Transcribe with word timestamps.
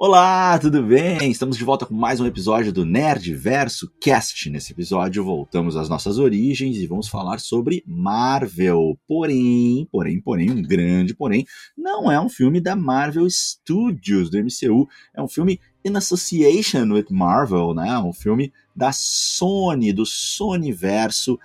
Olá, 0.00 0.56
tudo 0.60 0.80
bem? 0.80 1.28
Estamos 1.28 1.56
de 1.56 1.64
volta 1.64 1.84
com 1.84 1.92
mais 1.92 2.20
um 2.20 2.26
episódio 2.26 2.72
do 2.72 2.84
Nerd 2.84 3.34
Verso 3.34 3.92
Cast. 4.00 4.48
Nesse 4.48 4.70
episódio 4.70 5.24
voltamos 5.24 5.76
às 5.76 5.88
nossas 5.88 6.18
origens 6.18 6.76
e 6.76 6.86
vamos 6.86 7.08
falar 7.08 7.40
sobre 7.40 7.82
Marvel. 7.84 8.96
Porém, 9.08 9.88
porém, 9.90 10.20
porém, 10.20 10.52
um 10.52 10.62
grande 10.62 11.16
porém, 11.16 11.44
não 11.76 12.08
é 12.08 12.20
um 12.20 12.28
filme 12.28 12.60
da 12.60 12.76
Marvel 12.76 13.28
Studios 13.28 14.30
do 14.30 14.38
MCU, 14.38 14.88
é 15.12 15.20
um 15.20 15.26
filme 15.26 15.58
in 15.84 15.96
association 15.96 16.92
with 16.92 17.06
Marvel, 17.10 17.74
né? 17.74 17.98
Um 17.98 18.12
filme 18.12 18.52
da 18.76 18.92
Sony, 18.92 19.92
do 19.92 20.06
Sony 20.06 20.70
Verso. 20.70 21.40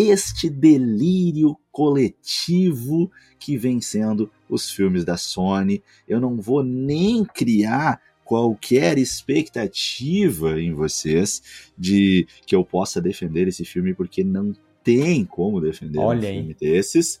Este 0.00 0.48
delírio 0.48 1.58
coletivo 1.72 3.10
que 3.36 3.56
vem 3.56 3.80
sendo 3.80 4.30
os 4.48 4.70
filmes 4.70 5.04
da 5.04 5.16
Sony. 5.16 5.82
Eu 6.06 6.20
não 6.20 6.40
vou 6.40 6.62
nem 6.62 7.24
criar 7.24 8.00
qualquer 8.24 8.96
expectativa 8.96 10.60
em 10.60 10.72
vocês 10.72 11.70
de 11.76 12.28
que 12.46 12.54
eu 12.54 12.64
possa 12.64 13.00
defender 13.00 13.48
esse 13.48 13.64
filme, 13.64 13.92
porque 13.92 14.22
não 14.22 14.54
tem 14.84 15.24
como 15.24 15.60
defender 15.60 15.98
Olha 15.98 16.28
um 16.28 16.30
aí. 16.30 16.36
filme 16.36 16.54
desses. 16.54 17.20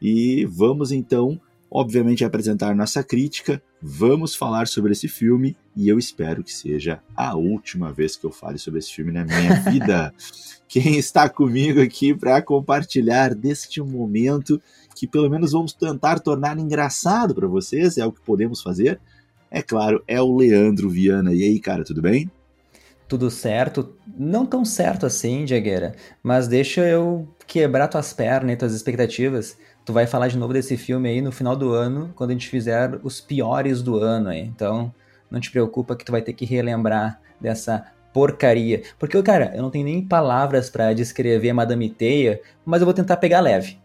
E 0.00 0.44
vamos 0.44 0.92
então, 0.92 1.40
obviamente, 1.72 2.24
apresentar 2.24 2.74
nossa 2.74 3.02
crítica. 3.02 3.62
Vamos 3.80 4.34
falar 4.34 4.68
sobre 4.68 4.92
esse 4.92 5.08
filme 5.08 5.56
e 5.74 5.88
eu 5.88 5.98
espero 5.98 6.44
que 6.44 6.52
seja 6.52 7.00
a 7.16 7.34
última 7.34 7.90
vez 7.92 8.14
que 8.14 8.26
eu 8.26 8.30
fale 8.30 8.58
sobre 8.58 8.78
esse 8.78 8.92
filme 8.92 9.10
na 9.10 9.24
minha 9.24 9.54
vida. 9.70 10.14
Quem 10.68 10.98
está 10.98 11.28
comigo 11.28 11.80
aqui 11.80 12.14
para 12.14 12.42
compartilhar 12.42 13.34
deste 13.34 13.80
momento 13.80 14.60
que 14.94 15.06
pelo 15.06 15.30
menos 15.30 15.52
vamos 15.52 15.72
tentar 15.72 16.20
tornar 16.20 16.58
engraçado 16.58 17.34
para 17.34 17.48
vocês, 17.48 17.96
é 17.96 18.04
o 18.04 18.12
que 18.12 18.20
podemos 18.20 18.62
fazer. 18.62 19.00
É 19.50 19.62
claro, 19.62 20.02
é 20.06 20.20
o 20.20 20.36
Leandro 20.36 20.88
Viana. 20.88 21.32
E 21.32 21.42
aí, 21.42 21.58
cara, 21.58 21.84
tudo 21.84 22.02
bem? 22.02 22.30
Tudo 23.08 23.30
certo? 23.30 23.96
Não 24.16 24.46
tão 24.46 24.64
certo 24.64 25.04
assim, 25.04 25.46
Jagueira, 25.46 25.94
mas 26.22 26.48
deixa 26.48 26.82
eu 26.86 27.28
quebrar 27.46 27.88
tuas 27.88 28.12
pernas 28.12 28.54
e 28.54 28.56
tuas 28.56 28.74
expectativas. 28.74 29.56
Tu 29.84 29.92
vai 29.92 30.06
falar 30.06 30.28
de 30.28 30.38
novo 30.38 30.52
desse 30.52 30.76
filme 30.76 31.08
aí 31.08 31.20
no 31.20 31.32
final 31.32 31.56
do 31.56 31.72
ano, 31.72 32.12
quando 32.14 32.30
a 32.30 32.32
gente 32.32 32.48
fizer 32.48 32.98
os 33.02 33.20
piores 33.20 33.82
do 33.82 33.98
ano 33.98 34.28
aí. 34.28 34.40
Então, 34.40 34.94
não 35.30 35.40
te 35.40 35.50
preocupa 35.50 35.96
que 35.96 36.04
tu 36.04 36.12
vai 36.12 36.22
ter 36.22 36.32
que 36.32 36.44
relembrar 36.44 37.20
dessa 37.40 37.84
porcaria. 38.12 38.82
Porque, 38.98 39.20
cara, 39.22 39.52
eu 39.54 39.62
não 39.62 39.70
tenho 39.70 39.84
nem 39.84 40.06
palavras 40.06 40.70
pra 40.70 40.92
descrever 40.92 41.52
Madame 41.52 41.88
Teia, 41.88 42.40
mas 42.64 42.80
eu 42.80 42.84
vou 42.84 42.94
tentar 42.94 43.16
pegar 43.16 43.40
leve. 43.40 43.78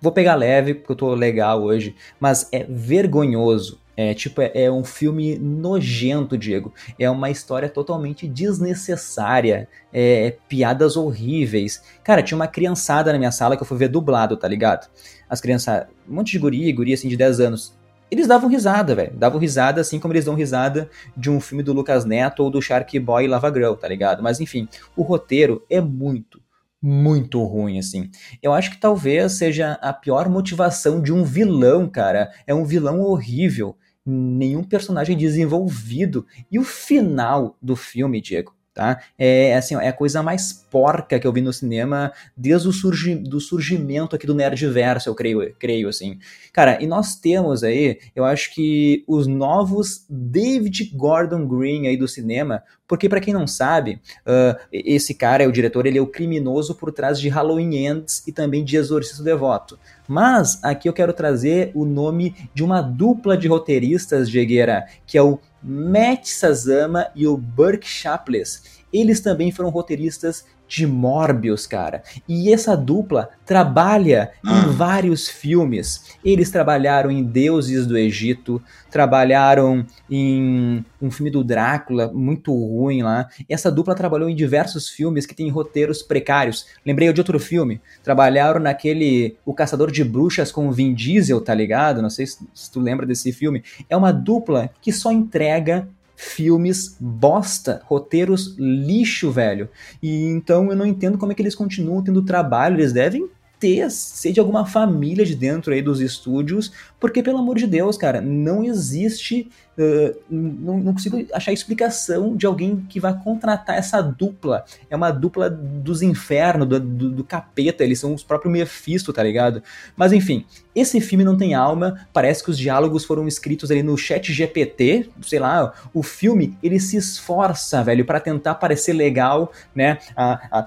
Vou 0.00 0.12
pegar 0.12 0.34
leve, 0.34 0.74
porque 0.74 0.92
eu 0.92 0.96
tô 0.96 1.14
legal 1.14 1.62
hoje, 1.62 1.94
mas 2.18 2.48
é 2.52 2.64
vergonhoso. 2.64 3.80
É 3.96 4.12
tipo, 4.12 4.42
é, 4.42 4.50
é 4.54 4.70
um 4.70 4.84
filme 4.84 5.38
nojento, 5.38 6.36
Diego. 6.36 6.72
É 6.98 7.08
uma 7.08 7.30
história 7.30 7.68
totalmente 7.68 8.28
desnecessária. 8.28 9.66
É, 9.90 10.36
piadas 10.48 10.96
horríveis. 10.98 11.82
Cara, 12.04 12.22
tinha 12.22 12.36
uma 12.36 12.46
criançada 12.46 13.10
na 13.10 13.18
minha 13.18 13.32
sala 13.32 13.56
que 13.56 13.62
eu 13.62 13.66
fui 13.66 13.78
ver 13.78 13.88
dublado, 13.88 14.36
tá 14.36 14.46
ligado? 14.46 14.86
As 15.28 15.40
crianças, 15.40 15.86
um 16.08 16.14
monte 16.14 16.32
de 16.32 16.38
guri, 16.38 16.72
guri 16.72 16.92
assim 16.92 17.08
de 17.08 17.16
10 17.16 17.40
anos. 17.40 17.76
Eles 18.10 18.26
davam 18.26 18.48
risada, 18.48 18.94
velho. 18.94 19.12
Davam 19.16 19.40
risada 19.40 19.80
assim 19.80 19.98
como 19.98 20.14
eles 20.14 20.24
dão 20.24 20.34
risada 20.34 20.88
de 21.16 21.28
um 21.28 21.40
filme 21.40 21.62
do 21.62 21.72
Lucas 21.72 22.04
Neto 22.04 22.44
ou 22.44 22.50
do 22.50 22.62
Shark 22.62 22.98
Boy 23.00 23.26
Lava 23.26 23.52
Girl, 23.52 23.74
tá 23.74 23.88
ligado? 23.88 24.22
Mas 24.22 24.40
enfim, 24.40 24.68
o 24.94 25.02
roteiro 25.02 25.64
é 25.68 25.80
muito, 25.80 26.40
muito 26.80 27.42
ruim, 27.42 27.78
assim. 27.78 28.08
Eu 28.40 28.52
acho 28.52 28.70
que 28.70 28.78
talvez 28.78 29.32
seja 29.32 29.72
a 29.82 29.92
pior 29.92 30.28
motivação 30.28 31.02
de 31.02 31.12
um 31.12 31.24
vilão, 31.24 31.88
cara. 31.88 32.30
É 32.46 32.54
um 32.54 32.64
vilão 32.64 33.00
horrível. 33.00 33.76
Nenhum 34.04 34.62
personagem 34.62 35.16
desenvolvido. 35.16 36.24
E 36.50 36.60
o 36.60 36.64
final 36.64 37.56
do 37.60 37.74
filme, 37.74 38.20
Diego, 38.20 38.54
tá? 38.76 39.00
É 39.18 39.56
assim, 39.56 39.74
ó, 39.74 39.80
é 39.80 39.88
a 39.88 39.92
coisa 39.92 40.22
mais 40.22 40.52
porca 40.52 41.18
que 41.18 41.26
eu 41.26 41.32
vi 41.32 41.40
no 41.40 41.50
cinema 41.50 42.12
desde 42.36 42.68
o 42.68 42.72
surgi 42.72 43.14
do 43.14 43.40
surgimento 43.40 44.14
aqui 44.14 44.26
do 44.26 44.34
Nerdverso, 44.34 45.08
eu 45.08 45.14
creio, 45.14 45.54
creio 45.58 45.88
assim. 45.88 46.18
Cara, 46.52 46.80
e 46.82 46.86
nós 46.86 47.16
temos 47.16 47.64
aí, 47.64 47.98
eu 48.14 48.22
acho 48.22 48.54
que 48.54 49.02
os 49.08 49.26
novos 49.26 50.04
David 50.10 50.92
Gordon 50.94 51.46
Green 51.46 51.86
aí 51.86 51.96
do 51.96 52.06
cinema, 52.06 52.62
porque 52.86 53.08
para 53.08 53.20
quem 53.20 53.32
não 53.32 53.46
sabe, 53.46 53.98
uh, 54.26 54.60
esse 54.70 55.14
cara 55.14 55.42
é 55.42 55.46
o 55.46 55.52
diretor, 55.52 55.86
ele 55.86 55.98
é 55.98 56.02
o 56.02 56.06
criminoso 56.06 56.74
por 56.74 56.92
trás 56.92 57.18
de 57.18 57.30
Halloween 57.30 57.86
Ends 57.86 58.22
e 58.26 58.32
também 58.32 58.62
de 58.62 58.76
Exorcista 58.76 59.22
Devoto. 59.22 59.78
Mas 60.06 60.62
aqui 60.62 60.86
eu 60.86 60.92
quero 60.92 61.14
trazer 61.14 61.72
o 61.74 61.86
nome 61.86 62.36
de 62.54 62.62
uma 62.62 62.82
dupla 62.82 63.36
de 63.38 63.48
roteiristas, 63.48 64.28
Jegueira, 64.28 64.86
que 65.06 65.16
é 65.16 65.22
o 65.22 65.38
Matt 65.68 66.26
Sazama 66.26 67.10
e 67.16 67.26
o 67.26 67.36
Burke 67.36 67.88
Chapless. 67.88 68.84
Eles 68.92 69.20
também 69.20 69.50
foram 69.50 69.68
roteiristas 69.68 70.44
de 70.68 70.86
Morbius, 70.86 71.66
cara. 71.66 72.02
E 72.28 72.52
essa 72.52 72.76
dupla 72.76 73.28
trabalha 73.44 74.30
Ah. 74.44 74.64
em 74.66 74.72
vários 74.72 75.28
filmes. 75.28 76.16
Eles 76.24 76.50
trabalharam 76.50 77.10
em 77.10 77.22
Deuses 77.22 77.86
do 77.86 77.96
Egito, 77.96 78.60
trabalharam 78.90 79.86
em 80.10 80.84
um 81.00 81.10
filme 81.10 81.30
do 81.30 81.44
Drácula, 81.44 82.10
muito 82.12 82.52
ruim 82.52 83.02
lá. 83.02 83.28
Essa 83.48 83.70
dupla 83.70 83.94
trabalhou 83.94 84.28
em 84.28 84.34
diversos 84.34 84.88
filmes 84.88 85.26
que 85.26 85.34
têm 85.34 85.48
roteiros 85.48 86.02
precários. 86.02 86.66
Lembrei 86.84 87.12
de 87.12 87.20
outro 87.20 87.38
filme. 87.38 87.80
Trabalharam 88.02 88.58
naquele 88.58 89.36
O 89.44 89.54
Caçador 89.54 89.90
de 89.92 90.02
Bruxas 90.02 90.50
com 90.50 90.66
o 90.68 90.72
Vin 90.72 90.92
Diesel, 90.94 91.40
tá 91.40 91.54
ligado? 91.54 92.02
Não 92.02 92.10
sei 92.10 92.26
se, 92.26 92.38
se 92.52 92.70
tu 92.70 92.80
lembra 92.80 93.06
desse 93.06 93.32
filme. 93.32 93.62
É 93.88 93.96
uma 93.96 94.12
dupla 94.12 94.70
que 94.80 94.92
só 94.92 95.12
entrega 95.12 95.88
filmes 96.16 96.96
bosta, 96.98 97.82
roteiros 97.84 98.56
lixo, 98.58 99.30
velho. 99.30 99.68
E 100.02 100.24
então 100.24 100.70
eu 100.70 100.76
não 100.76 100.86
entendo 100.86 101.18
como 101.18 101.32
é 101.32 101.34
que 101.34 101.42
eles 101.42 101.54
continuam 101.54 102.02
tendo 102.02 102.22
trabalho, 102.22 102.76
eles 102.76 102.92
devem 102.92 103.28
ter, 103.58 103.90
ser 103.90 104.32
de 104.32 104.40
alguma 104.40 104.66
família 104.66 105.24
de 105.24 105.34
dentro 105.34 105.72
aí 105.72 105.80
dos 105.80 106.00
estúdios, 106.00 106.72
porque 106.98 107.22
pelo 107.22 107.38
amor 107.38 107.56
de 107.56 107.66
Deus, 107.66 107.96
cara, 107.96 108.20
não 108.20 108.64
existe, 108.64 109.50
uh, 109.78 110.16
não, 110.30 110.78
não 110.78 110.92
consigo 110.92 111.24
achar 111.32 111.52
explicação 111.52 112.36
de 112.36 112.46
alguém 112.46 112.84
que 112.88 112.98
vai 112.98 113.18
contratar 113.22 113.76
essa 113.76 114.00
dupla. 114.00 114.64
É 114.88 114.96
uma 114.96 115.10
dupla 115.10 115.50
dos 115.50 116.02
infernos, 116.02 116.68
do, 116.68 116.80
do, 116.80 117.10
do 117.10 117.24
capeta, 117.24 117.84
eles 117.84 117.98
são 117.98 118.14
os 118.14 118.22
próprios 118.22 118.52
Mephisto, 118.52 119.12
tá 119.12 119.22
ligado? 119.22 119.62
Mas 119.96 120.12
enfim, 120.12 120.46
esse 120.76 121.00
filme 121.00 121.24
não 121.24 121.38
tem 121.38 121.54
alma, 121.54 122.06
parece 122.12 122.44
que 122.44 122.50
os 122.50 122.58
diálogos 122.58 123.02
foram 123.02 123.26
escritos 123.26 123.70
ali 123.70 123.82
no 123.82 123.96
chat 123.96 124.30
GPT, 124.30 125.08
sei 125.22 125.38
lá, 125.38 125.72
o 125.94 126.02
filme, 126.02 126.54
ele 126.62 126.78
se 126.78 126.98
esforça, 126.98 127.82
velho, 127.82 128.04
para 128.04 128.20
tentar 128.20 128.56
parecer 128.56 128.92
legal, 128.92 129.50
né, 129.74 129.98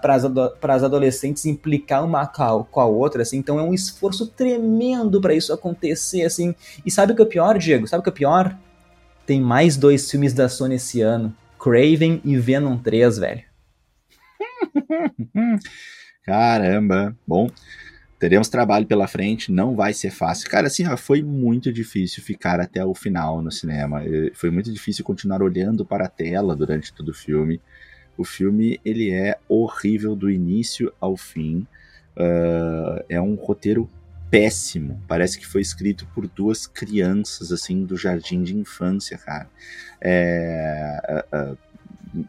para 0.02 0.74
as 0.74 0.84
adolescentes 0.84 1.46
implicar 1.46 2.04
uma 2.04 2.26
com 2.26 2.80
a 2.80 2.86
outra, 2.86 3.22
assim, 3.22 3.38
então 3.38 3.60
é 3.60 3.62
um 3.62 3.72
esforço 3.72 4.26
tremendo 4.26 5.22
para 5.22 5.36
isso 5.36 5.54
acontecer, 5.54 6.19
assim, 6.26 6.56
e 6.86 6.92
sabe 6.92 7.14
o 7.14 7.16
que 7.16 7.22
é 7.22 7.26
pior, 7.26 7.58
Diego? 7.58 7.88
Sabe 7.88 8.02
o 8.02 8.04
que 8.04 8.10
é 8.10 8.14
pior? 8.14 8.58
Tem 9.26 9.40
mais 9.40 9.78
dois 9.78 10.10
filmes 10.10 10.34
da 10.34 10.50
Sony 10.50 10.76
esse 10.76 11.02
ano, 11.02 11.36
Craven 11.60 12.22
e 12.24 12.38
Venom 12.38 12.78
3, 12.78 13.18
velho. 13.18 13.44
Caramba, 16.26 17.16
bom, 17.28 17.50
teremos 18.20 18.50
trabalho 18.50 18.86
pela 18.86 19.08
frente, 19.08 19.52
não 19.52 19.76
vai 19.76 19.94
ser 19.94 20.12
fácil. 20.12 20.50
Cara, 20.50 20.68
assim, 20.68 20.84
foi 20.98 21.22
muito 21.22 21.72
difícil 21.72 22.24
ficar 22.24 22.60
até 22.60 22.84
o 22.84 22.94
final 22.94 23.42
no 23.42 23.52
cinema. 23.52 24.02
Foi 24.34 24.52
muito 24.52 24.72
difícil 24.72 25.04
continuar 25.06 25.42
olhando 25.42 25.86
para 25.86 26.06
a 26.06 26.10
tela 26.10 26.56
durante 26.56 26.94
todo 26.94 27.10
o 27.10 27.14
filme. 27.14 27.62
O 28.18 28.26
filme, 28.26 28.80
ele 28.84 29.12
é 29.12 29.38
horrível 29.48 30.16
do 30.16 30.30
início 30.30 30.92
ao 31.00 31.16
fim. 31.16 31.66
Uh, 32.18 33.02
é 33.08 33.22
um 33.22 33.36
roteiro 33.36 33.90
péssimo. 34.30 35.02
Parece 35.08 35.40
que 35.40 35.46
foi 35.46 35.62
escrito 35.62 36.08
por 36.14 36.28
duas 36.28 36.68
crianças, 36.68 37.52
assim, 37.52 37.86
do 37.86 37.98
jardim 37.98 38.44
de 38.44 38.56
infância, 38.56 39.18
cara. 39.18 39.50
É... 40.02 41.26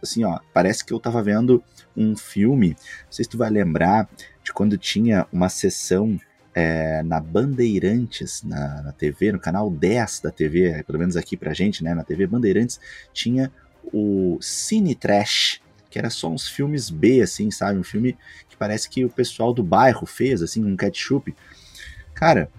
Assim, 0.02 0.24
ó, 0.24 0.38
parece 0.52 0.84
que 0.84 0.92
eu 0.92 1.00
tava 1.00 1.22
vendo 1.22 1.62
um 1.96 2.16
filme, 2.16 2.70
não 2.70 3.12
sei 3.12 3.24
se 3.24 3.30
tu 3.30 3.38
vai 3.38 3.50
lembrar 3.50 4.08
de 4.44 4.52
quando 4.52 4.76
tinha 4.76 5.26
uma 5.32 5.48
sessão 5.48 6.18
é, 6.54 7.02
na 7.02 7.20
Bandeirantes, 7.20 8.42
na, 8.42 8.82
na, 8.82 8.92
TV, 8.92 9.32
no 9.32 9.40
canal 9.40 9.70
10 9.70 10.20
da 10.20 10.30
TV, 10.30 10.82
pelo 10.84 10.98
menos 10.98 11.16
aqui 11.16 11.36
pra 11.36 11.54
gente, 11.54 11.82
né, 11.82 11.94
na 11.94 12.04
TV 12.04 12.26
Bandeirantes, 12.26 12.80
tinha 13.12 13.52
o 13.92 14.38
Cine 14.40 14.94
Trash, 14.94 15.60
que 15.88 15.98
era 15.98 16.10
só 16.10 16.28
uns 16.28 16.48
filmes 16.48 16.90
B, 16.90 17.20
assim, 17.20 17.50
sabe, 17.50 17.78
um 17.78 17.84
filme 17.84 18.16
que 18.48 18.56
parece 18.56 18.88
que 18.88 19.04
o 19.04 19.10
pessoal 19.10 19.52
do 19.52 19.62
bairro 19.62 20.06
fez, 20.06 20.42
assim, 20.42 20.64
um 20.64 20.76
ketchup. 20.76 21.34
Cara, 22.20 22.50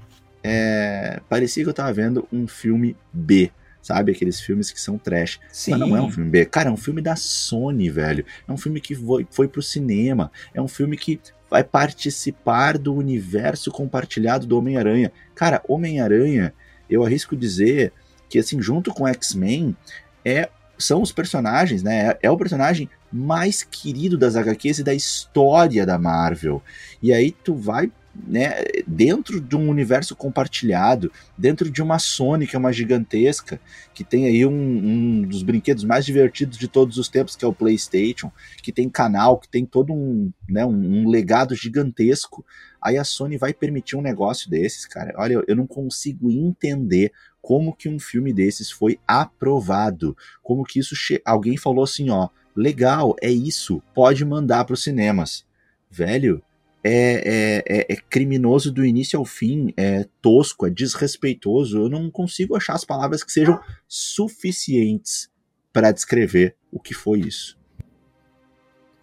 é, 0.43 1.21
parecia 1.29 1.63
que 1.63 1.69
eu 1.69 1.73
tava 1.73 1.93
vendo 1.93 2.27
um 2.33 2.47
filme 2.47 2.97
B, 3.13 3.51
sabe? 3.79 4.11
Aqueles 4.11 4.41
filmes 4.41 4.71
que 4.71 4.81
são 4.81 4.97
trash. 4.97 5.39
Sim. 5.51 5.71
Mas 5.71 5.79
não 5.81 5.95
é 5.95 6.01
um 6.01 6.09
filme 6.09 6.31
B. 6.31 6.45
Cara, 6.45 6.69
é 6.69 6.71
um 6.71 6.77
filme 6.77 6.99
da 6.99 7.15
Sony, 7.15 7.87
velho. 7.87 8.25
É 8.47 8.51
um 8.51 8.57
filme 8.57 8.81
que 8.81 8.95
foi, 8.95 9.27
foi 9.29 9.47
pro 9.47 9.61
cinema. 9.61 10.31
É 10.51 10.59
um 10.59 10.67
filme 10.67 10.97
que 10.97 11.21
vai 11.47 11.63
participar 11.63 12.79
do 12.79 12.91
universo 12.95 13.69
compartilhado 13.69 14.47
do 14.47 14.57
Homem-Aranha. 14.57 15.11
Cara, 15.35 15.61
Homem-Aranha, 15.67 16.55
eu 16.89 17.05
arrisco 17.05 17.35
dizer 17.35 17.93
que, 18.27 18.39
assim, 18.39 18.59
junto 18.59 18.91
com 18.91 19.07
X-Men, 19.07 19.77
é 20.25 20.49
são 20.75 21.03
os 21.03 21.11
personagens, 21.11 21.83
né? 21.83 22.07
É, 22.07 22.19
é 22.23 22.31
o 22.31 22.37
personagem 22.37 22.89
mais 23.11 23.61
querido 23.61 24.17
das 24.17 24.35
HQs 24.35 24.79
e 24.79 24.83
da 24.83 24.95
história 24.95 25.85
da 25.85 25.99
Marvel. 25.99 26.63
E 27.03 27.13
aí 27.13 27.29
tu 27.29 27.53
vai 27.53 27.91
né, 28.13 28.63
dentro 28.85 29.39
de 29.39 29.55
um 29.55 29.69
universo 29.69 30.15
compartilhado, 30.15 31.11
dentro 31.37 31.69
de 31.69 31.81
uma 31.81 31.97
Sony 31.97 32.45
que 32.45 32.55
é 32.55 32.59
uma 32.59 32.73
gigantesca, 32.73 33.59
que 33.93 34.03
tem 34.03 34.27
aí 34.27 34.45
um, 34.45 34.51
um, 34.51 35.21
dos 35.21 35.43
brinquedos 35.43 35.83
mais 35.83 36.05
divertidos 36.05 36.57
de 36.57 36.67
todos 36.67 36.97
os 36.97 37.07
tempos, 37.07 37.35
que 37.35 37.45
é 37.45 37.47
o 37.47 37.53
PlayStation, 37.53 38.31
que 38.61 38.71
tem 38.71 38.89
canal, 38.89 39.37
que 39.37 39.47
tem 39.47 39.65
todo 39.65 39.93
um, 39.93 40.31
né, 40.49 40.65
um, 40.65 41.03
um 41.03 41.09
legado 41.09 41.55
gigantesco. 41.55 42.45
Aí 42.81 42.97
a 42.97 43.03
Sony 43.03 43.37
vai 43.37 43.53
permitir 43.53 43.95
um 43.95 44.01
negócio 44.01 44.49
desses, 44.49 44.85
cara. 44.85 45.13
Olha, 45.17 45.41
eu 45.47 45.55
não 45.55 45.67
consigo 45.67 46.29
entender 46.31 47.11
como 47.41 47.75
que 47.75 47.89
um 47.89 47.99
filme 47.99 48.33
desses 48.33 48.71
foi 48.71 48.99
aprovado, 49.07 50.15
como 50.43 50.63
que 50.63 50.79
isso 50.79 50.95
alguém 51.25 51.57
falou 51.57 51.83
assim, 51.83 52.09
ó, 52.09 52.29
legal, 52.55 53.15
é 53.21 53.29
isso, 53.29 53.81
pode 53.93 54.23
mandar 54.25 54.65
para 54.65 54.73
os 54.73 54.83
cinemas. 54.83 55.45
Velho, 55.89 56.41
é, 56.83 56.93
é, 56.93 57.63
é, 57.67 57.93
é, 57.93 57.95
criminoso 57.95 58.71
do 58.71 58.83
início 58.83 59.19
ao 59.19 59.25
fim, 59.25 59.71
é 59.77 60.07
tosco, 60.21 60.65
é 60.65 60.69
desrespeitoso. 60.69 61.77
Eu 61.77 61.89
não 61.89 62.09
consigo 62.09 62.55
achar 62.55 62.73
as 62.73 62.83
palavras 62.83 63.23
que 63.23 63.31
sejam 63.31 63.59
suficientes 63.87 65.29
para 65.71 65.91
descrever 65.91 66.55
o 66.71 66.79
que 66.79 66.93
foi 66.93 67.19
isso. 67.19 67.60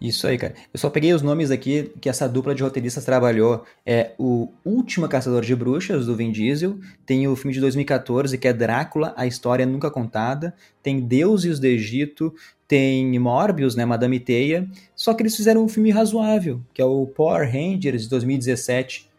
Isso 0.01 0.25
aí, 0.27 0.37
cara. 0.37 0.55
Eu 0.73 0.79
só 0.79 0.89
peguei 0.89 1.13
os 1.13 1.21
nomes 1.21 1.51
aqui 1.51 1.91
que 1.99 2.07
essa 2.07 2.27
dupla 2.27 2.55
de 2.55 2.63
roteiristas 2.63 3.03
trabalhou. 3.03 3.65
É 3.85 4.11
o 4.17 4.47
Último 4.63 5.09
Caçador 5.09 5.43
de 5.43 5.53
Bruxas, 5.53 6.05
do 6.05 6.15
Vin 6.15 6.31
Diesel. 6.31 6.77
Tem 7.05 7.27
o 7.27 7.35
filme 7.35 7.53
de 7.53 7.59
2014, 7.59 8.37
que 8.37 8.47
é 8.47 8.53
Drácula, 8.53 9.13
a 9.17 9.27
história 9.27 9.65
nunca 9.65 9.91
contada. 9.91 10.53
Tem 10.81 11.01
Deuses 11.01 11.59
do 11.59 11.65
Egito. 11.65 12.33
Tem 12.65 13.19
Morbius, 13.19 13.75
né, 13.75 13.83
Madame 13.83 14.19
Teia. 14.19 14.69
Só 14.95 15.13
que 15.13 15.23
eles 15.23 15.35
fizeram 15.35 15.63
um 15.63 15.67
filme 15.67 15.89
razoável, 15.89 16.61
que 16.73 16.81
é 16.81 16.85
o 16.85 17.05
Power 17.05 17.51
Rangers, 17.51 18.03
de 18.03 18.09
2017. 18.09 19.09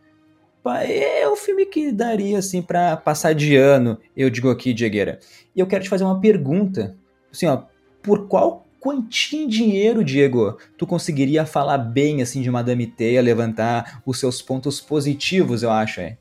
É 0.87 1.29
o 1.29 1.37
filme 1.37 1.67
que 1.67 1.91
daria, 1.91 2.38
assim, 2.38 2.62
para 2.62 2.97
passar 2.97 3.35
de 3.35 3.56
ano, 3.56 3.99
eu 4.17 4.31
digo 4.31 4.49
aqui, 4.49 4.73
Diegueira. 4.73 5.19
E 5.55 5.61
eu 5.61 5.67
quero 5.67 5.82
te 5.82 5.91
fazer 5.91 6.05
uma 6.05 6.21
pergunta. 6.21 6.97
Assim, 7.32 7.47
ó, 7.47 7.65
por 8.03 8.29
qual 8.29 8.67
quantia 8.81 9.43
em 9.43 9.47
dinheiro, 9.47 10.03
Diego, 10.03 10.59
tu 10.77 10.87
conseguiria 10.87 11.44
falar 11.44 11.79
bem 11.79 12.23
assim 12.23 12.41
de 12.41 12.50
Madame 12.50 12.87
Teia, 12.87 13.21
levantar 13.21 14.03
os 14.06 14.19
seus 14.19 14.41
pontos 14.41 14.81
positivos, 14.81 15.62
eu 15.62 15.71
acho, 15.71 16.00
é? 16.00 16.17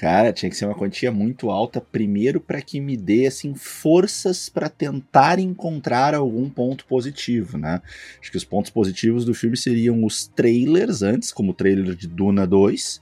Cara, 0.01 0.33
tinha 0.33 0.49
que 0.49 0.57
ser 0.57 0.65
uma 0.65 0.75
quantia 0.75 1.13
muito 1.13 1.51
alta, 1.51 1.79
primeiro 1.79 2.41
para 2.41 2.63
que 2.63 2.81
me 2.81 2.97
dê 2.97 3.27
assim 3.27 3.55
forças 3.55 4.49
para 4.49 4.71
tentar 4.71 5.39
encontrar 5.39 6.15
algum 6.15 6.49
ponto 6.49 6.87
positivo, 6.87 7.59
né? 7.59 7.83
Acho 8.19 8.31
que 8.31 8.37
os 8.39 8.45
pontos 8.45 8.71
positivos 8.71 9.27
do 9.27 9.35
filme 9.35 9.59
seriam 9.59 10.03
os 10.03 10.27
trailers 10.27 11.03
antes, 11.03 11.31
como 11.31 11.51
o 11.51 11.55
trailer 11.55 11.95
de 11.95 12.09
Duna 12.09 12.47
2, 12.47 12.99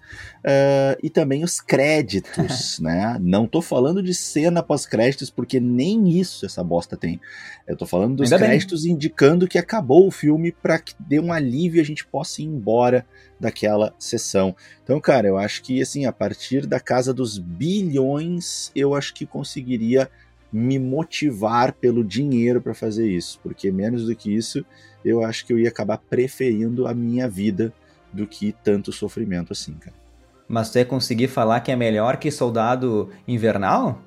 uh, 0.49 0.99
e 1.03 1.11
também 1.11 1.45
os 1.45 1.61
créditos, 1.61 2.79
né? 2.81 3.19
Não 3.21 3.47
tô 3.47 3.61
falando 3.61 4.03
de 4.03 4.15
cena 4.15 4.62
pós-créditos, 4.62 5.29
porque 5.29 5.61
nem 5.61 6.09
isso 6.09 6.47
essa 6.47 6.65
bosta 6.65 6.97
tem. 6.97 7.21
Eu 7.67 7.77
tô 7.77 7.85
falando 7.85 8.17
dos 8.17 8.33
Ainda 8.33 8.45
créditos 8.45 8.85
bem. 8.85 8.93
indicando 8.93 9.47
que 9.47 9.59
acabou 9.59 10.06
o 10.06 10.11
filme 10.11 10.50
para 10.50 10.79
que 10.79 10.95
dê 10.99 11.21
um 11.21 11.33
alívio 11.33 11.79
e 11.79 11.83
a 11.83 11.85
gente 11.85 12.06
possa 12.06 12.41
ir 12.41 12.47
embora 12.47 13.06
daquela 13.39 13.95
sessão. 13.99 14.56
Então, 14.83 14.99
cara, 15.00 15.29
eu 15.29 15.37
acho 15.37 15.62
que 15.62 15.83
assim, 15.83 16.06
a 16.06 16.12
partir 16.12 16.67
da 16.67 16.81
casa 16.81 17.12
dos 17.12 17.39
bilhões, 17.39 18.73
eu 18.75 18.95
acho 18.95 19.12
que 19.12 19.27
conseguiria 19.27 20.11
me 20.50 20.79
motivar 20.79 21.75
pelo 21.75 22.03
dinheiro 22.03 22.62
para 22.62 22.73
fazer 22.73 23.06
isso, 23.06 23.39
porque 23.43 23.71
menos 23.71 24.06
do 24.06 24.17
que 24.17 24.35
isso, 24.35 24.65
eu 25.05 25.23
acho 25.23 25.45
que 25.45 25.53
eu 25.53 25.59
ia 25.59 25.69
acabar 25.69 25.99
preferindo 25.99 26.87
a 26.87 26.95
minha 26.95 27.29
vida 27.29 27.71
do 28.11 28.27
que 28.27 28.55
tanto 28.65 28.91
sofrimento 28.91 29.53
assim, 29.53 29.75
cara. 29.75 30.07
Mas 30.49 30.71
tu 30.71 30.79
ia 30.79 30.85
conseguir 30.85 31.29
falar 31.29 31.61
que 31.61 31.71
é 31.71 31.77
melhor 31.77 32.17
que 32.17 32.31
Soldado 32.31 33.11
Invernal? 33.27 34.03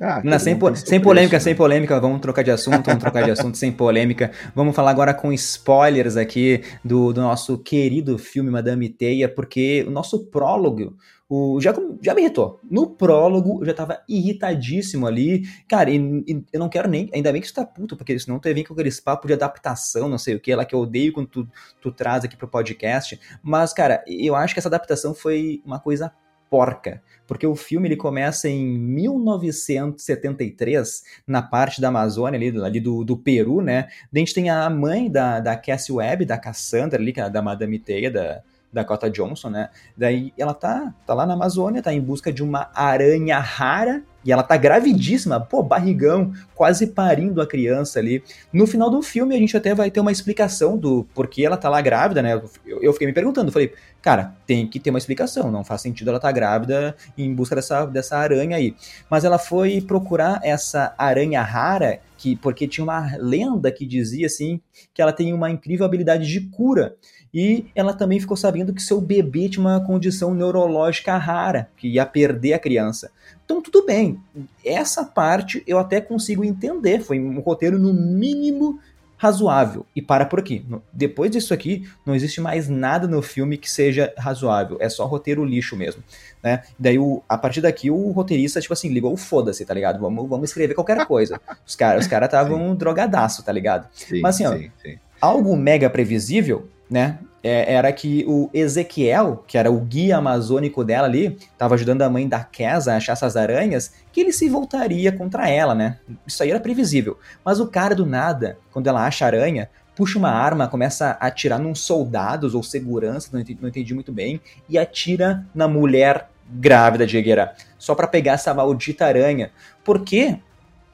Ah, 0.00 0.38
sem, 0.40 0.58
po 0.58 0.74
sem 0.74 1.00
polêmica, 1.00 1.38
sem 1.38 1.52
né? 1.52 1.56
polêmica, 1.56 2.00
vamos 2.00 2.20
trocar 2.20 2.42
de 2.42 2.50
assunto, 2.50 2.84
vamos 2.86 3.00
trocar 3.00 3.22
de 3.22 3.30
assunto 3.30 3.56
sem 3.56 3.70
polêmica. 3.70 4.32
Vamos 4.54 4.74
falar 4.74 4.90
agora 4.90 5.14
com 5.14 5.32
spoilers 5.32 6.16
aqui 6.16 6.62
do, 6.84 7.12
do 7.12 7.20
nosso 7.20 7.58
querido 7.58 8.18
filme 8.18 8.50
Madame 8.50 8.88
Teia, 8.88 9.28
porque 9.28 9.84
o 9.86 9.90
nosso 9.90 10.26
prólogo 10.30 10.96
o, 11.34 11.60
já, 11.60 11.74
já 12.00 12.14
me 12.14 12.22
irritou. 12.22 12.60
No 12.70 12.90
prólogo, 12.90 13.58
eu 13.60 13.66
já 13.66 13.74
tava 13.74 14.00
irritadíssimo 14.08 15.04
ali. 15.06 15.42
Cara, 15.68 15.90
e, 15.90 15.96
e, 15.96 16.44
eu 16.52 16.60
não 16.60 16.68
quero 16.68 16.88
nem. 16.88 17.10
Ainda 17.12 17.32
bem 17.32 17.40
que 17.40 17.48
você 17.48 17.54
tá 17.54 17.66
puto, 17.66 17.96
porque 17.96 18.16
senão 18.18 18.38
tu 18.38 18.54
vir 18.54 18.64
com 18.64 18.72
aqueles 18.72 19.00
papos 19.00 19.26
de 19.26 19.32
adaptação, 19.34 20.08
não 20.08 20.18
sei 20.18 20.36
o 20.36 20.40
que, 20.40 20.54
lá 20.54 20.64
que 20.64 20.74
eu 20.74 20.78
odeio 20.78 21.12
quando 21.12 21.26
tu, 21.26 21.48
tu 21.80 21.90
traz 21.90 22.24
aqui 22.24 22.36
pro 22.36 22.46
podcast. 22.46 23.18
Mas, 23.42 23.72
cara, 23.72 24.04
eu 24.06 24.36
acho 24.36 24.54
que 24.54 24.60
essa 24.60 24.68
adaptação 24.68 25.12
foi 25.12 25.60
uma 25.64 25.80
coisa 25.80 26.12
porca, 26.48 27.02
porque 27.26 27.46
o 27.46 27.56
filme 27.56 27.88
ele 27.88 27.96
começa 27.96 28.48
em 28.48 28.78
1973, 28.78 31.02
na 31.26 31.42
parte 31.42 31.80
da 31.80 31.88
Amazônia, 31.88 32.38
ali, 32.38 32.56
ali 32.62 32.78
do, 32.78 33.04
do 33.04 33.16
Peru, 33.16 33.60
né? 33.60 33.88
Daí 34.12 34.22
a 34.22 34.24
gente 34.24 34.34
tem 34.34 34.50
a 34.50 34.70
mãe 34.70 35.10
da, 35.10 35.40
da 35.40 35.56
Cassie 35.56 35.92
Webb, 35.92 36.26
da 36.26 36.38
Cassandra 36.38 37.00
ali, 37.00 37.12
que 37.12 37.20
é 37.20 37.28
da 37.28 37.42
Madame 37.42 37.80
Teia, 37.80 38.08
da, 38.08 38.40
Dakota 38.74 39.08
Johnson, 39.08 39.50
né? 39.50 39.70
Daí 39.96 40.32
ela 40.36 40.52
tá, 40.52 40.92
tá 41.06 41.14
lá 41.14 41.24
na 41.24 41.34
Amazônia, 41.34 41.82
tá 41.82 41.94
em 41.94 42.00
busca 42.00 42.32
de 42.32 42.42
uma 42.42 42.70
aranha 42.74 43.38
rara 43.38 44.02
e 44.24 44.32
ela 44.32 44.42
tá 44.42 44.56
gravidíssima, 44.56 45.38
pô, 45.38 45.62
barrigão, 45.62 46.32
quase 46.54 46.88
parindo 46.88 47.42
a 47.42 47.46
criança 47.46 47.98
ali. 47.98 48.24
No 48.52 48.66
final 48.66 48.90
do 48.90 49.02
filme 49.02 49.34
a 49.34 49.38
gente 49.38 49.56
até 49.56 49.74
vai 49.74 49.90
ter 49.90 50.00
uma 50.00 50.10
explicação 50.10 50.78
do 50.78 51.04
porquê 51.14 51.44
ela 51.44 51.56
tá 51.56 51.68
lá 51.68 51.80
grávida, 51.80 52.22
né? 52.22 52.34
Eu, 52.66 52.82
eu 52.82 52.92
fiquei 52.92 53.06
me 53.06 53.12
perguntando, 53.12 53.52
falei, 53.52 53.72
cara, 54.00 54.34
tem 54.46 54.66
que 54.66 54.80
ter 54.80 54.90
uma 54.90 54.98
explicação, 54.98 55.50
não 55.50 55.62
faz 55.62 55.82
sentido 55.82 56.08
ela 56.08 56.18
tá 56.18 56.32
grávida 56.32 56.96
em 57.16 57.32
busca 57.34 57.54
dessa, 57.54 57.84
dessa 57.84 58.16
aranha 58.16 58.56
aí. 58.56 58.74
Mas 59.10 59.24
ela 59.24 59.38
foi 59.38 59.80
procurar 59.82 60.40
essa 60.42 60.94
aranha 60.96 61.42
rara 61.42 62.00
que 62.16 62.34
porque 62.36 62.66
tinha 62.66 62.84
uma 62.84 63.16
lenda 63.18 63.70
que 63.70 63.84
dizia 63.84 64.26
assim 64.26 64.58
que 64.94 65.02
ela 65.02 65.12
tem 65.12 65.34
uma 65.34 65.50
incrível 65.50 65.84
habilidade 65.84 66.26
de 66.26 66.40
cura. 66.48 66.96
E 67.34 67.66
ela 67.74 67.92
também 67.92 68.20
ficou 68.20 68.36
sabendo 68.36 68.72
que 68.72 68.80
seu 68.80 69.00
bebê 69.00 69.48
tinha 69.48 69.60
uma 69.60 69.80
condição 69.84 70.32
neurológica 70.32 71.16
rara, 71.16 71.68
que 71.76 71.88
ia 71.88 72.06
perder 72.06 72.52
a 72.52 72.58
criança. 72.60 73.10
Então, 73.44 73.60
tudo 73.60 73.84
bem. 73.84 74.20
Essa 74.64 75.04
parte 75.04 75.62
eu 75.66 75.78
até 75.78 76.00
consigo 76.00 76.44
entender. 76.44 77.00
Foi 77.00 77.18
um 77.18 77.40
roteiro, 77.40 77.76
no 77.76 77.92
mínimo, 77.92 78.78
razoável. 79.16 79.84
E 79.96 80.00
para 80.00 80.26
por 80.26 80.38
aqui. 80.38 80.64
Depois 80.92 81.30
disso 81.30 81.52
aqui, 81.52 81.88
não 82.06 82.14
existe 82.14 82.40
mais 82.40 82.68
nada 82.68 83.08
no 83.08 83.20
filme 83.20 83.58
que 83.58 83.70
seja 83.70 84.12
razoável. 84.16 84.76
É 84.78 84.88
só 84.88 85.04
roteiro 85.04 85.44
lixo 85.44 85.74
mesmo. 85.74 86.04
Né? 86.42 86.62
Daí, 86.78 86.98
o, 86.98 87.20
a 87.28 87.36
partir 87.36 87.60
daqui, 87.60 87.90
o 87.90 88.10
roteirista, 88.12 88.60
tipo 88.60 88.72
assim, 88.72 88.90
ligou 88.90 89.12
o 89.12 89.16
foda-se, 89.16 89.64
tá 89.64 89.74
ligado? 89.74 89.98
Vamos, 89.98 90.28
vamos 90.28 90.50
escrever 90.50 90.74
qualquer 90.74 91.04
coisa. 91.04 91.40
Os 91.66 91.74
caras 91.74 92.06
os 92.06 92.12
estavam 92.12 92.58
cara 92.58 92.74
drogadaço, 92.76 93.42
tá 93.42 93.50
ligado? 93.50 93.88
Sim, 93.92 94.20
Mas 94.20 94.36
assim, 94.36 94.46
ó, 94.46 94.56
sim, 94.56 94.70
sim. 94.82 94.98
algo 95.20 95.56
mega 95.56 95.90
previsível, 95.90 96.68
né? 96.94 97.18
é, 97.44 97.74
era 97.74 97.92
que 97.92 98.24
o 98.26 98.48
Ezequiel, 98.54 99.44
que 99.46 99.58
era 99.58 99.70
o 99.70 99.78
guia 99.78 100.16
amazônico 100.16 100.82
dela 100.82 101.06
ali, 101.06 101.36
estava 101.52 101.74
ajudando 101.74 102.00
a 102.00 102.08
mãe 102.08 102.26
da 102.26 102.42
Kesa 102.42 102.94
a 102.94 102.96
achar 102.96 103.12
essas 103.12 103.36
aranhas, 103.36 103.92
que 104.10 104.22
ele 104.22 104.32
se 104.32 104.48
voltaria 104.48 105.12
contra 105.12 105.46
ela, 105.50 105.74
né? 105.74 105.98
Isso 106.26 106.42
aí 106.42 106.50
era 106.50 106.58
previsível. 106.58 107.18
Mas 107.44 107.60
o 107.60 107.66
cara 107.66 107.94
do 107.94 108.06
nada, 108.06 108.56
quando 108.72 108.86
ela 108.86 109.06
acha 109.06 109.26
a 109.26 109.28
aranha, 109.28 109.68
puxa 109.94 110.18
uma 110.18 110.30
arma, 110.30 110.66
começa 110.66 111.18
a 111.20 111.26
atirar 111.26 111.60
num 111.60 111.74
soldados 111.74 112.54
ou 112.54 112.62
segurança, 112.62 113.28
não 113.30 113.40
entendi, 113.40 113.58
não 113.60 113.68
entendi 113.68 113.92
muito 113.92 114.10
bem, 114.10 114.40
e 114.66 114.78
atira 114.78 115.44
na 115.54 115.68
mulher 115.68 116.30
grávida 116.48 117.06
de 117.06 117.18
Egueira, 117.18 117.54
só 117.78 117.94
para 117.94 118.06
pegar 118.06 118.32
essa 118.32 118.54
maldita 118.54 119.04
aranha. 119.04 119.50
Por 119.84 120.00
quê? 120.02 120.38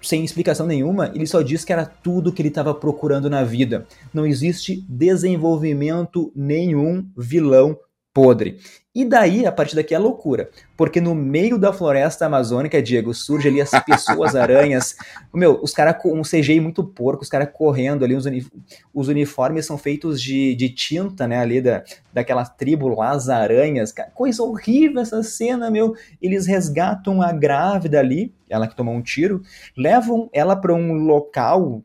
Sem 0.02 0.24
explicação 0.24 0.66
nenhuma, 0.66 1.10
ele 1.14 1.26
só 1.26 1.42
diz 1.42 1.64
que 1.64 1.72
era 1.72 1.84
tudo 1.84 2.32
que 2.32 2.40
ele 2.42 2.48
estava 2.48 2.74
procurando 2.74 3.28
na 3.28 3.44
vida. 3.44 3.86
Não 4.12 4.26
existe 4.26 4.84
desenvolvimento 4.88 6.32
nenhum 6.34 7.06
vilão 7.16 7.78
podre. 8.12 8.58
E 8.92 9.04
daí, 9.04 9.46
a 9.46 9.52
partir 9.52 9.76
daqui, 9.76 9.94
é 9.94 9.98
loucura. 9.98 10.50
Porque 10.76 11.00
no 11.00 11.14
meio 11.14 11.56
da 11.56 11.72
floresta 11.72 12.26
amazônica, 12.26 12.82
Diego, 12.82 13.14
surge 13.14 13.46
ali 13.46 13.60
as 13.60 13.70
pessoas 13.84 14.34
aranhas. 14.34 14.96
Meu, 15.32 15.60
os 15.62 15.72
caras 15.72 16.02
com 16.02 16.18
um 16.18 16.22
CGI 16.22 16.58
muito 16.58 16.82
porco, 16.82 17.22
os 17.22 17.28
caras 17.28 17.50
correndo 17.52 18.04
ali, 18.04 18.16
os, 18.16 18.26
uni 18.26 18.44
os 18.92 19.06
uniformes 19.06 19.64
são 19.64 19.78
feitos 19.78 20.20
de, 20.20 20.56
de 20.56 20.70
tinta, 20.70 21.28
né, 21.28 21.38
ali 21.38 21.60
da, 21.60 21.84
daquela 22.12 22.44
tribo 22.44 22.88
lá, 22.88 23.10
as 23.10 23.28
aranhas. 23.28 23.94
Coisa 24.12 24.42
horrível 24.42 25.00
essa 25.00 25.22
cena, 25.22 25.70
meu. 25.70 25.94
Eles 26.20 26.46
resgatam 26.46 27.22
a 27.22 27.30
grávida 27.30 28.00
ali, 28.00 28.34
ela 28.50 28.66
que 28.66 28.76
tomou 28.76 28.94
um 28.94 29.02
tiro, 29.02 29.42
levam 29.76 30.28
ela 30.32 30.54
para 30.56 30.74
um 30.74 30.92
local 30.92 31.82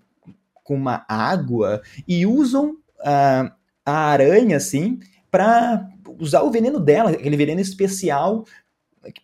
com 0.64 0.76
uma 0.76 1.06
água 1.08 1.82
e 2.08 2.26
usam 2.26 2.72
uh, 2.72 3.52
a 3.86 3.94
aranha, 3.94 4.58
assim, 4.58 5.00
para 5.30 5.88
usar 6.20 6.42
o 6.42 6.52
veneno 6.52 6.80
dela, 6.80 7.12
aquele 7.12 7.38
veneno 7.38 7.62
especial 7.62 8.46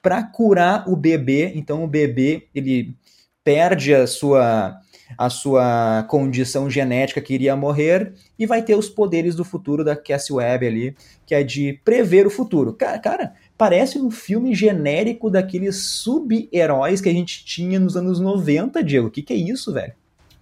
para 0.01 0.23
curar 0.23 0.87
o 0.87 0.95
bebê. 0.95 1.51
Então 1.55 1.83
o 1.83 1.87
bebê 1.87 2.47
ele 2.53 2.95
perde 3.43 3.93
a 3.93 4.05
sua 4.05 4.79
a 5.17 5.29
sua 5.29 6.05
condição 6.09 6.69
genética 6.69 7.19
que 7.21 7.33
iria 7.33 7.53
morrer 7.53 8.13
e 8.39 8.45
vai 8.45 8.61
ter 8.61 8.75
os 8.75 8.87
poderes 8.87 9.35
do 9.35 9.43
futuro 9.43 9.83
da 9.83 9.93
Cassie 9.93 10.33
Webb 10.33 10.65
ali, 10.65 10.95
que 11.25 11.35
é 11.35 11.43
de 11.43 11.79
prever 11.83 12.25
o 12.25 12.29
futuro. 12.29 12.73
Cara, 12.73 12.97
cara 12.97 13.33
parece 13.61 13.99
um 13.99 14.09
filme 14.09 14.55
genérico 14.55 15.29
daqueles 15.29 15.75
sub-heróis 15.75 16.99
que 16.99 17.07
a 17.07 17.13
gente 17.13 17.45
tinha 17.45 17.79
nos 17.79 17.95
anos 17.95 18.19
90, 18.19 18.83
Diego. 18.83 19.05
O 19.05 19.11
que, 19.11 19.21
que 19.21 19.33
é 19.33 19.35
isso, 19.35 19.71
velho? 19.71 19.93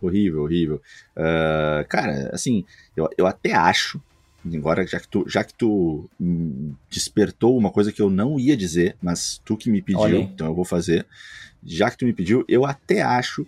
Horrível, 0.01 0.43
horrível. 0.43 0.81
Uh, 1.17 1.85
cara, 1.89 2.29
assim, 2.31 2.63
eu, 2.95 3.09
eu 3.17 3.27
até 3.27 3.51
acho 3.51 4.01
Agora, 4.55 4.87
já 4.87 5.01
que, 5.01 5.07
tu, 5.09 5.25
já 5.27 5.43
que 5.43 5.53
tu 5.53 6.09
despertou 6.89 7.57
uma 7.57 7.69
coisa 7.69 7.91
que 7.91 8.01
eu 8.01 8.09
não 8.09 8.39
ia 8.39 8.55
dizer, 8.55 8.95
mas 9.01 9.41
tu 9.43 9.57
que 9.57 9.69
me 9.69 9.81
pediu, 9.81 10.21
então 10.21 10.47
eu 10.47 10.55
vou 10.55 10.63
fazer. 10.63 11.05
Já 11.61 11.91
que 11.91 11.97
tu 11.97 12.05
me 12.05 12.13
pediu, 12.13 12.45
eu 12.47 12.65
até 12.65 13.01
acho, 13.01 13.45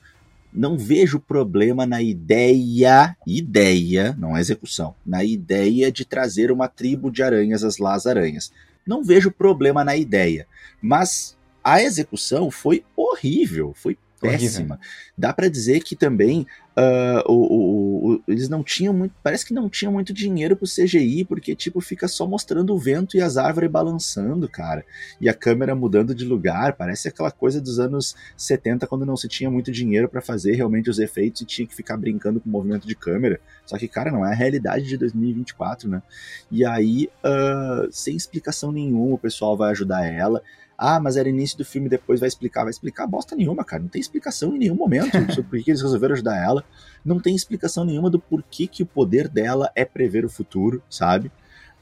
não 0.54 0.78
vejo 0.78 1.18
problema 1.18 1.86
na 1.86 2.02
ideia, 2.02 3.16
ideia, 3.26 4.14
não 4.20 4.36
é 4.36 4.42
execução, 4.42 4.94
na 5.06 5.24
ideia 5.24 5.90
de 5.90 6.04
trazer 6.04 6.52
uma 6.52 6.68
tribo 6.68 7.10
de 7.10 7.24
aranhas, 7.24 7.64
as 7.64 7.78
Las 7.78 8.06
Aranhas. 8.06 8.52
Não 8.86 9.04
vejo 9.04 9.32
problema 9.32 9.84
na 9.84 9.96
ideia, 9.96 10.48
mas 10.82 11.38
a 11.64 11.82
execução 11.82 12.50
foi 12.50 12.84
horrível, 12.96 13.74
foi 13.76 13.98
péssima. 14.22 14.80
Dá 15.18 15.34
para 15.34 15.50
dizer 15.50 15.82
que 15.82 15.96
também 15.96 16.46
uh, 16.78 17.32
o, 17.32 17.34
o, 17.34 18.14
o, 18.14 18.24
eles 18.28 18.48
não 18.48 18.64
tinham 18.64 18.94
muito. 18.94 19.14
Parece 19.24 19.46
que 19.46 19.54
não 19.54 19.70
tinham 19.70 19.92
muito 19.92 20.14
dinheiro 20.14 20.56
pro 20.56 20.68
CGI, 20.68 21.26
porque, 21.26 21.56
tipo, 21.56 21.82
fica 21.82 22.08
só 22.08 22.28
mostrando 22.28 22.74
o 22.74 22.80
vento 22.80 23.18
e 23.18 23.22
as 23.22 23.38
árvores 23.38 23.70
balançando, 23.70 24.48
cara. 24.48 24.86
E 25.20 25.28
a 25.28 25.34
câmera 25.34 25.76
mudando 25.76 26.14
de 26.14 26.24
lugar. 26.24 26.74
Parece 26.74 27.08
aquela 27.08 27.32
coisa 27.32 27.60
dos 27.60 27.80
anos 27.80 28.16
70, 28.38 28.88
quando 28.88 29.06
não 29.06 29.18
se 29.18 29.28
tinha 29.28 29.50
muito 29.50 29.72
dinheiro 29.72 30.08
para 30.08 30.22
fazer 30.22 30.54
realmente 30.54 30.90
os 30.90 31.00
efeitos 31.00 31.42
e 31.42 31.46
tinha 31.46 31.68
que 31.68 31.76
ficar 31.76 31.98
brincando 31.98 32.40
com 32.40 32.48
o 32.48 32.52
movimento 32.52 32.88
de 32.88 32.96
câmera. 32.96 33.40
Só 33.66 33.78
que, 33.78 33.88
cara, 33.88 34.12
não 34.12 34.26
é 34.26 34.32
a 34.32 34.36
realidade 34.36 34.86
de 34.86 34.98
2024, 34.98 35.90
né? 35.90 36.02
E 36.52 36.66
aí, 36.66 37.10
uh, 37.24 37.92
sem 37.92 38.16
explicação 38.16 38.72
nenhuma, 38.72 39.16
o 39.16 39.20
pessoal 39.20 39.58
vai 39.58 39.72
ajudar 39.72 40.06
ela. 40.06 40.42
Ah, 40.84 41.00
mas 41.00 41.16
era 41.16 41.30
início 41.30 41.60
do 41.60 41.64
filme, 41.64 41.88
depois 41.88 42.20
vai 42.20 42.28
explicar. 42.28 42.64
Vai 42.64 42.72
explicar 42.72 43.06
bosta 43.06 43.36
nenhuma, 43.36 43.64
cara. 43.64 43.84
Não 43.84 43.88
tem 43.88 44.02
explicação 44.02 44.56
em 44.56 44.58
nenhum 44.58 44.74
momento 44.74 45.12
sobre 45.32 45.44
por 45.44 45.64
que 45.64 45.70
eles 45.70 45.82
resolveram 45.84 46.14
ajudar 46.14 46.36
ela. 46.36 46.66
Não 47.06 47.20
tem 47.20 47.36
explicação 47.36 47.86
nenhuma 47.86 48.10
do 48.10 48.18
porquê 48.18 48.66
que 48.66 48.82
o 48.82 48.86
poder 48.88 49.28
dela 49.28 49.72
é 49.76 49.86
prever 49.86 50.26
o 50.26 50.30
futuro, 50.30 50.82
sabe? 50.90 51.32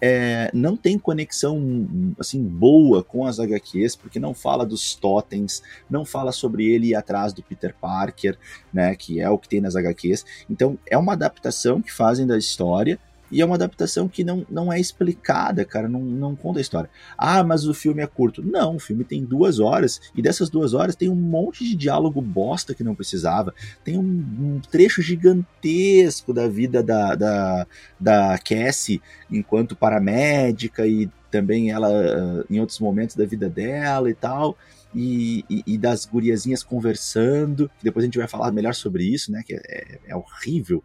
É, 0.02 0.52
não 0.54 0.76
tem 0.76 1.00
conexão 1.00 2.14
assim 2.20 2.44
boa 2.44 3.02
com 3.02 3.26
as 3.26 3.40
HQs, 3.40 3.96
porque 3.96 4.20
não 4.20 4.34
fala 4.34 4.66
dos 4.66 4.96
totens, 4.96 5.64
não 5.90 6.04
fala 6.04 6.34
sobre 6.34 6.66
ele 6.66 6.88
ir 6.88 6.96
atrás 6.96 7.32
do 7.32 7.42
Peter 7.42 7.74
Parker, 7.80 8.38
né, 8.74 8.96
que 8.96 9.22
é 9.22 9.30
o 9.30 9.38
que 9.38 9.48
tem 9.48 9.62
nas 9.62 9.78
HQs. 9.78 10.26
Então 10.50 10.78
é 10.86 10.98
uma 10.98 11.14
adaptação 11.14 11.82
que 11.82 11.92
fazem 11.92 12.28
da 12.28 12.38
história 12.38 13.00
e 13.32 13.42
é 13.42 13.46
uma 13.46 13.56
adaptação 13.56 14.08
que 14.08 14.24
não, 14.24 14.46
não 14.50 14.72
é 14.72 14.80
explicada, 14.80 15.64
cara, 15.66 15.88
não, 15.88 16.02
não 16.02 16.36
conta 16.36 16.60
a 16.60 16.62
história. 16.62 16.90
Ah, 17.18 17.44
mas 17.44 17.68
o 17.68 17.74
filme 17.74 18.02
é 18.02 18.08
curto. 18.08 18.42
Não, 18.42 18.76
o 18.76 18.80
filme 18.80 19.04
tem 19.04 19.24
duas 19.24 19.60
horas, 19.60 20.02
e 20.16 20.22
dessas 20.22 20.50
duas 20.50 20.74
horas 20.74 20.96
tem 20.96 21.10
um 21.10 21.16
monte 21.16 21.64
de 21.64 21.76
diálogo 21.76 22.22
bosta 22.22 22.74
que 22.74 22.84
não 22.84 22.96
precisava. 22.96 23.54
Tem 23.84 23.98
um, 23.98 24.04
um 24.04 24.62
trecho 24.72 25.02
gigantesco 25.02 26.34
da 26.34 26.48
vida 26.48 26.82
da, 26.82 27.16
da, 27.16 27.68
da 28.00 28.38
Cassie 28.38 29.02
enquanto 29.32 29.76
paramédica, 29.76 30.88
e 30.88 31.10
também 31.30 31.72
ela 31.72 31.90
ah, 31.90 32.46
em 32.50 32.60
outros 32.60 32.80
momentos 32.80 33.16
da 33.16 33.26
vida 33.26 33.50
dela 33.50 34.10
e 34.10 34.14
tal. 34.14 34.58
E, 34.94 35.46
e, 35.48 35.64
e, 35.68 35.78
das 35.78 36.04
guriazinhas 36.04 36.64
conversando, 36.64 37.70
que 37.78 37.84
depois 37.84 38.04
a 38.04 38.08
gente 38.08 38.18
vai 38.18 38.28
falar 38.28 38.52
melhor 38.52 38.74
sobre 38.74 39.04
isso, 39.04 39.32
né? 39.32 39.44
Que 39.46 39.54
é, 39.54 39.62
é, 39.68 40.00
é 40.08 40.16
horrível. 40.16 40.84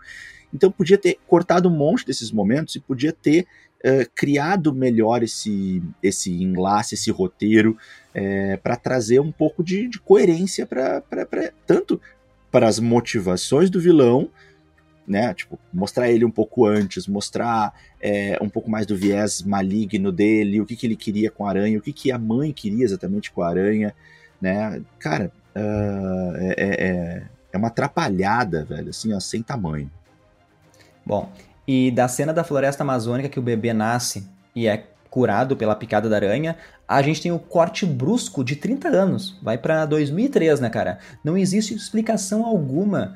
Então 0.54 0.70
podia 0.70 0.96
ter 0.96 1.18
cortado 1.26 1.68
um 1.68 1.76
monte 1.76 2.06
desses 2.06 2.30
momentos 2.30 2.76
e 2.76 2.80
podia 2.80 3.12
ter 3.12 3.46
uh, 3.84 4.08
criado 4.14 4.72
melhor 4.72 5.22
esse, 5.22 5.82
esse 6.02 6.30
enlace, 6.42 6.94
esse 6.94 7.10
roteiro, 7.10 7.76
é, 8.14 8.56
para 8.56 8.76
trazer 8.76 9.18
um 9.20 9.32
pouco 9.32 9.64
de, 9.64 9.88
de 9.88 9.98
coerência 9.98 10.64
para 10.64 11.02
tanto 11.66 12.00
para 12.50 12.68
as 12.68 12.78
motivações 12.78 13.68
do 13.68 13.80
vilão, 13.80 14.30
né? 15.06 15.34
Tipo, 15.34 15.58
mostrar 15.72 16.08
ele 16.08 16.24
um 16.24 16.30
pouco 16.30 16.64
antes, 16.64 17.08
mostrar 17.08 17.74
é, 18.00 18.38
um 18.40 18.48
pouco 18.48 18.70
mais 18.70 18.86
do 18.86 18.96
viés 18.96 19.42
maligno 19.42 20.12
dele, 20.12 20.60
o 20.60 20.66
que, 20.66 20.76
que 20.76 20.86
ele 20.86 20.94
queria 20.94 21.30
com 21.32 21.44
a 21.44 21.50
aranha, 21.50 21.78
o 21.78 21.82
que, 21.82 21.92
que 21.92 22.12
a 22.12 22.18
mãe 22.18 22.52
queria 22.52 22.84
exatamente 22.84 23.32
com 23.32 23.42
a 23.42 23.48
aranha, 23.48 23.92
né? 24.40 24.80
Cara, 25.00 25.32
uh, 25.56 26.36
é, 26.36 26.54
é, 26.56 27.22
é 27.52 27.58
uma 27.58 27.68
atrapalhada, 27.68 28.64
velho, 28.64 28.90
assim, 28.90 29.12
ó, 29.12 29.18
sem 29.18 29.42
tamanho. 29.42 29.90
Bom, 31.04 31.30
e 31.66 31.90
da 31.90 32.08
cena 32.08 32.32
da 32.32 32.44
floresta 32.44 32.82
amazônica 32.82 33.28
que 33.28 33.38
o 33.38 33.42
bebê 33.42 33.72
nasce 33.72 34.28
e 34.54 34.66
é 34.66 34.84
curado 35.10 35.56
pela 35.56 35.76
picada 35.76 36.08
da 36.08 36.16
aranha, 36.16 36.56
a 36.88 37.00
gente 37.00 37.22
tem 37.22 37.30
o 37.30 37.38
corte 37.38 37.86
brusco 37.86 38.42
de 38.42 38.56
30 38.56 38.88
anos. 38.88 39.38
Vai 39.40 39.56
para 39.56 39.86
2003, 39.86 40.58
né, 40.58 40.68
cara? 40.68 40.98
Não 41.22 41.38
existe 41.38 41.72
explicação 41.72 42.44
alguma 42.44 43.14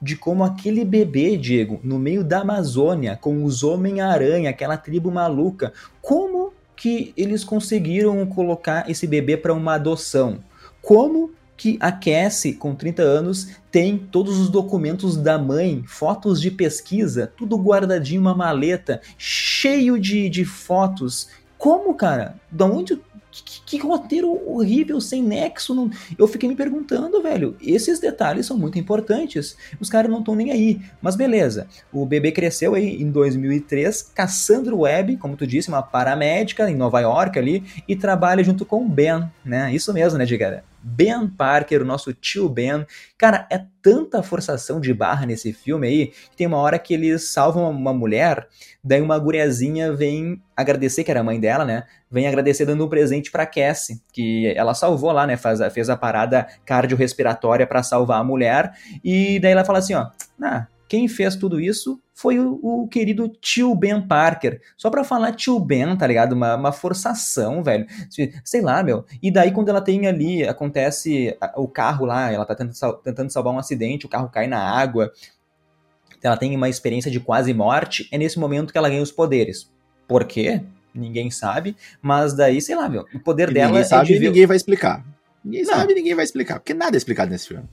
de 0.00 0.16
como 0.16 0.44
aquele 0.44 0.84
bebê, 0.84 1.36
Diego, 1.36 1.80
no 1.82 1.98
meio 1.98 2.24
da 2.24 2.40
Amazônia, 2.40 3.18
com 3.20 3.44
os 3.44 3.62
Homem-Aranha, 3.62 4.50
aquela 4.50 4.76
tribo 4.76 5.10
maluca, 5.10 5.72
como 6.00 6.52
que 6.74 7.12
eles 7.16 7.44
conseguiram 7.44 8.24
colocar 8.26 8.88
esse 8.90 9.06
bebê 9.06 9.36
para 9.36 9.54
uma 9.54 9.74
adoção? 9.74 10.38
Como 10.82 11.32
que 11.56 11.78
a 11.80 11.90
Cassie, 11.90 12.52
com 12.52 12.74
30 12.74 13.02
anos, 13.02 13.48
tem 13.76 13.98
todos 13.98 14.38
os 14.38 14.48
documentos 14.48 15.18
da 15.18 15.36
mãe, 15.36 15.84
fotos 15.86 16.40
de 16.40 16.50
pesquisa, 16.50 17.30
tudo 17.36 17.58
guardadinho 17.58 18.22
uma 18.22 18.34
maleta, 18.34 19.02
cheio 19.18 20.00
de, 20.00 20.30
de 20.30 20.46
fotos. 20.46 21.28
Como, 21.58 21.92
cara? 21.92 22.40
Da 22.50 22.64
onde 22.64 22.98
que, 23.30 23.60
que, 23.66 23.76
roteiro 23.76 24.32
horrível, 24.50 24.98
sem 24.98 25.22
nexo. 25.22 25.74
Não... 25.74 25.90
Eu 26.16 26.26
fiquei 26.26 26.48
me 26.48 26.56
perguntando, 26.56 27.22
velho. 27.22 27.54
Esses 27.60 28.00
detalhes 28.00 28.46
são 28.46 28.56
muito 28.56 28.78
importantes. 28.78 29.58
Os 29.78 29.90
caras 29.90 30.10
não 30.10 30.20
estão 30.20 30.34
nem 30.34 30.52
aí. 30.52 30.80
Mas 31.02 31.14
beleza. 31.14 31.68
O 31.92 32.06
bebê 32.06 32.32
cresceu 32.32 32.74
aí 32.74 33.02
em 33.02 33.10
2003. 33.10 34.10
Cassandra 34.14 34.74
Webb, 34.74 35.18
como 35.18 35.36
tu 35.36 35.46
disse, 35.46 35.68
uma 35.68 35.82
paramédica 35.82 36.70
em 36.70 36.74
Nova 36.74 37.00
York 37.00 37.38
ali. 37.38 37.62
E 37.86 37.94
trabalha 37.94 38.42
junto 38.42 38.64
com 38.64 38.86
o 38.86 38.88
Ben, 38.88 39.30
né? 39.44 39.70
Isso 39.74 39.92
mesmo, 39.92 40.18
né, 40.18 40.24
Digara? 40.24 40.64
Ben 40.88 41.26
Parker, 41.26 41.82
o 41.82 41.84
nosso 41.84 42.12
tio 42.12 42.48
Ben. 42.48 42.86
Cara, 43.18 43.44
é 43.50 43.60
tanta 43.82 44.22
forçação 44.22 44.80
de 44.80 44.94
barra 44.94 45.26
nesse 45.26 45.52
filme 45.52 45.88
aí, 45.88 46.06
que 46.06 46.36
tem 46.36 46.46
uma 46.46 46.58
hora 46.58 46.78
que 46.78 46.94
eles 46.94 47.32
salvam 47.32 47.68
uma 47.68 47.92
mulher, 47.92 48.46
daí 48.84 49.00
uma 49.00 49.18
guriazinha 49.18 49.92
vem 49.92 50.40
agradecer, 50.56 51.02
que 51.02 51.10
era 51.10 51.20
a 51.20 51.24
mãe 51.24 51.40
dela, 51.40 51.64
né? 51.64 51.84
Vem 52.08 52.28
agradecer 52.28 52.64
dando 52.64 52.84
um 52.84 52.88
presente 52.88 53.32
pra 53.32 53.44
Cassie, 53.44 54.00
que 54.12 54.46
ela 54.56 54.74
salvou 54.74 55.10
lá, 55.10 55.26
né? 55.26 55.36
Faz, 55.36 55.60
fez 55.72 55.90
a 55.90 55.96
parada 55.96 56.46
cardiorrespiratória 56.64 57.66
para 57.66 57.82
salvar 57.82 58.20
a 58.20 58.24
mulher, 58.24 58.72
e 59.02 59.40
daí 59.40 59.52
ela 59.52 59.64
fala 59.64 59.80
assim, 59.80 59.94
ó, 59.94 60.06
ah, 60.40 60.68
quem 60.88 61.08
fez 61.08 61.36
tudo 61.36 61.60
isso 61.60 62.00
foi 62.14 62.38
o, 62.38 62.58
o 62.62 62.88
querido 62.88 63.28
tio 63.28 63.74
Ben 63.74 64.00
Parker. 64.00 64.60
Só 64.76 64.88
pra 64.88 65.04
falar 65.04 65.32
tio 65.32 65.60
Ben, 65.60 65.96
tá 65.96 66.06
ligado? 66.06 66.32
Uma, 66.32 66.54
uma 66.56 66.72
forçação, 66.72 67.62
velho. 67.62 67.86
Sei 68.44 68.60
lá, 68.60 68.82
meu. 68.82 69.04
E 69.22 69.30
daí, 69.30 69.52
quando 69.52 69.68
ela 69.68 69.80
tem 69.80 70.06
ali, 70.06 70.42
acontece 70.44 71.36
o 71.56 71.68
carro 71.68 72.06
lá, 72.06 72.32
ela 72.32 72.46
tá 72.46 72.54
tentando, 72.54 72.96
tentando 73.02 73.30
salvar 73.30 73.52
um 73.52 73.58
acidente, 73.58 74.06
o 74.06 74.08
carro 74.08 74.30
cai 74.30 74.46
na 74.46 74.58
água. 74.58 75.12
Ela 76.22 76.36
tem 76.36 76.56
uma 76.56 76.68
experiência 76.68 77.10
de 77.10 77.20
quase 77.20 77.52
morte. 77.52 78.08
É 78.10 78.16
nesse 78.16 78.38
momento 78.38 78.72
que 78.72 78.78
ela 78.78 78.88
ganha 78.88 79.02
os 79.02 79.12
poderes. 79.12 79.70
Por 80.08 80.24
quê? 80.24 80.62
Ninguém 80.94 81.30
sabe. 81.30 81.76
Mas 82.00 82.34
daí, 82.34 82.60
sei 82.62 82.74
lá, 82.74 82.88
meu. 82.88 83.04
O 83.14 83.20
poder 83.20 83.50
e 83.50 83.54
dela. 83.54 83.68
Ninguém 83.68 83.84
sabe 83.84 84.14
é 84.14 84.18
de... 84.18 84.24
e 84.24 84.28
ninguém 84.28 84.46
vai 84.46 84.56
explicar. 84.56 85.04
Ninguém 85.44 85.64
Não. 85.64 85.74
sabe 85.74 85.94
ninguém 85.94 86.14
vai 86.14 86.24
explicar. 86.24 86.58
Porque 86.58 86.74
nada 86.74 86.96
é 86.96 86.98
explicado 86.98 87.30
nesse 87.30 87.48
filme. 87.48 87.68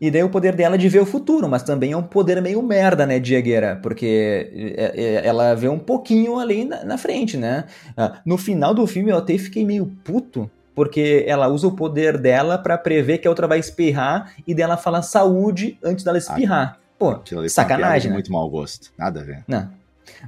E 0.00 0.10
daí 0.10 0.22
o 0.22 0.28
poder 0.28 0.54
dela 0.54 0.76
é 0.76 0.78
de 0.78 0.88
ver 0.88 1.00
o 1.00 1.06
futuro, 1.06 1.48
mas 1.48 1.62
também 1.62 1.92
é 1.92 1.96
um 1.96 2.02
poder 2.02 2.40
meio 2.40 2.62
merda, 2.62 3.04
né, 3.04 3.18
Diegueira? 3.18 3.78
Porque 3.82 4.50
é, 4.76 4.92
é, 4.94 5.26
ela 5.26 5.54
vê 5.54 5.68
um 5.68 5.78
pouquinho 5.78 6.38
ali 6.38 6.64
na, 6.64 6.84
na 6.84 6.98
frente, 6.98 7.36
né? 7.36 7.64
Ah, 7.96 8.20
no 8.24 8.38
final 8.38 8.72
do 8.72 8.86
filme 8.86 9.10
eu 9.10 9.16
até 9.16 9.36
fiquei 9.36 9.64
meio 9.64 9.86
puto, 10.04 10.48
porque 10.72 11.24
ela 11.26 11.48
usa 11.48 11.66
o 11.66 11.72
poder 11.72 12.16
dela 12.16 12.56
para 12.56 12.78
prever 12.78 13.18
que 13.18 13.26
a 13.26 13.30
outra 13.30 13.48
vai 13.48 13.58
espirrar 13.58 14.32
e 14.46 14.54
dela 14.54 14.76
fala 14.76 15.02
saúde 15.02 15.76
antes 15.82 16.04
dela 16.04 16.18
espirrar. 16.18 16.78
Pô, 16.96 17.20
sacanagem, 17.48 18.10
né? 18.10 18.14
muito 18.14 18.30
mau 18.32 18.48
gosto. 18.48 18.92
Nada 18.96 19.20
a 19.20 19.24
ver. 19.24 19.44
Não. 19.46 19.68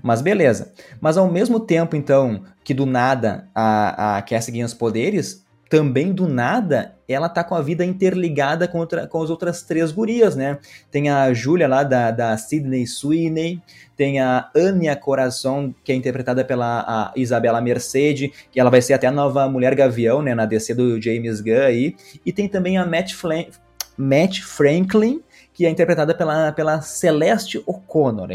Mas 0.02 0.20
beleza. 0.20 0.72
Mas 1.00 1.16
ao 1.16 1.30
mesmo 1.30 1.60
tempo, 1.60 1.96
então, 1.96 2.42
que 2.64 2.74
do 2.74 2.86
nada 2.86 3.48
a, 3.54 4.18
a 4.18 4.22
Cassie 4.22 4.52
ganha 4.52 4.66
os 4.66 4.74
poderes, 4.74 5.44
também 5.70 6.12
do 6.12 6.28
nada 6.28 6.96
ela 7.08 7.28
tá 7.28 7.42
com 7.42 7.54
a 7.54 7.62
vida 7.62 7.84
interligada 7.84 8.68
com, 8.68 8.78
outra, 8.78 9.06
com 9.06 9.22
as 9.22 9.30
outras 9.30 9.62
três 9.62 9.90
gurias, 9.90 10.36
né? 10.36 10.58
Tem 10.90 11.08
a 11.08 11.32
Júlia 11.32 11.66
lá 11.66 11.82
da, 11.82 12.10
da 12.10 12.36
Sidney 12.36 12.86
Sweeney, 12.86 13.60
tem 13.96 14.20
a 14.20 14.50
Anya 14.54 14.96
Corazon, 14.96 15.72
que 15.84 15.92
é 15.92 15.94
interpretada 15.94 16.44
pela 16.44 17.12
Isabela 17.16 17.60
Mercedes, 17.60 18.30
que 18.50 18.60
ela 18.60 18.70
vai 18.70 18.82
ser 18.82 18.94
até 18.94 19.06
a 19.06 19.12
nova 19.12 19.48
Mulher 19.48 19.74
Gavião, 19.74 20.22
né, 20.22 20.34
na 20.34 20.44
DC 20.44 20.74
do 20.74 21.00
James 21.00 21.40
Gunn 21.40 21.62
aí, 21.62 21.96
e 22.24 22.32
tem 22.32 22.48
também 22.48 22.76
a 22.76 22.84
Matt 22.84 23.14
Matt 23.96 24.40
Franklin, 24.40 25.20
que 25.52 25.66
é 25.66 25.70
interpretada 25.70 26.14
pela, 26.14 26.52
pela 26.52 26.80
Celeste 26.80 27.62
O'Connor. 27.66 28.28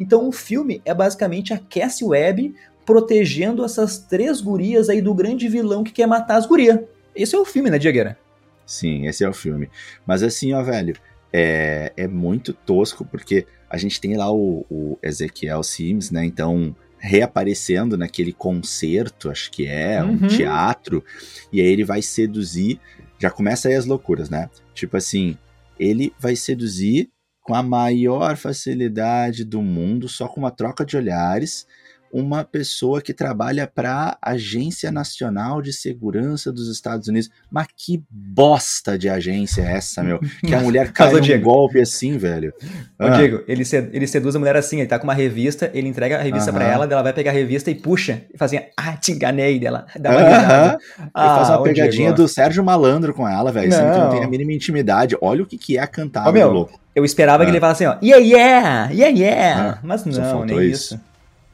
Então 0.00 0.28
o 0.28 0.32
filme 0.32 0.82
é 0.84 0.92
basicamente 0.92 1.52
a 1.52 1.58
Cassie 1.58 2.06
Webb 2.06 2.54
protegendo 2.84 3.64
essas 3.64 3.98
três 3.98 4.40
gurias 4.40 4.88
aí 4.88 5.00
do 5.00 5.14
grande 5.14 5.48
vilão 5.48 5.84
que 5.84 5.92
quer 5.92 6.06
matar 6.06 6.36
as 6.36 6.46
gurias. 6.46 6.80
Esse 7.14 7.34
é 7.34 7.38
o 7.38 7.44
filme, 7.44 7.70
né, 7.70 7.78
Diegueira? 7.78 8.18
Sim, 8.66 9.06
esse 9.06 9.24
é 9.24 9.28
o 9.28 9.34
filme. 9.34 9.70
Mas 10.06 10.22
assim, 10.22 10.52
ó, 10.52 10.62
velho, 10.62 10.94
é, 11.32 11.92
é 11.96 12.08
muito 12.08 12.52
tosco, 12.52 13.04
porque 13.04 13.46
a 13.68 13.76
gente 13.76 14.00
tem 14.00 14.16
lá 14.16 14.30
o, 14.30 14.66
o 14.70 14.98
Ezequiel 15.02 15.62
Sims, 15.62 16.10
né? 16.10 16.24
Então, 16.24 16.74
reaparecendo 16.98 17.96
naquele 17.96 18.32
concerto, 18.32 19.30
acho 19.30 19.50
que 19.50 19.66
é, 19.66 20.02
um 20.02 20.10
uhum. 20.10 20.28
teatro, 20.28 21.04
e 21.52 21.60
aí 21.60 21.66
ele 21.66 21.84
vai 21.84 22.02
seduzir. 22.02 22.80
Já 23.18 23.30
começa 23.30 23.68
aí 23.68 23.74
as 23.74 23.86
loucuras, 23.86 24.28
né? 24.28 24.50
Tipo 24.74 24.96
assim, 24.96 25.36
ele 25.78 26.12
vai 26.18 26.36
seduzir 26.36 27.10
com 27.42 27.54
a 27.54 27.62
maior 27.62 28.36
facilidade 28.36 29.44
do 29.44 29.60
mundo, 29.60 30.08
só 30.08 30.28
com 30.28 30.40
uma 30.40 30.50
troca 30.50 30.84
de 30.84 30.96
olhares 30.96 31.66
uma 32.12 32.44
pessoa 32.44 33.00
que 33.00 33.14
trabalha 33.14 33.66
para 33.66 34.18
a 34.20 34.32
Agência 34.32 34.92
Nacional 34.92 35.62
de 35.62 35.72
Segurança 35.72 36.52
dos 36.52 36.68
Estados 36.68 37.08
Unidos. 37.08 37.30
Mas 37.50 37.66
que 37.74 38.02
bosta 38.10 38.98
de 38.98 39.08
agência 39.08 39.62
é 39.62 39.76
essa, 39.76 40.02
meu? 40.02 40.20
Que 40.40 40.54
a 40.54 40.60
mulher 40.62 40.92
cai 40.92 41.10
num 41.12 41.40
golpe 41.40 41.80
assim, 41.80 42.18
velho. 42.18 42.52
Ô, 43.00 43.06
ah. 43.06 43.10
Diego, 43.10 43.42
ele, 43.48 43.64
sed, 43.64 43.88
ele 43.92 44.06
seduz 44.06 44.36
a 44.36 44.38
mulher 44.38 44.56
assim, 44.56 44.80
ele 44.80 44.88
tá 44.88 44.98
com 44.98 45.04
uma 45.04 45.14
revista, 45.14 45.70
ele 45.72 45.88
entrega 45.88 46.18
a 46.18 46.22
revista 46.22 46.50
uh 46.50 46.54
-huh. 46.54 46.58
para 46.58 46.68
ela, 46.68 46.84
ela 46.84 47.02
vai 47.02 47.14
pegar 47.14 47.30
a 47.30 47.34
revista 47.34 47.70
e 47.70 47.74
puxa, 47.74 48.22
e 48.32 48.36
faz 48.36 48.52
assim, 48.52 48.64
ah, 48.76 48.96
te 48.96 49.12
enganei 49.12 49.58
dela. 49.58 49.86
Dá 49.98 50.10
uma 50.10 50.20
uh 50.20 50.24
-huh. 50.24 51.08
ah, 51.14 51.36
faz 51.36 51.48
uma 51.48 51.62
pegadinha 51.62 52.08
Diego. 52.08 52.16
do 52.16 52.28
Sérgio 52.28 52.62
Malandro 52.62 53.14
com 53.14 53.26
ela, 53.26 53.50
velho, 53.50 53.70
que 53.70 53.76
não 53.76 54.10
tem 54.10 54.24
a 54.24 54.28
mínima 54.28 54.52
intimidade. 54.52 55.16
Olha 55.20 55.42
o 55.42 55.46
que, 55.46 55.56
que 55.56 55.78
é 55.78 55.80
a 55.80 55.86
cantada 55.86 56.28
oh, 56.28 56.32
meu, 56.32 56.50
louco. 56.50 56.78
Eu 56.94 57.06
esperava 57.06 57.42
ah. 57.42 57.46
que 57.46 57.52
ele 57.52 57.60
falasse 57.60 57.84
assim, 57.84 57.96
ó, 57.96 58.04
yeah, 58.04 58.22
yeah, 58.24 58.90
yeah, 58.92 59.18
yeah. 59.18 59.70
Ah, 59.70 59.78
Mas 59.82 60.04
não, 60.04 60.44
nem 60.44 60.60
isso. 60.68 60.94
isso. 60.94 61.11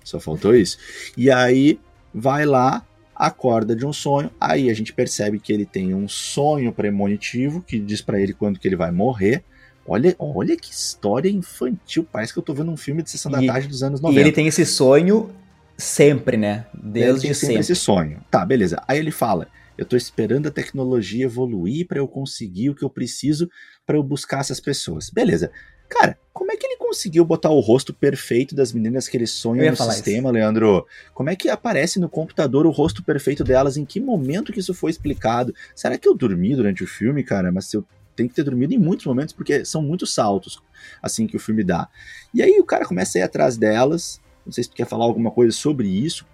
Só 0.09 0.19
faltou 0.19 0.55
isso. 0.55 0.79
E 1.17 1.31
aí 1.31 1.79
vai 2.15 2.47
lá, 2.47 2.87
acorda 3.15 3.77
de 3.77 3.85
um 3.85 3.93
sonho, 3.93 4.31
aí 4.41 4.71
a 4.71 4.75
gente 4.75 4.93
percebe 4.93 5.39
que 5.39 5.53
ele 5.53 5.67
tem 5.67 5.93
um 5.95 6.09
sonho 6.09 6.73
premonitivo 6.73 7.61
que 7.61 7.79
diz 7.79 8.01
para 8.01 8.19
ele 8.19 8.33
quando 8.33 8.59
que 8.59 8.67
ele 8.67 8.77
vai 8.77 8.91
morrer. 8.91 9.45
Olha, 9.87 10.15
olha 10.19 10.57
que 10.57 10.73
história 10.73 11.29
infantil, 11.29 12.07
parece 12.11 12.33
que 12.33 12.39
eu 12.39 12.43
tô 12.43 12.55
vendo 12.55 12.71
um 12.71 12.77
filme 12.77 13.03
de 13.03 13.11
sessão 13.11 13.31
da 13.31 13.43
tarde 13.45 13.69
dos 13.69 13.83
anos 13.83 14.01
90. 14.01 14.19
E 14.19 14.23
ele 14.23 14.33
tem 14.33 14.47
esse 14.47 14.65
sonho 14.65 15.31
sempre, 15.77 16.37
né? 16.37 16.67
Desde 16.73 17.27
ele 17.27 17.35
tem 17.35 17.35
sempre. 17.35 17.61
esse 17.61 17.75
sonho. 17.75 18.21
Tá, 18.31 18.45
beleza. 18.45 18.83
Aí 18.87 18.99
ele 18.99 19.11
fala: 19.11 19.49
"Eu 19.77 19.85
tô 19.85 19.97
esperando 19.97 20.47
a 20.47 20.51
tecnologia 20.51 21.25
evoluir 21.25 21.87
para 21.87 21.99
eu 21.99 22.09
conseguir 22.09 22.71
o 22.71 22.75
que 22.75 22.85
eu 22.85 22.91
preciso 22.91 23.49
para 23.87 23.97
eu 23.97 24.03
buscar 24.03 24.41
essas 24.41 24.61
pessoas". 24.61 25.11
Beleza. 25.11 25.51
Cara, 25.89 26.19
como 26.33 26.53
é 26.53 26.57
que 26.57 26.67
ele 26.67 26.77
conseguiu 26.77 27.25
botar 27.25 27.51
o 27.51 27.61
rosto 27.61 27.93
perfeito 27.93 28.55
das 28.55 28.73
meninas 28.73 29.09
que 29.09 29.17
ele 29.17 29.27
sonha 29.27 29.71
no 29.71 29.77
sistema, 29.77 30.29
isso. 30.29 30.35
Leandro? 30.35 30.87
Como 31.13 31.31
é 31.31 31.37
que 31.37 31.49
aparece 31.49 31.99
no 31.99 32.09
computador 32.09 32.67
o 32.67 32.71
rosto 32.71 33.03
perfeito 33.03 33.43
delas? 33.43 33.77
Em 33.77 33.85
que 33.85 34.01
momento 34.01 34.53
que 34.53 34.61
isso 34.61 34.75
foi 34.75 34.91
explicado? 34.91 35.55
Será 35.75 35.99
que 35.99 36.09
eu 36.09 36.15
dormi 36.15 36.55
durante 36.55 36.85
o 36.85 36.87
filme, 36.87 37.25
cara? 37.25 37.51
Mas 37.51 37.73
eu 37.73 37.85
tenho 38.15 38.29
que 38.29 38.35
ter 38.35 38.43
dormido 38.43 38.75
em 38.75 38.79
muitos 38.79 39.07
momentos, 39.07 39.33
porque 39.33 39.65
são 39.65 39.81
muitos 39.81 40.13
saltos, 40.13 40.61
assim, 41.03 41.27
que 41.27 41.37
o 41.37 41.41
filme 41.41 41.63
dá. 41.63 41.89
E 42.35 42.43
aí 42.43 42.59
o 42.59 42.65
cara 42.65 42.85
começa 42.85 43.17
a 43.17 43.21
ir 43.21 43.23
atrás 43.23 43.57
delas. 43.57 44.21
Não 44.45 44.53
sei 44.53 44.65
se 44.65 44.71
tu 44.71 44.77
quer 44.77 44.87
falar 44.87 45.05
alguma 45.05 45.31
coisa 45.31 45.53
sobre 45.53 45.89
isso. 45.89 46.27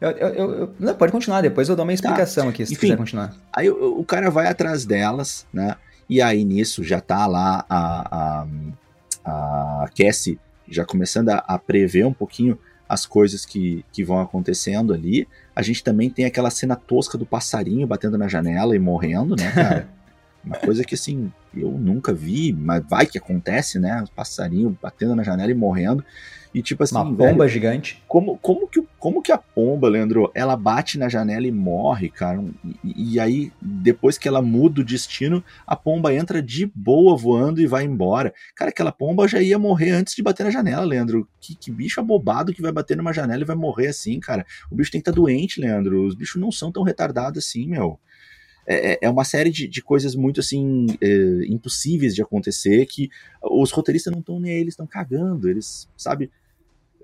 Eu, 0.00 0.10
eu, 0.10 0.28
eu, 0.34 0.74
não, 0.78 0.94
pode 0.94 1.12
continuar, 1.12 1.40
depois 1.40 1.68
eu 1.68 1.76
dou 1.76 1.84
uma 1.84 1.90
tá. 1.90 1.94
explicação 1.94 2.44
tá. 2.44 2.50
aqui, 2.50 2.66
se 2.66 2.72
Enfim, 2.72 2.80
quiser 2.80 2.96
continuar. 2.96 3.34
Aí 3.52 3.70
o, 3.70 4.00
o 4.00 4.04
cara 4.04 4.30
vai 4.30 4.46
atrás 4.46 4.84
delas, 4.84 5.46
né? 5.52 5.76
E 6.08 6.20
aí 6.20 6.44
nisso 6.44 6.84
já 6.84 7.00
tá 7.00 7.26
lá 7.26 7.64
a, 7.68 8.46
a, 9.24 9.82
a 9.82 9.88
Cassie 9.96 10.38
já 10.68 10.84
começando 10.84 11.30
a, 11.30 11.38
a, 11.46 11.58
prever 11.58 12.06
um 12.06 12.12
pouquinho 12.12 12.58
as 12.88 13.06
coisas 13.06 13.44
que, 13.46 13.84
que 13.92 14.04
vão 14.04 14.20
acontecendo 14.20 14.92
ali. 14.92 15.26
A 15.54 15.62
gente 15.62 15.82
também 15.82 16.10
tem 16.10 16.24
aquela 16.24 16.50
cena 16.50 16.76
tosca 16.76 17.16
do 17.16 17.26
passarinho 17.26 17.86
batendo 17.86 18.18
na 18.18 18.28
janela 18.28 18.76
e 18.76 18.78
morrendo, 18.78 19.36
né, 19.36 19.50
cara? 19.52 19.88
Uma 20.44 20.56
coisa 20.56 20.84
que 20.84 20.94
assim, 20.94 21.32
eu 21.56 21.70
nunca 21.70 22.12
vi, 22.12 22.52
mas 22.52 22.84
vai 22.88 23.06
que 23.06 23.18
acontece, 23.18 23.78
né? 23.78 24.02
O 24.02 24.10
passarinho 24.10 24.76
batendo 24.82 25.16
na 25.16 25.22
janela 25.22 25.50
e 25.50 25.54
morrendo. 25.54 26.04
E 26.54 26.62
tipo 26.62 26.84
assim, 26.84 26.94
uma 26.94 27.04
pomba 27.04 27.44
velho, 27.44 27.48
gigante. 27.48 28.00
Como, 28.06 28.38
como, 28.38 28.68
que, 28.68 28.80
como 28.96 29.20
que 29.20 29.32
a 29.32 29.38
pomba, 29.38 29.88
Leandro, 29.88 30.30
ela 30.32 30.56
bate 30.56 30.96
na 30.96 31.08
janela 31.08 31.48
e 31.48 31.50
morre, 31.50 32.08
cara? 32.08 32.40
E, 32.84 33.14
e, 33.14 33.20
aí, 33.20 33.50
depois 33.60 34.16
que 34.16 34.28
ela 34.28 34.40
muda 34.40 34.80
o 34.80 34.84
destino, 34.84 35.42
a 35.66 35.74
pomba 35.74 36.14
entra 36.14 36.40
de 36.40 36.70
boa 36.72 37.16
voando 37.16 37.60
e 37.60 37.66
vai 37.66 37.82
embora. 37.84 38.32
Cara, 38.54 38.68
aquela 38.68 38.92
pomba 38.92 39.26
já 39.26 39.42
ia 39.42 39.58
morrer 39.58 39.90
antes 39.90 40.14
de 40.14 40.22
bater 40.22 40.44
na 40.44 40.50
janela, 40.50 40.84
Leandro. 40.84 41.28
Que, 41.40 41.56
que 41.56 41.72
bicho 41.72 41.98
abobado 41.98 42.54
que 42.54 42.62
vai 42.62 42.70
bater 42.70 42.96
numa 42.96 43.12
janela 43.12 43.42
e 43.42 43.46
vai 43.46 43.56
morrer 43.56 43.88
assim, 43.88 44.20
cara. 44.20 44.46
O 44.70 44.76
bicho 44.76 44.92
tem 44.92 45.00
que 45.00 45.10
estar 45.10 45.12
tá 45.12 45.20
doente, 45.20 45.60
Leandro. 45.60 46.06
Os 46.06 46.14
bichos 46.14 46.40
não 46.40 46.52
são 46.52 46.70
tão 46.70 46.84
retardados 46.84 47.44
assim, 47.44 47.66
meu. 47.66 47.98
É, 48.66 48.92
é, 48.92 48.98
é 49.02 49.10
uma 49.10 49.24
série 49.24 49.50
de, 49.50 49.68
de 49.68 49.82
coisas 49.82 50.14
muito 50.14 50.40
assim 50.40 50.86
é, 51.00 51.46
impossíveis 51.48 52.14
de 52.14 52.22
acontecer 52.22 52.86
que 52.86 53.10
os 53.42 53.70
roteiristas 53.70 54.12
não 54.12 54.20
estão 54.20 54.40
nem 54.40 54.52
eles 54.52 54.72
estão 54.72 54.86
cagando 54.86 55.50
eles 55.50 55.88
sabe 55.96 56.30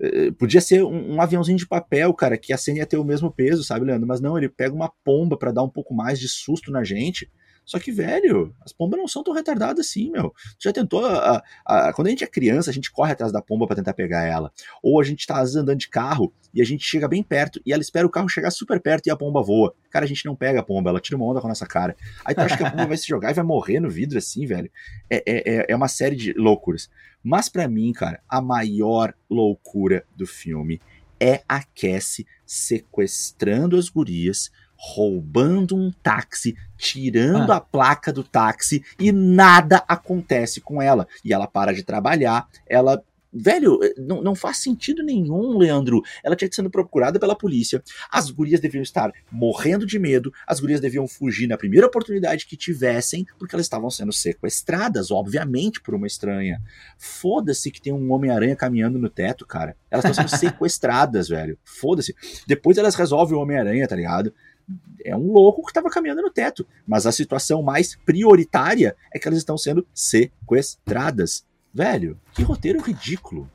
eh, 0.03 0.31
podia 0.31 0.59
ser 0.59 0.83
um, 0.83 1.13
um, 1.13 1.21
aviãozinho 1.21 1.59
de 1.59 1.67
papel, 1.67 2.11
cara, 2.15 2.35
que 2.35 2.51
a 2.51 2.57
cena 2.57 2.79
ia 2.79 2.87
ter 2.87 2.97
o 2.97 3.03
mesmo 3.03 3.31
peso, 3.31 3.63
sabe, 3.63 3.85
Leandro? 3.85 4.07
Mas 4.07 4.19
não, 4.19 4.35
ele 4.35 4.49
pega 4.49 4.73
uma 4.73 4.91
pomba 5.03 5.37
para 5.37 5.51
dar 5.51 5.61
um 5.61 5.69
pouco 5.69 5.93
mais 5.93 6.19
de 6.19 6.27
susto 6.27 6.71
na 6.71 6.83
gente. 6.83 7.29
Só 7.65 7.79
que, 7.79 7.91
velho, 7.91 8.53
as 8.61 8.73
pombas 8.73 8.99
não 8.99 9.07
são 9.07 9.23
tão 9.23 9.33
retardadas 9.33 9.85
assim, 9.85 10.09
meu. 10.11 10.33
Tu 10.59 10.63
já 10.63 10.73
tentou. 10.73 11.05
A, 11.05 11.43
a, 11.65 11.89
a, 11.89 11.93
quando 11.93 12.07
a 12.07 12.09
gente 12.09 12.23
é 12.23 12.27
criança, 12.27 12.69
a 12.69 12.73
gente 12.73 12.91
corre 12.91 13.13
atrás 13.13 13.31
da 13.31 13.41
pomba 13.41 13.65
para 13.65 13.75
tentar 13.75 13.93
pegar 13.93 14.23
ela. 14.23 14.51
Ou 14.83 14.99
a 14.99 15.03
gente 15.03 15.25
tá 15.25 15.39
andando 15.41 15.75
de 15.75 15.87
carro 15.87 16.33
e 16.53 16.61
a 16.61 16.65
gente 16.65 16.83
chega 16.83 17.07
bem 17.07 17.23
perto 17.23 17.61
e 17.65 17.71
ela 17.71 17.81
espera 17.81 18.05
o 18.05 18.09
carro 18.09 18.27
chegar 18.27 18.51
super 18.51 18.79
perto 18.79 19.07
e 19.07 19.11
a 19.11 19.15
pomba 19.15 19.41
voa. 19.41 19.73
Cara, 19.89 20.05
a 20.05 20.07
gente 20.07 20.25
não 20.25 20.35
pega 20.35 20.59
a 20.59 20.63
pomba, 20.63 20.89
ela 20.89 20.99
tira 20.99 21.17
uma 21.17 21.25
onda 21.25 21.39
com 21.39 21.47
a 21.47 21.49
nossa 21.49 21.65
cara. 21.65 21.95
Aí 22.25 22.35
tu 22.35 22.41
acha 22.41 22.57
que 22.57 22.63
a 22.63 22.71
pomba 22.71 22.87
vai 22.87 22.97
se 22.97 23.07
jogar 23.07 23.31
e 23.31 23.33
vai 23.33 23.43
morrer 23.43 23.79
no 23.79 23.89
vidro 23.89 24.17
assim, 24.17 24.45
velho. 24.45 24.69
É, 25.09 25.23
é, 25.25 25.55
é, 25.55 25.65
é 25.69 25.75
uma 25.75 25.87
série 25.87 26.15
de 26.15 26.33
loucuras. 26.33 26.89
Mas 27.23 27.47
para 27.47 27.67
mim, 27.67 27.93
cara, 27.93 28.21
a 28.27 28.41
maior 28.41 29.13
loucura 29.29 30.03
do 30.15 30.25
filme 30.25 30.81
é 31.21 31.43
a 31.47 31.63
Cassie 31.63 32.25
sequestrando 32.43 33.77
as 33.77 33.89
gurias, 33.89 34.51
roubando 34.83 35.75
um 35.75 35.91
táxi, 35.91 36.55
tirando 36.75 37.51
ah. 37.51 37.57
a 37.57 37.61
placa 37.61 38.11
do 38.11 38.23
táxi 38.23 38.83
e 38.99 39.11
nada 39.11 39.83
acontece 39.87 40.59
com 40.59 40.81
ela. 40.81 41.07
E 41.23 41.31
ela 41.31 41.45
para 41.45 41.71
de 41.71 41.83
trabalhar, 41.83 42.47
ela 42.67 43.03
Velho, 43.33 43.79
não, 43.97 44.21
não 44.21 44.35
faz 44.35 44.57
sentido 44.57 45.01
nenhum, 45.01 45.57
Leandro. 45.57 46.01
Ela 46.21 46.35
tinha 46.35 46.49
sendo 46.51 46.69
procurada 46.69 47.17
pela 47.17 47.33
polícia. 47.33 47.81
As 48.11 48.29
gurias 48.29 48.59
deviam 48.59 48.81
estar 48.81 49.09
morrendo 49.31 49.85
de 49.85 49.97
medo. 49.97 50.33
As 50.45 50.59
gurias 50.59 50.81
deviam 50.81 51.07
fugir 51.07 51.47
na 51.47 51.57
primeira 51.57 51.87
oportunidade 51.87 52.45
que 52.45 52.57
tivessem, 52.57 53.25
porque 53.39 53.55
elas 53.55 53.65
estavam 53.65 53.89
sendo 53.89 54.11
sequestradas, 54.11 55.11
obviamente, 55.11 55.79
por 55.79 55.95
uma 55.95 56.07
estranha. 56.07 56.61
Foda-se 56.97 57.71
que 57.71 57.81
tem 57.81 57.93
um 57.93 58.11
Homem-Aranha 58.11 58.55
caminhando 58.55 58.99
no 58.99 59.09
teto, 59.09 59.45
cara. 59.45 59.77
Elas 59.89 60.03
estão 60.03 60.27
sendo 60.27 60.35
sequestradas, 60.51 61.29
velho. 61.29 61.57
Foda-se. 61.63 62.13
Depois 62.45 62.77
elas 62.77 62.95
resolvem 62.95 63.37
o 63.37 63.41
Homem-Aranha, 63.41 63.87
tá 63.87 63.95
ligado? 63.95 64.33
É 65.03 65.15
um 65.15 65.31
louco 65.31 65.61
que 65.63 65.69
estava 65.69 65.89
caminhando 65.89 66.21
no 66.21 66.29
teto. 66.29 66.65
Mas 66.87 67.05
a 67.05 67.11
situação 67.11 67.61
mais 67.61 67.95
prioritária 68.05 68.95
é 69.13 69.19
que 69.19 69.27
elas 69.27 69.39
estão 69.39 69.57
sendo 69.57 69.85
sequestradas. 69.93 71.45
Velho, 71.73 72.19
que 72.33 72.43
roteiro 72.43 72.81
ridículo. 72.81 73.49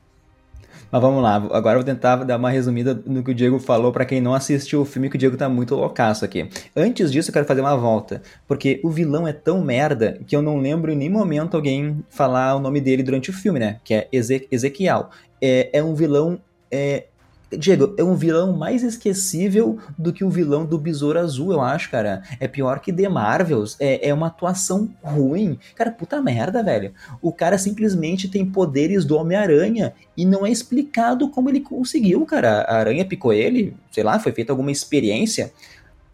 Mas 0.89 1.01
vamos 1.01 1.21
lá, 1.21 1.35
agora 1.35 1.77
eu 1.77 1.83
vou 1.83 1.83
tentar 1.83 2.15
dar 2.23 2.37
uma 2.37 2.49
resumida 2.49 2.99
no 3.05 3.21
que 3.21 3.31
o 3.31 3.35
Diego 3.35 3.59
falou 3.59 3.91
para 3.91 4.05
quem 4.05 4.21
não 4.21 4.33
assistiu 4.33 4.81
o 4.81 4.85
filme, 4.85 5.09
que 5.09 5.17
o 5.17 5.19
Diego 5.19 5.35
tá 5.35 5.49
muito 5.49 5.75
loucaço 5.75 6.23
aqui. 6.23 6.49
Antes 6.73 7.11
disso, 7.11 7.29
eu 7.29 7.33
quero 7.33 7.45
fazer 7.45 7.59
uma 7.59 7.75
volta, 7.75 8.21
porque 8.47 8.79
o 8.83 8.89
vilão 8.89 9.27
é 9.27 9.33
tão 9.33 9.61
merda 9.61 10.17
que 10.25 10.33
eu 10.33 10.41
não 10.41 10.57
lembro 10.57 10.91
em 10.91 10.95
nenhum 10.95 11.13
momento 11.13 11.55
alguém 11.55 12.03
falar 12.09 12.55
o 12.55 12.59
nome 12.59 12.79
dele 12.79 13.03
durante 13.03 13.29
o 13.29 13.33
filme, 13.33 13.59
né? 13.59 13.81
Que 13.83 13.95
é 13.95 14.07
Eze 14.13 14.47
Ezequiel. 14.49 15.09
É, 15.41 15.69
é 15.73 15.83
um 15.83 15.93
vilão 15.93 16.39
é, 16.71 17.07
Diego, 17.49 17.95
é 17.97 18.03
um 18.03 18.13
vilão 18.13 18.57
mais 18.57 18.83
esquecível 18.83 19.79
do 19.97 20.11
que 20.11 20.23
o 20.23 20.29
vilão 20.29 20.65
do 20.65 20.77
Besouro 20.77 21.17
Azul, 21.17 21.53
eu 21.53 21.61
acho, 21.61 21.89
cara. 21.89 22.21
É 22.41 22.47
pior 22.47 22.81
que 22.81 22.91
The 22.91 23.07
Marvels. 23.07 23.77
É, 23.79 24.09
é 24.09 24.13
uma 24.13 24.27
atuação 24.27 24.89
ruim. 25.01 25.57
Cara, 25.73 25.91
puta 25.91 26.21
merda, 26.21 26.61
velho. 26.61 26.93
O 27.21 27.31
cara 27.31 27.57
simplesmente 27.57 28.27
tem 28.27 28.45
poderes 28.45 29.05
do 29.05 29.15
Homem-Aranha 29.15 29.93
e 30.15 30.25
não 30.25 30.45
é 30.45 30.51
explicado 30.51 31.29
como 31.29 31.49
ele 31.49 31.61
conseguiu, 31.61 32.25
cara. 32.25 32.63
A 32.63 32.79
aranha 32.79 33.05
picou 33.05 33.31
ele, 33.31 33.73
sei 33.91 34.03
lá, 34.03 34.19
foi 34.19 34.33
feita 34.33 34.51
alguma 34.51 34.71
experiência. 34.71 35.53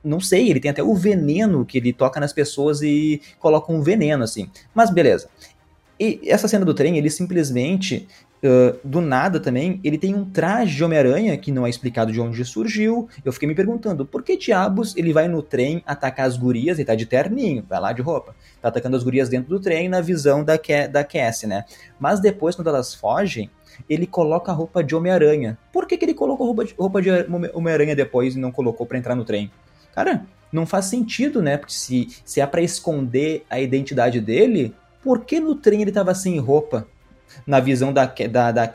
Não 0.03 0.19
sei, 0.19 0.49
ele 0.49 0.59
tem 0.59 0.69
até 0.69 0.83
o 0.83 0.93
veneno 0.93 1.65
que 1.65 1.79
ele 1.79 1.93
toca 1.93 2.19
nas 2.19 2.33
pessoas 2.33 2.81
e 2.83 3.21
coloca 3.39 3.71
um 3.71 3.81
veneno, 3.81 4.23
assim. 4.23 4.49
Mas 4.75 4.91
beleza. 4.91 5.29
E 5.99 6.19
essa 6.25 6.47
cena 6.47 6.65
do 6.65 6.73
trem, 6.73 6.97
ele 6.97 7.09
simplesmente 7.09 8.07
Do 8.83 8.99
nada 8.99 9.39
também, 9.39 9.79
ele 9.85 9.97
tem 9.97 10.13
um 10.13 10.25
traje 10.25 10.75
de 10.75 10.83
Homem-Aranha 10.83 11.37
que 11.37 11.49
não 11.49 11.65
é 11.65 11.69
explicado 11.69 12.11
de 12.11 12.19
onde 12.19 12.43
surgiu. 12.43 13.07
Eu 13.23 13.31
fiquei 13.31 13.47
me 13.47 13.55
perguntando, 13.55 14.05
por 14.05 14.21
que 14.21 14.35
diabos 14.35 14.95
ele 14.97 15.13
vai 15.13 15.29
no 15.29 15.41
trem 15.41 15.81
atacar 15.85 16.27
as 16.27 16.35
gurias 16.35 16.77
e 16.77 16.83
tá 16.83 16.93
de 16.93 17.05
terninho, 17.05 17.63
vai 17.69 17.79
lá 17.79 17.93
de 17.93 18.01
roupa. 18.01 18.35
Tá 18.61 18.67
atacando 18.67 18.97
as 18.97 19.03
gurias 19.03 19.29
dentro 19.29 19.49
do 19.49 19.61
trem 19.61 19.87
na 19.87 20.01
visão 20.01 20.43
da, 20.43 20.57
Ke 20.57 20.89
da 20.89 21.05
Cassie, 21.05 21.47
né? 21.47 21.63
Mas 21.97 22.19
depois, 22.19 22.53
quando 22.53 22.67
elas 22.67 22.93
fogem, 22.93 23.49
ele 23.89 24.05
coloca 24.05 24.51
a 24.51 24.55
roupa 24.55 24.83
de 24.83 24.93
Homem-Aranha. 24.93 25.57
Por 25.71 25.87
que, 25.87 25.97
que 25.97 26.03
ele 26.03 26.13
colocou 26.13 26.47
roupa 26.47 26.65
de, 26.65 26.73
roupa 26.73 27.01
de 27.01 27.09
Homem-Aranha 27.53 27.95
depois 27.95 28.35
e 28.35 28.39
não 28.39 28.51
colocou 28.51 28.85
para 28.85 28.97
entrar 28.97 29.15
no 29.15 29.23
trem? 29.23 29.49
Cara, 29.95 30.25
não 30.51 30.65
faz 30.65 30.85
sentido, 30.85 31.41
né? 31.41 31.57
Porque 31.57 31.73
se, 31.73 32.09
se 32.25 32.41
é 32.41 32.45
para 32.45 32.61
esconder 32.61 33.45
a 33.49 33.59
identidade 33.59 34.19
dele, 34.19 34.75
por 35.01 35.21
que 35.25 35.39
no 35.39 35.55
trem 35.55 35.81
ele 35.81 35.91
tava 35.91 36.13
sem 36.13 36.37
roupa? 36.39 36.87
Na 37.45 37.59
visão 37.59 37.91
da, 37.91 38.05
da, 38.05 38.51
da 38.51 38.67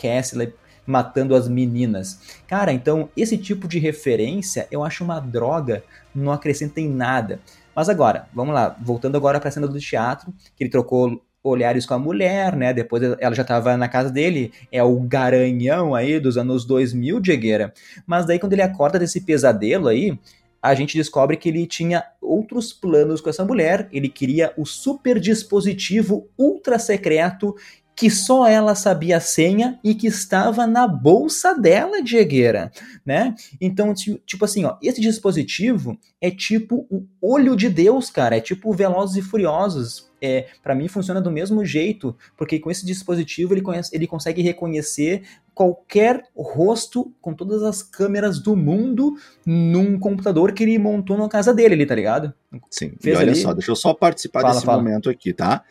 matando 0.86 1.34
as 1.34 1.46
meninas. 1.46 2.18
Cara, 2.46 2.72
então 2.72 3.10
esse 3.14 3.36
tipo 3.36 3.68
de 3.68 3.78
referência 3.78 4.66
eu 4.70 4.82
acho 4.82 5.04
uma 5.04 5.20
droga, 5.20 5.84
não 6.14 6.32
acrescenta 6.32 6.80
em 6.80 6.88
nada. 6.88 7.40
Mas 7.76 7.88
agora, 7.88 8.26
vamos 8.34 8.54
lá, 8.54 8.74
voltando 8.80 9.16
agora 9.16 9.38
para 9.38 9.50
a 9.50 9.52
cena 9.52 9.68
do 9.68 9.78
teatro, 9.78 10.32
que 10.56 10.64
ele 10.64 10.70
trocou 10.70 11.22
olhares 11.44 11.86
com 11.86 11.94
a 11.94 11.98
mulher, 11.98 12.56
né? 12.56 12.72
Depois 12.72 13.02
ela 13.02 13.34
já 13.34 13.42
estava 13.42 13.76
na 13.76 13.88
casa 13.88 14.10
dele, 14.10 14.52
é 14.72 14.82
o 14.82 14.98
garanhão 15.00 15.94
aí 15.94 16.18
dos 16.18 16.36
anos 16.36 16.64
2000, 16.64 17.20
Diegueira. 17.20 17.72
Mas 18.06 18.26
daí 18.26 18.38
quando 18.38 18.54
ele 18.54 18.62
acorda 18.62 18.98
desse 18.98 19.20
pesadelo 19.20 19.88
aí, 19.88 20.18
a 20.60 20.74
gente 20.74 20.96
descobre 20.96 21.36
que 21.36 21.48
ele 21.48 21.66
tinha 21.66 22.04
outros 22.20 22.72
planos 22.72 23.20
com 23.20 23.30
essa 23.30 23.44
mulher, 23.44 23.88
ele 23.92 24.08
queria 24.08 24.52
o 24.56 24.66
super 24.66 25.20
dispositivo 25.20 26.28
ultra 26.36 26.78
secreto 26.78 27.54
que 27.98 28.08
só 28.08 28.46
ela 28.46 28.76
sabia 28.76 29.16
a 29.16 29.20
senha 29.20 29.76
e 29.82 29.92
que 29.92 30.06
estava 30.06 30.68
na 30.68 30.86
bolsa 30.86 31.52
dela, 31.52 32.00
Diegueira, 32.00 32.70
né? 33.04 33.34
Então, 33.60 33.92
tipo 34.24 34.44
assim, 34.44 34.64
ó, 34.64 34.76
esse 34.80 35.00
dispositivo 35.00 35.98
é 36.20 36.30
tipo 36.30 36.86
o 36.88 37.04
olho 37.20 37.56
de 37.56 37.68
Deus, 37.68 38.08
cara, 38.08 38.36
é 38.36 38.40
tipo 38.40 38.72
Velozes 38.72 39.16
e 39.16 39.22
Furiosos. 39.22 40.06
É, 40.22 40.46
para 40.62 40.76
mim 40.76 40.86
funciona 40.86 41.20
do 41.20 41.30
mesmo 41.30 41.64
jeito, 41.64 42.16
porque 42.36 42.60
com 42.60 42.70
esse 42.70 42.86
dispositivo 42.86 43.52
ele, 43.52 43.62
conhece, 43.62 43.94
ele 43.94 44.06
consegue 44.06 44.42
reconhecer 44.42 45.22
qualquer 45.52 46.24
rosto 46.36 47.12
com 47.20 47.34
todas 47.34 47.64
as 47.64 47.82
câmeras 47.82 48.38
do 48.38 48.54
mundo 48.54 49.16
num 49.44 49.98
computador 49.98 50.52
que 50.52 50.62
ele 50.62 50.78
montou 50.78 51.16
na 51.18 51.28
casa 51.28 51.52
dele 51.52 51.74
ali, 51.74 51.86
tá 51.86 51.96
ligado? 51.96 52.32
Sim, 52.70 52.92
Fez 53.00 53.16
e 53.16 53.18
olha 53.20 53.32
ali... 53.32 53.40
só, 53.40 53.52
deixa 53.52 53.72
eu 53.72 53.76
só 53.76 53.92
participar 53.92 54.42
fala, 54.42 54.54
desse 54.54 54.66
fala. 54.66 54.82
momento 54.82 55.10
aqui, 55.10 55.32
tá? 55.32 55.64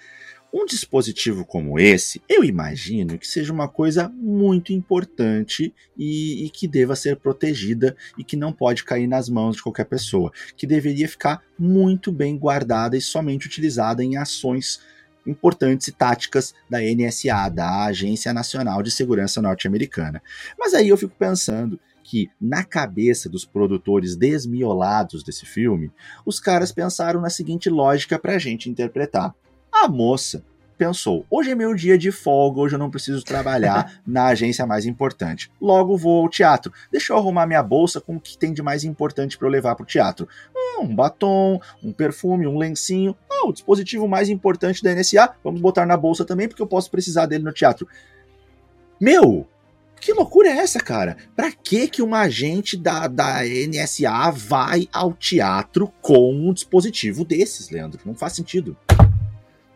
Um 0.53 0.65
dispositivo 0.65 1.45
como 1.45 1.77
esse, 1.77 2.21
eu 2.27 2.43
imagino 2.43 3.19
que 3.19 3.27
seja 3.27 3.51
uma 3.51 3.67
coisa 3.67 4.09
muito 4.09 4.71
importante 4.71 5.73
e, 5.97 6.45
e, 6.45 6.49
que 6.49 6.67
deva 6.67 6.95
ser 6.95 7.17
protegida 7.17 7.95
e 8.17 8.23
que 8.23 8.37
não 8.37 8.53
pode 8.53 8.83
cair 8.83 9.07
nas 9.07 9.27
mãos 9.27 9.57
de 9.57 9.63
qualquer 9.63 9.85
pessoa, 9.85 10.31
que 10.55 10.65
deveria 10.65 11.07
ficar 11.07 11.43
muito 11.59 12.11
bem 12.11 12.37
guardada 12.37 12.95
e 12.95 13.01
somente 13.01 13.45
utilizada 13.45 14.03
em 14.03 14.15
ações 14.15 14.79
importantes 15.25 15.89
e 15.89 15.91
táticas 15.91 16.55
da 16.69 16.79
NSA, 16.79 17.49
da 17.49 17.85
Agência 17.85 18.33
Nacional 18.33 18.81
de 18.81 18.89
Segurança 18.89 19.41
Norte-Americana. 19.41 20.21
Mas 20.57 20.73
aí 20.73 20.87
eu 20.87 20.97
fico 20.97 21.13
pensando 21.19 21.77
que, 22.03 22.29
na 22.39 22.63
cabeça 22.63 23.27
dos 23.27 23.43
produtores 23.43 24.15
desmiolados 24.15 25.23
desse 25.23 25.45
filme, 25.45 25.91
os 26.25 26.39
caras 26.39 26.71
pensaram 26.71 27.19
na 27.19 27.29
seguinte 27.29 27.69
lógica 27.69 28.17
para 28.17 28.35
a 28.35 28.39
gente 28.39 28.69
interpretar. 28.69 29.35
A 29.83 29.87
moça 29.87 30.43
pensou: 30.75 31.23
hoje 31.29 31.51
é 31.51 31.55
meu 31.55 31.73
dia 31.75 31.97
de 31.97 32.11
folga, 32.11 32.59
hoje 32.59 32.75
eu 32.75 32.79
não 32.79 32.89
preciso 32.89 33.23
trabalhar 33.23 34.01
na 34.05 34.25
agência 34.25 34.65
mais 34.65 34.85
importante. 34.85 35.51
Logo 35.61 35.95
vou 35.95 36.23
ao 36.23 36.29
teatro. 36.29 36.73
Deixa 36.91 37.13
eu 37.13 37.17
arrumar 37.17 37.45
minha 37.45 37.61
bolsa 37.61 38.01
com 38.01 38.15
o 38.15 38.19
que 38.19 38.37
tem 38.37 38.53
de 38.53 38.63
mais 38.63 38.83
importante 38.83 39.37
para 39.37 39.47
eu 39.47 39.51
levar 39.51 39.75
para 39.75 39.83
o 39.83 39.87
teatro. 39.87 40.27
Um 40.79 40.95
batom, 40.95 41.59
um 41.83 41.93
perfume, 41.93 42.47
um 42.47 42.57
lencinho. 42.57 43.15
Ah, 43.29 43.47
o 43.47 43.53
dispositivo 43.53 44.07
mais 44.07 44.29
importante 44.29 44.81
da 44.81 44.93
NSA, 44.93 45.35
vamos 45.43 45.61
botar 45.61 45.85
na 45.85 45.95
bolsa 45.95 46.25
também, 46.25 46.47
porque 46.47 46.61
eu 46.61 46.67
posso 46.67 46.89
precisar 46.89 47.27
dele 47.27 47.43
no 47.43 47.53
teatro. 47.53 47.87
Meu, 48.99 49.47
que 49.99 50.11
loucura 50.11 50.49
é 50.49 50.57
essa, 50.57 50.79
cara? 50.79 51.17
Pra 51.35 51.51
que 51.51 51.87
que 51.87 52.01
uma 52.01 52.21
agente 52.21 52.75
da, 52.75 53.07
da 53.07 53.41
NSA 53.43 54.31
vai 54.31 54.87
ao 54.91 55.13
teatro 55.13 55.91
com 56.01 56.33
um 56.33 56.51
dispositivo 56.51 57.23
desses, 57.23 57.69
Leandro? 57.69 58.01
Não 58.05 58.15
faz 58.15 58.33
sentido. 58.33 58.75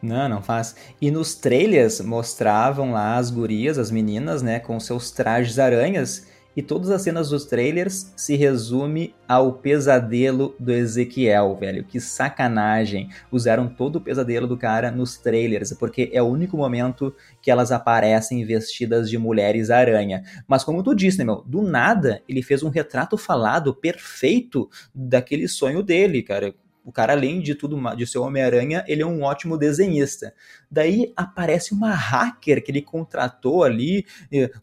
Não, 0.01 0.27
não 0.27 0.41
faz. 0.41 0.75
E 0.99 1.11
nos 1.11 1.35
trailers 1.35 2.01
mostravam 2.01 2.91
lá 2.91 3.17
as 3.17 3.29
gurias, 3.29 3.77
as 3.77 3.91
meninas, 3.91 4.41
né, 4.41 4.59
com 4.59 4.79
seus 4.79 5.11
trajes 5.11 5.59
aranhas, 5.59 6.27
e 6.55 6.61
todas 6.61 6.89
as 6.89 7.01
cenas 7.01 7.29
dos 7.29 7.45
trailers 7.45 8.11
se 8.15 8.35
resume 8.35 9.15
ao 9.25 9.53
pesadelo 9.53 10.53
do 10.59 10.73
Ezequiel, 10.73 11.55
velho. 11.55 11.85
Que 11.85 11.99
sacanagem. 12.01 13.09
Usaram 13.31 13.69
todo 13.69 13.97
o 13.97 14.01
pesadelo 14.01 14.47
do 14.47 14.57
cara 14.57 14.91
nos 14.91 15.17
trailers, 15.17 15.71
porque 15.73 16.09
é 16.11 16.21
o 16.21 16.25
único 16.25 16.57
momento 16.57 17.15
que 17.41 17.49
elas 17.49 17.71
aparecem 17.71 18.43
vestidas 18.43 19.09
de 19.09 19.17
mulheres 19.17 19.69
aranha. 19.69 20.23
Mas 20.45 20.63
como 20.63 20.83
tu 20.83 20.93
disse, 20.93 21.19
né, 21.19 21.23
meu, 21.23 21.41
do 21.45 21.61
nada 21.61 22.21
ele 22.27 22.43
fez 22.43 22.63
um 22.63 22.69
retrato 22.69 23.17
falado 23.17 23.73
perfeito 23.73 24.69
daquele 24.93 25.47
sonho 25.47 25.81
dele, 25.81 26.21
cara 26.21 26.53
o 26.83 26.91
cara, 26.91 27.13
além 27.13 27.41
de 27.41 27.53
tudo, 27.55 27.77
de 27.95 28.07
ser 28.07 28.17
Homem-Aranha, 28.17 28.83
ele 28.87 29.01
é 29.01 29.05
um 29.05 29.23
ótimo 29.23 29.57
desenhista. 29.57 30.33
Daí 30.69 31.13
aparece 31.15 31.73
uma 31.73 31.93
hacker 31.93 32.63
que 32.63 32.71
ele 32.71 32.81
contratou 32.81 33.63
ali, 33.63 34.05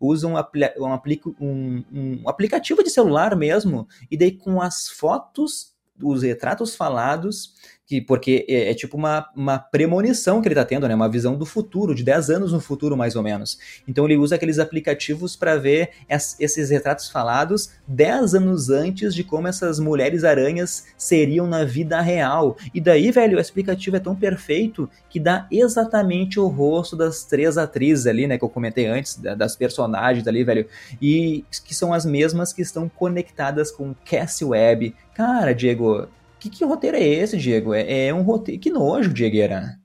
usa 0.00 0.26
um, 0.26 0.36
um, 0.36 0.94
um, 1.40 1.84
um 1.92 2.28
aplicativo 2.28 2.82
de 2.82 2.90
celular 2.90 3.36
mesmo, 3.36 3.86
e 4.10 4.16
daí 4.16 4.32
com 4.32 4.60
as 4.60 4.88
fotos, 4.88 5.74
os 6.02 6.22
retratos 6.22 6.74
falados, 6.74 7.54
que 7.88 8.02
porque 8.02 8.44
é, 8.46 8.70
é, 8.70 8.74
tipo 8.74 8.98
uma, 8.98 9.30
uma 9.34 9.58
premonição 9.58 10.42
que 10.42 10.48
ele 10.48 10.52
está 10.52 10.64
tendo, 10.64 10.86
né? 10.86 10.94
Uma 10.94 11.08
visão 11.08 11.34
do 11.34 11.46
futuro, 11.46 11.94
de 11.94 12.04
10 12.04 12.28
anos 12.28 12.52
no 12.52 12.60
futuro, 12.60 12.94
mais 12.98 13.16
ou 13.16 13.22
menos. 13.22 13.58
Então 13.88 14.04
ele 14.04 14.18
usa 14.18 14.34
aqueles 14.34 14.58
aplicativos 14.58 15.34
para 15.34 15.56
ver 15.56 15.90
es, 16.06 16.36
esses 16.38 16.68
retratos 16.68 17.08
falados 17.08 17.70
10 17.86 18.34
anos 18.34 18.68
antes 18.68 19.14
de 19.14 19.24
como 19.24 19.48
essas 19.48 19.80
mulheres 19.80 20.22
aranhas 20.22 20.84
seriam 20.98 21.46
na 21.46 21.64
vida 21.64 21.98
real. 22.02 22.58
E 22.74 22.80
daí, 22.80 23.10
velho, 23.10 23.38
o 23.38 23.40
aplicativo 23.40 23.96
é 23.96 24.00
tão 24.00 24.14
perfeito 24.14 24.90
que 25.08 25.18
dá 25.18 25.46
exatamente 25.50 26.38
o 26.38 26.46
rosto 26.46 26.94
das 26.94 27.24
três 27.24 27.56
atrizes 27.56 28.06
ali, 28.06 28.26
né? 28.26 28.36
Que 28.36 28.44
eu 28.44 28.50
comentei 28.50 28.84
antes, 28.84 29.16
das 29.16 29.56
personagens 29.56 30.28
ali, 30.28 30.44
velho. 30.44 30.66
E 31.00 31.42
que 31.64 31.74
são 31.74 31.94
as 31.94 32.04
mesmas 32.04 32.52
que 32.52 32.60
estão 32.60 32.86
conectadas 32.86 33.70
com 33.70 33.94
Cassie 34.04 34.46
Webb. 34.46 34.94
Cara, 35.14 35.54
Diego, 35.54 36.06
que, 36.38 36.50
que 36.50 36.64
roteiro 36.64 36.96
é 36.96 37.02
esse, 37.02 37.36
Diego? 37.36 37.74
É, 37.74 38.06
é 38.06 38.14
um 38.14 38.22
roteiro. 38.22 38.60
Que 38.60 38.70
nojo, 38.70 39.12
Diegueira. 39.12 39.78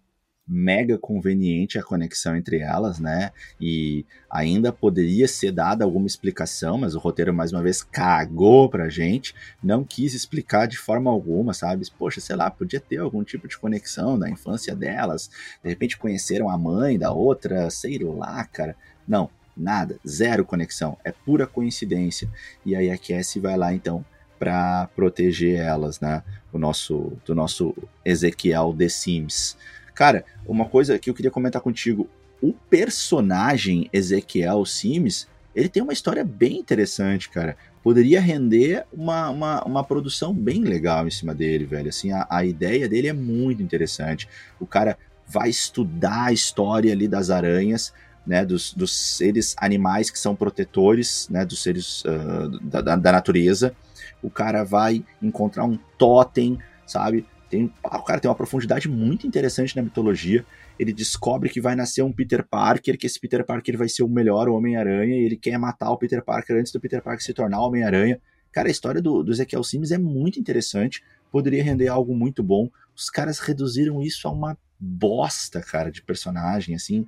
Mega 0.45 0.97
conveniente 0.97 1.79
a 1.79 1.83
conexão 1.83 2.35
entre 2.35 2.59
elas, 2.59 2.99
né? 2.99 3.31
E 3.59 4.05
ainda 4.29 4.73
poderia 4.73 5.25
ser 5.25 5.53
dada 5.53 5.85
alguma 5.85 6.05
explicação, 6.05 6.77
mas 6.77 6.95
o 6.95 6.99
roteiro 6.99 7.33
mais 7.33 7.53
uma 7.53 7.63
vez 7.63 7.81
cagou 7.81 8.69
pra 8.69 8.89
gente, 8.89 9.33
não 9.63 9.85
quis 9.85 10.13
explicar 10.13 10.67
de 10.67 10.77
forma 10.77 11.09
alguma, 11.09 11.53
sabe? 11.53 11.89
Poxa, 11.97 12.19
sei 12.19 12.35
lá, 12.35 12.51
podia 12.51 12.81
ter 12.81 12.97
algum 12.97 13.23
tipo 13.23 13.47
de 13.47 13.57
conexão 13.57 14.19
da 14.19 14.29
infância 14.29 14.75
delas, 14.75 15.29
de 15.63 15.69
repente 15.69 15.97
conheceram 15.97 16.49
a 16.49 16.57
mãe 16.57 16.99
da 16.99 17.13
outra, 17.13 17.69
sei 17.69 17.97
lá, 17.99 18.43
cara. 18.43 18.75
Não, 19.07 19.29
nada, 19.55 19.97
zero 20.05 20.43
conexão, 20.43 20.97
é 21.05 21.11
pura 21.13 21.47
coincidência. 21.47 22.29
E 22.65 22.75
aí 22.75 22.91
a 22.91 22.97
Cassie 22.97 23.39
vai 23.39 23.55
lá 23.55 23.73
então 23.73 24.03
para 24.39 24.87
proteger 24.95 25.59
elas, 25.59 25.99
né? 25.99 26.23
O 26.51 26.57
nosso, 26.57 27.13
do 27.25 27.33
nosso 27.33 27.75
Ezequiel 28.03 28.75
The 28.77 28.89
Sims. 28.89 29.57
Cara, 29.93 30.25
uma 30.45 30.65
coisa 30.65 30.97
que 30.97 31.09
eu 31.09 31.13
queria 31.13 31.31
comentar 31.31 31.61
contigo, 31.61 32.09
o 32.41 32.51
personagem 32.51 33.89
Ezequiel 33.93 34.65
Sims, 34.65 35.27
ele 35.55 35.69
tem 35.69 35.81
uma 35.81 35.93
história 35.93 36.23
bem 36.23 36.57
interessante, 36.57 37.29
cara. 37.29 37.55
Poderia 37.81 38.19
render 38.19 38.85
uma, 38.91 39.29
uma, 39.29 39.63
uma 39.63 39.83
produção 39.83 40.33
bem 40.33 40.61
legal 40.63 41.07
em 41.07 41.11
cima 41.11 41.33
dele, 41.33 41.65
velho. 41.65 41.89
Assim, 41.89 42.11
a, 42.11 42.25
a 42.29 42.43
ideia 42.43 42.89
dele 42.89 43.07
é 43.07 43.13
muito 43.13 43.61
interessante. 43.61 44.27
O 44.59 44.65
cara 44.65 44.97
vai 45.27 45.49
estudar 45.49 46.25
a 46.25 46.33
história 46.33 46.91
ali 46.91 47.07
das 47.07 47.29
aranhas, 47.29 47.93
né, 48.25 48.45
dos, 48.45 48.73
dos 48.73 48.95
seres 48.97 49.55
animais 49.57 50.09
que 50.09 50.17
são 50.17 50.35
protetores, 50.35 51.27
né, 51.29 51.45
dos 51.45 51.61
seres 51.61 52.03
uh, 52.05 52.49
da, 52.61 52.95
da, 52.95 53.11
natureza, 53.11 53.75
o 54.21 54.29
cara 54.29 54.63
vai 54.63 55.03
encontrar 55.21 55.65
um 55.65 55.77
totem, 55.97 56.57
sabe? 56.87 57.25
Tem, 57.49 57.71
o 57.83 58.03
cara 58.03 58.19
tem 58.19 58.29
uma 58.29 58.35
profundidade 58.35 58.89
muito 58.89 59.27
interessante 59.27 59.75
na 59.75 59.83
mitologia. 59.83 60.43
Ele 60.79 60.91
descobre 60.91 61.49
que 61.49 61.61
vai 61.61 61.75
nascer 61.75 62.01
um 62.01 62.11
Peter 62.11 62.43
Parker, 62.43 62.97
que 62.97 63.05
esse 63.05 63.19
Peter 63.19 63.45
Parker 63.45 63.77
vai 63.77 63.87
ser 63.87 64.03
o 64.03 64.09
melhor 64.09 64.49
Homem-Aranha, 64.49 65.15
e 65.15 65.25
ele 65.25 65.37
quer 65.37 65.57
matar 65.59 65.91
o 65.91 65.97
Peter 65.97 66.23
Parker 66.23 66.57
antes 66.57 66.71
do 66.71 66.79
Peter 66.79 67.01
Parker 67.01 67.23
se 67.23 67.33
tornar 67.33 67.61
Homem-Aranha. 67.61 68.19
Cara, 68.51 68.69
a 68.69 68.71
história 68.71 69.01
do, 69.01 69.21
do 69.21 69.31
Ezequiel 69.31 69.63
Sims 69.63 69.91
é 69.91 69.97
muito 69.97 70.39
interessante, 70.39 71.03
poderia 71.31 71.63
render 71.63 71.89
algo 71.89 72.15
muito 72.15 72.41
bom. 72.41 72.69
Os 72.95 73.09
caras 73.09 73.39
reduziram 73.39 74.01
isso 74.01 74.27
a 74.27 74.31
uma 74.31 74.57
bosta, 74.79 75.61
cara, 75.61 75.91
de 75.91 76.01
personagem, 76.01 76.75
assim. 76.75 77.05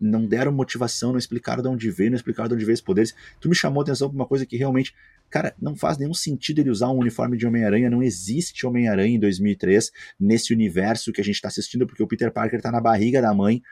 Não 0.00 0.26
deram 0.26 0.52
motivação, 0.52 1.10
não 1.10 1.18
explicaram 1.18 1.62
de 1.62 1.68
onde 1.68 1.90
veio, 1.90 2.10
não 2.10 2.16
explicaram 2.16 2.48
de 2.48 2.54
onde 2.54 2.64
veio 2.64 2.74
os 2.74 2.80
poderes. 2.80 3.14
Tu 3.40 3.48
me 3.48 3.54
chamou 3.54 3.80
a 3.80 3.84
atenção 3.84 4.08
pra 4.08 4.16
uma 4.16 4.26
coisa 4.26 4.44
que 4.44 4.56
realmente, 4.56 4.94
cara, 5.30 5.54
não 5.60 5.74
faz 5.74 5.98
nenhum 5.98 6.14
sentido 6.14 6.60
ele 6.60 6.70
usar 6.70 6.90
um 6.90 6.98
uniforme 6.98 7.36
de 7.36 7.46
Homem-Aranha. 7.46 7.90
Não 7.90 8.02
existe 8.02 8.66
Homem-Aranha 8.66 9.16
em 9.16 9.20
2003 9.20 9.90
nesse 10.20 10.52
universo 10.52 11.12
que 11.12 11.20
a 11.20 11.24
gente 11.24 11.40
tá 11.40 11.48
assistindo, 11.48 11.86
porque 11.86 12.02
o 12.02 12.06
Peter 12.06 12.30
Parker 12.30 12.60
tá 12.60 12.70
na 12.70 12.80
barriga 12.80 13.22
da 13.22 13.32
mãe. 13.32 13.62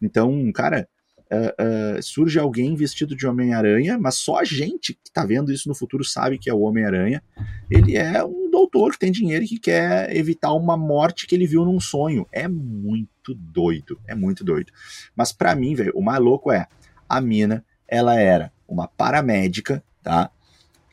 Então, 0.00 0.50
cara, 0.52 0.88
Uh, 1.32 2.02
surge 2.02 2.38
alguém 2.38 2.74
vestido 2.74 3.16
de 3.16 3.26
Homem-Aranha, 3.26 3.98
mas 3.98 4.16
só 4.16 4.40
a 4.40 4.44
gente 4.44 4.92
que 4.92 5.10
tá 5.10 5.24
vendo 5.24 5.50
isso 5.50 5.66
no 5.66 5.74
futuro 5.74 6.04
sabe 6.04 6.38
que 6.38 6.50
é 6.50 6.54
o 6.54 6.60
Homem-Aranha. 6.60 7.22
Ele 7.70 7.96
é 7.96 8.22
um 8.22 8.50
doutor 8.50 8.92
que 8.92 8.98
tem 8.98 9.10
dinheiro 9.10 9.42
e 9.44 9.48
que 9.48 9.58
quer 9.58 10.14
evitar 10.14 10.52
uma 10.52 10.76
morte 10.76 11.26
que 11.26 11.34
ele 11.34 11.46
viu 11.46 11.64
num 11.64 11.80
sonho. 11.80 12.26
É 12.30 12.46
muito 12.46 13.34
doido, 13.34 13.98
é 14.06 14.14
muito 14.14 14.44
doido. 14.44 14.72
Mas 15.16 15.32
para 15.32 15.54
mim, 15.54 15.74
velho, 15.74 15.92
o 15.94 16.02
mais 16.02 16.20
louco 16.20 16.52
é 16.52 16.66
a 17.08 17.20
mina, 17.20 17.64
ela 17.88 18.18
era 18.18 18.52
uma 18.68 18.86
paramédica, 18.86 19.82
tá? 20.02 20.30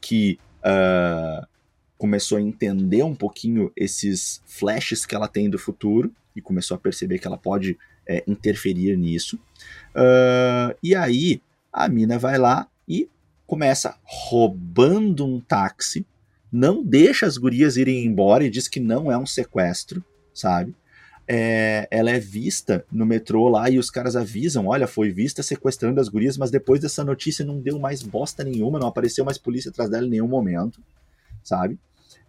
Que 0.01 0.39
uh, 0.59 1.45
começou 1.97 2.37
a 2.37 2.41
entender 2.41 3.03
um 3.03 3.15
pouquinho 3.15 3.71
esses 3.75 4.41
flashes 4.45 5.05
que 5.05 5.15
ela 5.15 5.27
tem 5.27 5.49
do 5.49 5.59
futuro 5.59 6.13
e 6.33 6.41
começou 6.41 6.75
a 6.75 6.79
perceber 6.79 7.19
que 7.19 7.27
ela 7.27 7.37
pode 7.37 7.77
é, 8.07 8.23
interferir 8.25 8.97
nisso. 8.97 9.39
Uh, 9.95 10.75
e 10.83 10.95
aí 10.95 11.41
a 11.71 11.87
mina 11.87 12.17
vai 12.17 12.37
lá 12.37 12.67
e 12.87 13.09
começa 13.45 13.95
roubando 14.03 15.25
um 15.25 15.39
táxi, 15.39 16.05
não 16.51 16.83
deixa 16.83 17.25
as 17.25 17.37
gurias 17.37 17.77
irem 17.77 18.05
embora 18.05 18.43
e 18.43 18.49
diz 18.49 18.67
que 18.67 18.79
não 18.79 19.11
é 19.11 19.17
um 19.17 19.25
sequestro, 19.25 20.03
sabe? 20.33 20.75
É, 21.27 21.87
ela 21.91 22.09
é 22.09 22.19
vista 22.19 22.83
no 22.91 23.05
metrô 23.05 23.49
lá 23.49 23.69
e 23.69 23.77
os 23.77 23.91
caras 23.91 24.15
avisam: 24.15 24.67
olha, 24.67 24.87
foi 24.87 25.11
vista 25.11 25.43
sequestrando 25.43 26.01
as 26.01 26.09
gurias, 26.09 26.37
mas 26.37 26.49
depois 26.49 26.79
dessa 26.81 27.03
notícia 27.03 27.45
não 27.45 27.59
deu 27.59 27.77
mais 27.77 28.01
bosta 28.01 28.43
nenhuma, 28.43 28.79
não 28.79 28.87
apareceu 28.87 29.23
mais 29.23 29.37
polícia 29.37 29.69
atrás 29.69 29.91
dela 29.91 30.07
em 30.07 30.09
nenhum 30.09 30.27
momento, 30.27 30.81
sabe? 31.43 31.77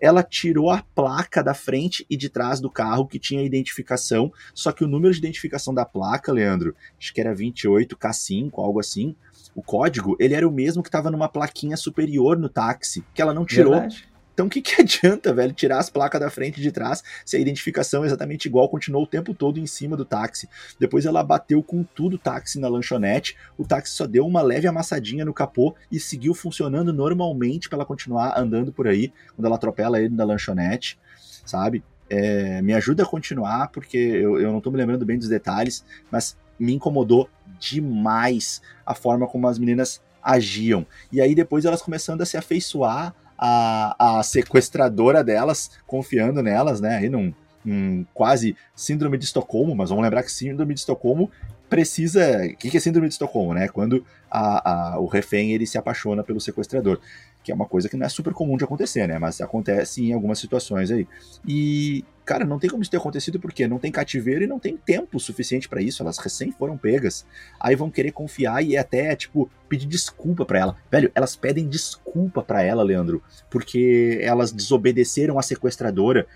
Ela 0.01 0.23
tirou 0.23 0.71
a 0.71 0.83
placa 0.95 1.43
da 1.43 1.55
frente 1.55 2.07
e 2.09 2.17
de 2.17 2.29
trás 2.29 2.61
do 2.61 2.71
carro 2.71 3.07
que 3.07 3.19
tinha 3.19 3.43
identificação, 3.45 4.33
só 4.55 4.73
que 4.73 4.85
o 4.85 4.89
número 4.89 5.13
de 5.13 5.19
identificação 5.19 5.75
da 5.75 5.85
placa, 5.85 6.33
Leandro, 6.33 6.75
acho 6.99 7.13
que 7.13 7.21
era 7.21 7.35
28K5, 7.35 8.51
algo 8.55 8.81
assim. 8.81 9.15
O 9.55 9.63
código, 9.63 10.17
ele 10.19 10.35
era 10.35 10.47
o 10.47 10.53
mesmo 10.53 10.83
que 10.83 10.89
estava 10.89 11.11
numa 11.11 11.29
plaquinha 11.29 11.77
superior 11.77 12.39
no 12.39 12.49
táxi, 12.49 13.05
que 13.13 13.21
ela 13.21 13.35
não 13.35 13.45
tirou. 13.45 13.73
Verdade. 13.73 14.10
Então 14.41 14.47
o 14.47 14.51
que, 14.51 14.63
que 14.63 14.73
adianta, 14.81 15.35
velho, 15.35 15.53
tirar 15.53 15.79
as 15.79 15.91
placas 15.91 16.19
da 16.19 16.31
frente 16.31 16.59
e 16.59 16.63
de 16.63 16.73
trás 16.73 17.05
se 17.27 17.37
a 17.37 17.39
identificação 17.39 18.03
é 18.05 18.07
exatamente 18.07 18.47
igual, 18.47 18.71
continuou 18.71 19.05
o 19.05 19.07
tempo 19.07 19.35
todo 19.35 19.61
em 19.61 19.67
cima 19.67 19.99
do 19.99 20.05
táxi. 20.05 20.49
Depois 20.79 21.05
ela 21.05 21.23
bateu 21.23 21.63
com 21.63 21.85
tudo 21.85 22.15
o 22.15 22.19
táxi 22.19 22.59
na 22.59 22.67
lanchonete, 22.67 23.37
o 23.59 23.67
táxi 23.67 23.95
só 23.95 24.07
deu 24.07 24.27
uma 24.27 24.41
leve 24.41 24.67
amassadinha 24.67 25.27
no 25.27 25.35
capô 25.35 25.75
e 25.93 26.01
seguiu 26.01 26.33
funcionando 26.33 26.91
normalmente 26.91 27.69
para 27.69 27.77
ela 27.77 27.85
continuar 27.85 28.39
andando 28.39 28.73
por 28.73 28.89
aí 28.89 29.13
quando 29.37 29.45
ela 29.45 29.57
atropela 29.57 30.01
ele 30.01 30.15
na 30.15 30.25
lanchonete, 30.25 30.99
sabe? 31.45 31.85
É, 32.09 32.63
me 32.63 32.73
ajuda 32.73 33.03
a 33.03 33.07
continuar, 33.07 33.69
porque 33.69 33.99
eu, 33.99 34.41
eu 34.41 34.51
não 34.51 34.61
tô 34.63 34.71
me 34.71 34.79
lembrando 34.79 35.05
bem 35.05 35.19
dos 35.19 35.29
detalhes, 35.29 35.85
mas 36.11 36.35
me 36.59 36.73
incomodou 36.73 37.29
demais 37.59 38.63
a 38.87 38.95
forma 38.95 39.27
como 39.27 39.47
as 39.47 39.59
meninas 39.59 40.01
agiam. 40.23 40.87
E 41.13 41.21
aí 41.21 41.35
depois 41.35 41.67
elas 41.67 41.83
começando 41.83 42.23
a 42.23 42.27
se 42.27 42.39
afeiçoar 42.39 43.15
a, 43.43 44.19
a 44.19 44.23
sequestradora 44.23 45.25
delas, 45.25 45.71
confiando 45.87 46.43
nelas, 46.43 46.79
né? 46.79 46.99
Aí 46.99 47.09
num, 47.09 47.33
num 47.65 48.05
quase 48.13 48.55
síndrome 48.77 49.17
de 49.17 49.25
Estocolmo, 49.25 49.75
mas 49.75 49.89
vamos 49.89 50.05
lembrar 50.05 50.23
que 50.23 50.31
síndrome 50.31 50.75
de 50.75 50.81
Estocolmo 50.81 51.31
precisa. 51.71 52.45
O 52.45 52.57
que 52.57 52.77
é 52.77 52.81
síndrome 52.81 53.09
de 53.09 53.15
Estocolmo, 53.15 53.55
né? 53.55 53.67
Quando 53.69 54.05
a, 54.31 54.93
a, 54.93 55.01
o 55.01 55.07
refém 55.07 55.53
ele 55.53 55.67
se 55.67 55.79
apaixona 55.79 56.23
pelo 56.23 56.39
sequestrador 56.39 57.01
que 57.43 57.51
é 57.51 57.55
uma 57.55 57.67
coisa 57.67 57.89
que 57.89 57.97
não 57.97 58.07
é 58.07 58.09
super 58.09 58.33
comum 58.33 58.57
de 58.57 58.65
acontecer, 58.65 59.07
né? 59.07 59.19
Mas 59.19 59.41
acontece 59.41 60.03
em 60.03 60.13
algumas 60.13 60.39
situações 60.39 60.91
aí. 60.91 61.09
E, 61.47 62.05
cara, 62.25 62.45
não 62.45 62.59
tem 62.59 62.69
como 62.69 62.83
isso 62.83 62.91
ter 62.91 62.99
acontecido 62.99 63.41
porque 63.41 63.67
não 63.67 63.79
tem 63.79 63.91
cativeiro 63.91 64.45
e 64.45 64.47
não 64.47 64.59
tem 64.59 64.77
tempo 64.77 65.19
suficiente 65.19 65.69
para 65.69 65.81
isso. 65.81 66.03
Elas 66.03 66.19
recém 66.19 66.53
foram 66.53 66.77
pegas. 66.77 67.25
Aí 67.59 67.75
vão 67.75 67.91
querer 67.91 68.13
confiar 68.13 68.63
e 68.63 68.77
até, 68.77 69.17
tipo, 69.17 69.51
pedir 69.69 69.87
desculpa 69.87 70.45
para 70.45 70.59
ela. 70.59 70.77
Velho, 70.91 71.11
elas 71.15 71.35
pedem 71.35 71.67
desculpa 71.67 72.43
para 72.43 72.63
ela, 72.63 72.83
Leandro, 72.83 73.23
porque 73.49 74.19
elas 74.23 74.53
desobedeceram 74.53 75.39
a 75.39 75.43
sequestradora. 75.43 76.27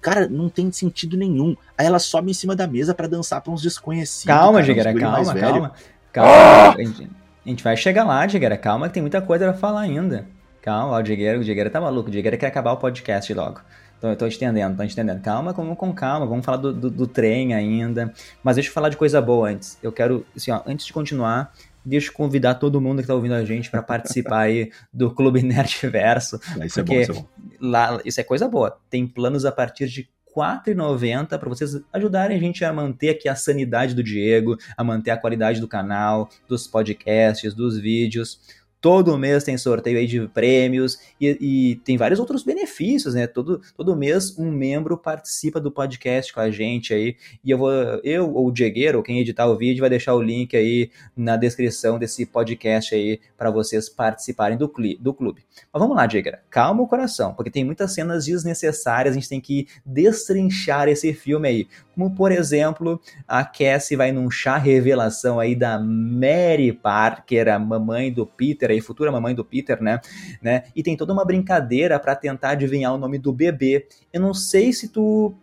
Cara, 0.00 0.26
não 0.26 0.48
tem 0.48 0.72
sentido 0.72 1.16
nenhum. 1.16 1.54
Aí 1.76 1.86
ela 1.86 1.98
sobe 1.98 2.30
em 2.30 2.34
cima 2.34 2.56
da 2.56 2.66
mesa 2.66 2.94
para 2.94 3.06
dançar 3.06 3.40
pra 3.42 3.52
uns 3.52 3.62
desconhecidos. 3.62 4.24
Calma, 4.24 4.62
Jigueira, 4.62 4.94
calma, 4.94 5.34
calma. 5.34 5.72
Calma. 6.12 6.32
Ah! 6.32 7.19
A 7.44 7.48
gente 7.48 7.64
vai 7.64 7.76
chegar 7.76 8.04
lá, 8.04 8.26
Diegueira. 8.26 8.56
Calma 8.56 8.88
que 8.88 8.94
tem 8.94 9.02
muita 9.02 9.22
coisa 9.22 9.46
pra 9.46 9.54
falar 9.54 9.80
ainda. 9.80 10.26
Calma, 10.60 10.98
o 10.98 11.02
Diegueira, 11.02 11.38
o 11.38 11.44
Diegueira 11.44 11.70
tá 11.70 11.80
maluco. 11.80 12.08
O 12.08 12.12
Diegueira 12.12 12.36
quer 12.36 12.46
acabar 12.46 12.72
o 12.72 12.76
podcast 12.76 13.32
logo. 13.32 13.60
Então 13.96 14.10
eu 14.10 14.16
tô 14.16 14.26
entendendo, 14.26 14.76
tô 14.76 14.82
entendendo. 14.82 15.20
Calma, 15.20 15.52
vamos 15.52 15.76
com 15.76 15.92
calma, 15.92 16.26
vamos 16.26 16.44
falar 16.44 16.56
do, 16.58 16.72
do, 16.72 16.90
do, 16.90 17.06
trem 17.06 17.52
ainda. 17.54 18.12
Mas 18.42 18.56
deixa 18.56 18.70
eu 18.70 18.74
falar 18.74 18.88
de 18.88 18.96
coisa 18.96 19.20
boa 19.20 19.48
antes. 19.48 19.78
Eu 19.82 19.92
quero, 19.92 20.24
assim, 20.34 20.50
ó, 20.50 20.62
antes 20.66 20.86
de 20.86 20.92
continuar, 20.92 21.52
deixa 21.84 22.08
eu 22.08 22.14
convidar 22.14 22.54
todo 22.54 22.80
mundo 22.80 23.02
que 23.02 23.08
tá 23.08 23.14
ouvindo 23.14 23.34
a 23.34 23.44
gente 23.44 23.70
para 23.70 23.82
participar 23.82 24.40
aí 24.40 24.70
do 24.92 25.10
Clube 25.10 25.42
Nerdverso. 25.42 26.40
Isso 26.64 26.80
é 26.80 26.82
bom, 26.82 26.94
isso 26.94 27.12
é 27.12 27.14
bom. 27.14 27.26
Lá, 27.60 28.00
isso 28.04 28.20
é 28.20 28.24
coisa 28.24 28.48
boa. 28.48 28.78
Tem 28.88 29.06
planos 29.06 29.44
a 29.44 29.52
partir 29.52 29.86
de 29.86 30.08
4,90 30.36 31.38
para 31.38 31.48
vocês 31.48 31.80
ajudarem 31.92 32.36
a 32.36 32.40
gente 32.40 32.64
a 32.64 32.72
manter 32.72 33.10
aqui 33.10 33.28
a 33.28 33.34
sanidade 33.34 33.94
do 33.94 34.02
Diego, 34.02 34.56
a 34.76 34.84
manter 34.84 35.10
a 35.10 35.16
qualidade 35.16 35.60
do 35.60 35.68
canal, 35.68 36.28
dos 36.48 36.66
podcasts, 36.66 37.54
dos 37.54 37.78
vídeos. 37.78 38.40
Todo 38.80 39.18
mês 39.18 39.44
tem 39.44 39.58
sorteio 39.58 39.98
aí 39.98 40.06
de 40.06 40.26
prêmios 40.28 40.98
e, 41.20 41.36
e, 41.40 41.76
tem 41.84 41.98
vários 41.98 42.18
outros 42.18 42.42
benefícios, 42.42 43.14
né? 43.14 43.26
Todo, 43.26 43.60
todo 43.76 43.94
mês 43.94 44.38
um 44.38 44.50
membro 44.50 44.96
participa 44.96 45.60
do 45.60 45.70
podcast 45.70 46.32
com 46.32 46.40
a 46.40 46.50
gente 46.50 46.94
aí. 46.94 47.16
E 47.44 47.50
eu 47.50 47.58
vou, 47.58 47.70
eu 48.02 48.32
ou 48.32 48.48
o 48.48 48.52
Diegueiro, 48.52 48.98
ou 48.98 49.04
quem 49.04 49.20
editar 49.20 49.46
o 49.46 49.56
vídeo, 49.56 49.80
vai 49.80 49.90
deixar 49.90 50.14
o 50.14 50.22
link 50.22 50.56
aí 50.56 50.90
na 51.14 51.36
descrição 51.36 51.98
desse 51.98 52.24
podcast 52.24 52.94
aí 52.94 53.20
para 53.36 53.50
vocês 53.50 53.88
participarem 53.88 54.56
do, 54.56 54.68
cli, 54.68 54.96
do 54.98 55.12
clube. 55.12 55.42
Mas 55.72 55.80
vamos 55.80 55.96
lá, 55.96 56.06
Diegueiro. 56.06 56.38
Calma 56.48 56.82
o 56.82 56.88
coração, 56.88 57.34
porque 57.34 57.50
tem 57.50 57.64
muitas 57.64 57.92
cenas 57.92 58.24
desnecessárias, 58.24 59.12
a 59.12 59.18
gente 59.18 59.28
tem 59.28 59.40
que 59.40 59.68
destrinchar 59.84 60.88
esse 60.88 61.12
filme 61.12 61.48
aí. 61.48 61.68
Como, 62.00 62.14
por 62.14 62.32
exemplo, 62.32 62.98
a 63.28 63.44
Cassie 63.44 63.94
vai 63.94 64.10
num 64.10 64.30
chá 64.30 64.56
revelação 64.56 65.38
aí 65.38 65.54
da 65.54 65.78
Mary 65.78 66.72
Parker, 66.72 67.46
a 67.48 67.58
mamãe 67.58 68.10
do 68.10 68.24
Peter, 68.24 68.70
aí, 68.70 68.80
futura 68.80 69.12
mamãe 69.12 69.34
do 69.34 69.44
Peter, 69.44 69.82
né? 69.82 70.00
né? 70.40 70.62
E 70.74 70.82
tem 70.82 70.96
toda 70.96 71.12
uma 71.12 71.26
brincadeira 71.26 72.00
para 72.00 72.16
tentar 72.16 72.52
adivinhar 72.52 72.94
o 72.94 72.96
nome 72.96 73.18
do 73.18 73.34
bebê. 73.34 73.86
Eu 74.10 74.22
não 74.22 74.32
sei 74.32 74.72
se 74.72 74.88
tu 74.88 75.34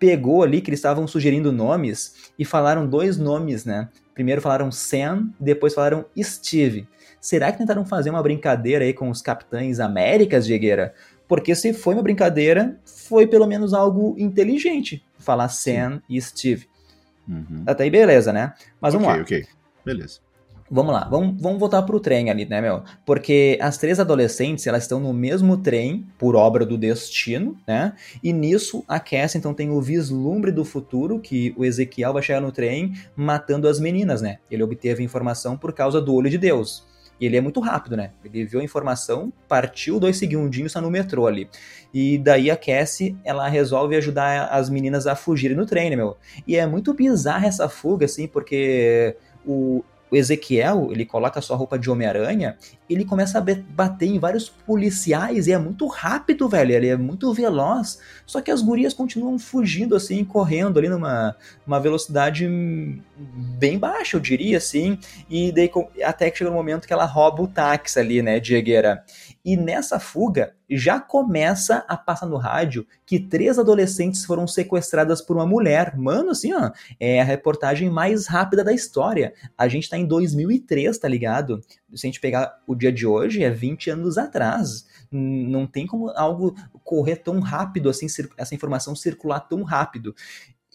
pegou 0.00 0.42
ali 0.42 0.60
que 0.60 0.68
eles 0.68 0.80
estavam 0.80 1.06
sugerindo 1.06 1.52
nomes 1.52 2.32
e 2.36 2.44
falaram 2.44 2.84
dois 2.84 3.16
nomes, 3.16 3.64
né? 3.64 3.88
Primeiro 4.14 4.40
falaram 4.40 4.72
Sam, 4.72 5.28
depois 5.38 5.74
falaram 5.74 6.04
Steve. 6.20 6.88
Será 7.20 7.52
que 7.52 7.58
tentaram 7.58 7.86
fazer 7.86 8.10
uma 8.10 8.20
brincadeira 8.20 8.84
aí 8.84 8.92
com 8.92 9.08
os 9.08 9.22
Capitães 9.22 9.78
Américas, 9.78 10.44
Diegueira? 10.44 10.92
Porque 11.32 11.54
se 11.54 11.72
foi 11.72 11.94
uma 11.94 12.02
brincadeira, 12.02 12.78
foi 12.84 13.26
pelo 13.26 13.46
menos 13.46 13.72
algo 13.72 14.14
inteligente. 14.18 15.02
Falar 15.18 15.48
Sam 15.48 15.94
Sim. 15.94 16.02
e 16.10 16.20
Steve. 16.20 16.66
Uhum. 17.26 17.62
Até 17.64 17.84
aí 17.84 17.90
beleza, 17.90 18.34
né? 18.34 18.52
Mas 18.78 18.92
vamos 18.92 19.08
lá. 19.08 19.14
Ok, 19.14 19.22
ok. 19.22 19.46
Beleza. 19.82 20.20
Vamos 20.70 20.92
lá, 20.92 21.08
vamos, 21.08 21.40
vamos 21.40 21.58
voltar 21.58 21.80
pro 21.84 21.98
trem 21.98 22.28
ali, 22.28 22.44
né, 22.44 22.60
meu? 22.60 22.82
Porque 23.06 23.56
as 23.62 23.78
três 23.78 23.98
adolescentes, 23.98 24.66
elas 24.66 24.82
estão 24.82 25.00
no 25.00 25.14
mesmo 25.14 25.56
trem, 25.56 26.06
por 26.18 26.36
obra 26.36 26.66
do 26.66 26.76
destino, 26.76 27.56
né? 27.66 27.94
E 28.22 28.30
nisso, 28.30 28.84
a 28.86 29.00
Cassie, 29.00 29.38
então, 29.38 29.54
tem 29.54 29.70
o 29.70 29.80
vislumbre 29.80 30.52
do 30.52 30.66
futuro, 30.66 31.18
que 31.18 31.54
o 31.56 31.64
Ezequiel 31.64 32.12
vai 32.12 32.22
chegar 32.22 32.42
no 32.42 32.52
trem 32.52 32.92
matando 33.16 33.66
as 33.68 33.80
meninas, 33.80 34.20
né? 34.20 34.36
Ele 34.50 34.62
obteve 34.62 35.02
informação 35.02 35.56
por 35.56 35.72
causa 35.72 35.98
do 35.98 36.14
olho 36.14 36.28
de 36.28 36.36
Deus. 36.36 36.91
E 37.20 37.26
ele 37.26 37.36
é 37.36 37.40
muito 37.40 37.60
rápido, 37.60 37.96
né? 37.96 38.10
Ele 38.24 38.44
viu 38.44 38.60
a 38.60 38.64
informação, 38.64 39.32
partiu 39.46 40.00
dois 40.00 40.16
segundinhos, 40.16 40.70
está 40.70 40.80
no 40.80 40.90
metrô 40.90 41.26
ali. 41.26 41.48
E 41.94 42.18
daí 42.18 42.50
a 42.50 42.56
Cassie, 42.56 43.16
ela 43.24 43.48
resolve 43.48 43.94
ajudar 43.96 44.48
as 44.48 44.68
meninas 44.68 45.06
a 45.06 45.14
fugirem 45.14 45.56
no 45.56 45.66
trem, 45.66 45.90
né, 45.90 45.96
meu? 45.96 46.16
E 46.46 46.56
é 46.56 46.66
muito 46.66 46.92
bizarra 46.92 47.46
essa 47.46 47.68
fuga, 47.68 48.06
assim, 48.06 48.26
porque 48.26 49.16
o, 49.46 49.84
o 50.12 50.16
Ezequiel, 50.16 50.88
ele 50.90 51.06
coloca 51.06 51.38
a 51.38 51.42
sua 51.42 51.56
roupa 51.56 51.78
de 51.78 51.90
Homem-Aranha, 51.90 52.58
ele 52.88 53.02
começa 53.02 53.38
a 53.38 53.40
bater 53.40 54.06
em 54.06 54.18
vários 54.18 54.46
policiais 54.46 55.46
e 55.46 55.52
é 55.52 55.58
muito 55.58 55.86
rápido, 55.86 56.46
velho, 56.50 56.70
ele 56.70 56.88
é 56.88 56.96
muito 56.98 57.32
veloz. 57.32 57.98
Só 58.26 58.42
que 58.42 58.50
as 58.50 58.60
gurias 58.60 58.92
continuam 58.92 59.38
fugindo 59.38 59.96
assim, 59.96 60.22
correndo 60.22 60.78
ali 60.78 60.90
numa 60.90 61.34
uma 61.66 61.80
velocidade 61.80 62.46
bem 63.58 63.78
baixa, 63.78 64.18
eu 64.18 64.20
diria 64.20 64.58
assim. 64.58 64.98
E 65.30 65.50
daí 65.50 65.70
até 66.04 66.30
que 66.30 66.36
chega 66.36 66.50
um 66.50 66.54
momento 66.54 66.86
que 66.86 66.92
ela 66.92 67.06
rouba 67.06 67.42
o 67.42 67.48
táxi 67.48 67.98
ali, 67.98 68.20
né, 68.20 68.38
Diegueira. 68.38 69.02
E 69.42 69.56
nessa 69.56 69.98
fuga 69.98 70.52
já 70.68 71.00
começa 71.00 71.84
a 71.88 71.96
passar 71.96 72.26
no 72.26 72.36
rádio 72.36 72.86
que 73.04 73.18
três 73.18 73.58
adolescentes 73.58 74.24
foram 74.24 74.46
sequestradas 74.46 75.20
por 75.20 75.36
uma 75.36 75.46
mulher. 75.46 75.96
Mano, 75.96 76.30
assim, 76.30 76.52
ó, 76.52 76.70
é 76.98 77.20
a 77.20 77.24
reportagem 77.24 77.90
mais 77.90 78.26
rápida 78.26 78.64
da 78.64 78.72
história. 78.72 79.34
A 79.56 79.68
gente 79.68 79.88
tá 79.88 79.98
em 79.98 80.06
2003, 80.06 80.98
tá 80.98 81.08
ligado? 81.08 81.60
Se 81.94 82.06
a 82.06 82.08
gente 82.08 82.20
pegar 82.20 82.58
o 82.66 82.74
dia 82.74 82.92
de 82.92 83.06
hoje, 83.06 83.42
é 83.42 83.50
20 83.50 83.90
anos 83.90 84.16
atrás. 84.16 84.86
Não 85.10 85.66
tem 85.66 85.86
como 85.86 86.10
algo 86.10 86.54
correr 86.82 87.16
tão 87.16 87.40
rápido 87.40 87.90
assim, 87.90 88.06
essa 88.36 88.54
informação 88.54 88.94
circular 88.94 89.40
tão 89.40 89.62
rápido 89.62 90.14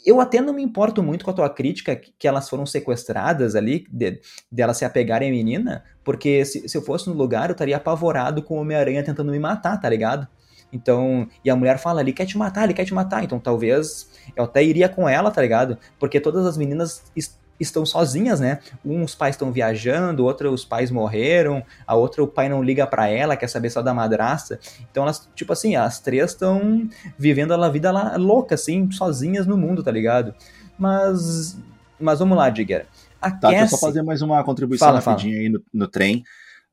eu 0.06 0.22
até 0.22 0.42
não 0.42 0.54
me 0.54 0.64
importo 0.64 1.04
muito 1.04 1.26
com 1.26 1.32
a 1.32 1.34
tua 1.34 1.50
crítica 1.50 1.96
que 1.96 2.28
elas 2.28 2.50
foram 2.50 2.66
sequestradas 2.66 3.56
ali, 3.56 3.86
de, 3.92 4.22
de 4.52 4.62
elas 4.62 4.78
se 4.78 4.86
apegarem 4.86 5.30
à 5.30 5.32
menina, 5.32 5.84
porque 6.04 6.46
se, 6.46 6.68
se 6.68 6.78
eu 6.78 6.82
fosse 6.82 7.10
no 7.10 7.16
lugar, 7.16 7.50
eu 7.50 7.54
estaria 7.54 7.76
apavorado 7.78 8.42
com 8.42 8.58
o 8.58 8.62
Homem-Aranha 8.62 9.04
tentando 9.04 9.32
me 9.32 9.40
matar, 9.40 9.80
tá 9.80 9.90
ligado? 9.90 10.28
Então, 10.72 11.28
e 11.44 11.50
a 11.50 11.56
mulher 11.56 11.78
fala, 11.78 12.02
ele 12.02 12.14
quer 12.14 12.26
te 12.26 12.38
matar, 12.38 12.66
ele 12.66 12.74
quer 12.74 12.86
te 12.86 12.94
matar. 12.94 13.24
Então, 13.24 13.40
talvez 13.40 14.10
eu 14.36 14.44
até 14.44 14.64
iria 14.64 14.90
com 14.90 15.08
ela, 15.08 15.32
tá 15.32 15.42
ligado? 15.42 15.78
Porque 16.00 16.20
todas 16.20 16.46
as 16.46 16.58
meninas 16.58 17.04
estão 17.60 17.86
sozinhas, 17.86 18.40
né? 18.40 18.60
Um, 18.86 19.04
os 19.04 19.16
pais 19.16 19.36
estão 19.36 19.52
viajando, 19.52 20.26
outro, 20.26 20.52
os 20.52 20.64
pais 20.64 20.92
morreram, 20.92 21.64
a 21.86 21.96
outra, 21.96 22.24
o 22.24 22.28
pai 22.28 22.50
não 22.50 22.64
liga 22.64 22.86
para 22.86 23.08
ela, 23.08 23.36
quer 23.36 23.48
saber 23.48 23.70
só 23.70 23.82
da 23.82 23.94
madrasta. 23.94 24.60
Então 24.92 25.04
elas, 25.04 25.28
tipo 25.36 25.54
assim, 25.54 25.76
as 25.76 26.00
três 26.00 26.32
estão 26.32 26.88
vivendo 27.18 27.54
a 27.54 27.70
vida 27.70 27.92
lá, 27.92 28.16
louca, 28.18 28.56
assim, 28.56 28.90
sozinhas 28.92 29.48
no 29.48 29.58
mundo, 29.58 29.84
tá 29.84 29.92
ligado? 29.92 30.34
Mas, 30.78 31.58
mas 32.00 32.20
vamos 32.20 32.38
lá, 32.38 32.50
Digger. 32.50 32.86
A 33.22 33.32
tá, 33.32 33.40
Cassie... 33.40 33.58
deixa 33.58 33.76
eu 33.76 33.80
só 33.80 33.88
fazer 33.88 34.04
mais 34.04 34.22
uma 34.22 34.44
contribuição 34.44 34.88
fala, 34.88 35.00
rapidinha 35.00 35.36
fala. 35.36 35.44
aí 35.44 35.50
no, 35.50 35.62
no 35.74 35.88
trem. 35.88 36.24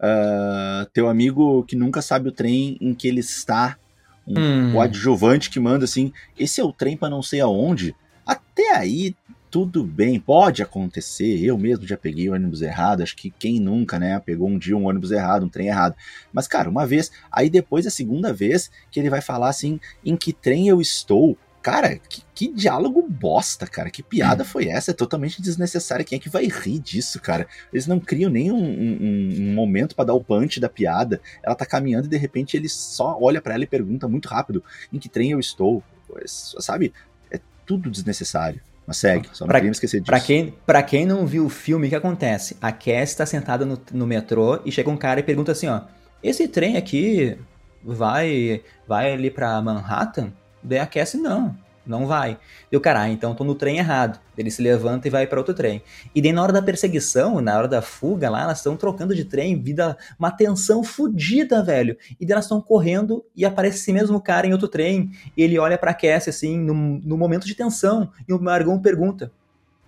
Uh, 0.00 0.84
teu 0.92 1.08
amigo 1.08 1.64
que 1.64 1.76
nunca 1.76 2.02
sabe 2.02 2.28
o 2.28 2.32
trem 2.32 2.76
em 2.80 2.94
que 2.94 3.08
ele 3.08 3.20
está, 3.20 3.78
um, 4.26 4.38
hum. 4.38 4.74
o 4.74 4.80
adjuvante 4.80 5.48
que 5.48 5.60
manda 5.60 5.84
assim, 5.84 6.12
esse 6.38 6.60
é 6.60 6.64
o 6.64 6.72
trem 6.72 6.96
para 6.96 7.08
não 7.08 7.22
sei 7.22 7.40
aonde. 7.40 7.94
Até 8.26 8.74
aí 8.76 9.14
tudo 9.54 9.84
bem, 9.84 10.18
pode 10.18 10.64
acontecer. 10.64 11.40
Eu 11.40 11.56
mesmo 11.56 11.86
já 11.86 11.96
peguei 11.96 12.28
o 12.28 12.34
ônibus 12.34 12.60
errado. 12.60 13.04
Acho 13.04 13.14
que 13.14 13.30
quem 13.30 13.60
nunca, 13.60 14.00
né? 14.00 14.18
Pegou 14.18 14.48
um 14.48 14.58
dia 14.58 14.76
um 14.76 14.88
ônibus 14.88 15.12
errado, 15.12 15.46
um 15.46 15.48
trem 15.48 15.68
errado. 15.68 15.94
Mas, 16.32 16.48
cara, 16.48 16.68
uma 16.68 16.84
vez, 16.84 17.12
aí 17.30 17.48
depois 17.48 17.86
a 17.86 17.90
segunda 17.90 18.32
vez 18.32 18.68
que 18.90 18.98
ele 18.98 19.08
vai 19.08 19.20
falar 19.20 19.48
assim: 19.48 19.78
em 20.04 20.16
que 20.16 20.32
trem 20.32 20.66
eu 20.66 20.80
estou? 20.80 21.38
Cara, 21.62 21.96
que, 21.96 22.24
que 22.34 22.52
diálogo 22.52 23.00
bosta, 23.08 23.64
cara. 23.64 23.90
Que 23.90 24.02
piada 24.02 24.42
hum. 24.42 24.46
foi 24.46 24.66
essa? 24.66 24.90
É 24.90 24.94
totalmente 24.94 25.40
desnecessária. 25.40 26.04
Quem 26.04 26.16
é 26.16 26.20
que 26.20 26.28
vai 26.28 26.48
rir 26.48 26.80
disso, 26.80 27.20
cara? 27.20 27.46
Eles 27.72 27.86
não 27.86 28.00
criam 28.00 28.32
nem 28.32 28.50
um, 28.50 28.58
um, 28.58 29.54
momento 29.54 29.94
para 29.94 30.06
dar 30.06 30.14
o 30.14 30.24
punch 30.24 30.58
da 30.58 30.68
piada. 30.68 31.20
Ela 31.44 31.54
tá 31.54 31.64
caminhando 31.64 32.06
e 32.06 32.10
de 32.10 32.16
repente 32.16 32.56
ele 32.56 32.68
só 32.68 33.16
olha 33.20 33.40
para 33.40 33.54
ela 33.54 33.62
e 33.62 33.68
pergunta 33.68 34.08
muito 34.08 34.26
rápido: 34.26 34.64
em 34.92 34.98
que 34.98 35.08
trem 35.08 35.30
eu 35.30 35.38
estou? 35.38 35.80
Sabe? 36.26 36.92
É 37.30 37.38
tudo 37.64 37.88
desnecessário. 37.88 38.60
Mas 38.86 38.98
segue, 38.98 39.28
só 39.32 39.44
não 39.44 39.48
pra, 39.48 39.60
queria 39.60 39.72
esquecer 39.72 40.00
disso. 40.00 40.10
Pra 40.10 40.20
quem, 40.20 40.54
pra 40.66 40.82
quem 40.82 41.06
não 41.06 41.26
viu 41.26 41.46
o 41.46 41.48
filme, 41.48 41.86
o 41.86 41.90
que 41.90 41.96
acontece? 41.96 42.56
A 42.60 42.70
Cass 42.70 43.10
está 43.10 43.24
sentada 43.24 43.64
no, 43.64 43.80
no 43.92 44.06
metrô 44.06 44.60
e 44.64 44.70
chega 44.70 44.90
um 44.90 44.96
cara 44.96 45.20
e 45.20 45.22
pergunta 45.22 45.52
assim, 45.52 45.68
ó, 45.68 45.82
esse 46.22 46.46
trem 46.48 46.76
aqui 46.76 47.38
vai 47.82 48.62
vai 48.86 49.12
ali 49.12 49.30
pra 49.30 49.60
Manhattan? 49.62 50.32
Daí 50.62 50.78
a 50.78 50.86
Cass, 50.86 51.14
não 51.14 51.63
não 51.86 52.06
vai. 52.06 52.38
Deu, 52.70 52.80
caralho, 52.80 53.12
então 53.12 53.34
tô 53.34 53.44
no 53.44 53.54
trem 53.54 53.78
errado. 53.78 54.18
Ele 54.36 54.50
se 54.50 54.62
levanta 54.62 55.06
e 55.06 55.10
vai 55.10 55.26
para 55.26 55.38
outro 55.38 55.54
trem. 55.54 55.82
E 56.14 56.22
daí 56.22 56.32
na 56.32 56.42
hora 56.42 56.52
da 56.52 56.62
perseguição, 56.62 57.40
na 57.40 57.56
hora 57.56 57.68
da 57.68 57.82
fuga 57.82 58.30
lá, 58.30 58.42
elas 58.42 58.58
estão 58.58 58.76
trocando 58.76 59.14
de 59.14 59.24
trem, 59.24 59.60
vida, 59.60 59.96
uma 60.18 60.30
tensão 60.30 60.82
fodida, 60.82 61.62
velho. 61.62 61.96
E 62.18 62.24
daí 62.24 62.32
elas 62.32 62.46
estão 62.46 62.60
correndo 62.60 63.24
e 63.36 63.44
aparece 63.44 63.78
esse 63.78 63.92
mesmo 63.92 64.20
cara 64.20 64.46
em 64.46 64.52
outro 64.52 64.68
trem. 64.68 65.10
E 65.36 65.42
ele 65.42 65.58
olha 65.58 65.76
pra 65.76 65.94
Cassie 65.94 66.30
assim, 66.30 66.58
no, 66.58 66.74
no 66.74 67.18
momento 67.18 67.46
de 67.46 67.54
tensão. 67.54 68.10
E 68.26 68.32
o 68.32 68.40
Margon 68.40 68.80
pergunta: 68.80 69.30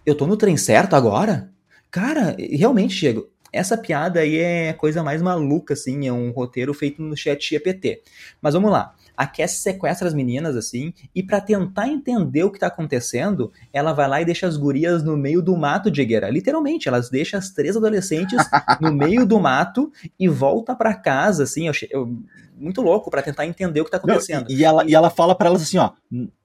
Eu 0.05 0.15
tô 0.15 0.27
no 0.27 0.37
trem 0.37 0.57
certo 0.57 0.95
agora? 0.95 1.51
Cara, 1.91 2.37
realmente, 2.39 2.99
Diego, 2.99 3.31
essa 3.53 3.77
piada 3.79 4.21
aí 4.21 4.37
é 4.37 4.71
a 4.71 4.75
coisa 4.75 5.03
mais 5.03 5.23
maluca, 5.23 5.73
assim, 5.73 6.07
é 6.07 6.13
um 6.13 6.31
roteiro 6.31 6.75
feito 6.75 7.01
no 7.01 7.17
chat 7.17 7.49
GPT. 7.49 8.03
Mas 8.43 8.55
vamos 8.55 8.71
lá 8.71 8.95
a 9.17 9.27
Cassie 9.27 9.59
sequestra 9.59 10.07
as 10.07 10.15
meninas, 10.15 10.57
assim, 10.57 10.93
e 11.15 11.23
para 11.23 11.41
tentar 11.41 11.89
entender 11.89 12.45
o 12.45 12.51
que 12.51 12.59
tá 12.59 12.67
acontecendo, 12.67 13.51
ela 13.73 13.93
vai 13.93 14.09
lá 14.09 14.21
e 14.21 14.25
deixa 14.25 14.47
as 14.47 14.57
gurias 14.57 15.03
no 15.03 15.17
meio 15.17 15.41
do 15.41 15.57
mato 15.57 15.91
de 15.91 16.05
Guerra. 16.05 16.29
Literalmente, 16.29 16.89
elas 16.89 17.09
deixam 17.09 17.39
as 17.39 17.51
três 17.51 17.77
adolescentes 17.77 18.39
no 18.81 18.93
meio 18.93 19.25
do 19.25 19.41
mato 19.41 19.91
e 20.19 20.29
volta 20.29 20.75
para 20.75 20.95
casa, 20.95 21.45
assim, 21.45 21.67
eu, 21.67 21.73
eu, 21.91 22.19
muito 22.59 22.83
louco 22.83 23.11
para 23.11 23.23
tentar 23.23 23.47
entender 23.47 23.81
o 23.81 23.85
que 23.85 23.91
tá 23.91 23.97
acontecendo. 23.97 24.49
Não, 24.49 24.51
e, 24.51 24.61
e, 24.61 24.65
ela, 24.65 24.85
e 24.85 24.95
ela 24.95 25.11
fala 25.11 25.35
para 25.35 25.49
elas 25.49 25.63
assim, 25.63 25.79
ó, 25.79 25.93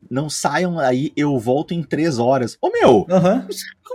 não 0.10 0.30
saiam 0.30 0.80
aí, 0.80 1.12
eu 1.16 1.38
volto 1.40 1.74
em 1.74 1.84
três 1.84 2.20
horas. 2.20 2.58
Ô 2.62 2.70
meu, 2.70 3.06
uhum. 3.10 3.48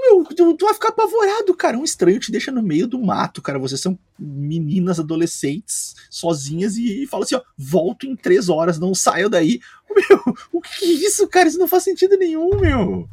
Meu 0.07 0.25
tu, 0.25 0.55
tu, 0.55 0.65
vai 0.65 0.75
ficar 0.75 0.89
apavorado, 0.89 1.55
cara. 1.55 1.79
Um 1.79 1.85
estranho 1.85 2.21
te 2.21 2.31
deixa 2.31 2.53
no 2.53 2.63
meio 2.63 2.87
do 2.87 2.99
mato, 2.99 3.43
cara. 3.43 3.59
Vocês 3.59 3.81
são 3.81 3.99
meninas 4.19 4.99
adolescentes 5.01 5.95
sozinhas 6.11 6.77
e, 6.77 7.03
e 7.03 7.07
fala 7.07 7.25
assim, 7.25 7.35
ó, 7.35 7.43
volto 7.57 8.07
em 8.07 8.17
três 8.17 8.49
horas, 8.49 8.79
não 8.79 8.95
saiam 8.95 9.31
daí. 9.31 9.61
Meu, 9.95 10.35
o 10.53 10.61
que 10.61 10.85
é 10.85 10.89
isso, 10.89 11.27
cara? 11.29 11.49
Isso 11.49 11.59
não 11.59 11.69
faz 11.69 11.85
sentido 11.85 12.17
nenhum, 12.17 12.61
meu. 12.61 13.09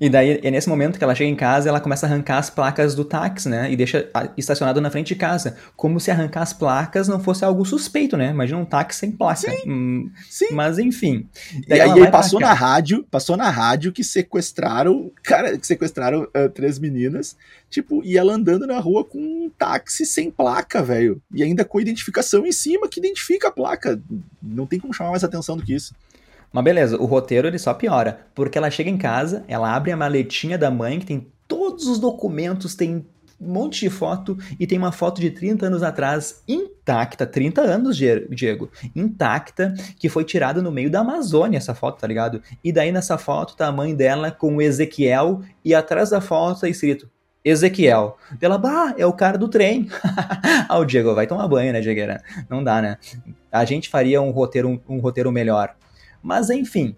E 0.00 0.08
daí 0.08 0.40
é 0.42 0.50
nesse 0.50 0.68
momento 0.68 0.98
que 0.98 1.04
ela 1.04 1.14
chega 1.14 1.30
em 1.30 1.36
casa, 1.36 1.68
ela 1.68 1.80
começa 1.80 2.06
a 2.06 2.08
arrancar 2.08 2.38
as 2.38 2.50
placas 2.50 2.94
do 2.94 3.04
táxi, 3.04 3.48
né? 3.48 3.70
E 3.70 3.76
deixa 3.76 4.08
estacionado 4.36 4.80
na 4.80 4.90
frente 4.90 5.08
de 5.08 5.14
casa. 5.14 5.56
Como 5.76 6.00
se 6.00 6.10
arrancar 6.10 6.42
as 6.42 6.52
placas 6.52 7.08
não 7.08 7.20
fosse 7.20 7.44
algo 7.44 7.64
suspeito, 7.64 8.16
né? 8.16 8.30
Imagina 8.30 8.58
um 8.58 8.64
táxi 8.64 9.00
sem 9.00 9.12
placa. 9.12 9.50
Sim, 9.50 9.70
hum, 9.70 10.10
sim. 10.28 10.52
Mas 10.52 10.78
enfim. 10.78 11.28
E 11.66 11.72
aí 11.72 12.10
passou 12.10 12.40
na 12.40 12.52
rádio, 12.52 13.04
passou 13.10 13.36
na 13.36 13.50
rádio 13.50 13.92
que 13.92 14.04
sequestraram, 14.04 15.10
cara, 15.22 15.56
que 15.56 15.66
sequestraram 15.66 16.22
uh, 16.24 16.48
três 16.48 16.78
meninas, 16.78 17.36
tipo, 17.70 18.02
e 18.04 18.16
ela 18.16 18.32
andando 18.32 18.66
na 18.66 18.78
rua 18.78 19.04
com 19.04 19.18
um 19.18 19.50
táxi 19.56 20.04
sem 20.04 20.30
placa, 20.30 20.82
velho. 20.82 21.20
E 21.32 21.42
ainda 21.42 21.64
com 21.64 21.80
identificação 21.80 22.46
em 22.46 22.52
cima 22.52 22.88
que 22.88 23.00
identifica 23.00 23.48
a 23.48 23.52
placa. 23.52 24.00
Não 24.42 24.66
tem 24.66 24.78
como 24.78 24.94
chamar 24.94 25.10
mais 25.10 25.24
atenção 25.24 25.56
do 25.56 25.62
que 25.62 25.74
isso. 25.74 25.94
Mas 26.52 26.64
beleza, 26.64 26.96
o 26.96 27.04
roteiro 27.04 27.46
ele 27.46 27.58
só 27.58 27.74
piora, 27.74 28.26
porque 28.34 28.58
ela 28.58 28.70
chega 28.70 28.88
em 28.88 28.96
casa, 28.96 29.44
ela 29.46 29.74
abre 29.74 29.92
a 29.92 29.96
maletinha 29.96 30.56
da 30.56 30.70
mãe, 30.70 30.98
que 30.98 31.06
tem 31.06 31.26
todos 31.46 31.86
os 31.86 31.98
documentos, 31.98 32.74
tem 32.74 33.06
um 33.40 33.52
monte 33.52 33.80
de 33.80 33.90
foto 33.90 34.36
e 34.58 34.66
tem 34.66 34.76
uma 34.76 34.90
foto 34.90 35.20
de 35.20 35.30
30 35.30 35.66
anos 35.66 35.82
atrás 35.82 36.42
intacta, 36.48 37.26
30 37.26 37.60
anos, 37.60 37.96
Diego, 37.96 38.68
intacta, 38.94 39.74
que 39.98 40.08
foi 40.08 40.24
tirada 40.24 40.60
no 40.60 40.72
meio 40.72 40.90
da 40.90 41.00
Amazônia 41.00 41.58
essa 41.58 41.74
foto, 41.74 42.00
tá 42.00 42.06
ligado? 42.06 42.42
E 42.64 42.72
daí 42.72 42.90
nessa 42.90 43.16
foto 43.16 43.56
tá 43.56 43.68
a 43.68 43.72
mãe 43.72 43.94
dela 43.94 44.30
com 44.30 44.56
o 44.56 44.62
Ezequiel 44.62 45.42
e 45.64 45.74
atrás 45.74 46.10
da 46.10 46.20
foto 46.20 46.62
tá 46.62 46.68
escrito 46.68 47.08
Ezequiel. 47.44 48.18
Ela, 48.40 48.58
bah, 48.58 48.94
é 48.98 49.06
o 49.06 49.12
cara 49.12 49.38
do 49.38 49.48
trem. 49.48 49.88
ah, 50.68 50.78
o 50.78 50.84
Diego 50.84 51.14
vai 51.14 51.26
tomar 51.26 51.46
banho, 51.48 51.72
né, 51.72 51.80
Diegueira? 51.80 52.22
Não 52.48 52.62
dá, 52.62 52.82
né? 52.82 52.98
A 53.50 53.64
gente 53.64 53.88
faria 53.88 54.20
um 54.20 54.30
roteiro, 54.30 54.68
um, 54.68 54.96
um 54.96 54.98
roteiro 54.98 55.30
melhor. 55.30 55.74
Mas 56.22 56.50
enfim, 56.50 56.96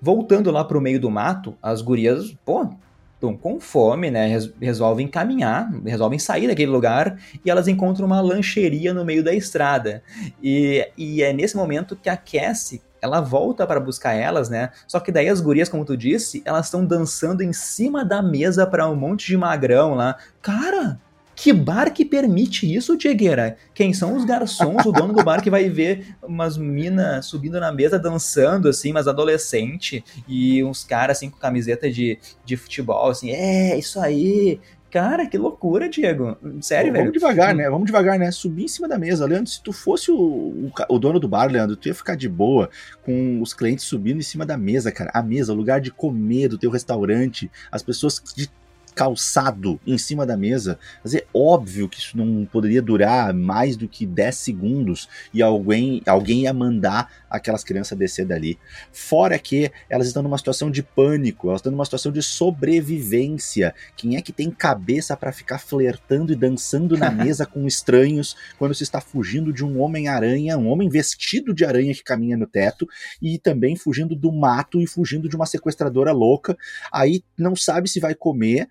voltando 0.00 0.50
lá 0.50 0.64
pro 0.64 0.80
meio 0.80 1.00
do 1.00 1.10
mato, 1.10 1.56
as 1.62 1.82
gurias, 1.82 2.34
pô, 2.44 2.68
estão 3.14 3.36
com 3.36 3.58
fome, 3.58 4.10
né? 4.10 4.38
Resolvem 4.60 5.08
caminhar, 5.08 5.70
resolvem 5.84 6.18
sair 6.18 6.46
daquele 6.46 6.70
lugar 6.70 7.18
e 7.44 7.50
elas 7.50 7.66
encontram 7.66 8.06
uma 8.06 8.20
lancheria 8.20 8.92
no 8.92 9.04
meio 9.04 9.24
da 9.24 9.34
estrada. 9.34 10.02
E, 10.42 10.86
e 10.96 11.22
é 11.22 11.32
nesse 11.32 11.56
momento 11.56 11.96
que 11.96 12.08
a 12.08 12.16
Cassie 12.16 12.82
ela 13.00 13.20
volta 13.20 13.66
para 13.66 13.80
buscar 13.80 14.14
elas, 14.14 14.48
né? 14.48 14.70
Só 14.86 14.98
que 15.00 15.12
daí 15.12 15.28
as 15.28 15.40
gurias, 15.40 15.68
como 15.68 15.84
tu 15.84 15.96
disse, 15.96 16.42
elas 16.44 16.66
estão 16.66 16.84
dançando 16.84 17.42
em 17.42 17.52
cima 17.52 18.04
da 18.04 18.22
mesa 18.22 18.66
para 18.66 18.88
um 18.88 18.96
monte 18.96 19.26
de 19.26 19.36
magrão 19.36 19.94
lá. 19.94 20.16
Cara, 20.42 21.00
que 21.36 21.52
bar 21.52 21.92
que 21.92 22.02
permite 22.02 22.74
isso, 22.74 22.96
Diegueira? 22.96 23.58
Quem 23.74 23.92
são 23.92 24.16
os 24.16 24.24
garçons, 24.24 24.86
o 24.86 24.90
dono 24.90 25.12
do 25.12 25.22
bar 25.22 25.42
que 25.42 25.50
vai 25.50 25.68
ver 25.68 26.16
umas 26.22 26.56
minas 26.56 27.26
subindo 27.26 27.60
na 27.60 27.70
mesa 27.70 27.98
dançando, 27.98 28.70
assim, 28.70 28.90
mas 28.90 29.06
adolescente, 29.06 30.02
e 30.26 30.64
uns 30.64 30.82
caras, 30.82 31.18
assim, 31.18 31.28
com 31.28 31.38
camiseta 31.38 31.90
de, 31.90 32.18
de 32.42 32.56
futebol, 32.56 33.10
assim, 33.10 33.30
é, 33.30 33.78
isso 33.78 34.00
aí, 34.00 34.58
Cara, 34.88 35.26
que 35.26 35.36
loucura, 35.36 35.90
Diego. 35.90 36.38
Sério, 36.62 36.90
Vamos 36.90 36.92
velho. 36.92 36.92
Vamos 36.92 37.12
devagar, 37.12 37.54
né? 37.54 37.68
Vamos 37.68 37.86
devagar, 37.86 38.18
né? 38.18 38.30
Subir 38.30 38.64
em 38.64 38.68
cima 38.68 38.88
da 38.88 38.96
mesa. 38.96 39.26
Leandro, 39.26 39.50
se 39.50 39.60
tu 39.60 39.70
fosse 39.70 40.10
o, 40.10 40.16
o, 40.16 40.72
o, 40.88 40.98
dono 40.98 41.20
do 41.20 41.28
bar, 41.28 41.50
Leandro, 41.50 41.76
tu 41.76 41.88
ia 41.88 41.94
ficar 41.94 42.16
de 42.16 42.28
boa 42.28 42.70
com 43.04 43.42
os 43.42 43.52
clientes 43.52 43.84
subindo 43.84 44.20
em 44.20 44.22
cima 44.22 44.46
da 44.46 44.56
mesa, 44.56 44.90
cara. 44.90 45.10
A 45.12 45.22
mesa, 45.22 45.52
o 45.52 45.56
lugar 45.56 45.82
de 45.82 45.90
comer 45.90 46.48
do 46.48 46.56
teu 46.56 46.70
restaurante. 46.70 47.50
As 47.70 47.82
pessoas 47.82 48.22
de 48.34 48.48
calçado 48.96 49.78
em 49.86 49.98
cima 49.98 50.24
da 50.24 50.38
mesa. 50.38 50.78
Mas 51.04 51.14
é 51.14 51.26
óbvio 51.32 51.86
que 51.86 51.98
isso 51.98 52.16
não 52.16 52.46
poderia 52.46 52.80
durar 52.80 53.34
mais 53.34 53.76
do 53.76 53.86
que 53.86 54.06
10 54.06 54.34
segundos 54.34 55.06
e 55.34 55.42
alguém, 55.42 56.02
alguém 56.06 56.44
ia 56.44 56.52
mandar 56.54 57.12
aquelas 57.28 57.62
crianças 57.62 57.96
descer 57.98 58.24
dali. 58.24 58.58
Fora 58.90 59.38
que 59.38 59.70
elas 59.90 60.06
estão 60.06 60.22
numa 60.22 60.38
situação 60.38 60.70
de 60.70 60.82
pânico, 60.82 61.48
elas 61.48 61.58
estão 61.58 61.70
numa 61.70 61.84
situação 61.84 62.10
de 62.10 62.22
sobrevivência. 62.22 63.74
Quem 63.94 64.16
é 64.16 64.22
que 64.22 64.32
tem 64.32 64.50
cabeça 64.50 65.14
para 65.14 65.30
ficar 65.30 65.58
flertando 65.58 66.32
e 66.32 66.36
dançando 66.36 66.96
na 66.96 67.10
mesa 67.12 67.44
com 67.44 67.66
estranhos 67.66 68.34
quando 68.58 68.74
se 68.74 68.82
está 68.82 69.00
fugindo 69.00 69.52
de 69.52 69.62
um 69.62 69.78
homem-aranha, 69.78 70.56
um 70.56 70.68
homem 70.68 70.88
vestido 70.88 71.52
de 71.52 71.66
aranha 71.66 71.92
que 71.92 72.02
caminha 72.02 72.36
no 72.36 72.46
teto 72.46 72.88
e 73.20 73.38
também 73.38 73.76
fugindo 73.76 74.16
do 74.16 74.32
mato 74.32 74.80
e 74.80 74.86
fugindo 74.86 75.28
de 75.28 75.36
uma 75.36 75.44
sequestradora 75.44 76.12
louca? 76.12 76.56
Aí 76.90 77.22
não 77.36 77.54
sabe 77.54 77.90
se 77.90 78.00
vai 78.00 78.14
comer, 78.14 78.66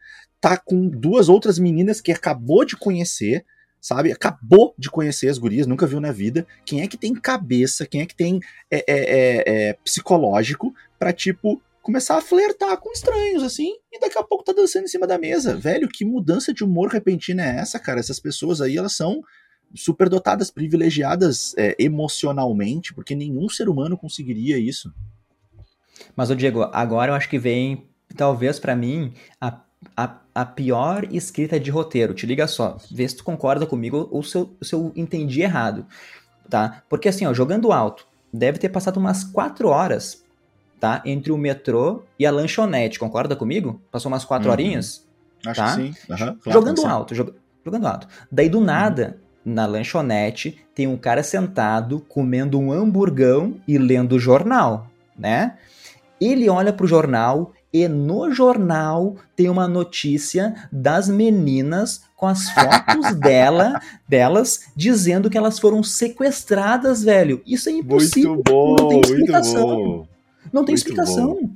tá 0.45 0.57
com 0.57 0.87
duas 0.87 1.27
outras 1.27 1.57
meninas 1.57 1.99
que 1.99 2.11
acabou 2.11 2.63
de 2.63 2.77
conhecer 2.77 3.43
sabe? 3.81 4.11
Acabou 4.11 4.73
de 4.79 4.89
conhecer 4.89 5.27
as 5.27 5.37
gurias, 5.37 5.67
nunca 5.67 5.85
viu 5.85 5.99
na 5.99 6.11
vida. 6.11 6.47
Quem 6.65 6.81
é 6.81 6.87
que 6.87 6.97
tem 6.97 7.13
cabeça, 7.13 7.85
quem 7.85 8.01
é 8.01 8.05
que 8.07 8.15
tem 8.15 8.39
é, 8.71 8.77
é, 8.77 8.83
é, 8.87 9.43
é 9.69 9.73
psicológico 9.73 10.73
para 10.97 11.13
tipo, 11.13 11.61
começar 11.83 12.17
a 12.17 12.21
flertar 12.21 12.77
com 12.77 12.91
estranhos, 12.91 13.43
assim, 13.43 13.75
e 13.91 13.99
daqui 13.99 14.17
a 14.17 14.23
pouco 14.23 14.43
tá 14.43 14.53
dançando 14.53 14.85
em 14.85 14.87
cima 14.87 15.05
da 15.05 15.19
mesa. 15.19 15.55
Velho, 15.55 15.87
que 15.87 16.03
mudança 16.03 16.51
de 16.51 16.63
humor 16.63 16.89
repentina 16.89 17.43
é 17.45 17.57
essa, 17.59 17.77
cara? 17.77 17.99
Essas 17.99 18.19
pessoas 18.19 18.59
aí, 18.59 18.75
elas 18.75 18.93
são 18.93 19.21
superdotadas, 19.75 20.49
privilegiadas 20.49 21.53
é, 21.55 21.75
emocionalmente, 21.77 22.91
porque 22.91 23.13
nenhum 23.13 23.47
ser 23.49 23.69
humano 23.69 23.95
conseguiria 23.95 24.57
isso. 24.57 24.91
Mas, 26.15 26.31
o 26.31 26.35
Diego, 26.35 26.63
agora 26.73 27.11
eu 27.11 27.15
acho 27.15 27.29
que 27.29 27.37
vem, 27.37 27.87
talvez 28.15 28.59
para 28.59 28.75
mim, 28.75 29.13
a 29.39 29.64
a, 29.95 30.17
a 30.33 30.45
pior 30.45 31.07
escrita 31.11 31.59
de 31.59 31.71
roteiro. 31.71 32.13
Te 32.13 32.25
liga 32.25 32.47
só, 32.47 32.77
vê 32.91 33.07
se 33.07 33.17
tu 33.17 33.23
concorda 33.23 33.65
comigo 33.65 34.07
ou 34.11 34.23
se 34.23 34.37
eu, 34.37 34.55
se 34.61 34.73
eu 34.73 34.91
entendi 34.95 35.41
errado, 35.41 35.85
tá? 36.49 36.83
Porque 36.89 37.09
assim, 37.09 37.25
ó, 37.25 37.33
jogando 37.33 37.71
alto, 37.71 38.07
deve 38.31 38.57
ter 38.57 38.69
passado 38.69 38.97
umas 38.97 39.23
4 39.23 39.67
horas, 39.67 40.23
tá? 40.79 41.01
Entre 41.05 41.31
o 41.31 41.37
metrô 41.37 42.03
e 42.19 42.25
a 42.25 42.31
lanchonete, 42.31 42.99
concorda 42.99 43.35
comigo? 43.35 43.81
Passou 43.91 44.11
umas 44.11 44.25
4 44.25 44.45
uhum. 44.45 44.51
horinhas? 44.51 45.07
Acho 45.45 45.61
tá? 45.61 45.75
que 45.75 45.75
sim. 45.75 45.93
Uhum, 46.09 46.17
claro, 46.17 46.39
jogando 46.47 46.85
alto, 46.85 47.15
jog, 47.15 47.33
jogando 47.63 47.87
alto. 47.87 48.07
Daí 48.31 48.49
do 48.49 48.59
nada, 48.59 49.19
uhum. 49.45 49.53
na 49.53 49.65
lanchonete, 49.65 50.59
tem 50.73 50.87
um 50.87 50.97
cara 50.97 51.23
sentado 51.23 51.99
comendo 52.09 52.59
um 52.59 52.71
hamburgão 52.71 53.55
e 53.67 53.77
lendo 53.77 54.13
o 54.13 54.19
jornal, 54.19 54.87
né? 55.17 55.57
Ele 56.19 56.49
olha 56.49 56.71
pro 56.71 56.87
jornal 56.87 57.51
e 57.75 57.89
no 57.89 58.31
jornal 58.31 59.17
tem 59.35 59.49
uma 59.49 59.67
notícia 59.67 60.55
das 60.71 61.09
meninas 61.09 62.03
com 62.15 62.25
as 62.25 62.49
fotos 62.49 63.13
dela, 63.19 63.81
delas 64.07 64.67
dizendo 64.73 65.29
que 65.29 65.37
elas 65.37 65.59
foram 65.59 65.83
sequestradas, 65.83 67.03
velho. 67.03 67.41
Isso 67.45 67.67
é 67.67 67.73
impossível. 67.73 68.35
Muito 68.35 68.49
bom, 68.49 68.75
não 68.77 68.87
tem 68.87 69.01
explicação. 69.01 70.07
Não 70.53 70.63
tem 70.63 70.73
muito 70.73 70.73
explicação. 70.73 71.33
Bom. 71.33 71.49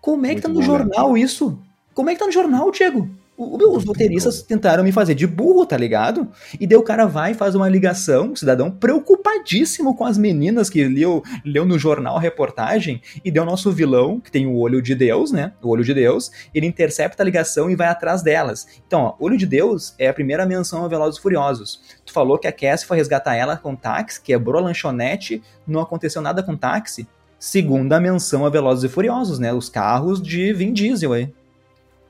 Como 0.00 0.24
é 0.24 0.28
que 0.30 0.34
muito 0.36 0.42
tá 0.44 0.48
no 0.48 0.54
bom, 0.54 0.62
jornal 0.62 1.12
né? 1.12 1.20
isso? 1.20 1.58
Como 1.92 2.08
é 2.08 2.14
que 2.14 2.20
tá 2.20 2.26
no 2.26 2.32
jornal, 2.32 2.70
Diego? 2.70 3.10
Os 3.38 3.84
roteiristas 3.84 4.40
tentaram 4.42 4.82
me 4.82 4.92
fazer 4.92 5.14
de 5.14 5.26
burro, 5.26 5.66
tá 5.66 5.76
ligado? 5.76 6.26
E 6.58 6.66
daí 6.66 6.78
o 6.78 6.82
cara 6.82 7.04
vai 7.04 7.32
e 7.32 7.34
faz 7.34 7.54
uma 7.54 7.68
ligação, 7.68 8.32
o 8.32 8.36
cidadão 8.36 8.70
preocupadíssimo 8.70 9.94
com 9.94 10.06
as 10.06 10.16
meninas 10.16 10.70
que 10.70 10.82
leu, 10.88 11.22
leu 11.44 11.66
no 11.66 11.78
jornal 11.78 12.16
a 12.16 12.20
reportagem, 12.20 13.02
e 13.22 13.30
deu 13.30 13.42
o 13.42 13.46
nosso 13.46 13.70
vilão, 13.70 14.18
que 14.18 14.30
tem 14.30 14.46
o 14.46 14.56
olho 14.56 14.80
de 14.80 14.94
Deus, 14.94 15.32
né? 15.32 15.52
O 15.62 15.68
olho 15.68 15.84
de 15.84 15.92
Deus, 15.92 16.30
ele 16.54 16.66
intercepta 16.66 17.22
a 17.22 17.26
ligação 17.26 17.68
e 17.68 17.76
vai 17.76 17.88
atrás 17.88 18.22
delas. 18.22 18.66
Então, 18.86 19.02
ó, 19.02 19.14
olho 19.18 19.36
de 19.36 19.44
Deus 19.44 19.94
é 19.98 20.08
a 20.08 20.14
primeira 20.14 20.46
menção 20.46 20.82
a 20.82 20.88
Velozes 20.88 21.18
e 21.18 21.22
Furiosos. 21.22 21.82
Tu 22.06 22.12
falou 22.14 22.38
que 22.38 22.46
a 22.46 22.52
Cassie 22.52 22.86
foi 22.86 22.96
resgatar 22.96 23.34
ela 23.34 23.56
com 23.58 23.76
táxi, 23.76 24.20
quebrou 24.20 24.62
a 24.62 24.64
lanchonete, 24.64 25.42
não 25.66 25.80
aconteceu 25.80 26.22
nada 26.22 26.42
com 26.42 26.56
táxi. 26.56 27.06
Segunda 27.38 28.00
menção 28.00 28.46
a 28.46 28.50
Velozes 28.50 28.84
e 28.84 28.88
Furiosos, 28.88 29.38
né? 29.38 29.52
Os 29.52 29.68
carros 29.68 30.22
de 30.22 30.54
Vin 30.54 30.72
Diesel 30.72 31.12
aí. 31.12 31.30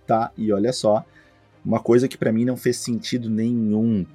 Tá, 0.07 0.31
e 0.37 0.53
olha 0.53 0.72
só, 0.72 1.05
uma 1.67 1.81
coisa 1.81 2.07
que 2.07 2.17
para 2.17 2.33
mim 2.33 2.45
não 2.45 2.57
fez 2.57 2.77
sentido 2.77 3.29
nenhum, 3.29 4.07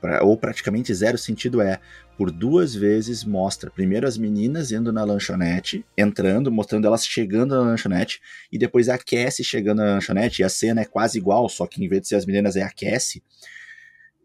pra, 0.00 0.22
ou 0.22 0.36
praticamente 0.36 0.94
zero 0.94 1.18
sentido 1.18 1.60
é, 1.60 1.80
por 2.16 2.30
duas 2.30 2.72
vezes 2.72 3.24
mostra 3.24 3.70
primeiro 3.70 4.06
as 4.06 4.16
meninas 4.16 4.70
indo 4.70 4.92
na 4.92 5.02
lanchonete, 5.02 5.84
entrando, 5.98 6.52
mostrando 6.52 6.86
elas 6.86 7.04
chegando 7.04 7.56
na 7.56 7.62
lanchonete, 7.62 8.20
e 8.52 8.56
depois 8.56 8.88
a 8.88 8.96
Cassie 8.96 9.44
chegando 9.44 9.78
na 9.78 9.94
lanchonete, 9.94 10.40
e 10.40 10.44
a 10.44 10.48
cena 10.48 10.82
é 10.82 10.84
quase 10.84 11.18
igual, 11.18 11.48
só 11.48 11.66
que 11.66 11.84
em 11.84 11.88
vez 11.88 12.02
de 12.02 12.08
ser 12.08 12.14
as 12.14 12.26
meninas 12.26 12.54
é 12.54 12.62
a 12.62 12.70
Cassie 12.70 13.22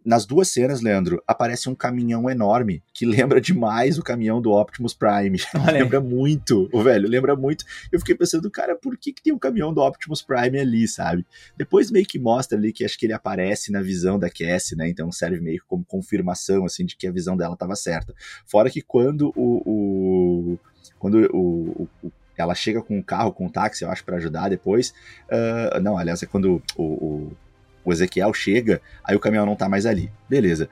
nas 0.05 0.25
duas 0.25 0.49
cenas, 0.49 0.81
Leandro, 0.81 1.21
aparece 1.27 1.67
um 1.67 1.75
caminhão 1.75 2.29
enorme 2.29 2.83
que 2.93 3.05
lembra 3.07 3.41
demais 3.41 3.97
o 3.97 4.03
caminhão 4.03 4.41
do 4.41 4.51
Optimus 4.51 4.93
Prime. 4.93 5.39
lembra 5.73 5.99
muito, 5.99 6.69
o 6.71 6.83
velho, 6.83 7.09
lembra 7.09 7.35
muito. 7.35 7.65
Eu 7.91 7.99
fiquei 7.99 8.15
pensando, 8.15 8.49
cara, 8.51 8.75
por 8.75 8.97
que, 8.97 9.11
que 9.11 9.23
tem 9.23 9.33
um 9.33 9.39
caminhão 9.39 9.73
do 9.73 9.81
Optimus 9.81 10.21
Prime 10.21 10.59
ali, 10.59 10.87
sabe? 10.87 11.25
Depois 11.57 11.89
meio 11.89 12.05
que 12.05 12.19
mostra 12.19 12.57
ali 12.57 12.71
que 12.71 12.85
acho 12.85 12.97
que 12.97 13.05
ele 13.05 13.13
aparece 13.13 13.71
na 13.71 13.81
visão 13.81 14.19
da 14.19 14.29
Cassie, 14.29 14.77
né? 14.77 14.87
Então 14.87 15.11
serve 15.11 15.39
meio 15.41 15.61
como 15.67 15.83
confirmação, 15.83 16.65
assim, 16.65 16.85
de 16.85 16.95
que 16.95 17.07
a 17.07 17.11
visão 17.11 17.35
dela 17.35 17.53
estava 17.53 17.75
certa. 17.75 18.13
Fora 18.45 18.69
que 18.69 18.81
quando 18.81 19.33
o, 19.35 20.53
o 20.53 20.59
quando 20.99 21.29
o, 21.33 21.87
o, 22.03 22.11
ela 22.37 22.53
chega 22.53 22.81
com 22.81 22.99
o 22.99 23.03
carro, 23.03 23.33
com 23.33 23.47
o 23.47 23.49
táxi, 23.49 23.83
eu 23.83 23.89
acho, 23.89 24.03
para 24.03 24.17
ajudar 24.17 24.49
depois. 24.49 24.93
Uh, 25.29 25.79
não, 25.81 25.97
aliás, 25.97 26.21
é 26.21 26.25
quando 26.25 26.61
o, 26.75 26.83
o, 26.83 27.31
o 27.85 27.93
Ezequiel 27.93 28.33
chega, 28.33 28.81
aí 29.03 29.15
o 29.15 29.19
caminhão 29.19 29.45
não 29.45 29.55
tá 29.55 29.69
mais 29.69 29.85
ali. 29.85 30.11
Beleza. 30.27 30.67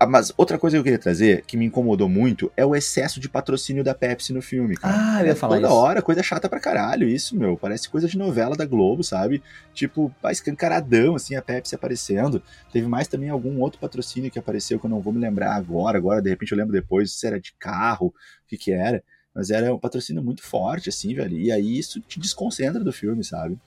Ah, 0.00 0.06
mas 0.06 0.32
outra 0.36 0.56
coisa 0.56 0.76
que 0.76 0.78
eu 0.78 0.84
queria 0.84 0.98
trazer, 0.98 1.42
que 1.44 1.56
me 1.56 1.64
incomodou 1.64 2.08
muito, 2.08 2.52
é 2.56 2.64
o 2.64 2.76
excesso 2.76 3.18
de 3.18 3.28
patrocínio 3.28 3.82
da 3.82 3.92
Pepsi 3.92 4.32
no 4.32 4.40
filme, 4.40 4.76
cara. 4.76 4.94
Ah, 4.96 5.22
eu 5.22 5.26
ia 5.26 5.34
falar 5.34 5.56
Toda 5.56 5.66
isso. 5.66 5.76
hora, 5.76 6.00
coisa 6.00 6.22
chata 6.22 6.48
pra 6.48 6.60
caralho, 6.60 7.08
isso, 7.08 7.36
meu. 7.36 7.56
Parece 7.56 7.88
coisa 7.88 8.06
de 8.06 8.16
novela 8.16 8.54
da 8.56 8.64
Globo, 8.64 9.02
sabe? 9.02 9.42
Tipo, 9.74 10.14
escancaradão, 10.30 11.16
assim, 11.16 11.34
a 11.34 11.42
Pepsi 11.42 11.74
aparecendo. 11.74 12.40
Teve 12.72 12.86
mais 12.86 13.08
também 13.08 13.28
algum 13.28 13.58
outro 13.58 13.80
patrocínio 13.80 14.30
que 14.30 14.38
apareceu 14.38 14.78
que 14.78 14.86
eu 14.86 14.90
não 14.90 15.00
vou 15.00 15.12
me 15.12 15.18
lembrar 15.18 15.56
agora. 15.56 15.98
Agora, 15.98 16.22
de 16.22 16.30
repente, 16.30 16.52
eu 16.52 16.58
lembro 16.58 16.72
depois 16.72 17.10
se 17.10 17.26
era 17.26 17.40
de 17.40 17.52
carro, 17.58 18.06
o 18.06 18.14
que 18.46 18.56
que 18.56 18.70
era. 18.70 19.02
Mas 19.34 19.50
era 19.50 19.74
um 19.74 19.78
patrocínio 19.80 20.22
muito 20.22 20.44
forte, 20.44 20.88
assim, 20.88 21.12
velho. 21.12 21.36
E 21.36 21.50
aí 21.50 21.76
isso 21.76 22.00
te 22.00 22.20
desconcentra 22.20 22.84
do 22.84 22.92
filme, 22.92 23.24
sabe? 23.24 23.58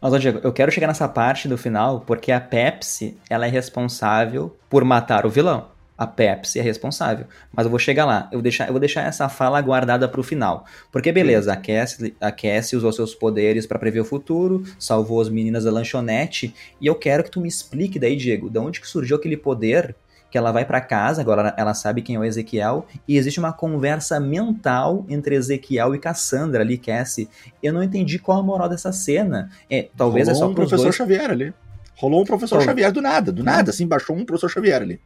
Mas, 0.00 0.12
ó, 0.12 0.18
Diego, 0.18 0.40
eu 0.42 0.52
quero 0.52 0.70
chegar 0.70 0.86
nessa 0.86 1.08
parte 1.08 1.48
do 1.48 1.58
final 1.58 2.00
porque 2.00 2.30
a 2.30 2.40
Pepsi 2.40 3.16
ela 3.28 3.46
é 3.46 3.50
responsável 3.50 4.56
por 4.68 4.84
matar 4.84 5.26
o 5.26 5.30
vilão. 5.30 5.66
A 5.98 6.06
Pepsi 6.06 6.60
é 6.60 6.62
responsável. 6.62 7.26
Mas 7.52 7.66
eu 7.66 7.70
vou 7.70 7.78
chegar 7.78 8.04
lá. 8.04 8.28
Eu 8.30 8.38
vou 8.38 8.42
deixar, 8.42 8.68
eu 8.68 8.72
vou 8.72 8.78
deixar 8.78 9.02
essa 9.02 9.28
fala 9.28 9.60
guardada 9.60 10.08
para 10.08 10.20
o 10.20 10.22
final. 10.22 10.64
Porque, 10.92 11.10
beleza, 11.10 11.52
a 11.52 11.56
Cassie, 11.56 12.14
a 12.20 12.30
Cassie 12.30 12.76
usou 12.76 12.92
seus 12.92 13.16
poderes 13.16 13.66
para 13.66 13.80
prever 13.80 13.98
o 13.98 14.04
futuro, 14.04 14.62
salvou 14.78 15.20
as 15.20 15.28
meninas 15.28 15.64
da 15.64 15.72
lanchonete. 15.72 16.54
E 16.80 16.86
eu 16.86 16.94
quero 16.94 17.24
que 17.24 17.30
tu 17.32 17.40
me 17.40 17.48
explique 17.48 17.98
daí, 17.98 18.14
Diego, 18.14 18.48
de 18.48 18.60
onde 18.60 18.80
que 18.80 18.86
surgiu 18.86 19.16
aquele 19.16 19.36
poder 19.36 19.96
que 20.30 20.36
ela 20.36 20.52
vai 20.52 20.64
para 20.64 20.80
casa, 20.80 21.20
agora 21.20 21.54
ela 21.56 21.74
sabe 21.74 22.02
quem 22.02 22.16
é 22.16 22.18
o 22.18 22.24
Ezequiel, 22.24 22.86
e 23.06 23.16
existe 23.16 23.38
uma 23.38 23.52
conversa 23.52 24.20
mental 24.20 25.06
entre 25.08 25.34
Ezequiel 25.34 25.94
e 25.94 25.98
Cassandra 25.98 26.62
ali, 26.62 26.76
Cassie. 26.76 27.28
Eu 27.62 27.72
não 27.72 27.82
entendi 27.82 28.18
qual 28.18 28.38
a 28.38 28.42
moral 28.42 28.68
dessa 28.68 28.92
cena. 28.92 29.50
É, 29.70 29.88
talvez 29.96 30.28
Rolou 30.28 30.42
é 30.42 30.44
só 30.44 30.50
um 30.50 30.54
professor 30.54 30.82
dois... 30.82 30.94
Xavier 30.94 31.30
ali. 31.30 31.54
Rolou 31.96 32.22
um 32.22 32.24
professor 32.24 32.62
Xavier 32.62 32.92
do 32.92 33.02
nada, 33.02 33.32
do 33.32 33.42
nada, 33.42 33.70
assim, 33.70 33.86
baixou 33.86 34.14
um 34.14 34.24
professor 34.24 34.48
Xavier 34.48 34.82
ali. 34.82 35.00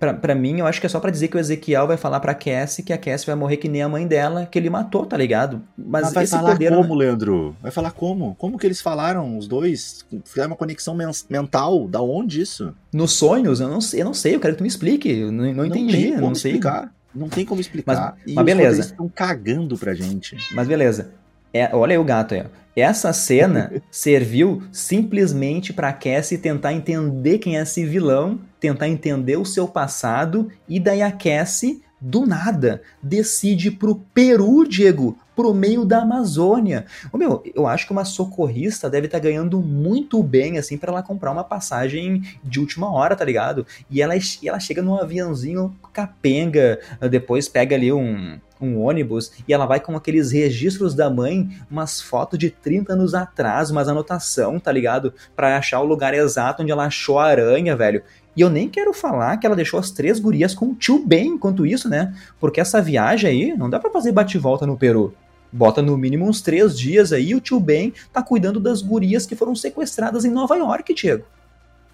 Pra, 0.00 0.14
pra 0.14 0.34
mim, 0.34 0.60
eu 0.60 0.66
acho 0.66 0.80
que 0.80 0.86
é 0.86 0.88
só 0.88 0.98
para 0.98 1.10
dizer 1.10 1.28
que 1.28 1.36
o 1.36 1.38
Ezequiel 1.38 1.86
vai 1.86 1.98
falar 1.98 2.20
pra 2.20 2.32
Cassie 2.32 2.82
que 2.82 2.90
a 2.90 2.96
Cassie 2.96 3.26
vai 3.26 3.36
morrer 3.36 3.58
que 3.58 3.68
nem 3.68 3.82
a 3.82 3.88
mãe 3.88 4.06
dela, 4.06 4.46
que 4.46 4.58
ele 4.58 4.70
matou, 4.70 5.04
tá 5.04 5.14
ligado? 5.14 5.60
Mas, 5.76 6.04
Mas 6.04 6.14
vai 6.14 6.26
falar 6.26 6.52
poder 6.52 6.74
como, 6.74 6.94
Leandro? 6.94 7.54
Vai 7.60 7.70
falar 7.70 7.90
como? 7.90 8.34
Como 8.36 8.56
que 8.56 8.66
eles 8.66 8.80
falaram, 8.80 9.36
os 9.36 9.46
dois? 9.46 10.06
Fizeram 10.24 10.48
uma 10.48 10.56
conexão 10.56 10.94
men 10.94 11.10
mental? 11.28 11.86
Da 11.86 12.00
onde 12.00 12.40
isso? 12.40 12.74
Nos 12.90 13.12
sonhos? 13.12 13.60
Eu 13.60 13.68
não, 13.68 13.78
eu 13.92 14.04
não 14.06 14.14
sei, 14.14 14.34
eu 14.34 14.40
quero 14.40 14.54
que 14.54 14.58
tu 14.58 14.62
me 14.62 14.68
explique. 14.68 15.10
Eu 15.10 15.30
não, 15.30 15.52
não 15.52 15.66
entendi, 15.66 16.12
não, 16.12 16.28
não 16.28 16.34
sei. 16.34 16.52
Explicar. 16.52 16.90
Não 17.14 17.28
tem 17.28 17.44
como 17.44 17.60
explicar. 17.60 18.16
Mas, 18.24 18.34
mas 18.34 18.44
beleza. 18.46 18.80
estão 18.80 19.06
cagando 19.06 19.76
pra 19.76 19.92
gente. 19.92 20.34
Mas 20.54 20.66
beleza. 20.66 21.10
É, 21.52 21.74
olha 21.74 21.92
aí 21.92 21.98
o 21.98 22.04
gato 22.04 22.34
aí. 22.34 22.44
Essa 22.76 23.12
cena 23.12 23.72
serviu 23.90 24.62
simplesmente 24.72 25.72
para 25.72 25.92
Cassie 25.92 26.38
tentar 26.38 26.72
entender 26.72 27.38
quem 27.38 27.58
é 27.58 27.62
esse 27.62 27.84
vilão, 27.84 28.40
tentar 28.58 28.88
entender 28.88 29.36
o 29.36 29.44
seu 29.44 29.66
passado, 29.66 30.48
e 30.68 30.78
daí 30.78 31.02
a 31.02 31.10
Cassie, 31.10 31.82
do 32.00 32.24
nada, 32.24 32.82
decide 33.02 33.70
pro 33.70 33.96
Peru, 34.14 34.66
Diego, 34.66 35.18
pro 35.40 35.54
meio 35.54 35.86
da 35.86 36.02
Amazônia. 36.02 36.84
Ô, 37.10 37.16
meu, 37.16 37.42
eu 37.54 37.66
acho 37.66 37.86
que 37.86 37.92
uma 37.92 38.04
socorrista 38.04 38.90
deve 38.90 39.06
estar 39.06 39.18
tá 39.18 39.24
ganhando 39.24 39.58
muito 39.62 40.22
bem, 40.22 40.58
assim, 40.58 40.76
para 40.76 40.92
ela 40.92 41.02
comprar 41.02 41.30
uma 41.30 41.42
passagem 41.42 42.22
de 42.44 42.60
última 42.60 42.92
hora, 42.92 43.16
tá 43.16 43.24
ligado? 43.24 43.66
E 43.90 44.02
ela, 44.02 44.14
e 44.16 44.46
ela 44.46 44.60
chega 44.60 44.82
num 44.82 44.94
aviãozinho 44.94 45.74
capenga, 45.94 46.78
depois 47.10 47.48
pega 47.48 47.74
ali 47.74 47.90
um, 47.90 48.38
um 48.60 48.78
ônibus 48.78 49.32
e 49.48 49.54
ela 49.54 49.64
vai 49.64 49.80
com 49.80 49.96
aqueles 49.96 50.30
registros 50.30 50.94
da 50.94 51.08
mãe, 51.08 51.48
umas 51.70 52.02
fotos 52.02 52.38
de 52.38 52.50
30 52.50 52.92
anos 52.92 53.14
atrás, 53.14 53.70
umas 53.70 53.88
anotação, 53.88 54.60
tá 54.60 54.70
ligado? 54.70 55.14
Pra 55.34 55.56
achar 55.56 55.80
o 55.80 55.86
lugar 55.86 56.12
exato 56.12 56.62
onde 56.62 56.70
ela 56.70 56.84
achou 56.84 57.18
a 57.18 57.24
aranha, 57.24 57.74
velho. 57.74 58.02
E 58.36 58.42
eu 58.42 58.50
nem 58.50 58.68
quero 58.68 58.92
falar 58.92 59.38
que 59.38 59.46
ela 59.46 59.56
deixou 59.56 59.80
as 59.80 59.90
três 59.90 60.20
gurias 60.20 60.54
com 60.54 60.66
o 60.66 60.74
tio 60.74 61.04
Ben 61.04 61.28
enquanto 61.28 61.66
isso, 61.66 61.88
né? 61.88 62.14
Porque 62.38 62.60
essa 62.60 62.80
viagem 62.80 63.30
aí 63.30 63.56
não 63.56 63.68
dá 63.68 63.80
para 63.80 63.90
fazer 63.90 64.12
bate-volta 64.12 64.66
no 64.66 64.76
Peru. 64.76 65.14
Bota 65.52 65.82
no 65.82 65.96
mínimo 65.96 66.28
uns 66.28 66.40
três 66.40 66.78
dias 66.78 67.12
aí, 67.12 67.34
o 67.34 67.40
tio 67.40 67.58
Ben 67.58 67.92
tá 68.12 68.22
cuidando 68.22 68.60
das 68.60 68.82
gurias 68.82 69.26
que 69.26 69.34
foram 69.34 69.54
sequestradas 69.54 70.24
em 70.24 70.30
Nova 70.30 70.56
York, 70.56 70.94
Diego. 70.94 71.24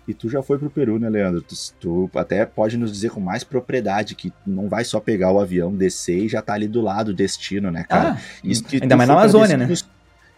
E 0.09 0.15
tu 0.15 0.29
já 0.29 0.41
foi 0.41 0.57
pro 0.57 0.71
Peru, 0.71 1.01
né, 1.01 1.09
Leandro? 1.09 1.43
Tu, 1.43 1.55
tu, 1.81 2.11
até 2.15 2.47
pode 2.47 2.77
nos 2.77 2.93
dizer 2.93 3.11
com 3.11 3.21
mais 3.21 3.43
propriedade 3.43 4.15
que 4.15 4.33
não 4.47 4.69
vai 4.69 4.85
só 4.85 5.01
pegar 5.01 5.33
o 5.33 5.41
avião, 5.41 5.75
descer 5.75 6.25
e 6.25 6.29
já 6.29 6.41
tá 6.41 6.53
ali 6.53 6.69
do 6.69 6.81
lado 6.81 7.13
do 7.13 7.17
destino, 7.17 7.73
né, 7.73 7.83
cara? 7.83 8.17
Ah, 8.17 8.19
ainda 8.81 8.97
mais 8.97 9.09
na 9.09 9.15
Amazônia, 9.15 9.57
né? 9.57 9.69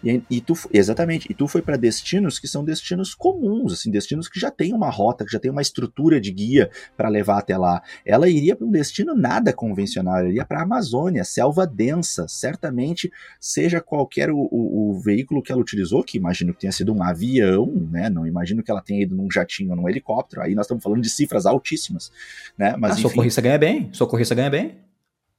E, 0.02 0.22
e, 0.30 0.40
tu, 0.40 0.54
exatamente, 0.72 1.26
e 1.30 1.34
tu 1.34 1.48
foi 1.48 1.60
para 1.60 1.76
destinos 1.76 2.38
que 2.38 2.46
são 2.46 2.64
destinos 2.64 3.14
comuns, 3.14 3.72
assim, 3.72 3.90
destinos 3.90 4.28
que 4.28 4.38
já 4.38 4.50
tem 4.50 4.72
uma 4.72 4.90
rota, 4.90 5.24
que 5.24 5.32
já 5.32 5.40
tem 5.40 5.50
uma 5.50 5.62
estrutura 5.62 6.20
de 6.20 6.30
guia 6.30 6.70
para 6.96 7.08
levar 7.08 7.38
até 7.38 7.56
lá. 7.56 7.82
Ela 8.04 8.28
iria 8.28 8.54
para 8.54 8.66
um 8.66 8.70
destino 8.70 9.14
nada 9.14 9.52
convencional, 9.52 10.18
ela 10.18 10.28
iria 10.28 10.44
para 10.44 10.60
a 10.60 10.62
Amazônia, 10.62 11.24
selva 11.24 11.66
densa, 11.66 12.26
certamente, 12.28 13.10
seja 13.40 13.80
qualquer 13.80 14.30
o, 14.30 14.38
o, 14.38 14.90
o, 14.90 15.00
veículo 15.00 15.42
que 15.42 15.50
ela 15.50 15.60
utilizou, 15.60 16.04
que 16.04 16.16
imagino 16.16 16.52
que 16.52 16.60
tenha 16.60 16.72
sido 16.72 16.92
um 16.92 17.02
avião, 17.02 17.66
né? 17.90 18.08
Não 18.08 18.26
imagino 18.26 18.62
que 18.62 18.70
ela 18.70 18.82
tenha 18.82 19.02
ido 19.02 19.16
num 19.16 19.30
jatinho 19.30 19.70
ou 19.70 19.76
num 19.76 19.88
helicóptero. 19.88 20.42
Aí 20.42 20.54
nós 20.54 20.66
estamos 20.66 20.82
falando 20.82 21.02
de 21.02 21.10
cifras 21.10 21.46
altíssimas, 21.46 22.12
né? 22.56 22.76
Mas 22.76 22.92
ah, 22.92 22.94
enfim, 22.94 23.08
socorrista 23.08 23.40
ganha 23.40 23.58
bem, 23.58 23.88
socorrista 23.92 24.34
ganha 24.34 24.50
bem. 24.50 24.76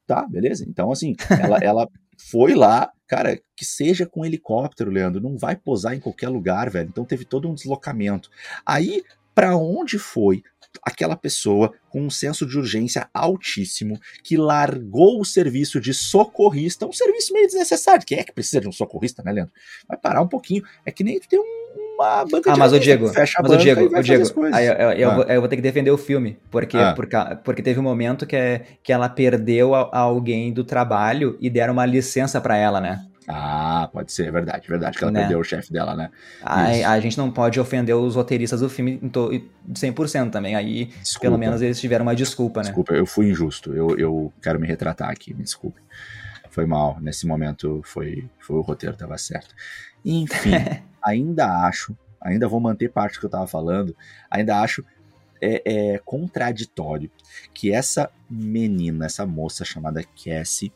Tá, 0.05 0.25
beleza. 0.27 0.65
Então, 0.67 0.91
assim, 0.91 1.15
ela, 1.29 1.57
ela 1.61 1.87
foi 2.17 2.55
lá, 2.55 2.91
cara, 3.09 3.41
que 3.55 3.65
seja 3.65 4.05
com 4.05 4.23
helicóptero, 4.23 4.91
Leandro, 4.91 5.19
não 5.19 5.35
vai 5.35 5.55
posar 5.55 5.95
em 5.95 5.99
qualquer 5.99 6.29
lugar, 6.29 6.69
velho. 6.69 6.87
Então 6.87 7.03
teve 7.03 7.25
todo 7.25 7.49
um 7.49 7.55
deslocamento. 7.55 8.29
Aí, 8.63 9.03
para 9.33 9.57
onde 9.57 9.97
foi 9.97 10.43
aquela 10.83 11.15
pessoa 11.15 11.73
com 11.89 12.03
um 12.03 12.09
senso 12.11 12.45
de 12.45 12.55
urgência 12.55 13.09
altíssimo 13.11 13.99
que 14.23 14.37
largou 14.37 15.19
o 15.19 15.25
serviço 15.25 15.81
de 15.81 15.91
socorrista, 15.91 16.85
um 16.85 16.93
serviço 16.93 17.33
meio 17.33 17.47
desnecessário. 17.47 18.05
Quem 18.05 18.19
é 18.19 18.23
que 18.23 18.31
precisa 18.31 18.61
de 18.61 18.67
um 18.67 18.71
socorrista, 18.71 19.23
né, 19.23 19.31
Leandro? 19.31 19.53
Vai 19.87 19.97
parar 19.97 20.21
um 20.21 20.27
pouquinho. 20.27 20.63
É 20.85 20.91
que 20.91 21.03
nem 21.03 21.19
tu 21.19 21.27
tem 21.27 21.39
um, 21.39 21.58
uma 21.99 22.25
banca 22.25 22.51
ah, 22.51 22.53
de 22.53 22.59
mas 22.59 22.73
o 22.73 22.79
Diego, 22.79 23.09
fecha 23.09 23.39
a 23.39 23.43
mas 23.43 23.51
o 23.51 23.57
Diego, 23.57 23.85
o 23.85 24.01
Diego, 24.01 24.23
aí, 24.53 24.65
eu, 24.65 24.73
eu, 24.73 24.91
eu, 24.91 25.11
ah. 25.11 25.15
vou, 25.15 25.23
eu, 25.25 25.41
vou, 25.41 25.49
ter 25.49 25.55
que 25.57 25.61
defender 25.61 25.91
o 25.91 25.97
filme, 25.97 26.37
porque, 26.49 26.77
ah. 26.77 26.93
porque, 26.93 27.15
porque 27.43 27.61
teve 27.61 27.79
um 27.79 27.83
momento 27.83 28.25
que, 28.25 28.35
é, 28.35 28.63
que 28.81 28.93
ela 28.93 29.09
perdeu 29.09 29.75
a, 29.75 29.89
a 29.91 29.99
alguém 29.99 30.53
do 30.53 30.63
trabalho 30.63 31.37
e 31.39 31.49
deram 31.49 31.73
uma 31.73 31.85
licença 31.85 32.39
para 32.39 32.55
ela, 32.55 32.79
né? 32.79 33.05
Ah, 33.31 33.87
pode 33.93 34.11
ser, 34.11 34.27
é 34.27 34.31
verdade, 34.31 34.63
é 34.65 34.67
verdade, 34.67 34.97
que 34.97 35.03
ela 35.03 35.11
né? 35.11 35.19
perdeu 35.19 35.39
o 35.39 35.43
chefe 35.43 35.71
dela, 35.71 35.95
né? 35.95 36.09
A, 36.41 36.63
a, 36.93 36.99
gente 36.99 37.15
não 37.15 37.29
pode 37.29 37.59
ofender 37.59 37.95
os 37.95 38.15
roteiristas 38.15 38.61
do 38.61 38.69
filme 38.69 38.99
em 39.03 39.09
100% 39.71 40.31
também, 40.31 40.55
aí 40.55 40.85
desculpa. 40.85 41.19
pelo 41.19 41.37
menos 41.37 41.61
eles 41.61 41.79
tiveram 41.79 42.03
uma 42.03 42.15
desculpa, 42.15 42.61
né? 42.61 42.67
Desculpa, 42.67 42.93
eu 42.93 43.05
fui 43.05 43.29
injusto, 43.29 43.71
eu, 43.71 43.95
eu 43.99 44.33
quero 44.41 44.59
me 44.59 44.65
retratar 44.65 45.11
aqui, 45.11 45.31
me 45.35 45.43
desculpe. 45.43 45.79
Foi 46.49 46.65
mal, 46.65 46.97
nesse 46.99 47.27
momento 47.27 47.81
foi, 47.83 48.27
foi 48.39 48.57
o 48.57 48.61
roteiro, 48.61 48.97
tava 48.97 49.15
certo. 49.19 49.53
Enfim, 50.03 50.53
ainda 51.03 51.65
acho, 51.65 51.97
ainda 52.21 52.47
vou 52.47 52.59
manter 52.59 52.91
parte 52.91 53.19
que 53.19 53.25
eu 53.25 53.29
tava 53.29 53.47
falando, 53.47 53.95
ainda 54.29 54.59
acho 54.61 54.83
é, 55.41 55.61
é 55.93 55.97
contraditório 55.99 57.09
que 57.53 57.71
essa 57.71 58.09
menina, 58.29 59.05
essa 59.05 59.25
moça 59.25 59.63
chamada 59.63 60.03
Cassie, 60.03 60.71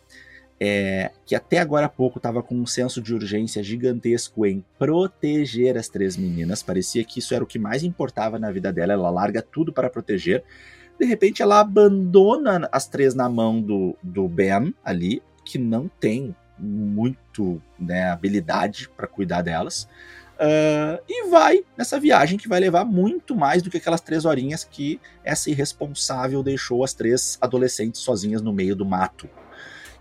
é, 0.59 1.11
que 1.25 1.35
até 1.35 1.57
agora 1.57 1.87
há 1.87 1.89
pouco 1.89 2.19
estava 2.19 2.41
com 2.41 2.55
um 2.55 2.65
senso 2.65 3.01
de 3.01 3.13
urgência 3.13 3.61
gigantesco 3.61 4.45
em 4.45 4.63
proteger 4.79 5.77
as 5.77 5.89
três 5.89 6.15
meninas. 6.15 6.63
Parecia 6.63 7.03
que 7.03 7.19
isso 7.19 7.33
era 7.33 7.43
o 7.43 7.47
que 7.47 7.59
mais 7.59 7.83
importava 7.83 8.39
na 8.39 8.49
vida 8.49 8.71
dela. 8.71 8.93
Ela 8.93 9.09
larga 9.09 9.41
tudo 9.41 9.73
para 9.73 9.89
proteger. 9.89 10.43
De 10.97 11.05
repente, 11.05 11.41
ela 11.41 11.59
abandona 11.59 12.69
as 12.71 12.87
três 12.87 13.13
na 13.13 13.27
mão 13.27 13.61
do, 13.61 13.97
do 14.01 14.27
Ben 14.27 14.73
ali, 14.85 15.21
que 15.43 15.57
não 15.57 15.89
tem 15.99 16.33
muito 16.57 17.61
né, 17.79 18.09
habilidade 18.09 18.89
para 18.89 19.07
cuidar 19.07 19.41
delas. 19.41 19.87
Uh, 20.33 20.99
e 21.07 21.29
vai 21.29 21.63
nessa 21.77 21.99
viagem 21.99 22.37
que 22.37 22.49
vai 22.49 22.59
levar 22.59 22.83
muito 22.83 23.35
mais 23.35 23.61
do 23.61 23.69
que 23.69 23.77
aquelas 23.77 24.01
três 24.01 24.25
horinhas 24.25 24.63
que 24.63 24.99
essa 25.23 25.49
irresponsável 25.49 26.41
deixou 26.41 26.83
as 26.83 26.93
três 26.93 27.37
adolescentes 27.39 28.01
sozinhas 28.01 28.41
no 28.41 28.51
meio 28.51 28.75
do 28.75 28.85
mato. 28.85 29.29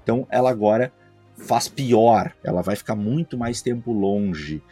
Então 0.02 0.26
ela 0.30 0.50
agora 0.50 0.92
faz 1.36 1.68
pior, 1.68 2.34
ela 2.42 2.62
vai 2.62 2.76
ficar 2.76 2.96
muito 2.96 3.36
mais 3.36 3.60
tempo 3.60 3.92
longe. 3.92 4.62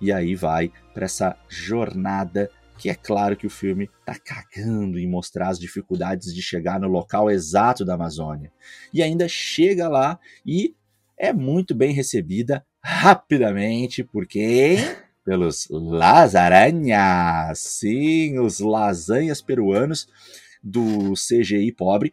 E 0.00 0.12
aí 0.12 0.34
vai 0.36 0.70
para 0.94 1.04
essa 1.04 1.36
jornada 1.48 2.48
que 2.78 2.88
é 2.88 2.94
claro 2.94 3.36
que 3.36 3.46
o 3.46 3.50
filme 3.50 3.90
tá 4.06 4.14
cagando 4.14 5.00
em 5.00 5.06
mostrar 5.06 5.48
as 5.48 5.58
dificuldades 5.58 6.32
de 6.32 6.40
chegar 6.40 6.78
no 6.78 6.86
local 6.86 7.28
exato 7.28 7.84
da 7.84 7.94
Amazônia. 7.94 8.52
E 8.94 9.02
ainda 9.02 9.26
chega 9.26 9.88
lá 9.88 10.18
e 10.46 10.76
é 11.18 11.32
muito 11.32 11.74
bem 11.74 11.92
recebida 11.92 12.64
rapidamente, 12.82 14.04
porque 14.04 14.76
pelos 15.24 15.66
lasaranhas, 15.70 17.58
sim, 17.58 18.38
os 18.38 18.60
lasanhas 18.60 19.42
peruanos 19.42 20.08
do 20.62 21.12
CGI 21.12 21.72
pobre. 21.72 22.12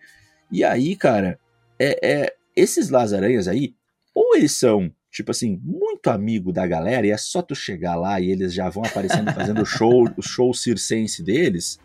E 0.51 0.63
aí, 0.63 0.95
cara, 0.95 1.39
é, 1.79 1.99
é 2.03 2.35
esses 2.55 2.89
Lazaranhas 2.89 3.47
aí, 3.47 3.73
ou 4.13 4.35
eles 4.35 4.53
são, 4.53 4.91
tipo 5.11 5.31
assim, 5.31 5.59
muito 5.63 6.09
amigo 6.09 6.51
da 6.51 6.65
galera 6.65 7.05
e 7.05 7.11
é 7.11 7.17
só 7.17 7.41
tu 7.41 7.53
chegar 7.55 7.95
lá 7.95 8.19
e 8.19 8.31
eles 8.31 8.53
já 8.53 8.69
vão 8.69 8.83
aparecendo 8.83 9.33
fazendo 9.33 9.61
o 9.61 9.65
show, 9.67 10.09
o 10.17 10.21
show 10.21 10.53
circense 10.53 11.21
deles, 11.21 11.79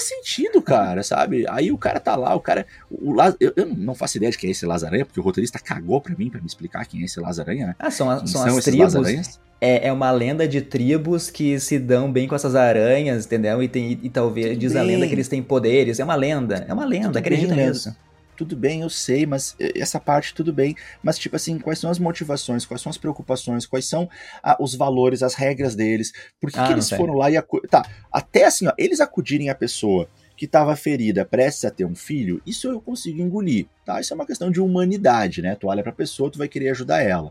faz 0.00 0.04
sentido, 0.04 0.62
cara, 0.62 1.02
sabe? 1.02 1.44
Aí 1.48 1.70
o 1.70 1.78
cara 1.78 2.00
tá 2.00 2.16
lá, 2.16 2.34
o 2.34 2.40
cara. 2.40 2.66
O 2.90 3.12
Laz... 3.12 3.36
eu, 3.38 3.52
eu, 3.54 3.66
não 3.66 3.94
faço 3.94 4.16
ideia 4.16 4.32
de 4.32 4.38
quem 4.38 4.48
é 4.48 4.50
esse 4.52 4.64
Lazaranha, 4.64 5.04
porque 5.04 5.20
o 5.20 5.22
roteirista 5.22 5.58
cagou 5.58 6.00
pra 6.00 6.14
mim, 6.16 6.30
pra 6.30 6.40
me 6.40 6.46
explicar 6.46 6.86
quem 6.86 7.02
é 7.02 7.04
esse 7.04 7.20
Lazaranha, 7.20 7.68
né? 7.68 7.76
Ah, 7.78 7.90
são, 7.90 8.10
a, 8.10 8.26
são, 8.26 8.48
são 8.48 8.58
as 8.58 8.64
tribos. 8.64 9.38
É, 9.60 9.88
é 9.88 9.92
uma 9.92 10.10
lenda 10.10 10.48
de 10.48 10.62
tribos 10.62 11.28
que 11.28 11.60
se 11.60 11.78
dão 11.78 12.10
bem 12.10 12.26
com 12.26 12.34
essas 12.34 12.54
aranhas, 12.54 13.26
entendeu? 13.26 13.62
E, 13.62 13.68
tem, 13.68 13.92
e, 13.92 14.00
e 14.04 14.08
talvez 14.08 14.48
Tudo 14.48 14.58
diz 14.58 14.72
bem. 14.72 14.80
a 14.80 14.84
lenda 14.84 15.06
que 15.06 15.12
eles 15.12 15.28
têm 15.28 15.42
poderes. 15.42 16.00
É 16.00 16.04
uma 16.04 16.14
lenda, 16.14 16.64
é 16.66 16.72
uma 16.72 16.86
lenda, 16.86 17.08
Tudo 17.08 17.18
acredita 17.18 17.54
nisso 17.54 17.94
tudo 18.40 18.56
bem, 18.56 18.80
eu 18.80 18.88
sei, 18.88 19.26
mas 19.26 19.54
essa 19.76 20.00
parte 20.00 20.32
tudo 20.32 20.50
bem. 20.50 20.74
Mas, 21.02 21.18
tipo 21.18 21.36
assim, 21.36 21.58
quais 21.58 21.78
são 21.78 21.90
as 21.90 21.98
motivações, 21.98 22.64
quais 22.64 22.80
são 22.80 22.88
as 22.88 22.96
preocupações, 22.96 23.66
quais 23.66 23.84
são 23.84 24.08
ah, 24.42 24.56
os 24.58 24.74
valores, 24.74 25.22
as 25.22 25.34
regras 25.34 25.74
deles? 25.74 26.10
Por 26.40 26.50
que, 26.50 26.58
ah, 26.58 26.66
que 26.66 26.72
eles 26.72 26.88
foram 26.88 27.12
lá 27.12 27.30
e. 27.30 27.36
Acu... 27.36 27.60
Tá, 27.68 27.86
até 28.10 28.46
assim, 28.46 28.66
ó, 28.66 28.72
eles 28.78 28.98
acudirem 28.98 29.50
a 29.50 29.54
pessoa 29.54 30.08
que 30.38 30.46
estava 30.46 30.74
ferida, 30.74 31.22
prestes 31.22 31.66
a 31.66 31.70
ter 31.70 31.84
um 31.84 31.94
filho, 31.94 32.40
isso 32.46 32.66
eu 32.66 32.80
consigo 32.80 33.20
engolir, 33.20 33.66
tá? 33.84 34.00
Isso 34.00 34.14
é 34.14 34.16
uma 34.16 34.24
questão 34.24 34.50
de 34.50 34.58
humanidade, 34.58 35.42
né? 35.42 35.54
Tu 35.54 35.66
olha 35.66 35.82
pra 35.82 35.92
pessoa, 35.92 36.30
tu 36.30 36.38
vai 36.38 36.48
querer 36.48 36.70
ajudar 36.70 37.02
ela. 37.02 37.30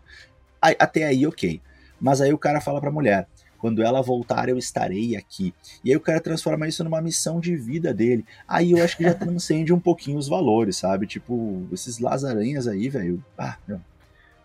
Aí, 0.62 0.76
até 0.78 1.06
aí, 1.06 1.26
ok. 1.26 1.60
Mas 2.00 2.22
aí 2.22 2.32
o 2.32 2.38
cara 2.38 2.62
fala 2.62 2.80
pra 2.80 2.92
mulher: 2.92 3.28
quando 3.60 3.84
ela 3.84 4.02
voltar, 4.02 4.50
eu 4.50 4.58
estarei 4.58 5.16
aqui. 5.16 5.54
E 5.84 5.92
aí 5.92 5.98
o 5.98 6.02
cara 6.02 6.20
transforma 6.20 6.68
isso 6.68 6.84
numa 6.84 7.02
missão 7.02 7.40
de 7.40 7.56
vida 7.56 7.94
dele. 7.94 8.26
Aí 8.48 8.72
eu 8.72 8.84
acho 8.84 8.98
que 8.98 9.04
já 9.04 9.14
transcende 9.16 9.74
um 9.74 9.80
pouquinho 9.80 10.18
os 10.18 10.28
valores, 10.28 10.78
sabe? 10.78 11.06
Tipo, 11.06 11.68
esses 11.72 12.00
lasaranhas 12.00 12.68
aí, 12.68 12.90
velho. 12.90 13.24
Ah, 13.38 13.58
não. 13.68 13.82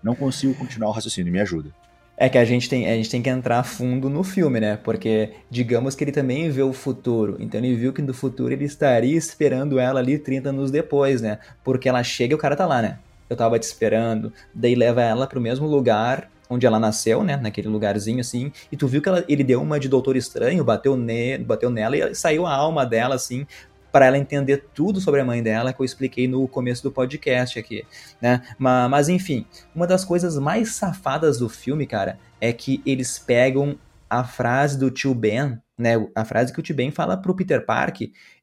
Não 0.03 0.15
consigo 0.15 0.53
continuar 0.55 0.91
o 0.91 0.93
raciocínio, 0.93 1.33
me 1.33 1.41
ajuda. 1.41 1.71
É 2.17 2.29
que 2.29 2.39
a 2.39 2.45
gente, 2.45 2.69
tem, 2.69 2.87
a 2.89 2.95
gente 2.95 3.11
tem 3.11 3.23
que 3.23 3.29
entrar 3.29 3.63
fundo 3.65 4.09
no 4.09 4.23
filme, 4.23 4.61
né? 4.61 4.77
Porque 4.77 5.31
digamos 5.51 5.97
que 5.97 6.05
ele 6.05 6.13
também 6.13 6.49
vê 6.51 6.63
o 6.63 6.73
futuro. 6.73 7.37
Então 7.41 7.59
ele 7.59 7.75
viu 7.75 7.93
que 7.93 8.03
no 8.03 8.15
futuro 8.15 8.53
ele 8.53 8.65
estaria 8.65 9.17
esperando 9.17 9.81
ela 9.81 9.99
ali 9.99 10.19
30 10.19 10.51
anos 10.51 10.71
depois, 10.71 11.21
né? 11.21 11.39
Porque 11.65 11.89
ela 11.89 12.05
chega 12.05 12.33
e 12.33 12.37
o 12.37 12.39
cara 12.39 12.55
tá 12.55 12.67
lá, 12.67 12.81
né? 12.81 12.99
Eu 13.29 13.37
tava 13.37 13.59
te 13.59 13.65
esperando. 13.65 14.33
Daí 14.55 14.75
leva 14.75 15.03
ela 15.03 15.27
pro 15.27 15.41
mesmo 15.41 15.67
lugar 15.67 16.31
onde 16.49 16.67
ela 16.67 16.79
nasceu, 16.79 17.23
né? 17.25 17.37
Naquele 17.37 17.69
lugarzinho 17.69 18.21
assim. 18.21 18.53
E 18.71 18.77
tu 18.77 18.87
viu 18.87 19.01
que 19.01 19.09
ela, 19.09 19.25
ele 19.29 19.45
deu 19.45 19.63
uma 19.63 19.81
de 19.81 19.89
Doutor 19.89 20.17
Estranho, 20.17 20.65
bateu, 20.65 20.97
ne, 20.97 21.39
bateu 21.39 21.71
nela 21.71 21.97
e 21.97 22.15
saiu 22.15 22.47
a 22.47 22.55
alma 22.55 22.85
dela, 22.85 23.15
assim, 23.15 23.47
para 23.91 24.07
ela 24.07 24.19
entender 24.19 24.65
tudo 24.75 25.01
sobre 25.01 25.21
a 25.21 25.25
mãe 25.25 25.43
dela, 25.43 25.73
que 25.73 25.81
eu 25.81 25.85
expliquei 25.85 26.27
no 26.27 26.49
começo 26.49 26.83
do 26.83 26.91
podcast 26.91 27.59
aqui, 27.59 27.85
né? 28.21 28.43
Mas, 28.59 28.91
mas 28.91 29.09
enfim, 29.09 29.47
uma 29.75 29.87
das 29.87 30.05
coisas 30.05 30.37
mais 30.39 30.75
safadas 30.75 31.39
do 31.39 31.49
filme, 31.49 31.87
cara, 31.87 32.19
é 32.41 32.53
que 32.53 32.83
eles 32.85 33.19
pegam 33.19 33.79
a 34.11 34.25
frase 34.25 34.79
do 34.79 34.91
tio 34.91 35.15
Ben, 35.15 35.59
né? 35.79 35.95
A 36.15 36.25
frase 36.25 36.53
que 36.53 36.59
o 36.61 36.63
tio 36.63 36.75
Ben 36.75 36.91
fala 36.91 37.17
pro 37.17 37.35
Peter 37.35 37.65
Park. 37.65 38.03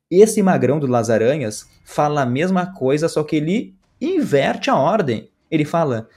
Esse 0.10 0.42
magrão 0.42 0.80
do 0.80 0.88
Lazaranhas 0.88 1.70
fala 1.84 2.22
a 2.22 2.26
mesma 2.26 2.74
coisa, 2.74 3.08
só 3.08 3.24
que 3.24 3.36
ele 3.36 3.76
inverte 4.00 4.70
a 4.70 4.76
ordem. 4.76 5.30
Ele 5.50 5.66
fala, 5.66 6.08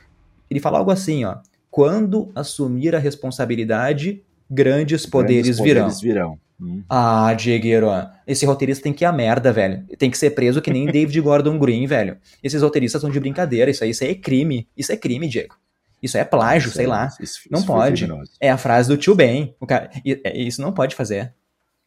ele 0.49 0.61
fala 0.61 0.78
algo 0.78 0.91
assim, 0.91 1.24
ó. 1.24 1.39
Quando 1.75 2.31
assumir 2.37 2.95
a 2.95 3.01
responsabilidade, 3.01 4.22
grandes 4.49 5.07
poderes, 5.07 5.57
grandes 5.57 5.59
poderes 5.59 6.01
virão. 6.01 6.39
virão. 6.39 6.39
Hum. 6.61 6.85
Ah, 6.89 7.35
Diegueiro, 7.35 7.89
esse 8.25 8.47
roteirista 8.47 8.85
tem 8.85 8.93
que 8.93 9.03
ir 9.03 9.07
a 9.07 9.12
merda, 9.12 9.53
velho. 9.53 9.85
Tem 9.99 10.09
que 10.09 10.16
ser 10.16 10.31
preso 10.31 10.62
que 10.62 10.72
nem 10.72 10.87
David 10.87 11.20
Gordon 11.20 11.59
Green, 11.59 11.85
velho. 11.85 12.16
Esses 12.45 12.62
roteiristas 12.62 13.01
são 13.01 13.11
de 13.11 13.18
brincadeira, 13.18 13.72
isso 13.72 13.83
aí, 13.83 13.91
isso 13.91 14.05
aí 14.05 14.11
é 14.11 14.14
crime. 14.14 14.68
Isso 14.77 14.93
é 14.93 14.97
crime, 14.97 15.27
Diego. 15.27 15.57
Isso 16.01 16.16
é 16.16 16.25
plágio, 16.25 16.68
isso 16.68 16.77
sei 16.77 16.87
é, 16.87 16.89
lá. 16.89 17.09
Isso, 17.18 17.41
não 17.51 17.59
isso 17.59 17.66
pode. 17.66 18.09
É 18.41 18.53
a 18.53 18.57
frase 18.57 18.89
do 18.89 18.97
tio 18.97 19.16
Ben. 19.16 19.57
O 19.59 19.66
cara, 19.66 19.91
é, 20.07 20.39
isso 20.39 20.62
não 20.62 20.72
pode 20.72 20.95
fazer. 20.95 21.35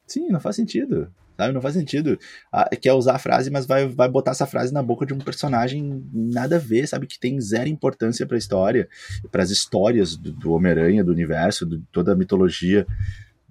Sim, 0.05 0.27
não 0.27 0.41
faz 0.41 0.57
sentido. 0.57 1.09
Sabe? 1.37 1.53
Não 1.53 1.61
faz 1.61 1.75
sentido. 1.75 2.19
Ah, 2.51 2.67
quer 2.75 2.93
usar 2.93 3.15
a 3.15 3.19
frase, 3.19 3.51
mas 3.51 3.67
vai, 3.67 3.87
vai 3.87 4.09
botar 4.09 4.31
essa 4.31 4.47
frase 4.47 4.73
na 4.73 4.81
boca 4.81 5.05
de 5.05 5.13
um 5.13 5.19
personagem 5.19 6.03
nada 6.11 6.55
a 6.55 6.59
ver, 6.59 6.87
sabe? 6.87 7.05
Que 7.05 7.19
tem 7.19 7.39
zero 7.39 7.69
importância 7.69 8.25
para 8.25 8.35
a 8.35 8.39
história, 8.39 8.89
para 9.31 9.43
as 9.43 9.51
histórias 9.51 10.17
do, 10.17 10.31
do 10.31 10.51
Homem-Aranha, 10.51 11.03
do 11.03 11.11
universo, 11.11 11.65
de 11.65 11.79
toda 11.91 12.13
a 12.13 12.15
mitologia. 12.15 12.87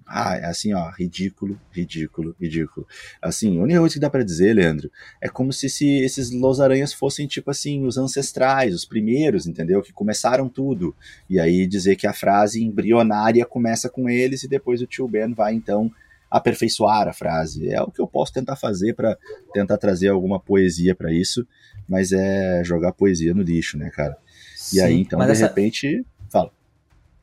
Ah, 0.09 0.37
é 0.37 0.45
assim, 0.45 0.73
ó, 0.73 0.89
ridículo, 0.89 1.59
ridículo, 1.71 2.33
ridículo. 2.39 2.87
Assim, 3.21 3.57
a 3.59 3.63
única 3.63 3.79
coisa 3.79 3.95
que 3.95 3.99
dá 3.99 4.09
para 4.09 4.23
dizer, 4.23 4.53
Leandro, 4.53 4.89
é 5.21 5.27
como 5.27 5.51
se, 5.51 5.69
se 5.69 5.99
esses 5.99 6.31
Los-Aranhas 6.31 6.93
fossem, 6.93 7.27
tipo 7.27 7.51
assim, 7.51 7.85
os 7.85 7.97
ancestrais, 7.97 8.73
os 8.73 8.85
primeiros, 8.85 9.47
entendeu? 9.47 9.81
Que 9.81 9.91
começaram 9.91 10.47
tudo. 10.47 10.95
E 11.29 11.39
aí 11.39 11.67
dizer 11.67 11.97
que 11.97 12.07
a 12.07 12.13
frase 12.13 12.63
embrionária 12.63 13.45
começa 13.45 13.89
com 13.89 14.09
eles 14.09 14.43
e 14.43 14.47
depois 14.47 14.81
o 14.81 14.87
tio 14.87 15.09
Ben 15.09 15.33
vai, 15.33 15.53
então, 15.53 15.91
aperfeiçoar 16.29 17.07
a 17.07 17.13
frase. 17.13 17.69
É 17.69 17.81
o 17.81 17.91
que 17.91 18.01
eu 18.01 18.07
posso 18.07 18.33
tentar 18.33 18.55
fazer 18.55 18.93
para 18.93 19.17
tentar 19.53 19.77
trazer 19.77 20.09
alguma 20.09 20.39
poesia 20.39 20.93
para 20.95 21.11
isso, 21.11 21.45
mas 21.87 22.11
é 22.11 22.63
jogar 22.63 22.91
poesia 22.91 23.33
no 23.33 23.41
lixo, 23.41 23.77
né, 23.77 23.89
cara? 23.89 24.17
Sim, 24.55 24.77
e 24.77 24.81
aí, 24.81 25.01
então, 25.01 25.19
de 25.19 25.31
essa... 25.31 25.47
repente, 25.47 26.05
fala. 26.29 26.51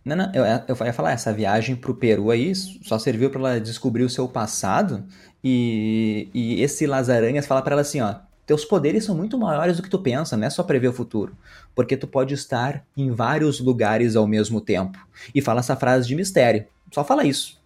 Não, 0.04 0.16
não, 0.16 0.32
eu, 0.34 0.44
eu 0.44 0.86
ia 0.86 0.92
falar, 0.92 1.12
essa 1.12 1.32
viagem 1.32 1.74
pro 1.74 1.94
Peru 1.94 2.30
aí 2.30 2.54
só 2.54 2.98
serviu 2.98 3.30
para 3.30 3.40
ela 3.40 3.60
descobrir 3.60 4.02
o 4.02 4.10
seu 4.10 4.28
passado 4.28 5.04
e, 5.42 6.28
e 6.34 6.62
esse 6.62 6.86
Lazaranhas 6.86 7.46
fala 7.46 7.62
para 7.62 7.72
ela 7.72 7.82
assim, 7.82 8.00
ó, 8.00 8.16
teus 8.46 8.64
poderes 8.64 9.04
são 9.04 9.14
muito 9.14 9.38
maiores 9.38 9.78
do 9.78 9.82
que 9.82 9.88
tu 9.88 9.98
pensa, 9.98 10.36
não 10.36 10.46
é 10.46 10.50
só 10.50 10.62
prever 10.62 10.88
o 10.88 10.92
futuro, 10.92 11.36
porque 11.74 11.96
tu 11.96 12.06
pode 12.06 12.34
estar 12.34 12.84
em 12.96 13.10
vários 13.10 13.60
lugares 13.60 14.16
ao 14.16 14.26
mesmo 14.26 14.60
tempo. 14.60 14.98
E 15.34 15.40
fala 15.40 15.60
essa 15.60 15.76
frase 15.76 16.06
de 16.06 16.14
mistério, 16.14 16.66
só 16.92 17.02
fala 17.02 17.24
isso. 17.24 17.58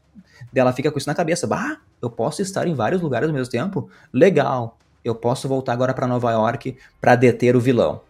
Ela 0.55 0.72
fica 0.72 0.91
com 0.91 0.99
isso 0.99 1.09
na 1.09 1.14
cabeça, 1.14 1.47
bah, 1.47 1.78
eu 2.01 2.11
posso 2.11 2.43
estar 2.43 2.66
em 2.66 2.74
vários 2.74 3.01
lugares 3.01 3.28
ao 3.28 3.34
mesmo 3.34 3.51
tempo? 3.51 3.91
Legal, 4.12 4.78
eu 5.05 5.14
posso 5.14 5.49
voltar 5.49 5.72
agora 5.72 5.95
para 5.95 6.07
Nova 6.07 6.30
York 6.32 6.76
para 7.01 7.16
deter 7.16 7.57
o 7.57 7.61
vilão 7.61 8.01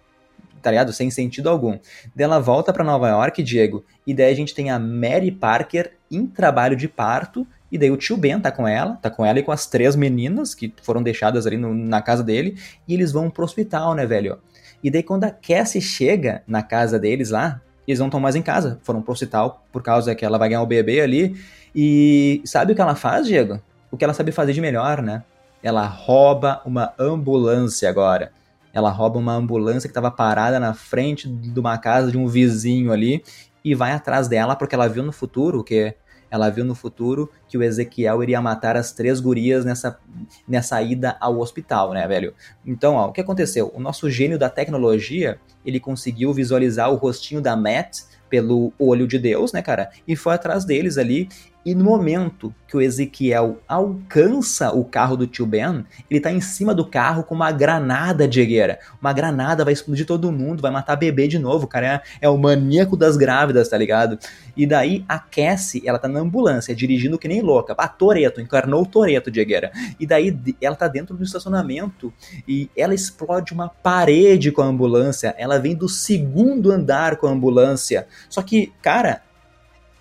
tá 0.61 0.71
ligado? 0.71 0.93
Sem 0.93 1.11
sentido 1.11 1.49
algum. 1.49 1.79
Daí 2.15 2.25
ela 2.25 2.39
volta 2.39 2.73
para 2.73 2.85
Nova 2.85 3.09
York, 3.09 3.43
Diego, 3.43 3.85
e 4.07 4.13
daí 4.13 4.33
a 4.33 4.37
gente 4.37 4.55
tem 4.55 4.71
a 4.71 4.79
Mary 4.79 5.31
Parker 5.31 5.93
em 6.11 6.27
trabalho 6.27 6.77
de 6.77 6.89
parto, 6.89 7.47
e 7.71 7.77
daí 7.77 7.91
o 7.91 7.97
tio 7.97 8.17
Ben 8.17 8.41
tá 8.41 8.51
com 8.51 8.67
ela, 8.67 8.97
tá 8.97 9.11
com 9.11 9.25
ela 9.25 9.39
e 9.39 9.43
com 9.43 9.53
as 9.53 9.67
três 9.67 9.95
meninas 9.95 10.55
que 10.55 10.73
foram 10.83 11.03
deixadas 11.03 11.47
ali 11.47 11.57
no, 11.57 11.75
na 11.75 12.01
casa 12.01 12.23
dele, 12.23 12.57
e 12.87 12.95
eles 12.95 13.13
vão 13.13 13.31
pro 13.31 13.45
hospital, 13.45 13.95
né, 13.95 14.07
velho? 14.07 14.39
E 14.83 14.91
daí 14.91 15.03
quando 15.03 15.25
a 15.25 15.31
Cassie 15.31 15.81
chega 15.81 16.43
na 16.47 16.63
casa 16.63 16.99
deles 16.99 17.31
lá, 17.31 17.61
eles 17.87 17.99
não 17.99 18.07
estão 18.07 18.21
mais 18.21 18.37
em 18.37 18.43
casa, 18.43 18.79
foram 18.83 19.03
pro 19.03 19.13
hospital 19.13 19.65
por 19.73 19.83
causa 19.83 20.15
que 20.15 20.25
ela 20.25 20.39
vai 20.39 20.51
ganhar 20.51 20.63
o 20.63 20.67
bebê 20.67 21.01
ali, 21.01 21.37
e 21.75 22.43
sabe 22.45 22.73
o 22.73 22.75
que 22.75 22.81
ela 22.81 22.95
faz, 22.95 23.27
Diego? 23.27 23.61
O 23.91 23.97
que 23.97 24.05
ela 24.05 24.15
sabe 24.15 24.33
fazer 24.33 24.53
de 24.53 24.61
melhor, 24.61 25.03
né? 25.03 25.23
Ela 25.63 25.87
rouba 25.87 26.63
uma 26.65 26.93
ambulância 26.99 27.89
agora. 27.89 28.33
Ela 28.73 28.91
rouba 28.91 29.19
uma 29.19 29.33
ambulância 29.33 29.89
que 29.89 29.93
estava 29.93 30.11
parada 30.11 30.61
na 30.61 30.75
frente 30.75 31.29
de 31.29 31.59
uma 31.59 31.79
casa 31.79 32.11
de 32.11 32.19
um 32.19 32.29
vizinho 32.29 32.93
ali 32.93 33.23
e 33.65 33.75
vai 33.75 33.93
atrás 33.93 34.29
dela 34.29 34.55
porque 34.55 34.75
ela 34.75 34.89
viu 34.89 35.03
no 35.03 35.13
futuro 35.13 35.65
que 35.65 35.95
ela 36.31 36.51
viu 36.51 36.65
no 36.65 36.75
futuro 36.75 37.31
que 37.49 37.57
o 37.57 37.63
Ezequiel 37.63 38.23
iria 38.23 38.41
matar 38.41 38.77
as 38.77 38.93
três 38.93 39.19
gurias 39.19 39.65
nessa, 39.65 39.99
nessa 40.47 40.81
ida 40.83 41.17
ao 41.21 41.39
hospital, 41.39 41.93
né, 41.93 42.07
velho? 42.07 42.35
Então, 42.67 42.95
ó, 42.95 43.09
o 43.09 43.13
que 43.13 43.21
aconteceu? 43.21 43.73
O 43.75 43.81
nosso 43.81 44.11
gênio 44.11 44.39
da 44.39 44.51
tecnologia, 44.51 45.39
ele 45.65 45.81
conseguiu 45.81 46.33
visualizar 46.33 46.93
o 46.93 46.97
rostinho 46.97 47.41
da 47.41 47.57
Matt 47.57 48.01
pelo 48.29 48.73
olho 48.79 49.09
de 49.09 49.19
Deus, 49.19 49.53
né, 49.53 49.63
cara? 49.63 49.91
E 50.07 50.15
foi 50.15 50.35
atrás 50.35 50.65
deles 50.65 50.99
ali 50.99 51.29
e 51.69 51.75
no 51.75 51.85
momento 51.85 52.55
que 52.67 52.75
o 52.79 52.81
Ezequiel 52.81 53.59
alcança 53.69 54.73
o 54.73 54.87
carro 54.87 55.19
do 55.19 55.27
tio 55.27 55.45
Ben, 55.45 55.85
ele 56.11 56.19
tá 56.19 56.33
em 56.33 56.41
cima 56.41 56.75
do 56.75 56.83
carro 56.83 57.23
com 57.23 57.35
uma 57.35 57.53
granada 57.53 58.27
de 58.27 58.43
guerra. 58.47 58.79
Uma 58.99 59.13
granada 59.13 59.67
vai 59.67 59.75
explodir 59.75 60.07
todo 60.07 60.33
mundo, 60.33 60.63
vai 60.63 60.71
matar 60.71 60.97
bebê 60.97 61.29
de 61.29 61.39
novo. 61.39 61.67
O 61.67 61.69
cara 61.69 61.87
é, 61.87 62.03
é, 62.23 62.29
o 62.31 62.39
maníaco 62.39 62.97
das 62.97 63.19
grávidas, 63.19 63.69
tá 63.69 63.77
ligado? 63.77 64.19
E 64.57 64.67
daí 64.67 65.05
a 65.07 65.19
Cassie, 65.19 65.83
ela 65.85 65.99
tá 65.99 66.09
na 66.09 66.21
ambulância, 66.21 66.75
dirigindo 66.75 67.19
que 67.19 67.29
nem 67.29 67.43
louca. 67.43 67.75
Ah, 67.77 67.87
Toreto, 67.87 68.41
encarnou 68.41 68.83
o 68.83 68.87
Toreto 68.87 69.31
de 69.31 69.45
guerra. 69.45 69.71
E 70.01 70.07
daí 70.07 70.35
ela 70.59 70.75
tá 70.75 70.89
dentro 70.89 71.15
do 71.15 71.23
estacionamento 71.23 72.11
e 72.49 72.71
ela 72.75 72.95
explode 72.95 73.53
uma 73.53 73.69
parede 73.69 74.51
com 74.51 74.63
a 74.63 74.67
ambulância. 74.67 75.35
Ela 75.37 75.59
vem 75.59 75.77
do 75.77 75.87
segundo 75.87 76.73
andar 76.73 77.17
com 77.17 77.27
a 77.27 77.31
ambulância. 77.31 78.07
Só 78.31 78.41
que, 78.41 78.73
cara, 78.81 79.21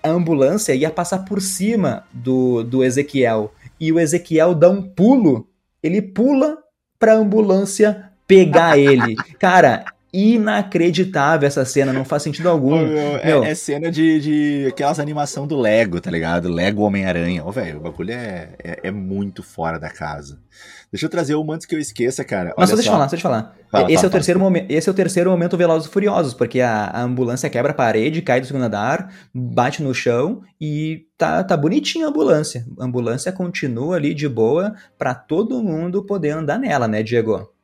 a 0.01 0.09
ambulância 0.09 0.73
ia 0.73 0.89
passar 0.89 1.19
por 1.19 1.41
cima 1.41 2.03
do, 2.13 2.63
do 2.63 2.83
Ezequiel. 2.83 3.53
E 3.79 3.91
o 3.91 3.99
Ezequiel 3.99 4.55
dá 4.55 4.69
um 4.69 4.81
pulo, 4.81 5.47
ele 5.81 6.01
pula 6.01 6.57
pra 6.99 7.15
ambulância 7.15 8.11
pegar 8.27 8.77
ele. 8.79 9.15
Cara, 9.39 9.85
inacreditável 10.11 11.47
essa 11.47 11.65
cena, 11.65 11.91
não 11.91 12.05
faz 12.05 12.23
sentido 12.23 12.49
algum. 12.49 12.77
meu. 12.77 13.17
É, 13.17 13.51
é, 13.51 13.55
cena 13.55 13.91
de, 13.91 14.19
de 14.19 14.67
aquelas 14.67 14.99
animação 14.99 15.45
do 15.45 15.59
Lego, 15.59 15.99
tá 15.99 16.09
ligado? 16.09 16.49
Lego 16.49 16.83
Homem-Aranha. 16.83 17.45
Ô, 17.45 17.51
velho, 17.51 17.77
o 17.77 17.81
bagulho 17.81 18.11
é, 18.11 18.49
é, 18.63 18.79
é, 18.83 18.91
muito 18.91 19.43
fora 19.43 19.77
da 19.77 19.89
casa. 19.89 20.39
Deixa 20.91 21.05
eu 21.05 21.09
trazer 21.09 21.35
uma 21.35 21.55
antes 21.55 21.65
que 21.65 21.75
eu 21.75 21.79
esqueça, 21.79 22.23
cara. 22.23 22.53
Mas 22.57 22.69
só 22.69 22.75
deixa 22.75 22.89
eu 22.89 22.93
falar, 22.93 23.07
deixa 23.07 23.15
eu 23.17 23.21
falar. 23.21 23.55
Fala, 23.69 23.85
esse, 23.85 23.95
fala, 23.95 24.05
é 24.05 24.07
o 24.07 24.11
terceiro 24.11 24.39
momento, 24.39 24.71
esse 24.71 24.89
é 24.89 24.91
o 24.91 24.95
terceiro 24.95 25.29
momento 25.29 25.57
Velozes 25.57 25.89
e 25.89 25.91
Furiosos, 25.91 26.33
porque 26.33 26.61
a, 26.61 26.85
a, 26.85 27.01
ambulância 27.01 27.49
quebra 27.49 27.71
a 27.71 27.75
parede, 27.75 28.21
cai 28.21 28.39
do 28.39 28.47
segundo 28.47 28.63
andar, 28.63 29.13
bate 29.33 29.83
no 29.83 29.93
chão 29.93 30.41
e 30.59 31.05
tá, 31.17 31.43
tá 31.43 31.57
bonitinha 31.57 32.05
a 32.05 32.09
ambulância. 32.09 32.65
A 32.79 32.85
ambulância 32.85 33.31
continua 33.31 33.97
ali 33.97 34.13
de 34.13 34.29
boa 34.29 34.73
para 34.97 35.13
todo 35.13 35.61
mundo 35.61 36.05
poder 36.05 36.29
andar 36.29 36.57
nela, 36.57 36.88
né, 36.88 37.03
Diego? 37.03 37.57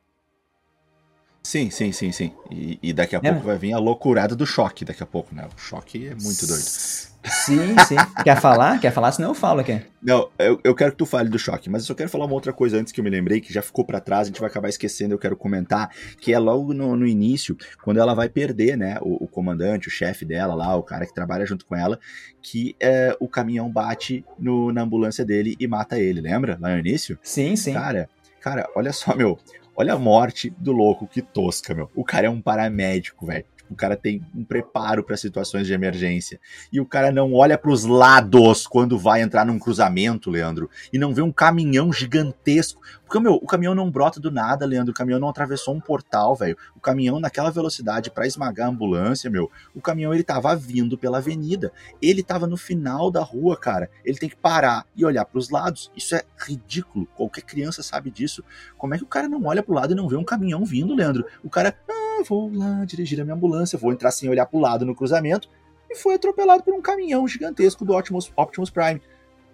Sim, 1.44 1.70
sim, 1.70 1.92
sim, 1.92 2.10
sim. 2.10 2.32
E, 2.50 2.78
e 2.82 2.92
daqui 2.92 3.14
a 3.14 3.20
é. 3.22 3.30
pouco 3.30 3.46
vai 3.46 3.58
vir 3.58 3.74
a 3.74 3.78
loucurada 3.78 4.34
do 4.34 4.46
choque, 4.46 4.84
daqui 4.84 5.02
a 5.02 5.06
pouco, 5.06 5.34
né? 5.34 5.46
O 5.54 5.60
choque 5.60 6.08
é 6.08 6.14
muito 6.14 6.46
doido. 6.46 6.64
Sim, 6.64 7.78
sim. 7.86 7.96
Quer 8.22 8.40
falar? 8.40 8.80
Quer 8.80 8.90
falar? 8.90 9.12
Senão 9.12 9.30
eu 9.30 9.34
falo 9.34 9.60
aqui. 9.60 9.80
Não, 10.02 10.28
eu, 10.38 10.58
eu 10.64 10.74
quero 10.74 10.92
que 10.92 10.98
tu 10.98 11.06
fale 11.06 11.28
do 11.28 11.38
choque, 11.38 11.70
mas 11.70 11.82
eu 11.82 11.86
só 11.86 11.94
quero 11.94 12.08
falar 12.08 12.24
uma 12.24 12.34
outra 12.34 12.52
coisa 12.52 12.78
antes 12.78 12.92
que 12.92 13.00
eu 13.00 13.04
me 13.04 13.10
lembrei, 13.10 13.40
que 13.40 13.52
já 13.52 13.62
ficou 13.62 13.84
para 13.84 14.00
trás, 14.00 14.22
a 14.22 14.30
gente 14.30 14.40
vai 14.40 14.48
acabar 14.48 14.68
esquecendo, 14.68 15.14
eu 15.14 15.18
quero 15.18 15.36
comentar, 15.36 15.90
que 16.20 16.32
é 16.32 16.38
logo 16.38 16.74
no, 16.74 16.96
no 16.96 17.06
início, 17.06 17.56
quando 17.82 17.98
ela 17.98 18.14
vai 18.14 18.28
perder, 18.28 18.76
né, 18.76 18.98
o, 19.00 19.24
o 19.24 19.28
comandante, 19.28 19.88
o 19.88 19.90
chefe 19.90 20.24
dela 20.24 20.54
lá, 20.54 20.76
o 20.76 20.82
cara 20.82 21.06
que 21.06 21.14
trabalha 21.14 21.46
junto 21.46 21.64
com 21.64 21.74
ela, 21.74 21.98
que 22.42 22.76
é, 22.80 23.16
o 23.18 23.28
caminhão 23.28 23.70
bate 23.70 24.24
no, 24.38 24.72
na 24.72 24.82
ambulância 24.82 25.24
dele 25.24 25.56
e 25.58 25.66
mata 25.66 25.98
ele, 25.98 26.20
lembra? 26.20 26.58
Lá 26.60 26.70
no 26.70 26.78
início? 26.78 27.18
Sim, 27.22 27.56
sim. 27.56 27.72
Cara, 27.72 28.08
cara, 28.40 28.68
olha 28.74 28.92
só, 28.92 29.14
meu, 29.16 29.38
Olha 29.76 29.94
a 29.94 29.98
morte 29.98 30.50
do 30.50 30.72
louco, 30.72 31.06
que 31.06 31.20
tosca, 31.20 31.74
meu. 31.74 31.90
O 31.94 32.04
cara 32.04 32.26
é 32.26 32.30
um 32.30 32.40
paramédico, 32.40 33.26
velho. 33.26 33.44
O 33.70 33.74
cara 33.74 33.96
tem 33.96 34.22
um 34.34 34.44
preparo 34.44 35.02
para 35.02 35.16
situações 35.16 35.66
de 35.66 35.72
emergência. 35.72 36.38
E 36.72 36.80
o 36.80 36.86
cara 36.86 37.10
não 37.10 37.32
olha 37.32 37.58
para 37.58 37.70
os 37.70 37.84
lados 37.84 38.66
quando 38.66 38.98
vai 38.98 39.22
entrar 39.22 39.44
num 39.44 39.58
cruzamento, 39.58 40.30
Leandro, 40.30 40.70
e 40.92 40.98
não 40.98 41.14
vê 41.14 41.22
um 41.22 41.32
caminhão 41.32 41.92
gigantesco. 41.92 42.80
Porque, 43.04 43.20
meu, 43.20 43.34
o 43.34 43.46
caminhão 43.46 43.74
não 43.74 43.90
brota 43.90 44.18
do 44.18 44.30
nada, 44.30 44.64
Leandro. 44.64 44.92
O 44.92 44.94
caminhão 44.94 45.20
não 45.20 45.28
atravessou 45.28 45.74
um 45.74 45.80
portal, 45.80 46.34
velho. 46.34 46.56
O 46.74 46.80
caminhão, 46.80 47.20
naquela 47.20 47.50
velocidade 47.50 48.10
para 48.10 48.26
esmagar 48.26 48.66
a 48.66 48.70
ambulância, 48.70 49.30
meu, 49.30 49.50
o 49.74 49.80
caminhão 49.80 50.12
ele 50.12 50.24
tava 50.24 50.56
vindo 50.56 50.96
pela 50.96 51.18
avenida. 51.18 51.72
Ele 52.00 52.22
tava 52.22 52.46
no 52.46 52.56
final 52.56 53.10
da 53.10 53.22
rua, 53.22 53.56
cara. 53.56 53.90
Ele 54.04 54.18
tem 54.18 54.28
que 54.28 54.36
parar 54.36 54.86
e 54.96 55.04
olhar 55.04 55.24
para 55.24 55.38
os 55.38 55.50
lados. 55.50 55.90
Isso 55.94 56.14
é 56.14 56.24
ridículo. 56.38 57.06
Qualquer 57.14 57.42
criança 57.42 57.82
sabe 57.82 58.10
disso. 58.10 58.42
Como 58.78 58.94
é 58.94 58.98
que 58.98 59.04
o 59.04 59.08
cara 59.08 59.28
não 59.28 59.44
olha 59.44 59.62
pro 59.62 59.74
lado 59.74 59.92
e 59.92 59.96
não 59.96 60.08
vê 60.08 60.16
um 60.16 60.24
caminhão 60.24 60.64
vindo, 60.64 60.94
Leandro? 60.94 61.24
O 61.42 61.50
cara. 61.50 61.76
Ah, 61.88 62.22
vou 62.26 62.50
lá 62.54 62.84
dirigir 62.84 63.20
a 63.20 63.24
minha 63.24 63.34
ambulância, 63.34 63.78
vou 63.78 63.92
entrar 63.92 64.10
sem 64.12 64.28
olhar 64.28 64.46
pro 64.46 64.60
lado 64.60 64.84
no 64.84 64.94
cruzamento, 64.94 65.48
e 65.90 65.96
foi 65.96 66.14
atropelado 66.14 66.62
por 66.62 66.72
um 66.72 66.80
caminhão 66.80 67.26
gigantesco 67.26 67.84
do 67.84 67.96
Optimus, 67.96 68.32
Optimus 68.36 68.70
Prime. 68.70 69.02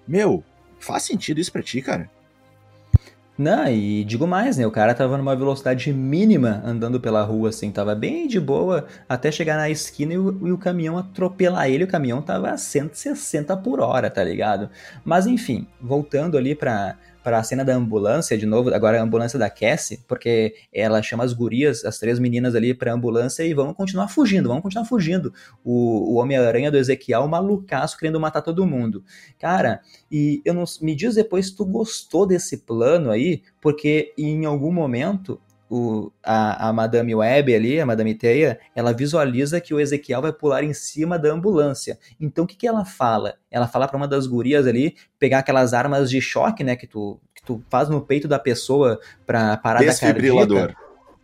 Meu, 0.06 0.44
faz 0.78 1.04
sentido 1.04 1.40
isso 1.40 1.50
pra 1.50 1.62
ti, 1.62 1.80
cara? 1.80 2.10
Não, 3.40 3.66
e 3.68 4.04
digo 4.04 4.26
mais, 4.26 4.58
né? 4.58 4.66
O 4.66 4.70
cara 4.70 4.92
tava 4.94 5.16
numa 5.16 5.34
velocidade 5.34 5.90
mínima 5.94 6.60
andando 6.62 7.00
pela 7.00 7.22
rua, 7.22 7.48
assim, 7.48 7.72
tava 7.72 7.94
bem 7.94 8.28
de 8.28 8.38
boa 8.38 8.84
até 9.08 9.32
chegar 9.32 9.56
na 9.56 9.70
esquina 9.70 10.12
e 10.12 10.18
o, 10.18 10.46
e 10.48 10.52
o 10.52 10.58
caminhão 10.58 10.98
atropelar 10.98 11.66
ele. 11.70 11.84
O 11.84 11.88
caminhão 11.88 12.20
tava 12.20 12.50
a 12.50 12.58
160 12.58 13.56
por 13.56 13.80
hora, 13.80 14.10
tá 14.10 14.22
ligado? 14.22 14.68
Mas 15.02 15.26
enfim, 15.26 15.66
voltando 15.80 16.36
ali 16.36 16.54
pra, 16.54 16.98
pra 17.22 17.42
cena 17.42 17.64
da 17.64 17.74
ambulância, 17.74 18.36
de 18.36 18.46
novo, 18.46 18.72
agora 18.74 19.00
a 19.00 19.02
ambulância 19.02 19.38
da 19.38 19.50
Cassie, 19.50 20.02
porque 20.08 20.54
ela 20.72 21.02
chama 21.02 21.24
as 21.24 21.32
gurias, 21.32 21.84
as 21.84 21.98
três 21.98 22.18
meninas 22.18 22.54
ali 22.54 22.72
pra 22.74 22.92
ambulância 22.92 23.44
e 23.44 23.52
vão 23.52 23.74
continuar 23.74 24.08
fugindo, 24.08 24.48
vão 24.48 24.60
continuar 24.60 24.84
fugindo. 24.84 25.32
O, 25.64 26.14
o 26.14 26.14
Homem-Aranha 26.16 26.70
do 26.70 26.78
Ezequiel, 26.78 27.26
malucaço, 27.28 27.98
querendo 27.98 28.18
matar 28.18 28.42
todo 28.42 28.66
mundo. 28.66 29.04
Cara, 29.38 29.80
e 30.10 30.40
eu 30.44 30.54
não, 30.54 30.64
me 30.80 30.94
diz 30.94 31.14
depois 31.14 31.46
se 31.46 31.56
tu 31.56 31.64
gostou 31.64 32.26
desse 32.26 32.58
plano 32.58 33.10
aí, 33.10 33.42
porque 33.60 34.14
em 34.16 34.44
algum 34.44 34.72
momento 34.72 35.40
o, 35.70 36.10
a, 36.22 36.68
a 36.68 36.72
Madame 36.72 37.14
Web 37.14 37.54
ali, 37.54 37.80
a 37.80 37.86
Madame 37.86 38.12
Teia, 38.12 38.58
ela 38.74 38.92
visualiza 38.92 39.60
que 39.60 39.72
o 39.72 39.78
Ezequiel 39.78 40.20
vai 40.20 40.32
pular 40.32 40.64
em 40.64 40.74
cima 40.74 41.16
da 41.16 41.32
ambulância. 41.32 41.96
Então 42.20 42.44
o 42.44 42.46
que, 42.46 42.56
que 42.56 42.66
ela 42.66 42.84
fala? 42.84 43.36
Ela 43.48 43.68
fala 43.68 43.86
para 43.86 43.96
uma 43.96 44.08
das 44.08 44.26
gurias 44.26 44.66
ali 44.66 44.96
pegar 45.16 45.38
aquelas 45.38 45.72
armas 45.72 46.10
de 46.10 46.20
choque, 46.20 46.64
né, 46.64 46.74
que 46.74 46.88
tu, 46.88 47.20
que 47.32 47.42
tu 47.42 47.62
faz 47.70 47.88
no 47.88 48.00
peito 48.00 48.26
da 48.26 48.38
pessoa 48.38 48.98
para 49.24 49.56
parar 49.58 49.78
da 49.78 49.96
cardíaca. 49.96 50.74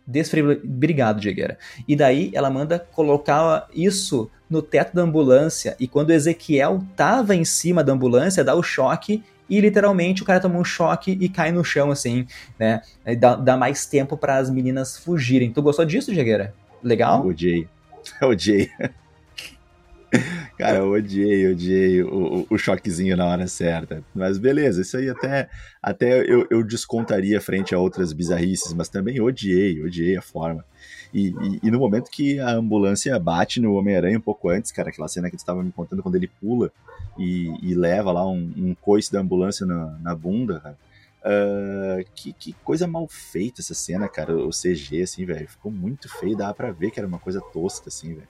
Desfibrilador. 0.05 0.63
Obrigado, 0.63 1.19
Diegueira. 1.19 1.57
E 1.85 1.93
daí 1.93 2.31
ela 2.33 2.49
manda 2.49 2.79
colocar 2.79 3.67
isso 3.73 4.31
no 4.49 4.61
teto 4.61 4.95
da 4.95 5.01
ambulância. 5.01 5.75
E 5.77 5.89
quando 5.89 6.09
o 6.09 6.13
Ezequiel 6.13 6.81
tava 6.95 7.35
em 7.35 7.43
cima 7.43 7.83
da 7.83 7.91
ambulância, 7.91 8.45
dá 8.45 8.55
o 8.55 8.63
choque 8.63 9.21
e 9.49 9.59
literalmente 9.61 10.21
o 10.21 10.25
cara 10.25 10.39
toma 10.39 10.59
um 10.59 10.63
choque 10.63 11.17
e 11.19 11.29
cai 11.29 11.51
no 11.51 11.63
chão, 11.63 11.91
assim, 11.91 12.25
né? 12.59 12.81
Dá, 13.19 13.35
dá 13.35 13.57
mais 13.57 13.85
tempo 13.85 14.17
para 14.17 14.37
as 14.37 14.49
meninas 14.49 14.97
fugirem. 14.97 15.51
Tu 15.51 15.61
gostou 15.61 15.85
disso, 15.85 16.13
Jagueira? 16.13 16.53
Legal? 16.83 17.23
Eu 17.23 17.29
odiei. 17.29 17.67
Eu 18.21 18.29
odiei. 18.29 18.69
Cara, 20.57 20.77
eu 20.77 20.91
odiei, 20.91 21.51
odiei 21.51 22.01
o, 22.01 22.07
o, 22.07 22.47
o, 22.51 22.57
choquezinho 22.57 23.17
na 23.17 23.25
hora 23.25 23.45
certa. 23.47 24.01
Mas 24.15 24.37
beleza, 24.37 24.81
isso 24.81 24.97
aí 24.97 25.09
até, 25.09 25.49
até 25.81 26.21
eu, 26.21 26.47
eu 26.49 26.63
descontaria 26.63 27.41
frente 27.41 27.75
a 27.75 27.79
outras 27.79 28.13
bizarrices, 28.13 28.73
mas 28.73 28.87
também 28.87 29.19
odiei, 29.19 29.83
odiei 29.83 30.15
a 30.15 30.21
forma. 30.21 30.63
E, 31.13 31.29
e, 31.29 31.59
e 31.63 31.71
no 31.71 31.79
momento 31.79 32.11
que 32.11 32.39
a 32.39 32.51
ambulância 32.51 33.17
bate 33.19 33.59
no 33.59 33.75
Homem-Aranha 33.75 34.17
um 34.17 34.21
pouco 34.21 34.49
antes, 34.49 34.71
cara, 34.71 34.89
aquela 34.89 35.07
cena 35.07 35.29
que 35.29 35.37
tu 35.37 35.39
estava 35.39 35.63
me 35.63 35.71
contando 35.71 36.03
quando 36.03 36.15
ele 36.15 36.27
pula 36.27 36.71
e, 37.17 37.51
e 37.61 37.73
leva 37.73 38.11
lá 38.11 38.27
um, 38.27 38.51
um, 38.55 38.75
coice 38.75 39.11
da 39.11 39.19
ambulância 39.19 39.65
na, 39.65 39.97
na 40.01 40.15
bunda, 40.15 40.59
cara. 40.59 40.77
Uh, 41.19 42.05
que, 42.15 42.31
que, 42.31 42.53
coisa 42.63 42.87
mal 42.87 43.07
feita 43.07 43.61
essa 43.61 43.73
cena, 43.73 44.07
cara. 44.07 44.35
O 44.35 44.49
CG, 44.49 45.01
assim, 45.01 45.25
velho. 45.25 45.47
Ficou 45.47 45.71
muito 45.71 46.07
feio, 46.07 46.37
dava 46.37 46.53
pra 46.53 46.71
ver 46.71 46.91
que 46.91 46.99
era 46.99 47.07
uma 47.07 47.19
coisa 47.19 47.41
tosca, 47.41 47.89
assim, 47.89 48.13
velho. 48.13 48.27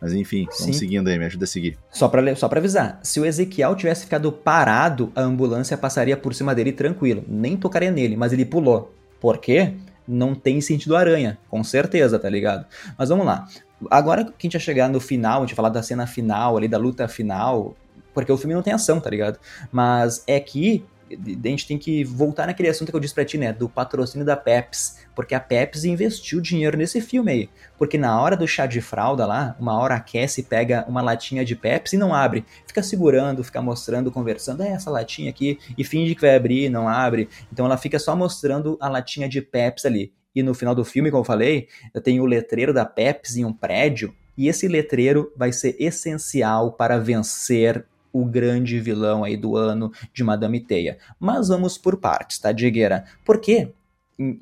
Mas 0.00 0.12
enfim, 0.12 0.46
Sim. 0.50 0.64
vamos 0.64 0.76
seguindo 0.78 1.08
aí, 1.08 1.18
me 1.18 1.24
ajuda 1.24 1.44
a 1.44 1.46
seguir. 1.46 1.76
Só 1.90 2.08
pra, 2.08 2.34
só 2.36 2.48
pra 2.48 2.60
avisar, 2.60 3.00
se 3.02 3.18
o 3.18 3.24
Ezequiel 3.24 3.74
tivesse 3.74 4.04
ficado 4.04 4.30
parado, 4.30 5.12
a 5.14 5.22
ambulância 5.22 5.76
passaria 5.76 6.16
por 6.16 6.34
cima 6.34 6.54
dele 6.54 6.72
tranquilo. 6.72 7.24
Nem 7.26 7.56
tocaria 7.56 7.90
nele, 7.90 8.16
mas 8.16 8.32
ele 8.32 8.44
pulou. 8.44 8.94
Por 9.20 9.38
quê? 9.38 9.74
Não 10.08 10.34
tem 10.34 10.60
sentido 10.60 10.96
aranha, 10.96 11.38
com 11.50 11.62
certeza, 11.62 12.18
tá 12.18 12.30
ligado? 12.30 12.64
Mas 12.96 13.10
vamos 13.10 13.26
lá. 13.26 13.46
Agora 13.90 14.24
que 14.24 14.30
a 14.30 14.42
gente 14.42 14.54
vai 14.54 14.60
chegar 14.60 14.88
no 14.88 15.00
final, 15.00 15.38
a 15.38 15.40
gente 15.42 15.50
vai 15.50 15.56
falar 15.56 15.68
da 15.68 15.82
cena 15.82 16.06
final 16.06 16.56
ali, 16.56 16.66
da 16.66 16.78
luta 16.78 17.06
final, 17.06 17.76
porque 18.14 18.32
o 18.32 18.36
filme 18.38 18.54
não 18.54 18.62
tem 18.62 18.72
ação, 18.72 18.98
tá 18.98 19.10
ligado? 19.10 19.38
Mas 19.70 20.24
é 20.26 20.40
que 20.40 20.84
a 21.10 21.48
gente 21.48 21.66
tem 21.66 21.78
que 21.78 22.04
voltar 22.04 22.46
naquele 22.46 22.68
assunto 22.68 22.90
que 22.90 22.96
eu 22.96 23.00
disse 23.00 23.14
pra 23.14 23.24
ti, 23.24 23.38
né? 23.38 23.52
Do 23.52 23.68
patrocínio 23.68 24.26
da 24.26 24.36
Pepsi. 24.36 25.06
Porque 25.18 25.34
a 25.34 25.40
Pepsi 25.40 25.90
investiu 25.90 26.40
dinheiro 26.40 26.78
nesse 26.78 27.00
filme 27.00 27.32
aí. 27.32 27.50
Porque 27.76 27.98
na 27.98 28.22
hora 28.22 28.36
do 28.36 28.46
chá 28.46 28.66
de 28.66 28.80
fralda 28.80 29.26
lá, 29.26 29.56
uma 29.58 29.76
hora 29.76 29.96
a 29.96 30.00
Cassie 30.00 30.44
pega 30.44 30.84
uma 30.86 31.02
latinha 31.02 31.44
de 31.44 31.56
Pepsi 31.56 31.96
e 31.96 31.98
não 31.98 32.14
abre. 32.14 32.44
Fica 32.64 32.84
segurando, 32.84 33.42
fica 33.42 33.60
mostrando, 33.60 34.12
conversando. 34.12 34.62
É 34.62 34.68
essa 34.68 34.92
latinha 34.92 35.28
aqui. 35.28 35.58
E 35.76 35.82
finge 35.82 36.14
que 36.14 36.20
vai 36.20 36.36
abrir, 36.36 36.68
não 36.68 36.88
abre. 36.88 37.28
Então 37.52 37.66
ela 37.66 37.76
fica 37.76 37.98
só 37.98 38.14
mostrando 38.14 38.78
a 38.80 38.88
latinha 38.88 39.28
de 39.28 39.42
Pepsi 39.42 39.88
ali. 39.88 40.12
E 40.36 40.40
no 40.40 40.54
final 40.54 40.72
do 40.72 40.84
filme, 40.84 41.10
como 41.10 41.22
eu 41.22 41.26
falei, 41.26 41.66
eu 41.92 42.00
tenho 42.00 42.22
o 42.22 42.26
letreiro 42.26 42.72
da 42.72 42.84
Pepsi 42.84 43.40
em 43.40 43.44
um 43.44 43.52
prédio. 43.52 44.14
E 44.36 44.46
esse 44.46 44.68
letreiro 44.68 45.32
vai 45.36 45.50
ser 45.50 45.74
essencial 45.80 46.70
para 46.74 46.96
vencer 46.96 47.84
o 48.12 48.24
grande 48.24 48.78
vilão 48.78 49.24
aí 49.24 49.36
do 49.36 49.56
ano 49.56 49.90
de 50.14 50.22
Madame 50.22 50.60
Teia. 50.60 50.96
Mas 51.18 51.48
vamos 51.48 51.76
por 51.76 51.96
partes, 51.96 52.38
tá, 52.38 52.52
Digueira? 52.52 53.04
Por 53.24 53.40
quê? 53.40 53.72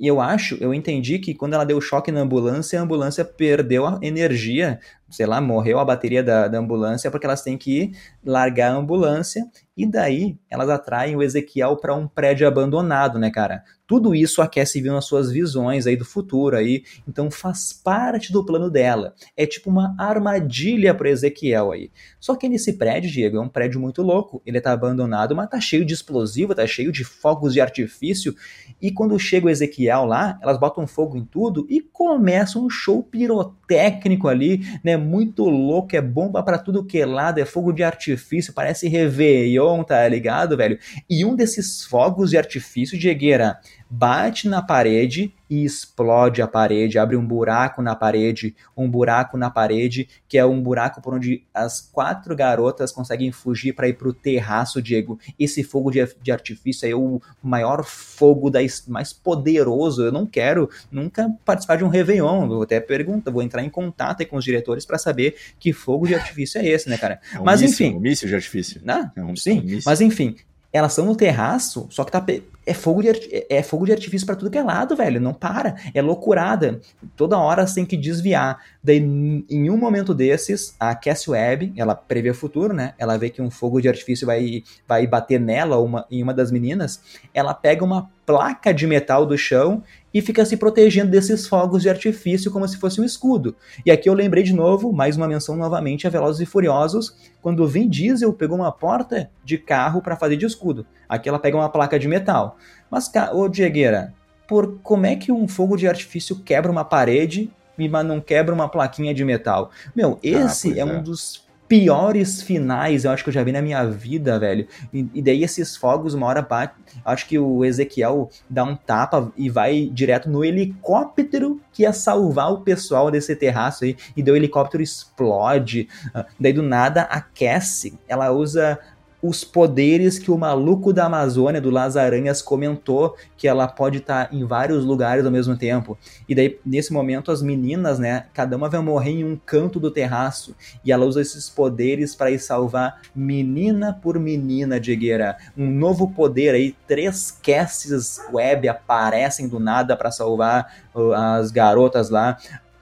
Eu 0.01 0.21
acho, 0.21 0.57
eu 0.59 0.73
entendi 0.73 1.19
que 1.19 1.35
quando 1.35 1.53
ela 1.53 1.65
deu 1.65 1.81
choque 1.81 2.11
na 2.11 2.21
ambulância, 2.21 2.81
a 2.81 2.83
ambulância 2.83 3.25
perdeu 3.25 3.87
a 3.87 3.99
energia, 4.03 4.81
sei 5.11 5.27
lá, 5.27 5.41
morreu 5.41 5.79
a 5.79 5.85
bateria 5.85 6.23
da, 6.23 6.49
da 6.49 6.59
ambulância, 6.59 7.11
porque 7.11 7.27
elas 7.27 7.43
têm 7.43 7.57
que 7.57 7.93
largar 8.25 8.73
a 8.73 8.77
ambulância, 8.77 9.45
e 9.77 9.87
daí 9.87 10.39
elas 10.51 10.71
atraem 10.71 11.15
o 11.17 11.23
Ezequiel 11.23 11.77
para 11.77 11.95
um 11.95 12.09
prédio 12.09 12.49
abandonado, 12.49 13.19
né, 13.19 13.31
cara? 13.31 13.63
Tudo 13.87 14.15
isso 14.15 14.43
a 14.43 14.49
Cassie 14.49 14.83
viu 14.83 14.93
nas 14.93 15.05
suas 15.05 15.31
visões 15.31 15.87
aí 15.87 15.97
do 15.97 16.05
futuro 16.05 16.57
aí, 16.57 16.83
então 17.07 17.31
faz 17.31 17.73
parte 17.73 18.33
do 18.33 18.45
plano 18.45 18.69
dela. 18.69 19.15
É 19.37 19.47
tipo 19.47 19.71
uma 19.71 19.95
armadilha 19.97 20.93
para 20.93 21.11
Ezequiel 21.11 21.71
aí. 21.71 21.91
Só 22.19 22.35
que 22.35 22.49
nesse 22.49 22.73
prédio, 22.73 23.11
Diego, 23.11 23.37
é 23.37 23.41
um 23.41 23.49
prédio 23.49 23.79
muito 23.79 24.03
louco. 24.03 24.43
Ele 24.45 24.61
tá 24.61 24.73
abandonado, 24.73 25.37
mas 25.37 25.49
tá 25.49 25.61
cheio 25.61 25.85
de 25.85 25.95
explosivo, 25.95 26.55
tá 26.55 26.67
cheio 26.67 26.91
de 26.91 27.05
fogos 27.05 27.53
de 27.53 27.61
artifício. 27.61 28.35
E 28.83 28.91
quando 28.91 29.17
chega 29.21 29.47
o 29.47 29.51
Ezequiel 29.51 30.05
lá, 30.05 30.37
elas 30.43 30.59
botam 30.59 30.85
fogo 30.87 31.17
em 31.17 31.25
tudo 31.25 31.65
e 31.71 31.81
começa 31.81 32.59
um 32.59 32.69
show 32.69 33.05
pirotécnico 33.05 34.27
ali, 34.27 34.63
né? 34.83 34.96
Muito 34.97 35.45
louco, 35.45 35.95
é 35.95 36.01
bomba 36.01 36.43
para 36.43 36.59
tudo 36.59 36.85
que 36.85 37.01
é 37.01 37.07
lado, 37.07 37.39
é 37.39 37.45
fogo 37.45 37.73
de 37.73 37.83
artifício, 37.83 38.53
parece 38.53 38.89
Réveillon, 38.89 39.83
tá 39.85 40.07
ligado, 40.09 40.57
velho? 40.57 40.79
E 41.09 41.25
um 41.25 41.35
desses 41.35 41.85
fogos 41.85 42.31
de 42.31 42.39
artifício, 42.39 42.99
Diegueira, 42.99 43.59
bate 43.89 44.49
na 44.49 44.61
parede 44.61 45.33
e 45.49 45.65
explode 45.65 46.43
a 46.43 46.49
parede, 46.49 46.99
abre 46.99 47.17
um 47.17 47.25
buraco 47.25 47.81
na 47.81 47.95
parede, 47.95 48.55
um 48.77 48.91
buraco 48.91 49.37
na 49.37 49.49
parede, 49.49 50.09
que 50.29 50.37
é 50.37 50.45
um 50.45 50.61
buraco 50.61 51.01
por 51.01 51.15
onde 51.15 51.45
as 51.55 51.81
quatro 51.81 52.35
garotas 52.35 52.91
conseguem 52.91 53.31
fugir 53.31 53.73
para 53.73 53.89
ir 53.89 53.95
pro 53.95 54.13
terraço, 54.13 54.83
Diego. 54.83 55.19
Esse 55.39 55.63
fogo 55.63 55.91
de, 55.91 56.05
de 56.21 56.33
artifício 56.33 56.91
é 56.91 56.95
o 56.95 57.21
maior 57.41 57.85
fogo 57.85 58.51
da, 58.51 58.59
mais 58.89 59.13
poderoso. 59.13 60.05
Eu 60.05 60.13
não 60.13 60.27
quero 60.27 60.69
nunca 60.91 61.33
participar 61.45 61.77
de 61.77 61.85
um 61.85 61.89
Réveillon. 61.89 62.51
Eu 62.51 62.63
até 62.63 62.81
pergunto, 62.81 63.31
vou 63.31 63.43
entrar 63.43 63.63
em 63.63 63.71
contato 63.71 64.27
com 64.27 64.37
os 64.37 64.45
diretores 64.45 64.85
para 64.85 64.99
saber 64.99 65.37
que 65.61 65.73
fogo 65.73 66.07
de 66.07 66.15
artifício 66.15 66.61
é 66.61 66.67
esse, 66.67 66.89
né, 66.89 66.99
cara? 66.99 67.21
É 67.33 67.39
um 67.39 67.45
mas 67.45 67.61
míssil, 67.61 67.87
enfim. 67.87 67.97
Um 67.97 68.01
míssil 68.01 68.29
de 68.29 68.35
artifício. 68.35 68.81
Ah, 68.87 69.11
é 69.15 69.23
um, 69.23 69.37
sim, 69.37 69.77
um 69.77 69.81
mas 69.85 70.01
enfim, 70.01 70.37
elas 70.73 70.93
estão 70.93 71.07
no 71.07 71.15
terraço, 71.15 71.87
só 71.91 72.05
que 72.05 72.13
tá 72.13 72.25
é 72.67 72.75
fogo 72.75 73.01
de, 73.01 73.11
é 73.49 73.63
fogo 73.63 73.87
de 73.87 73.93
artifício 73.93 74.27
para 74.27 74.35
tudo 74.35 74.51
que 74.51 74.59
é 74.59 74.63
lado, 74.63 74.97
velho. 74.97 75.21
Não 75.21 75.33
para. 75.33 75.77
É 75.95 76.03
loucurada. 76.03 76.81
Toda 77.17 77.39
hora 77.39 77.65
você 77.65 77.77
tem 77.77 77.87
que 77.87 77.97
desviar. 77.97 78.59
Daí, 78.83 78.99
em 78.99 79.71
um 79.71 79.77
momento 79.77 80.13
desses, 80.13 80.75
a 80.79 80.95
Cassie 80.95 81.31
Webb, 81.31 81.73
ela 81.77 81.95
prevê 81.95 82.31
o 82.31 82.35
futuro, 82.35 82.75
né? 82.75 82.95
Ela 82.99 83.17
vê 83.17 83.31
que 83.31 83.41
um 83.41 83.51
fogo 83.51 83.81
de 83.81 83.89
artifício 83.89 84.27
vai, 84.27 84.65
vai 84.87 85.07
bater 85.07 85.39
nela, 85.39 85.79
uma, 85.79 86.05
em 86.11 86.23
uma 86.23 86.35
das 86.35 86.51
meninas. 86.51 87.01
Ela 87.33 87.55
pega 87.55 87.85
uma 87.85 88.11
placa 88.27 88.75
de 88.75 88.87
metal 88.89 89.25
do 89.25 89.39
chão 89.39 89.83
e 90.13 90.21
fica 90.21 90.45
se 90.45 90.57
protegendo 90.57 91.11
desses 91.11 91.47
fogos 91.47 91.83
de 91.83 91.89
artifício 91.89 92.51
como 92.51 92.67
se 92.67 92.79
fosse 92.79 93.01
um 93.01 93.05
escudo. 93.05 93.55
E 93.85 93.91
aqui 93.91 94.09
eu 94.09 94.15
lembrei 94.15 94.43
de 94.43 94.53
novo, 94.53 94.93
mais 94.93 95.17
uma 95.17 95.29
menção 95.29 95.57
novamente 95.57 96.07
a 96.07 96.11
Velozes 96.11 96.41
e 96.41 96.47
Furiosos, 96.47 97.15
quando 97.41 97.63
o 97.63 97.69
Vin 97.69 97.89
Diesel 97.89 98.33
pegou 98.33 98.57
uma 98.57 98.73
porta 98.73 99.31
de 99.45 99.57
carro 99.57 100.03
para 100.03 100.17
fazer 100.17 100.37
de 100.37 100.47
escudo. 100.47 100.87
Aqui 101.09 101.29
ela 101.29 101.39
pega 101.39 101.57
uma 101.57 101.69
placa 101.69 101.99
de 101.99 102.09
metal. 102.09 102.56
Mas, 102.91 103.11
ô 103.33 103.49
Diegueira, 103.49 104.15
por 104.47 104.79
como 104.83 105.07
é 105.07 105.17
que 105.17 105.33
um 105.33 105.49
fogo 105.49 105.77
de 105.77 105.89
artifício 105.89 106.37
quebra 106.37 106.71
uma 106.71 106.85
parede, 106.85 107.51
mas 107.77 108.07
não 108.07 108.21
quebra 108.21 108.55
uma 108.55 108.69
plaquinha 108.69 109.13
de 109.13 109.25
metal? 109.25 109.71
Meu, 109.95 110.15
ah, 110.15 110.19
esse 110.23 110.73
ah, 110.73 110.77
é, 110.77 110.81
é 110.81 110.85
um 110.85 111.03
dos 111.03 111.47
piores 111.69 112.43
finais 112.43 113.05
eu 113.05 113.11
acho 113.11 113.23
que 113.23 113.29
eu 113.29 113.35
já 113.35 113.43
vi 113.43 113.53
na 113.53 113.63
minha 113.63 113.85
vida, 113.85 114.39
velho. 114.39 114.67
E, 114.93 115.09
e, 115.15 115.23
daí 115.23 115.43
esses 115.43 115.77
fogos, 115.77 116.15
uma 116.15 116.27
hora 116.27 116.43
bate. 116.43 116.75
Acho 117.05 117.27
que 117.27 117.39
o 117.39 117.65
Ezequiel 117.65 118.31
dá 118.49 118.65
um 118.65 118.77
tapa 118.77 119.33
e 119.37 119.51
vai 119.51 119.91
direto 119.93 120.31
no 120.31 120.45
helicóptero 120.45 121.61
que 121.73 121.83
ia 121.83 121.93
salvar 121.93 122.53
o 122.53 122.61
pessoal 122.61 123.11
desse 123.11 123.35
terraço 123.35 123.85
aí. 123.85 123.97
E 124.17 124.23
daí 124.23 124.35
o 124.35 124.37
helicóptero 124.37 124.83
explode. 124.83 125.89
Uh, 126.15 126.25
daí 126.39 126.53
do 126.53 126.63
nada 126.63 127.03
aquece. 127.03 127.99
Ela 128.09 128.31
usa 128.31 128.79
os 129.27 129.43
poderes 129.43 130.19
que 130.19 130.31
o 130.31 130.39
maluco 130.39 130.93
da 130.93 131.07
Amazônia, 131.07 131.61
do 131.61 131.71
Lazaranhas, 131.71 132.41
comentou 132.41 133.17
que 133.37 133.49
ela 133.49 133.67
pode 133.67 133.99
estar 133.99 134.29
tá 134.29 134.35
em 134.35 134.45
vários 134.45 134.85
lugares 134.85 135.25
ao 135.25 135.33
mesmo 135.33 135.57
tempo. 135.57 135.99
E 136.29 136.35
daí, 136.35 136.59
nesse 136.65 136.93
momento, 136.93 137.33
as 137.33 137.43
meninas, 137.43 137.99
né, 137.99 138.27
cada 138.33 138.57
uma 138.57 138.69
vai 138.69 138.81
morrer 138.81 139.11
em 139.11 139.25
um 139.25 139.37
canto 139.37 139.81
do 139.81 139.91
terraço. 139.91 140.55
E 140.85 140.93
ela 140.93 141.05
usa 141.05 141.21
esses 141.21 141.49
poderes 141.49 142.15
para 142.15 142.31
ir 142.31 142.39
salvar 142.39 143.01
menina 143.15 143.93
por 143.93 144.19
menina, 144.19 144.79
Diegueira. 144.79 145.37
Um 145.57 145.71
novo 145.71 146.11
poder 146.13 146.55
aí, 146.55 146.77
três 146.87 147.37
casts 147.43 148.21
web 148.33 148.69
aparecem 148.69 149.49
do 149.49 149.59
nada 149.59 149.97
para 149.97 150.13
salvar 150.13 150.73
uh, 150.95 151.13
as 151.13 151.51
garotas 151.51 152.11
lá. 152.11 152.39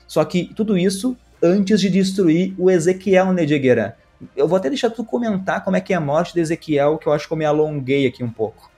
Só 0.07 0.25
que 0.25 0.53
tudo 0.55 0.77
isso 0.77 1.17
antes 1.43 1.81
de 1.81 1.91
destruir 1.91 2.55
o 2.59 2.71
Ezequiel, 2.71 3.33
né, 3.33 3.45
Diegueira? 3.45 3.97
Eu 4.37 4.49
vou 4.49 4.57
até 4.57 4.69
deixar 4.69 4.91
tu 4.91 5.05
comentar 5.05 5.65
como 5.65 5.77
é 5.77 5.81
que 5.81 5.93
é 5.93 5.97
a 5.97 6.01
morte 6.01 6.35
de 6.35 6.41
Ezequiel, 6.41 6.99
que 6.99 7.07
eu 7.07 7.13
acho 7.13 7.27
que 7.27 7.33
eu 7.33 7.37
me 7.37 7.45
alonguei 7.45 8.07
aqui 8.07 8.23
um 8.23 8.31
pouco. 8.31 8.71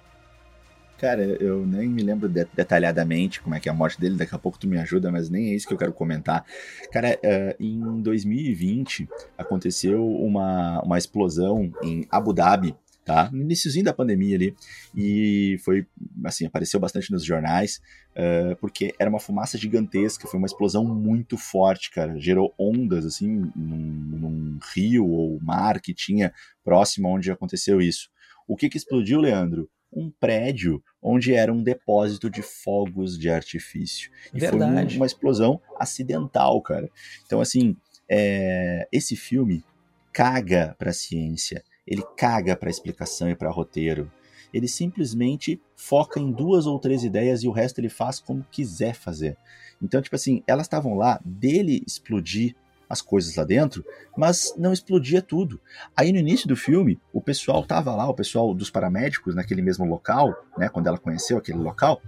Cara, 0.99 1.23
eu 1.23 1.67
nem 1.67 1.89
me 1.89 2.03
lembro 2.03 2.27
de 2.27 2.47
detalhadamente 2.55 3.43
como 3.43 3.55
é 3.55 3.61
que 3.61 3.69
é 3.69 3.73
a 3.73 3.75
morte 3.75 4.01
dele, 4.01 4.17
daqui 4.17 4.35
a 4.35 4.39
pouco 4.39 4.59
tu 4.59 4.67
me 4.67 4.79
ajuda, 4.79 5.13
mas 5.13 5.29
nem 5.29 5.51
é 5.51 5.55
isso 5.55 5.69
que 5.69 5.75
eu 5.75 5.79
quero 5.79 5.93
comentar. 5.93 6.45
Cara, 6.91 7.19
uh, 7.23 7.63
em 7.63 8.01
2020 8.01 9.07
aconteceu 9.37 10.07
uma, 10.07 10.81
uma 10.81 10.97
explosão 10.97 11.71
em 11.83 12.07
Abu 12.11 12.33
Dhabi, 12.33 12.75
tá? 13.07 13.31
No 13.33 13.41
iníciozinho 13.41 13.85
da 13.85 13.95
pandemia 13.95 14.35
ali, 14.35 14.55
e 14.95 15.57
foi, 15.65 15.87
assim, 16.25 16.45
apareceu 16.45 16.81
bastante 16.81 17.13
nos 17.13 17.25
jornais, 17.25 17.81
uh, 18.11 18.57
porque 18.57 18.93
era 18.99 19.09
uma 19.09 19.21
fumaça 19.21 19.57
gigantesca, 19.57 20.27
foi 20.27 20.39
uma 20.39 20.47
explosão 20.47 20.85
muito 20.85 21.39
forte, 21.39 21.91
cara, 21.93 22.19
gerou 22.19 22.53
ondas, 22.59 23.07
assim, 23.07 23.49
num, 23.55 23.77
num 23.77 24.59
rio 24.75 25.07
ou 25.07 25.41
mar 25.41 25.81
que 25.81 25.95
tinha 25.95 26.35
próximo 26.65 27.09
onde 27.09 27.31
aconteceu 27.31 27.81
isso. 27.81 28.11
O 28.47 28.57
que 28.57 28.69
que 28.69 28.77
explodiu, 28.77 29.21
Leandro? 29.21 29.71
um 29.93 30.11
prédio 30.11 30.83
onde 31.01 31.33
era 31.33 31.51
um 31.51 31.63
depósito 31.63 32.29
de 32.29 32.43
fogos 32.43 33.17
de 33.17 33.31
artifício. 33.31 34.11
E 34.35 34.41
Verdade. 34.41 34.89
foi 34.91 34.97
uma 34.97 35.07
explosão 35.07 35.59
acidental, 35.79 36.61
cara. 36.61 36.91
Então, 37.25 37.41
assim, 37.41 37.75
é, 38.11 38.87
esse 38.93 39.17
filme 39.17 39.65
caga 40.13 40.75
para 40.79 40.91
a 40.91 40.93
ciência, 40.93 41.65
ele 41.87 42.03
caga 42.17 42.57
para 42.57 42.71
explicação 42.71 43.31
e 43.31 43.37
para 43.37 43.51
roteiro. 43.51 44.11
Ele 44.53 44.69
simplesmente 44.69 45.61
foca 45.75 46.19
em 46.19 46.31
duas 46.31 46.67
ou 46.67 46.79
três 46.79 47.05
ideias 47.05 47.43
e 47.43 47.49
o 47.49 47.53
resto 47.53 47.79
ele 47.79 47.89
faz 47.89 48.21
como 48.21 48.47
quiser 48.51 48.95
fazer. 48.95 49.37
Então, 49.83 50.01
tipo 50.01 50.17
assim, 50.17 50.43
elas 50.47 50.67
estavam 50.67 50.95
lá 50.95 51.21
dele 51.25 51.83
explodir 51.87 52.55
as 52.89 53.03
coisas 53.03 53.35
lá 53.35 53.45
dentro, 53.45 53.85
mas 54.17 54.55
não 54.57 54.73
explodia 54.73 55.21
tudo. 55.21 55.61
Aí 55.97 56.13
no 56.13 56.19
início 56.19 56.47
do 56.47 56.57
filme, 56.57 56.99
o 57.13 57.21
pessoal 57.21 57.65
tava 57.65 57.95
lá, 57.95 58.09
o 58.09 58.15
pessoal 58.15 58.55
dos 58.55 58.71
paramédicos 58.71 59.35
naquele 59.35 59.61
mesmo 59.61 59.85
local, 59.85 60.35
né, 60.57 60.69
quando 60.69 60.87
ela 60.87 60.99
conheceu 60.99 61.37
aquele 61.37 61.59
local, 61.59 62.01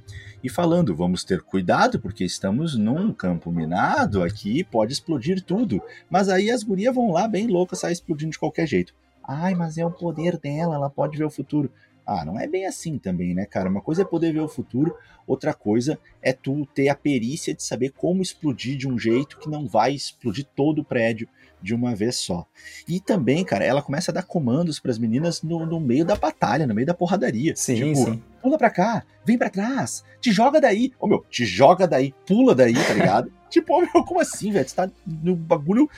e 0.43 0.49
falando: 0.49 0.95
"Vamos 0.95 1.24
ter 1.24 1.43
cuidado 1.43 1.99
porque 1.99 2.24
estamos 2.24 2.76
num 2.76 3.12
campo 3.12 3.51
minado 3.51 4.22
aqui, 4.22 4.62
pode 4.62 4.93
explodir 4.93 5.43
tudo". 5.43 5.83
Mas 6.09 6.29
aí 6.29 6.51
as 6.51 6.62
gurias 6.62 6.95
vão 6.95 7.11
lá 7.11 7.26
bem 7.26 7.49
loucas, 7.49 7.81
saem 7.81 7.93
explodindo 7.93 8.33
de 8.33 8.39
qualquer 8.39 8.66
jeito. 8.66 8.95
Ai, 9.29 9.55
mas 9.55 9.76
é 9.76 9.85
o 9.85 9.91
poder 9.91 10.39
dela, 10.39 10.76
ela 10.76 10.89
pode 10.89 11.18
ver 11.18 11.24
o 11.24 11.31
futuro. 11.31 11.70
Ah, 12.07 12.24
não 12.24 12.41
é 12.41 12.47
bem 12.47 12.64
assim 12.64 12.97
também, 12.97 13.35
né, 13.35 13.45
cara? 13.45 13.68
Uma 13.68 13.83
coisa 13.83 14.01
é 14.01 14.05
poder 14.07 14.33
ver 14.33 14.41
o 14.41 14.49
futuro, 14.49 14.97
outra 15.26 15.53
coisa 15.53 15.99
é 16.22 16.33
tu 16.33 16.66
ter 16.74 16.89
a 16.89 16.95
perícia 16.95 17.53
de 17.53 17.62
saber 17.62 17.91
como 17.91 18.22
explodir 18.22 18.79
de 18.79 18.89
um 18.89 18.99
jeito 18.99 19.39
que 19.39 19.51
não 19.51 19.68
vai 19.68 19.93
explodir 19.93 20.47
todo 20.57 20.79
o 20.79 20.85
prédio 20.85 21.29
de 21.61 21.74
uma 21.74 21.95
vez 21.95 22.16
só. 22.16 22.47
E 22.89 22.99
também, 22.99 23.45
cara, 23.45 23.62
ela 23.62 23.83
começa 23.83 24.11
a 24.11 24.14
dar 24.14 24.22
comandos 24.22 24.81
para 24.81 24.91
as 24.91 24.99
meninas 24.99 25.43
no, 25.43 25.66
no, 25.66 25.79
meio 25.79 26.07
da 26.07 26.16
batalha, 26.16 26.66
no 26.66 26.74
meio 26.74 26.87
da 26.87 26.95
porradaria. 26.95 27.55
Sim, 27.55 27.74
tipo, 27.74 27.97
sim. 27.97 28.22
Pula 28.41 28.57
pra 28.57 28.70
cá, 28.70 29.05
vem 29.26 29.37
pra 29.37 29.51
trás, 29.51 30.03
te 30.18 30.33
joga 30.33 30.59
daí. 30.62 30.93
Ô 30.99 31.07
meu, 31.07 31.26
te 31.29 31.45
joga 31.45 31.87
daí, 31.87 32.14
pula 32.26 32.55
daí, 32.55 32.72
tá 32.72 32.95
ligado? 32.95 33.31
tipo, 33.51 33.79
meu, 33.81 34.03
como 34.05 34.20
assim, 34.20 34.51
velho? 34.51 34.66
Você 34.66 34.74
tá 34.74 34.91
no 35.07 35.37
bagulho 35.37 35.91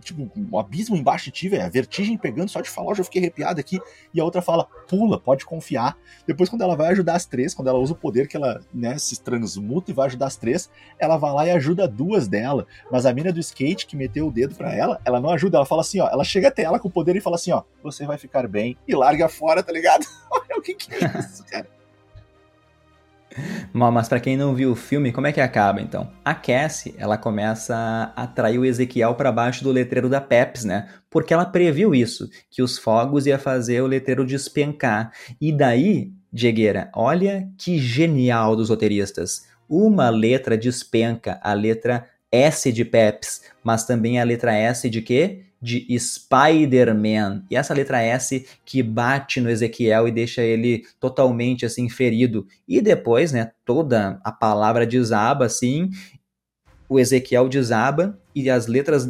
tipo, 0.00 0.30
um 0.36 0.58
abismo 0.58 0.96
embaixo 0.96 1.26
de 1.26 1.30
ti. 1.30 1.56
A 1.56 1.68
vertigem 1.68 2.16
pegando, 2.16 2.48
só 2.48 2.60
de 2.60 2.70
falar, 2.70 2.92
eu 2.92 2.96
já 2.96 3.04
fiquei 3.04 3.20
arrepiado 3.20 3.60
aqui. 3.60 3.80
E 4.12 4.20
a 4.20 4.24
outra 4.24 4.42
fala, 4.42 4.66
pula, 4.88 5.18
pode 5.18 5.44
confiar. 5.44 5.96
Depois, 6.26 6.48
quando 6.48 6.62
ela 6.62 6.76
vai 6.76 6.88
ajudar 6.88 7.14
as 7.14 7.26
três, 7.26 7.54
quando 7.54 7.68
ela 7.68 7.78
usa 7.78 7.92
o 7.92 7.96
poder 7.96 8.28
que 8.28 8.36
ela, 8.36 8.60
né, 8.72 8.98
se 8.98 9.20
transmuta 9.20 9.90
e 9.90 9.94
vai 9.94 10.06
ajudar 10.06 10.26
as 10.26 10.36
três, 10.36 10.70
ela 10.98 11.16
vai 11.16 11.32
lá 11.32 11.46
e 11.46 11.50
ajuda 11.50 11.88
duas 11.88 12.28
dela. 12.28 12.66
Mas 12.90 13.06
a 13.06 13.12
mina 13.12 13.32
do 13.32 13.40
skate 13.40 13.86
que 13.86 13.96
meteu 13.96 14.28
o 14.28 14.32
dedo 14.32 14.54
para 14.54 14.74
ela, 14.74 15.00
ela 15.04 15.20
não 15.20 15.30
ajuda, 15.30 15.58
ela 15.58 15.66
fala 15.66 15.82
assim, 15.82 16.00
ó, 16.00 16.08
ela 16.08 16.24
chega 16.24 16.48
até 16.48 16.62
ela 16.62 16.78
com 16.78 16.88
o 16.88 16.90
poder 16.90 17.16
e 17.16 17.20
fala 17.20 17.36
assim, 17.36 17.52
ó, 17.52 17.62
você 17.82 18.06
vai 18.06 18.18
ficar 18.18 18.46
bem, 18.48 18.76
e 18.86 18.94
larga 18.94 19.28
fora, 19.28 19.62
tá 19.62 19.72
ligado? 19.72 20.06
Olha 20.30 20.58
o 20.58 20.62
que 20.62 20.74
que 20.74 20.94
é 20.94 20.98
isso, 21.18 21.44
cara. 21.46 21.81
Mas 23.72 24.08
para 24.08 24.20
quem 24.20 24.36
não 24.36 24.54
viu 24.54 24.72
o 24.72 24.76
filme, 24.76 25.12
como 25.12 25.26
é 25.26 25.32
que 25.32 25.40
acaba 25.40 25.80
então? 25.80 26.10
A 26.24 26.34
Cassie, 26.34 26.94
ela 26.98 27.16
começa 27.16 27.74
a 27.74 28.22
atrair 28.22 28.58
o 28.58 28.64
Ezequiel 28.64 29.14
para 29.14 29.32
baixo 29.32 29.64
do 29.64 29.72
letreiro 29.72 30.08
da 30.08 30.20
Peps, 30.20 30.64
né? 30.64 30.88
Porque 31.10 31.32
ela 31.32 31.44
previu 31.44 31.94
isso, 31.94 32.28
que 32.50 32.62
os 32.62 32.78
fogos 32.78 33.26
ia 33.26 33.38
fazer 33.38 33.80
o 33.82 33.86
letreiro 33.86 34.24
despencar. 34.24 35.12
E 35.40 35.52
daí, 35.52 36.12
Diegueira, 36.32 36.90
olha 36.94 37.48
que 37.58 37.78
genial 37.78 38.56
dos 38.56 38.70
roteiristas. 38.70 39.46
Uma 39.68 40.10
letra 40.10 40.56
despenca, 40.56 41.38
a 41.42 41.52
letra 41.52 42.06
S 42.30 42.72
de 42.72 42.84
Peps, 42.84 43.42
mas 43.62 43.84
também 43.84 44.20
a 44.20 44.24
letra 44.24 44.54
S 44.54 44.88
de 44.88 45.02
quê? 45.02 45.44
De 45.62 45.86
Spider-Man. 45.96 47.44
E 47.48 47.56
essa 47.56 47.72
letra 47.72 48.02
S 48.02 48.44
que 48.64 48.82
bate 48.82 49.40
no 49.40 49.48
Ezequiel 49.48 50.08
e 50.08 50.10
deixa 50.10 50.42
ele 50.42 50.84
totalmente 50.98 51.64
assim 51.64 51.88
ferido. 51.88 52.46
E 52.66 52.80
depois, 52.80 53.30
né, 53.32 53.52
toda 53.64 54.20
a 54.24 54.32
palavra 54.32 54.84
desaba 54.84 55.46
assim, 55.46 55.88
o 56.88 56.98
Ezequiel 56.98 57.48
desaba 57.48 58.18
e 58.34 58.50
as 58.50 58.66
letras, 58.66 59.08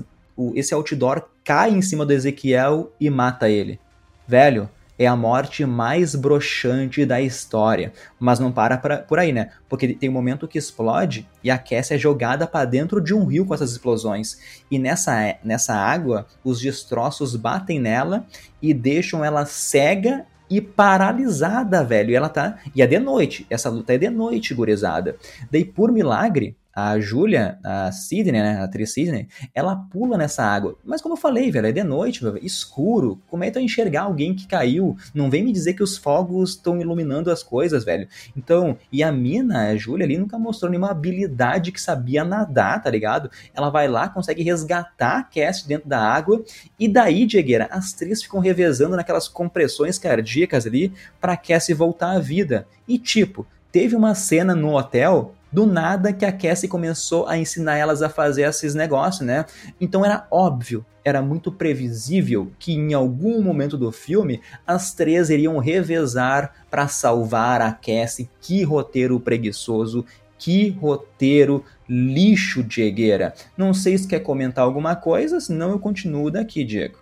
esse 0.55 0.75
outdoor 0.75 1.25
cai 1.43 1.71
em 1.71 1.81
cima 1.81 2.05
do 2.05 2.13
Ezequiel 2.13 2.93
e 3.01 3.09
mata 3.09 3.49
ele. 3.49 3.81
Velho, 4.29 4.69
é 5.03 5.07
a 5.07 5.17
morte 5.17 5.65
mais 5.67 6.15
broxante 6.15 7.05
da 7.05 7.21
história. 7.21 7.93
Mas 8.19 8.39
não 8.39 8.53
para 8.53 8.79
pra, 8.79 8.99
por 8.99 9.19
aí, 9.19 9.33
né? 9.33 9.51
Porque 9.69 9.95
tem 9.95 10.09
um 10.09 10.13
momento 10.13 10.47
que 10.47 10.59
explode 10.59 11.29
e 11.43 11.51
a 11.51 11.59
Cassie 11.59 11.97
é 11.97 11.99
jogada 11.99 12.47
para 12.47 12.65
dentro 12.65 13.01
de 13.01 13.15
um 13.15 13.25
rio 13.25 13.45
com 13.45 13.55
essas 13.55 13.73
explosões. 13.73 14.39
E 14.71 14.79
nessa, 14.79 15.37
nessa 15.43 15.75
água, 15.75 16.27
os 16.45 16.61
destroços 16.61 17.35
batem 17.35 17.81
nela 17.81 18.27
e 18.61 18.73
deixam 18.73 19.25
ela 19.25 19.45
cega 19.45 20.25
e 20.49 20.61
paralisada, 20.61 21.83
velho. 21.83 22.11
E 22.11 22.15
ela 22.15 22.29
tá. 22.29 22.59
E 22.75 22.83
é 22.83 22.87
de 22.87 22.99
noite. 22.99 23.47
Essa 23.49 23.71
luta 23.71 23.95
é 23.95 23.99
de 23.99 24.11
noite, 24.11 24.55
gurizada. 24.55 25.17
Daí, 25.51 25.65
por 25.65 25.91
milagre, 25.91 26.57
a 26.75 26.99
Julia, 26.99 27.59
a 27.63 27.93
Sidney, 27.93 28.41
né, 28.41 28.59
a 28.59 28.65
atriz 28.65 28.93
Sidney, 28.93 29.29
ela 29.55 29.77
pula 29.77 30.17
nessa 30.17 30.43
água. 30.43 30.77
Mas 30.85 31.01
como 31.01 31.15
eu 31.15 31.19
falei, 31.19 31.51
velho, 31.51 31.67
é 31.67 31.73
de 31.73 31.85
noite, 31.85 32.23
velho, 32.23 32.39
escuro. 32.45 33.21
Como 33.29 33.45
é 33.45 33.49
que 33.49 33.53
tu 33.53 33.61
enxergar 33.61 34.03
alguém 34.03 34.35
que 34.35 34.47
caiu? 34.47 34.97
Não 35.15 35.31
vem 35.31 35.45
me 35.45 35.53
dizer 35.53 35.75
que 35.75 35.83
os 35.83 35.97
fogos 35.97 36.51
estão 36.51 36.81
iluminando 36.81 37.31
as 37.31 37.43
coisas, 37.43 37.85
velho. 37.85 38.09
Então, 38.37 38.77
e 38.91 39.03
a 39.03 39.13
mina, 39.13 39.69
a 39.69 39.77
Julia 39.77 40.07
ali, 40.07 40.17
nunca 40.17 40.39
mostrou 40.39 40.71
nenhuma 40.71 40.91
habilidade 40.91 41.73
que 41.73 41.81
sabia 41.81 42.25
nadar, 42.25 42.83
tá 42.83 42.91
ligado? 42.91 43.31
Ela 43.55 43.71
vai 43.71 43.89
lá, 43.89 44.09
consegue 44.09 44.43
resgatar 44.43 45.19
a 45.19 45.23
Cass 45.23 45.63
dentro 45.63 45.89
da 45.89 46.01
água, 46.01 46.43
e 46.79 46.89
daí, 46.89 47.27
Diegueira, 47.27 47.69
as 47.71 47.93
três 47.93 48.23
ficam 48.23 48.41
revezando 48.41 48.97
naquelas 48.97 49.29
compressões 49.29 49.99
cardíacas 49.99 50.67
ali 50.67 50.93
pra 51.21 51.37
Cass 51.37 51.69
voltar 51.77 52.13
à 52.13 52.19
vida. 52.19 52.67
E 52.87 52.99
tipo, 52.99 53.47
teve 53.71 53.97
uma 53.97 54.15
cena 54.15 54.55
no 54.55 54.77
hotel 54.77 55.35
do 55.53 55.67
nada 55.67 56.13
que 56.13 56.25
a 56.25 56.33
Cassie 56.33 56.69
começou 56.69 57.27
a 57.27 57.37
ensinar 57.37 57.77
elas 57.77 58.03
a 58.03 58.09
fazer 58.09 58.43
esses 58.43 58.75
negócios, 58.75 59.27
né? 59.27 59.45
Então 59.81 60.05
era 60.05 60.27
óbvio, 60.31 60.85
era 61.05 61.21
muito 61.21 61.53
previsível 61.53 62.51
que 62.59 62.73
em 62.73 62.95
algum 62.95 63.43
momento 63.43 63.77
do 63.77 63.93
filme 63.93 64.41
as 64.67 64.95
três 64.95 65.29
iriam 65.31 65.59
revezar 65.59 66.55
para 66.71 66.89
salvar 66.89 67.61
a 67.61 67.73
Cassie. 67.73 68.31
Que 68.41 68.63
roteiro 68.63 69.21
preguiçoso, 69.21 70.05
que 70.39 70.71
roteiro 70.71 71.65
lixo, 71.89 72.63
Diegueira. 72.63 73.35
Não 73.57 73.75
sei 73.75 73.99
se 73.99 74.09
quer 74.09 74.21
comentar 74.21 74.65
alguma 74.65 74.97
coisa, 74.97 75.41
senão 75.41 75.71
eu 75.71 75.79
continuo 75.79 76.31
daqui, 76.31 76.65
Diego. 76.65 76.99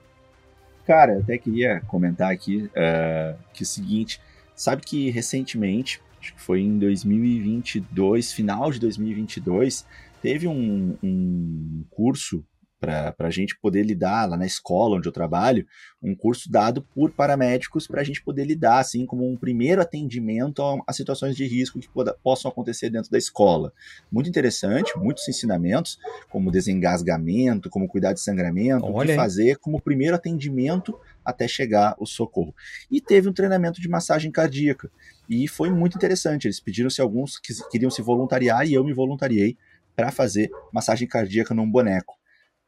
Cara, 0.86 1.12
eu 1.14 1.20
até 1.20 1.38
queria 1.38 1.80
comentar 1.86 2.32
aqui 2.32 2.64
uh, 2.64 3.38
que 3.52 3.62
é 3.62 3.64
o 3.64 3.66
seguinte, 3.66 4.20
sabe 4.56 4.82
que 4.82 5.10
recentemente 5.10 6.02
acho 6.20 6.34
que 6.34 6.40
foi 6.40 6.60
em 6.60 6.78
2022, 6.78 8.32
final 8.32 8.70
de 8.70 8.78
2022, 8.78 9.86
teve 10.20 10.46
um, 10.46 10.96
um 11.02 11.84
curso 11.90 12.44
para 12.80 13.14
a 13.18 13.30
gente 13.30 13.58
poder 13.60 13.82
lidar 13.82 14.26
lá 14.26 14.38
na 14.38 14.46
escola 14.46 14.96
onde 14.96 15.06
eu 15.06 15.12
trabalho, 15.12 15.66
um 16.02 16.14
curso 16.14 16.50
dado 16.50 16.82
por 16.94 17.10
paramédicos 17.10 17.86
para 17.86 18.00
a 18.00 18.04
gente 18.04 18.24
poder 18.24 18.44
lidar, 18.44 18.78
assim, 18.78 19.04
como 19.04 19.30
um 19.30 19.36
primeiro 19.36 19.82
atendimento 19.82 20.62
a, 20.62 20.78
a 20.86 20.92
situações 20.92 21.36
de 21.36 21.46
risco 21.46 21.78
que 21.78 21.88
poda, 21.88 22.16
possam 22.22 22.50
acontecer 22.50 22.88
dentro 22.88 23.10
da 23.10 23.18
escola. 23.18 23.70
Muito 24.10 24.30
interessante, 24.30 24.96
muitos 24.96 25.28
ensinamentos, 25.28 25.98
como 26.30 26.50
desengasgamento, 26.50 27.68
como 27.68 27.86
cuidar 27.86 28.14
de 28.14 28.20
sangramento, 28.20 28.86
Olha 28.86 29.04
o 29.04 29.06
que 29.08 29.14
fazer 29.14 29.58
como 29.58 29.80
primeiro 29.80 30.16
atendimento 30.16 30.98
até 31.22 31.46
chegar 31.46 31.94
o 31.98 32.06
socorro. 32.06 32.54
E 32.90 32.98
teve 32.98 33.28
um 33.28 33.32
treinamento 33.32 33.78
de 33.78 33.88
massagem 33.90 34.30
cardíaca. 34.30 34.90
E 35.30 35.46
foi 35.46 35.70
muito 35.70 35.96
interessante. 35.96 36.48
Eles 36.48 36.58
pediram 36.58 36.90
se 36.90 37.00
alguns 37.00 37.38
que 37.38 37.54
queriam 37.70 37.88
se 37.88 38.02
voluntariar 38.02 38.66
e 38.66 38.74
eu 38.74 38.82
me 38.82 38.92
voluntariei 38.92 39.56
para 39.94 40.10
fazer 40.10 40.50
massagem 40.72 41.06
cardíaca 41.06 41.54
num 41.54 41.70
boneco. 41.70 42.18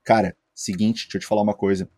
Cara, 0.05 0.37
seguinte, 0.55 1.07
deixa 1.07 1.19
eu 1.19 1.21
te 1.21 1.27
falar 1.27 1.43
uma 1.43 1.55
coisa. 1.55 1.91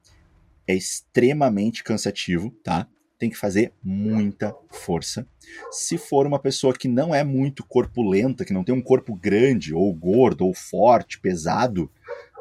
É 0.67 0.75
extremamente 0.75 1.85
cansativo, 1.85 2.51
tá? 2.65 2.89
Tem 3.19 3.29
que 3.29 3.37
fazer 3.37 3.75
muita 3.83 4.57
força. 4.71 5.27
Se 5.71 5.99
for 5.99 6.27
uma 6.27 6.39
pessoa 6.39 6.73
que 6.73 6.89
não 6.89 7.15
é 7.15 7.23
muito 7.23 7.63
corpulenta, 7.63 8.45
que 8.45 8.53
não 8.53 8.65
tem 8.65 8.75
um 8.75 8.83
corpo 8.83 9.15
grande, 9.15 9.75
ou 9.75 9.93
gordo, 9.93 10.47
ou 10.47 10.55
forte, 10.55 11.21
pesado, 11.21 11.91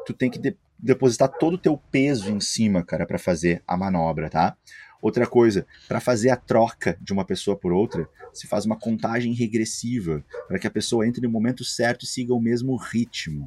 tu 0.06 0.14
tem 0.14 0.30
que 0.30 0.38
de 0.38 0.56
depositar 0.78 1.28
todo 1.28 1.54
o 1.54 1.58
teu 1.58 1.76
peso 1.76 2.30
em 2.30 2.40
cima, 2.40 2.82
cara, 2.82 3.06
para 3.06 3.18
fazer 3.18 3.62
a 3.66 3.76
manobra, 3.76 4.30
tá? 4.30 4.56
Outra 5.04 5.26
coisa, 5.26 5.66
para 5.86 6.00
fazer 6.00 6.30
a 6.30 6.36
troca 6.36 6.96
de 6.98 7.12
uma 7.12 7.26
pessoa 7.26 7.54
por 7.54 7.74
outra, 7.74 8.08
se 8.32 8.46
faz 8.46 8.64
uma 8.64 8.74
contagem 8.74 9.34
regressiva, 9.34 10.24
para 10.48 10.58
que 10.58 10.66
a 10.66 10.70
pessoa 10.70 11.06
entre 11.06 11.20
no 11.20 11.30
momento 11.30 11.62
certo 11.62 12.04
e 12.04 12.08
siga 12.08 12.32
o 12.32 12.40
mesmo 12.40 12.74
ritmo. 12.74 13.46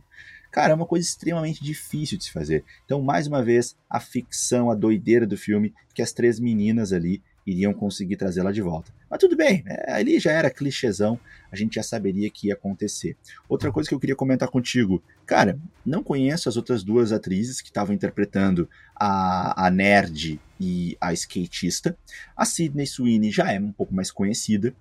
Cara, 0.51 0.73
é 0.73 0.75
uma 0.75 0.85
coisa 0.85 1.03
extremamente 1.07 1.63
difícil 1.63 2.15
de 2.15 2.25
se 2.25 2.31
fazer. 2.31 2.63
Então, 2.85 3.01
mais 3.01 3.25
uma 3.25 3.43
vez, 3.43 3.75
a 3.89 3.99
ficção, 3.99 4.69
a 4.69 4.75
doideira 4.75 5.25
do 5.25 5.35
filme, 5.35 5.73
que 5.95 6.03
as 6.03 6.13
três 6.13 6.39
meninas 6.39 6.93
ali 6.93 7.23
iriam 7.43 7.73
conseguir 7.73 8.17
trazê-la 8.17 8.51
de 8.51 8.61
volta. 8.61 8.93
Mas 9.09 9.19
tudo 9.19 9.35
bem, 9.35 9.63
é, 9.65 9.93
ali 9.93 10.19
já 10.19 10.31
era 10.31 10.49
clichêzão, 10.49 11.19
a 11.51 11.55
gente 11.55 11.75
já 11.75 11.83
saberia 11.83 12.29
que 12.29 12.47
ia 12.47 12.53
acontecer. 12.53 13.15
Outra 13.47 13.71
coisa 13.71 13.87
que 13.87 13.95
eu 13.95 13.99
queria 13.99 14.15
comentar 14.15 14.49
contigo, 14.49 15.01
cara, 15.25 15.57
não 15.85 16.03
conheço 16.03 16.49
as 16.49 16.57
outras 16.57 16.83
duas 16.83 17.11
atrizes 17.11 17.61
que 17.61 17.69
estavam 17.69 17.95
interpretando 17.95 18.69
a, 18.95 19.65
a 19.67 19.71
nerd 19.71 20.39
e 20.59 20.97
a 20.99 21.13
skatista. 21.13 21.97
A 22.35 22.45
Sidney 22.45 22.85
Sweeney 22.85 23.31
já 23.31 23.51
é 23.51 23.59
um 23.59 23.71
pouco 23.71 23.93
mais 23.93 24.11
conhecida, 24.11 24.75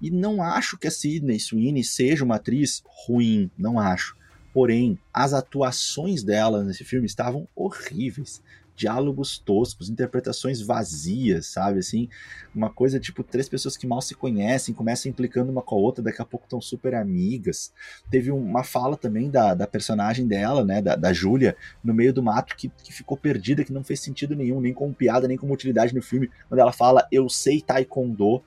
e 0.00 0.10
não 0.10 0.42
acho 0.42 0.78
que 0.78 0.86
a 0.86 0.90
Sidney 0.90 1.38
Sweeney 1.38 1.84
seja 1.84 2.24
uma 2.24 2.36
atriz 2.36 2.82
ruim, 2.84 3.50
não 3.58 3.78
acho. 3.78 4.16
Porém, 4.52 4.98
as 5.12 5.32
atuações 5.32 6.22
dela 6.22 6.64
nesse 6.64 6.84
filme 6.84 7.06
estavam 7.06 7.46
horríveis 7.54 8.42
diálogos 8.78 9.38
toscos, 9.38 9.90
interpretações 9.90 10.60
vazias, 10.60 11.46
sabe? 11.46 11.80
Assim, 11.80 12.08
uma 12.54 12.70
coisa 12.70 13.00
tipo 13.00 13.24
três 13.24 13.48
pessoas 13.48 13.76
que 13.76 13.88
mal 13.88 14.00
se 14.00 14.14
conhecem, 14.14 14.72
começam 14.72 15.10
implicando 15.10 15.50
uma 15.50 15.60
com 15.60 15.74
a 15.74 15.78
outra, 15.78 16.02
daqui 16.02 16.22
a 16.22 16.24
pouco 16.24 16.46
estão 16.46 16.60
super 16.60 16.94
amigas. 16.94 17.72
Teve 18.08 18.30
uma 18.30 18.62
fala 18.62 18.96
também 18.96 19.28
da, 19.30 19.52
da 19.52 19.66
personagem 19.66 20.28
dela, 20.28 20.64
né, 20.64 20.80
da, 20.80 20.94
da 20.94 21.12
Júlia, 21.12 21.56
no 21.82 21.92
meio 21.92 22.12
do 22.12 22.22
mato, 22.22 22.54
que, 22.54 22.68
que 22.68 22.92
ficou 22.92 23.16
perdida, 23.16 23.64
que 23.64 23.72
não 23.72 23.82
fez 23.82 23.98
sentido 23.98 24.36
nenhum, 24.36 24.60
nem 24.60 24.72
como 24.72 24.94
piada, 24.94 25.26
nem 25.26 25.36
como 25.36 25.52
utilidade 25.52 25.92
no 25.92 26.00
filme, 26.00 26.30
quando 26.48 26.60
ela 26.60 26.72
fala, 26.72 27.08
eu 27.10 27.28
sei 27.28 27.60
taekwondo, 27.60 28.40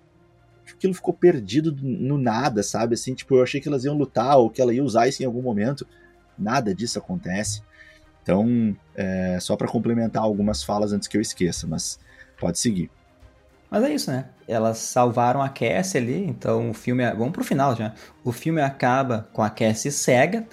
aquilo 0.74 0.94
ficou 0.94 1.14
perdido 1.14 1.76
no 1.76 2.18
nada, 2.18 2.64
sabe? 2.64 2.94
Assim, 2.94 3.14
tipo, 3.14 3.36
eu 3.36 3.44
achei 3.44 3.60
que 3.60 3.68
elas 3.68 3.84
iam 3.84 3.98
lutar 3.98 4.38
ou 4.38 4.50
que 4.50 4.62
ela 4.62 4.74
ia 4.74 4.84
usar 4.84 5.10
isso 5.10 5.22
em 5.22 5.26
algum 5.26 5.42
momento. 5.42 5.86
Nada 6.38 6.74
disso 6.74 6.98
acontece. 6.98 7.62
Então, 8.24 8.76
é, 8.96 9.38
só 9.40 9.56
para 9.56 9.68
complementar 9.68 10.24
algumas 10.24 10.64
falas 10.64 10.94
antes 10.94 11.08
que 11.08 11.18
eu 11.18 11.22
esqueça, 11.22 11.66
mas 11.68 12.00
pode 12.40 12.60
seguir. 12.60 12.90
Mas 13.70 13.84
é 13.84 13.94
isso, 13.94 14.12
né? 14.12 14.26
Elas 14.48 14.80
salvaram 14.80 15.42
a 15.42 15.48
Cassie 15.48 15.98
ali, 15.98 16.26
então 16.26 16.72
o 16.72 16.74
filme. 16.74 17.10
Vamos 17.14 17.32
pro 17.32 17.44
final 17.44 17.74
já. 17.76 17.94
O 18.24 18.34
filme 18.34 18.62
acaba 18.62 19.30
com 19.32 19.42
a 19.42 19.50
Cassie 19.50 19.92
cega. 19.92 20.46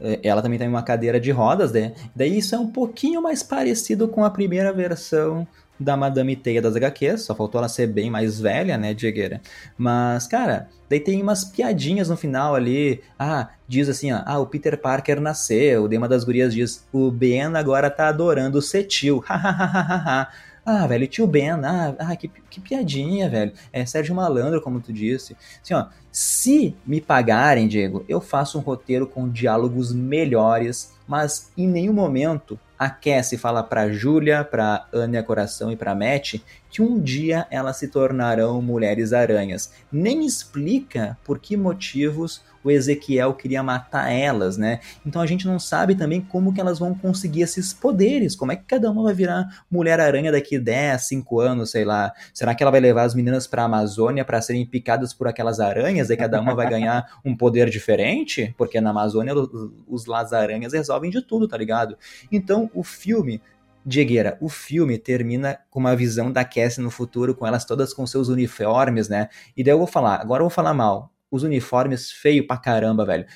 É, 0.00 0.20
ela 0.22 0.40
também 0.40 0.58
tem 0.58 0.68
uma 0.68 0.82
cadeira 0.82 1.18
de 1.18 1.32
rodas, 1.32 1.72
né? 1.72 1.94
Daí 2.14 2.38
isso 2.38 2.54
é 2.54 2.58
um 2.58 2.70
pouquinho 2.70 3.20
mais 3.20 3.42
parecido 3.42 4.06
com 4.06 4.24
a 4.24 4.30
primeira 4.30 4.72
versão 4.72 5.46
da 5.78 5.96
Madame 5.96 6.34
Teia 6.34 6.60
das 6.60 6.74
HQs, 6.74 7.22
só 7.22 7.34
faltou 7.34 7.58
ela 7.58 7.68
ser 7.68 7.86
bem 7.86 8.10
mais 8.10 8.40
velha, 8.40 8.76
né, 8.76 8.92
Diegueira? 8.92 9.40
Mas, 9.76 10.26
cara, 10.26 10.68
daí 10.88 11.00
tem 11.00 11.22
umas 11.22 11.44
piadinhas 11.44 12.08
no 12.08 12.16
final 12.16 12.54
ali. 12.54 13.00
Ah, 13.18 13.50
diz 13.66 13.88
assim, 13.88 14.12
ó, 14.12 14.22
ah, 14.24 14.38
o 14.38 14.46
Peter 14.46 14.76
Parker 14.76 15.20
nasceu, 15.20 15.84
o 15.84 15.88
Dema 15.88 16.08
das 16.08 16.24
Gurias 16.24 16.52
diz, 16.52 16.86
o 16.92 17.10
Ben 17.10 17.56
agora 17.56 17.90
tá 17.90 18.08
adorando 18.08 18.58
o 18.58 18.62
Cetil, 18.62 19.18
hahaha. 19.26 20.28
Ah, 20.70 20.86
velho, 20.86 21.06
tio 21.06 21.26
Ben, 21.26 21.52
ah, 21.64 21.94
ah 21.98 22.14
que, 22.14 22.28
que 22.50 22.60
piadinha, 22.60 23.30
velho. 23.30 23.52
É 23.72 23.86
Sérgio 23.86 24.14
Malandro, 24.14 24.60
como 24.60 24.80
tu 24.80 24.92
disse. 24.92 25.34
Assim, 25.62 25.72
ó, 25.72 25.86
se 26.12 26.76
me 26.84 27.00
pagarem, 27.00 27.66
Diego, 27.66 28.04
eu 28.06 28.20
faço 28.20 28.58
um 28.58 28.60
roteiro 28.60 29.06
com 29.06 29.30
diálogos 29.30 29.94
melhores, 29.94 30.92
mas 31.06 31.50
em 31.56 31.66
nenhum 31.66 31.94
momento 31.94 32.60
a 32.78 32.88
Cassie 32.88 33.36
fala 33.36 33.62
para 33.62 33.90
Julia, 33.90 34.44
para 34.44 34.86
Anya 34.92 35.22
Coração 35.22 35.72
e 35.72 35.76
para 35.76 35.94
Matt 35.94 36.36
que 36.70 36.82
um 36.82 37.00
dia 37.00 37.46
elas 37.50 37.76
se 37.76 37.88
tornarão 37.88 38.60
mulheres 38.60 39.12
aranhas. 39.12 39.72
Nem 39.90 40.24
explica 40.26 41.16
por 41.24 41.38
que 41.38 41.56
motivos 41.56 42.42
o 42.62 42.70
Ezequiel 42.70 43.34
queria 43.34 43.62
matar 43.62 44.12
elas, 44.12 44.56
né? 44.56 44.80
Então 45.06 45.22
a 45.22 45.26
gente 45.26 45.46
não 45.46 45.58
sabe 45.58 45.94
também 45.94 46.20
como 46.20 46.52
que 46.52 46.60
elas 46.60 46.78
vão 46.78 46.92
conseguir 46.94 47.42
esses 47.42 47.72
poderes, 47.72 48.34
como 48.34 48.52
é 48.52 48.56
que 48.56 48.64
cada 48.64 48.90
uma 48.90 49.02
vai 49.02 49.14
virar 49.14 49.64
Mulher-Aranha 49.70 50.32
daqui 50.32 50.58
10, 50.58 51.00
5 51.00 51.40
anos, 51.40 51.70
sei 51.70 51.84
lá. 51.84 52.12
Será 52.34 52.54
que 52.54 52.62
ela 52.62 52.70
vai 52.70 52.80
levar 52.80 53.04
as 53.04 53.14
meninas 53.14 53.46
para 53.46 53.62
a 53.62 53.66
Amazônia 53.66 54.24
para 54.24 54.42
serem 54.42 54.66
picadas 54.66 55.14
por 55.14 55.28
aquelas 55.28 55.60
aranhas 55.60 56.10
e 56.10 56.16
cada 56.16 56.40
uma 56.40 56.54
vai 56.54 56.68
ganhar 56.68 57.06
um 57.24 57.34
poder 57.34 57.70
diferente? 57.70 58.54
Porque 58.58 58.80
na 58.80 58.90
Amazônia 58.90 59.34
os 59.86 60.06
Lazaranhas 60.06 60.72
resolvem 60.72 61.10
de 61.10 61.22
tudo, 61.22 61.48
tá 61.48 61.56
ligado? 61.56 61.96
Então 62.30 62.67
o 62.74 62.82
filme 62.82 63.40
Diegueira, 63.84 64.36
o 64.40 64.48
filme 64.48 64.98
termina 64.98 65.58
com 65.70 65.80
uma 65.80 65.96
visão 65.96 66.30
da 66.30 66.44
Cassie 66.44 66.82
no 66.82 66.90
futuro, 66.90 67.34
com 67.34 67.46
elas 67.46 67.64
todas 67.64 67.94
com 67.94 68.06
seus 68.06 68.28
uniformes, 68.28 69.08
né? 69.08 69.28
E 69.56 69.64
daí 69.64 69.72
eu 69.72 69.78
vou 69.78 69.86
falar, 69.86 70.20
agora 70.20 70.40
eu 70.40 70.44
vou 70.44 70.50
falar 70.50 70.74
mal 70.74 71.10
os 71.30 71.42
uniformes 71.42 72.10
feio 72.10 72.46
pra 72.46 72.56
caramba, 72.56 73.04
velho. 73.04 73.26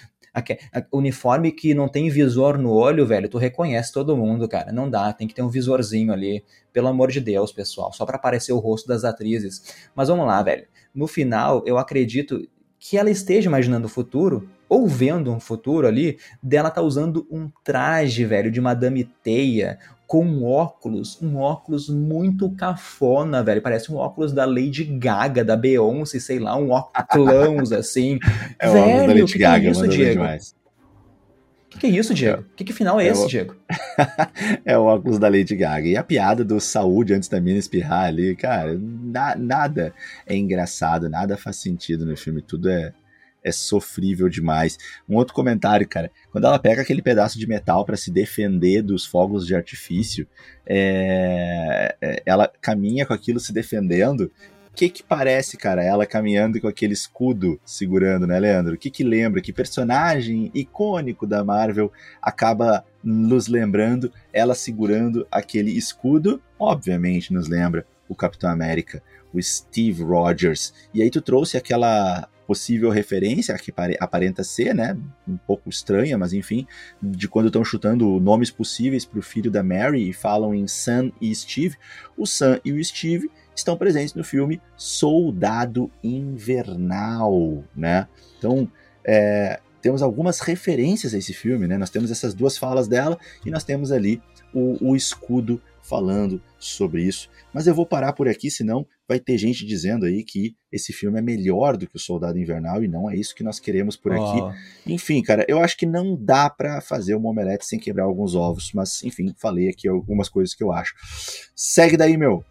uniforme 0.93 1.53
que 1.53 1.75
não 1.75 1.89
tem 1.89 2.09
visor 2.11 2.59
no 2.59 2.71
olho, 2.71 3.07
velho, 3.07 3.29
tu 3.29 3.39
reconhece 3.39 3.93
todo 3.93 4.17
mundo, 4.17 4.49
cara. 4.49 4.73
Não 4.73 4.89
dá, 4.89 5.13
tem 5.13 5.29
que 5.29 5.35
ter 5.35 5.43
um 5.43 5.49
visorzinho 5.49 6.13
ali. 6.13 6.45
Pelo 6.73 6.89
amor 6.89 7.11
de 7.11 7.21
Deus, 7.21 7.53
pessoal. 7.53 7.93
Só 7.93 8.07
para 8.07 8.17
aparecer 8.17 8.53
o 8.53 8.59
rosto 8.59 8.89
das 8.89 9.05
atrizes. 9.05 9.91
Mas 9.95 10.09
vamos 10.09 10.27
lá, 10.27 10.43
velho. 10.43 10.67
No 10.95 11.07
final, 11.07 11.63
eu 11.67 11.79
acredito 11.79 12.47
que 12.85 12.99
ela 12.99 13.11
esteja 13.11 13.49
imaginando 13.49 13.87
o 13.87 13.89
futuro, 13.89 14.49
ou 14.69 14.89
vendo 14.89 15.33
um 15.33 15.39
futuro 15.39 15.87
ali, 15.87 16.19
dela 16.43 16.69
tá 16.69 16.83
usando 16.83 17.25
um 17.31 17.49
traje, 17.63 18.25
velho, 18.25 18.51
de 18.51 18.61
Madame 18.61 19.05
Teia, 19.23 19.79
com 20.05 20.25
um 20.27 20.45
óculos, 20.45 21.17
um 21.23 21.37
óculos 21.37 21.89
muito 21.89 22.51
cafona, 22.51 23.41
velho. 23.41 23.63
Parece 23.63 23.93
um 23.93 23.95
óculos 23.95 24.33
da 24.33 24.45
Lady 24.45 24.85
Gaga, 24.85 25.45
da 25.45 25.57
Beyoncé, 25.57 26.19
sei 26.19 26.41
lá, 26.41 26.57
um 26.57 26.71
óculos 26.71 27.71
assim. 27.73 28.19
É 28.59 28.69
o 28.69 28.73
velho, 28.73 28.85
óculos 28.85 29.07
da 29.07 29.15
Lady 29.15 29.33
que 29.33 29.39
Gaga, 29.39 29.69
é 29.69 29.71
isso, 29.71 29.89
Diego? 29.89 30.13
Demais. 30.15 30.62
O 31.73 31.79
que, 31.79 31.79
que, 31.79 31.87
é 31.87 31.91
isso, 31.91 32.13
Diego? 32.13 32.43
O 32.43 32.57
que, 32.57 32.65
que 32.65 32.73
final 32.73 33.01
é, 33.01 33.09
é 33.09 33.11
esse, 33.11 33.25
o... 33.25 33.29
Diego? 33.29 33.57
é 34.65 34.77
o 34.77 34.85
óculos 34.85 35.19
da 35.19 35.29
Lady 35.29 35.57
Gaga. 35.57 35.89
E 35.89 35.97
a 35.97 36.05
piada 36.05 36.45
do 36.45 36.61
saúde 36.61 37.15
antes 37.15 37.31
da 37.31 37.41
mina 37.41 37.59
espirrar 37.59 38.05
ali, 38.05 38.37
cara, 38.37 38.79
na, 38.79 39.35
nada 39.35 39.95
é 40.27 40.37
engraçado, 40.37 41.09
nada 41.09 41.37
faz 41.37 41.57
sentido 41.57 42.05
no 42.05 42.15
filme. 42.15 42.43
Tudo 42.43 42.69
é, 42.69 42.93
é 43.43 43.51
sofrível 43.51 44.29
demais. 44.29 44.79
Um 45.09 45.17
outro 45.17 45.35
comentário, 45.35 45.89
cara, 45.89 46.11
quando 46.31 46.47
ela 46.47 46.59
pega 46.59 46.83
aquele 46.83 47.01
pedaço 47.01 47.39
de 47.39 47.47
metal 47.47 47.87
para 47.87 47.97
se 47.97 48.11
defender 48.11 48.83
dos 48.83 49.07
fogos 49.07 49.47
de 49.47 49.55
artifício, 49.55 50.27
é, 50.67 51.97
é, 52.03 52.23
ela 52.27 52.53
caminha 52.61 53.07
com 53.07 53.15
aquilo 53.15 53.41
se 53.41 53.53
defendendo. 53.53 54.31
Que 54.75 54.89
que 54.89 55.03
parece, 55.03 55.57
cara, 55.57 55.85
ela 55.85 56.07
caminhando 56.07 56.59
com 56.61 56.67
aquele 56.67 56.95
escudo 56.95 57.61
segurando, 57.65 58.27
né, 58.27 58.41
Leandro? 58.41 58.75
O 58.75 58.79
que 58.79 58.91
que 58.91 59.05
lembra? 59.05 59.43
Que 59.43 59.53
personagem 59.53 60.51
icônico 60.55 61.27
da 61.27 61.45
Marvel 61.45 61.93
acaba 62.23 62.85
nos 63.05 63.49
lembrando 63.49 64.11
ela 64.33 64.55
segurando 64.55 65.27
aquele 65.31 65.71
escudo? 65.71 66.43
Obviamente 66.59 67.33
nos 67.33 67.49
lembra 67.49 67.87
o 68.09 68.15
Capitão 68.15 68.51
América, 68.51 69.03
o 69.33 69.43
Steve 69.43 70.03
Rogers. 70.03 70.73
E 70.95 71.03
aí 71.03 71.11
tu 71.11 71.21
trouxe 71.21 71.57
aquela 71.57 72.29
possível 72.47 72.91
referência, 72.91 73.57
que 73.57 73.73
aparenta 74.01 74.43
ser, 74.43 74.75
né, 74.75 74.97
um 75.27 75.37
pouco 75.37 75.71
estranha, 75.71 76.19
mas 76.19 76.33
enfim, 76.33 76.67
de 77.01 77.29
quando 77.29 77.47
estão 77.47 77.65
chutando 77.65 78.21
nomes 78.21 78.51
possíveis 78.51 79.05
para 79.05 79.19
o 79.19 79.23
filho 79.23 79.51
da 79.51 79.63
Mary 79.63 80.09
e 80.09 80.13
falam 80.13 80.55
em 80.55 80.67
Sam 80.67 81.13
e 81.21 81.35
Steve, 81.35 81.77
o 82.17 82.27
Sam 82.27 82.61
e 82.65 82.73
o 82.73 82.85
Steve 82.85 83.31
estão 83.55 83.77
presentes 83.77 84.15
no 84.15 84.25
filme 84.25 84.61
Soldado 84.77 85.91
Invernal, 86.03 87.65
né? 87.75 88.09
Então, 88.39 88.71
é, 89.05 89.61
temos 89.81 90.03
algumas 90.03 90.41
referências 90.41 91.13
a 91.13 91.19
esse 91.19 91.35
filme, 91.35 91.67
né? 91.67 91.77
Nós 91.77 91.91
temos 91.91 92.11
essas 92.11 92.35
duas 92.35 92.57
falas 92.57 92.87
dela 92.87 93.19
e 93.45 93.51
nós 93.51 93.65
temos 93.65 93.91
ali 93.91 94.23
o, 94.55 94.91
o 94.91 94.97
escudo 94.97 95.61
falando 95.83 96.41
sobre 96.59 97.03
isso. 97.03 97.29
Mas 97.53 97.67
eu 97.67 97.75
vou 97.75 97.85
parar 97.85 98.13
por 98.13 98.29
aqui, 98.29 98.51
senão 98.51 98.87
vai 99.07 99.19
ter 99.19 99.37
gente 99.37 99.67
dizendo 99.67 100.07
aí 100.07 100.23
que 100.23 100.55
esse 100.71 100.93
filme 100.93 101.19
é 101.19 101.23
melhor 101.23 101.77
do 101.77 101.87
que 101.87 101.97
o 101.97 102.01
Soldado 102.01 102.39
Invernal 102.39 102.83
e 102.83 102.89
não 102.89 103.11
é 103.11 103.17
isso 103.17 103.35
que 103.35 103.43
nós 103.43 103.59
queremos 103.59 103.97
por 103.97 104.13
aqui. 104.13 104.41
Oh. 104.41 104.53
Enfim, 104.87 105.21
cara, 105.21 105.45
eu 105.49 105.59
acho 105.59 105.77
que 105.77 105.85
não 105.85 106.17
dá 106.17 106.49
para 106.49 106.81
fazer 106.81 107.15
uma 107.15 107.29
omelete 107.29 107.67
sem 107.67 107.79
quebrar 107.79 108.05
alguns 108.05 108.35
ovos, 108.35 108.71
mas 108.73 109.03
enfim, 109.03 109.35
falei 109.37 109.69
aqui 109.69 109.89
algumas 109.89 110.29
coisas 110.29 110.55
que 110.55 110.63
eu 110.63 110.73
acho. 110.73 110.95
Segue 111.55 111.97
daí, 111.97 112.17
meu. 112.17 112.45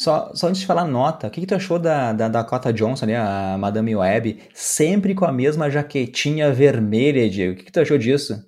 Só, 0.00 0.32
só 0.34 0.48
antes 0.48 0.62
de 0.62 0.66
falar 0.66 0.86
nota, 0.86 1.26
o 1.26 1.30
que, 1.30 1.42
que 1.42 1.46
tu 1.46 1.54
achou 1.54 1.78
da, 1.78 2.14
da 2.14 2.26
Dakota 2.26 2.72
Johnson, 2.72 3.04
né, 3.04 3.18
a 3.18 3.58
Madame 3.58 3.94
Web, 3.94 4.38
sempre 4.54 5.14
com 5.14 5.26
a 5.26 5.32
mesma 5.32 5.68
jaquetinha 5.68 6.50
vermelha, 6.50 7.28
Diego? 7.28 7.52
O 7.52 7.56
que, 7.56 7.64
que 7.64 7.70
tu 7.70 7.80
achou 7.80 7.98
disso? 7.98 8.42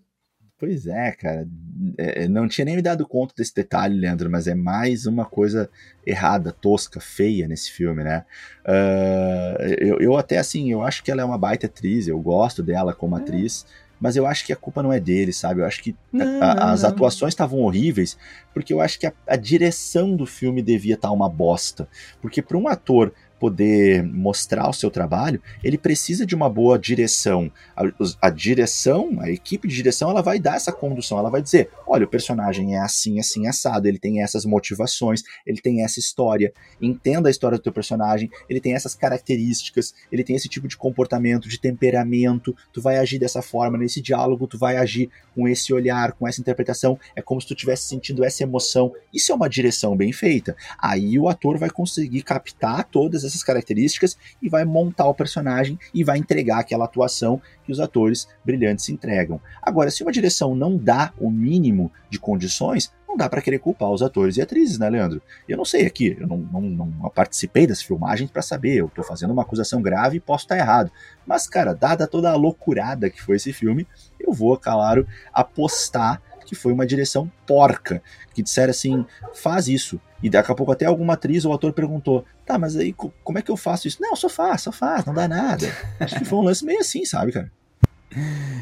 Pois 0.59 0.87
é, 0.87 1.13
cara. 1.13 1.47
É, 1.99 2.27
não 2.27 2.49
tinha 2.49 2.65
nem 2.65 2.77
me 2.77 2.81
dado 2.81 3.07
conta 3.07 3.35
desse 3.37 3.55
detalhe, 3.55 3.99
Leandro, 3.99 4.31
mas 4.31 4.47
é 4.47 4.55
mais 4.55 5.05
uma 5.05 5.27
coisa 5.27 5.69
errada, 6.07 6.53
tosca, 6.53 7.01
feia 7.01 7.47
nesse 7.47 7.71
filme, 7.71 8.03
né? 8.03 8.25
Uh, 8.65 9.63
eu, 9.79 9.99
eu, 10.01 10.17
até 10.17 10.39
assim, 10.39 10.73
eu 10.73 10.81
acho 10.81 11.03
que 11.03 11.11
ela 11.11 11.21
é 11.21 11.25
uma 11.25 11.37
baita 11.37 11.67
atriz, 11.67 12.09
eu 12.09 12.19
gosto 12.19 12.63
dela 12.63 12.95
como 12.95 13.15
é. 13.19 13.67
Mas 14.03 14.17
eu 14.17 14.27
acho 14.27 14.45
que 14.45 14.53
a 14.53 14.57
culpa 14.57 14.83
não 14.83 14.93
é 14.93 14.99
dele, 14.99 15.33
sabe? 15.33 15.61
Eu 15.61 15.65
acho 15.65 15.81
que 15.81 15.95
não, 16.13 16.43
a, 16.43 16.55
não, 16.57 16.63
as 16.65 16.83
não. 16.83 16.89
atuações 16.89 17.33
estavam 17.33 17.61
horríveis, 17.61 18.19
porque 18.53 18.73
eu 18.73 18.81
acho 18.81 18.99
que 18.99 19.07
a, 19.07 19.13
a 19.29 19.37
direção 19.37 20.17
do 20.17 20.27
filme 20.27 20.61
devia 20.61 20.95
estar 20.95 21.07
tá 21.07 21.15
uma 21.15 21.29
bosta. 21.29 21.89
Porque 22.21 22.43
para 22.43 22.59
um 22.59 22.67
ator 22.67 23.15
poder 23.43 24.05
mostrar 24.05 24.71
o 24.71 24.73
seu 24.73 24.89
trabalho, 24.89 25.43
ele 25.65 25.77
precisa 25.77 26.25
de 26.25 26.33
uma 26.33 26.49
boa 26.49 26.79
direção. 26.79 27.51
A, 27.75 27.83
a, 28.29 28.31
direção, 28.31 29.19
a 29.19 29.29
equipe 29.29 29.67
de 29.67 29.75
direção, 29.75 30.11
ela 30.11 30.23
vai 30.23 30.39
dar 30.39 30.55
essa 30.55 30.71
condução, 30.71 31.19
ela 31.19 31.29
vai 31.29 31.43
dizer: 31.43 31.69
olha, 31.85 32.05
o 32.05 32.09
personagem 32.09 32.77
é 32.77 32.79
assim, 32.79 33.19
assim, 33.19 33.49
assado, 33.49 33.89
ele 33.89 33.99
tem 33.99 34.23
essas 34.23 34.45
motivações, 34.45 35.25
ele 35.45 35.61
tem 35.61 35.83
essa 35.83 35.99
história, 35.99 36.53
entenda 36.81 37.29
a 37.29 37.33
história 37.33 37.59
do 37.59 37.65
teu 37.65 37.73
personagem, 37.73 38.31
ele 38.49 38.61
tem 38.61 38.75
essas 38.75 38.95
características, 38.95 39.93
ele 40.13 40.23
tem 40.23 40.37
esse 40.37 40.49
tipo 40.49 40.69
de 40.69 40.77
comportamento, 40.77 41.49
de 41.49 41.59
temperamento, 41.59 42.55
tu 42.73 42.81
vai 42.81 42.99
agir 42.99 43.19
dessa 43.19 43.43
forma, 43.43 43.77
nesse 43.77 44.01
diálogo, 44.01 44.47
tu 44.47 44.57
vai 44.57 44.77
agir 44.77 45.11
com 45.35 45.49
esse 45.49 45.75
olhar, 45.75 46.13
com 46.13 46.29
essa 46.29 46.41
interpretação, 46.41 46.97
é 47.17 47.21
como 47.21 47.41
se 47.41 47.49
tu 47.49 47.57
tivesse 47.57 47.89
sentindo 47.89 48.23
essa 48.23 48.45
emoção. 48.45 48.93
Isso 49.13 49.33
é 49.33 49.35
uma 49.35 49.49
direção 49.49 49.97
bem 49.97 50.13
feita. 50.13 50.55
Aí 50.79 51.19
o 51.19 51.29
ator 51.29 51.59
vai 51.59 51.71
conseguir 51.71 52.23
captar 52.23 52.85
todas 52.85 53.25
essas 53.25 53.32
características 53.41 54.19
e 54.43 54.49
vai 54.49 54.65
montar 54.65 55.07
o 55.07 55.15
personagem 55.15 55.79
e 55.95 56.03
vai 56.03 56.19
entregar 56.19 56.59
aquela 56.59 56.87
atuação 56.87 57.41
que 57.65 57.71
os 57.71 57.79
atores 57.79 58.27
brilhantes 58.45 58.89
entregam. 58.89 59.41
Agora, 59.63 59.93
se 59.93 60.03
uma 60.03 60.11
direção 60.11 60.57
não 60.57 60.77
dá 60.77 61.13
o 61.17 61.31
mínimo 61.31 61.93
de 62.11 62.19
condições, 62.19 62.93
não 63.13 63.17
dá 63.17 63.29
para 63.29 63.43
querer 63.43 63.59
culpar 63.59 63.91
os 63.91 64.03
atores 64.03 64.39
e 64.39 64.43
atrizes, 64.43 64.79
né, 64.79 64.89
Leandro? 64.89 65.21
Eu 65.47 65.59
não 65.59 65.67
sei 65.67 65.85
aqui, 65.85 66.17
eu 66.19 66.27
não, 66.27 66.39
não, 66.39 66.61
não 66.63 67.11
participei 67.11 67.67
das 67.67 67.83
filmagens 67.83 68.31
para 68.31 68.41
saber, 68.41 68.77
eu 68.77 68.89
tô 68.89 69.03
fazendo 69.03 69.33
uma 69.33 69.43
acusação 69.43 69.83
grave 69.83 70.17
e 70.17 70.21
posso 70.21 70.45
estar 70.45 70.57
tá 70.57 70.61
errado. 70.61 70.91
Mas, 71.27 71.47
cara, 71.47 71.75
dada 71.75 72.07
toda 72.07 72.31
a 72.31 72.37
loucurada 72.37 73.11
que 73.11 73.23
foi 73.23 73.37
esse 73.37 73.53
filme, 73.53 73.87
eu 74.19 74.33
vou, 74.33 74.57
claro, 74.57 75.07
apostar 75.31 76.23
que 76.45 76.55
foi 76.55 76.73
uma 76.73 76.87
direção 76.87 77.31
porca, 77.47 78.03
que 78.35 78.43
disseram 78.43 78.71
assim, 78.71 79.05
faz 79.35 79.69
isso. 79.69 80.01
E 80.23 80.31
daqui 80.31 80.53
a 80.53 80.55
pouco 80.55 80.73
até 80.73 80.87
alguma 80.87 81.15
atriz 81.15 81.45
ou 81.45 81.53
ator 81.53 81.73
perguntou, 81.73 82.25
tá, 82.47 82.59
mas 82.59 82.77
aí 82.77 82.93
como 82.93 83.39
é 83.39 83.43
que 83.43 83.51
eu 83.51 83.57
faço 83.57 83.89
isso? 83.89 83.99
Não, 84.01 84.15
só 84.15 84.29
faz, 84.29 84.63
só 84.63 84.73
faz, 84.73 85.05
não 85.05 85.15
dá 85.15 85.27
nada. 85.27 85.67
Acho 85.99 86.19
que 86.19 86.25
foi 86.25 86.39
um 86.39 86.43
lance 86.43 86.65
meio 86.65 86.81
assim, 86.81 87.05
sabe, 87.05 87.33
cara? 87.33 87.51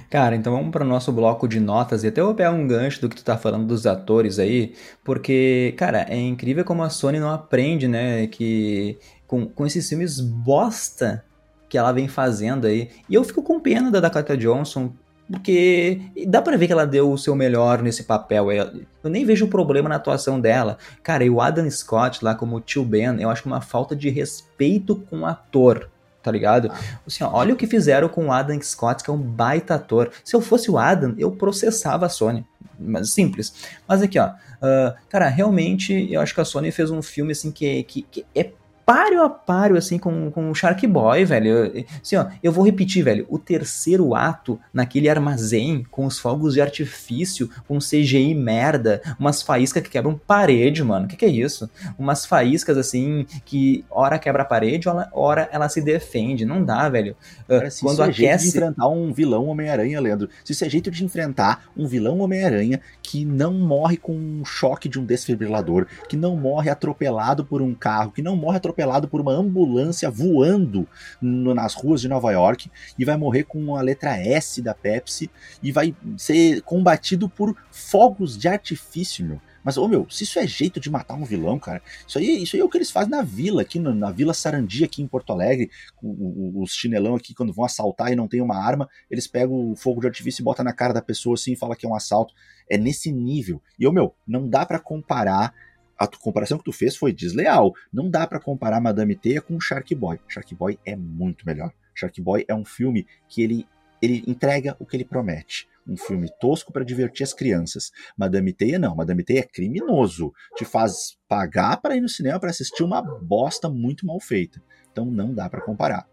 Cara, 0.08 0.36
então 0.36 0.52
vamos 0.52 0.70
para 0.70 0.84
o 0.84 0.88
nosso 0.88 1.12
bloco 1.12 1.48
de 1.48 1.60
notas 1.60 2.04
e 2.04 2.08
até 2.08 2.22
vou 2.22 2.34
pegar 2.34 2.52
um 2.52 2.66
gancho 2.66 3.00
do 3.00 3.08
que 3.08 3.16
tu 3.16 3.24
tá 3.24 3.36
falando 3.36 3.66
dos 3.66 3.86
atores 3.86 4.38
aí, 4.38 4.74
porque, 5.04 5.74
cara, 5.76 6.06
é 6.08 6.16
incrível 6.16 6.64
como 6.64 6.82
a 6.82 6.90
Sony 6.90 7.18
não 7.18 7.30
aprende, 7.30 7.88
né, 7.88 8.26
que 8.26 8.98
com, 9.26 9.46
com 9.46 9.66
esses 9.66 9.88
filmes 9.88 10.20
bosta 10.20 11.24
que 11.68 11.78
ela 11.78 11.92
vem 11.92 12.08
fazendo 12.08 12.66
aí. 12.66 12.90
E 13.08 13.14
eu 13.14 13.22
fico 13.22 13.42
com 13.42 13.60
pena 13.60 13.90
da 13.90 14.00
Dakota 14.00 14.36
Johnson 14.36 14.92
porque 15.30 16.00
dá 16.26 16.42
para 16.42 16.56
ver 16.56 16.66
que 16.66 16.72
ela 16.72 16.86
deu 16.86 17.10
o 17.10 17.18
seu 17.18 17.34
melhor 17.34 17.82
nesse 17.82 18.02
papel. 18.02 18.50
Eu 18.50 19.10
nem 19.10 19.24
vejo 19.24 19.46
problema 19.46 19.88
na 19.88 19.96
atuação 19.96 20.40
dela. 20.40 20.76
Cara, 21.02 21.24
e 21.24 21.30
o 21.30 21.40
Adam 21.40 21.70
Scott 21.70 22.24
lá 22.24 22.34
como 22.34 22.60
tio 22.60 22.84
Ben, 22.84 23.20
eu 23.20 23.30
acho 23.30 23.42
que 23.42 23.48
uma 23.48 23.60
falta 23.60 23.94
de 23.94 24.10
respeito 24.10 24.96
com 25.08 25.20
o 25.20 25.26
ator, 25.26 25.88
tá 26.20 26.32
ligado? 26.32 26.70
Assim, 27.06 27.22
ó, 27.22 27.30
olha 27.32 27.54
o 27.54 27.56
que 27.56 27.66
fizeram 27.66 28.08
com 28.08 28.26
o 28.26 28.32
Adam 28.32 28.60
Scott, 28.60 29.04
que 29.04 29.10
é 29.10 29.12
um 29.12 29.18
baita 29.18 29.76
ator. 29.76 30.10
Se 30.24 30.34
eu 30.34 30.40
fosse 30.40 30.70
o 30.70 30.76
Adam, 30.76 31.14
eu 31.16 31.30
processava 31.30 32.06
a 32.06 32.08
Sony. 32.08 32.44
Mas 32.78 33.12
simples. 33.12 33.54
Mas 33.86 34.02
aqui, 34.02 34.18
ó. 34.18 34.28
Uh, 34.28 34.94
cara, 35.08 35.28
realmente 35.28 36.12
eu 36.12 36.20
acho 36.20 36.34
que 36.34 36.40
a 36.40 36.44
Sony 36.44 36.72
fez 36.72 36.90
um 36.90 37.02
filme 37.02 37.32
assim 37.32 37.52
que, 37.52 37.82
que, 37.84 38.02
que 38.02 38.26
é 38.34 38.50
páreo 38.90 39.22
a 39.22 39.30
páreo, 39.30 39.76
assim, 39.76 39.98
com, 39.98 40.32
com 40.32 40.50
o 40.50 40.54
Shark 40.54 40.84
Boy, 40.84 41.24
velho. 41.24 41.72
Assim, 42.02 42.16
ó, 42.16 42.26
eu 42.42 42.50
vou 42.50 42.64
repetir, 42.64 43.04
velho. 43.04 43.24
O 43.28 43.38
terceiro 43.38 44.16
ato, 44.16 44.58
naquele 44.74 45.08
armazém, 45.08 45.86
com 45.92 46.06
os 46.06 46.18
fogos 46.18 46.54
de 46.54 46.60
artifício, 46.60 47.48
com 47.68 47.78
CGI 47.78 48.34
merda, 48.34 49.00
umas 49.16 49.42
faíscas 49.42 49.84
que 49.84 49.90
quebram 49.90 50.20
parede, 50.26 50.82
mano. 50.82 51.04
O 51.06 51.08
que, 51.08 51.14
que 51.16 51.24
é 51.24 51.28
isso? 51.28 51.70
Umas 51.96 52.26
faíscas, 52.26 52.76
assim, 52.76 53.24
que 53.44 53.84
hora 53.88 54.18
quebra 54.18 54.42
a 54.42 54.44
parede, 54.44 54.88
hora 55.12 55.48
ela 55.52 55.68
se 55.68 55.80
defende. 55.80 56.44
Não 56.44 56.64
dá, 56.64 56.88
velho. 56.88 57.14
Ah, 57.48 57.58
Cara, 57.60 57.70
se 57.70 57.82
Quando 57.82 57.92
isso 57.92 58.02
aquece... 58.02 58.24
é 58.24 58.28
jeito 58.28 58.42
de 58.42 58.48
enfrentar 58.48 58.88
um 58.88 59.12
vilão 59.12 59.46
Homem-Aranha, 59.46 60.00
Leandro. 60.00 60.28
Se 60.44 60.50
isso 60.50 60.64
é 60.64 60.68
jeito 60.68 60.90
de 60.90 61.04
enfrentar 61.04 61.70
um 61.76 61.86
vilão 61.86 62.18
Homem-Aranha 62.18 62.80
que 63.00 63.24
não 63.24 63.52
morre 63.52 63.96
com 63.96 64.16
um 64.16 64.44
choque 64.44 64.88
de 64.88 64.98
um 64.98 65.04
desfibrilador, 65.04 65.86
que 66.08 66.16
não 66.16 66.34
morre 66.34 66.70
atropelado 66.70 67.44
por 67.44 67.62
um 67.62 67.72
carro, 67.72 68.10
que 68.10 68.20
não 68.20 68.34
morre 68.34 68.56
atropelado 68.56 68.79
atropelado 68.80 69.08
por 69.08 69.20
uma 69.20 69.32
ambulância 69.32 70.10
voando 70.10 70.88
no, 71.20 71.54
nas 71.54 71.74
ruas 71.74 72.00
de 72.00 72.08
Nova 72.08 72.32
York 72.32 72.70
e 72.98 73.04
vai 73.04 73.16
morrer 73.16 73.44
com 73.44 73.76
a 73.76 73.82
letra 73.82 74.16
S 74.16 74.62
da 74.62 74.74
Pepsi 74.74 75.30
e 75.62 75.70
vai 75.70 75.94
ser 76.16 76.62
combatido 76.62 77.28
por 77.28 77.54
fogos 77.70 78.38
de 78.38 78.48
artifício, 78.48 79.24
meu. 79.24 79.40
Mas, 79.62 79.76
ô 79.76 79.86
meu, 79.86 80.08
se 80.08 80.24
isso 80.24 80.38
é 80.38 80.46
jeito 80.46 80.80
de 80.80 80.90
matar 80.90 81.14
um 81.14 81.24
vilão, 81.24 81.58
cara, 81.58 81.82
isso 82.08 82.18
aí, 82.18 82.42
isso 82.42 82.56
aí 82.56 82.62
é 82.62 82.64
o 82.64 82.68
que 82.68 82.78
eles 82.78 82.90
fazem 82.90 83.10
na 83.10 83.20
vila, 83.20 83.60
aqui 83.60 83.78
na, 83.78 83.94
na 83.94 84.10
Vila 84.10 84.32
Sarandia, 84.32 84.86
aqui 84.86 85.02
em 85.02 85.06
Porto 85.06 85.34
Alegre. 85.34 85.70
Os 86.02 86.72
chinelão 86.72 87.14
aqui, 87.14 87.34
quando 87.34 87.52
vão 87.52 87.66
assaltar 87.66 88.10
e 88.10 88.16
não 88.16 88.26
tem 88.26 88.40
uma 88.40 88.56
arma, 88.56 88.88
eles 89.10 89.26
pegam 89.26 89.72
o 89.72 89.76
fogo 89.76 90.00
de 90.00 90.06
artifício 90.06 90.40
e 90.40 90.44
botam 90.44 90.64
na 90.64 90.72
cara 90.72 90.94
da 90.94 91.02
pessoa 91.02 91.34
assim 91.34 91.52
e 91.52 91.56
fala 91.56 91.76
que 91.76 91.84
é 91.84 91.88
um 91.88 91.94
assalto. 91.94 92.32
É 92.70 92.78
nesse 92.78 93.12
nível. 93.12 93.60
E, 93.78 93.86
ô 93.86 93.92
meu, 93.92 94.14
não 94.26 94.48
dá 94.48 94.64
para 94.64 94.78
comparar 94.78 95.52
a 96.00 96.06
comparação 96.06 96.56
que 96.56 96.64
tu 96.64 96.72
fez 96.72 96.96
foi 96.96 97.12
desleal. 97.12 97.74
Não 97.92 98.08
dá 98.08 98.26
para 98.26 98.40
comparar 98.40 98.80
Madame 98.80 99.14
Teia 99.14 99.42
com 99.42 99.60
Shark 99.60 99.94
Boy. 99.94 100.18
Shark 100.26 100.54
Boy 100.54 100.78
é 100.82 100.96
muito 100.96 101.44
melhor. 101.44 101.74
Shark 101.94 102.18
Boy 102.22 102.42
é 102.48 102.54
um 102.54 102.64
filme 102.64 103.06
que 103.28 103.42
ele, 103.42 103.68
ele 104.00 104.24
entrega 104.26 104.74
o 104.80 104.86
que 104.86 104.96
ele 104.96 105.04
promete. 105.04 105.68
Um 105.86 105.98
filme 105.98 106.30
tosco 106.40 106.72
para 106.72 106.86
divertir 106.86 107.22
as 107.22 107.34
crianças. 107.34 107.90
Madame 108.16 108.50
Teia 108.50 108.78
não. 108.78 108.96
Madame 108.96 109.22
Teia 109.22 109.40
é 109.40 109.42
criminoso. 109.42 110.32
Te 110.56 110.64
faz 110.64 111.18
pagar 111.28 111.76
para 111.82 111.94
ir 111.94 112.00
no 112.00 112.08
cinema 112.08 112.40
para 112.40 112.48
assistir 112.48 112.82
uma 112.82 113.02
bosta 113.02 113.68
muito 113.68 114.06
mal 114.06 114.18
feita. 114.20 114.62
Então 114.90 115.04
não 115.04 115.34
dá 115.34 115.50
para 115.50 115.60
comparar. 115.60 116.08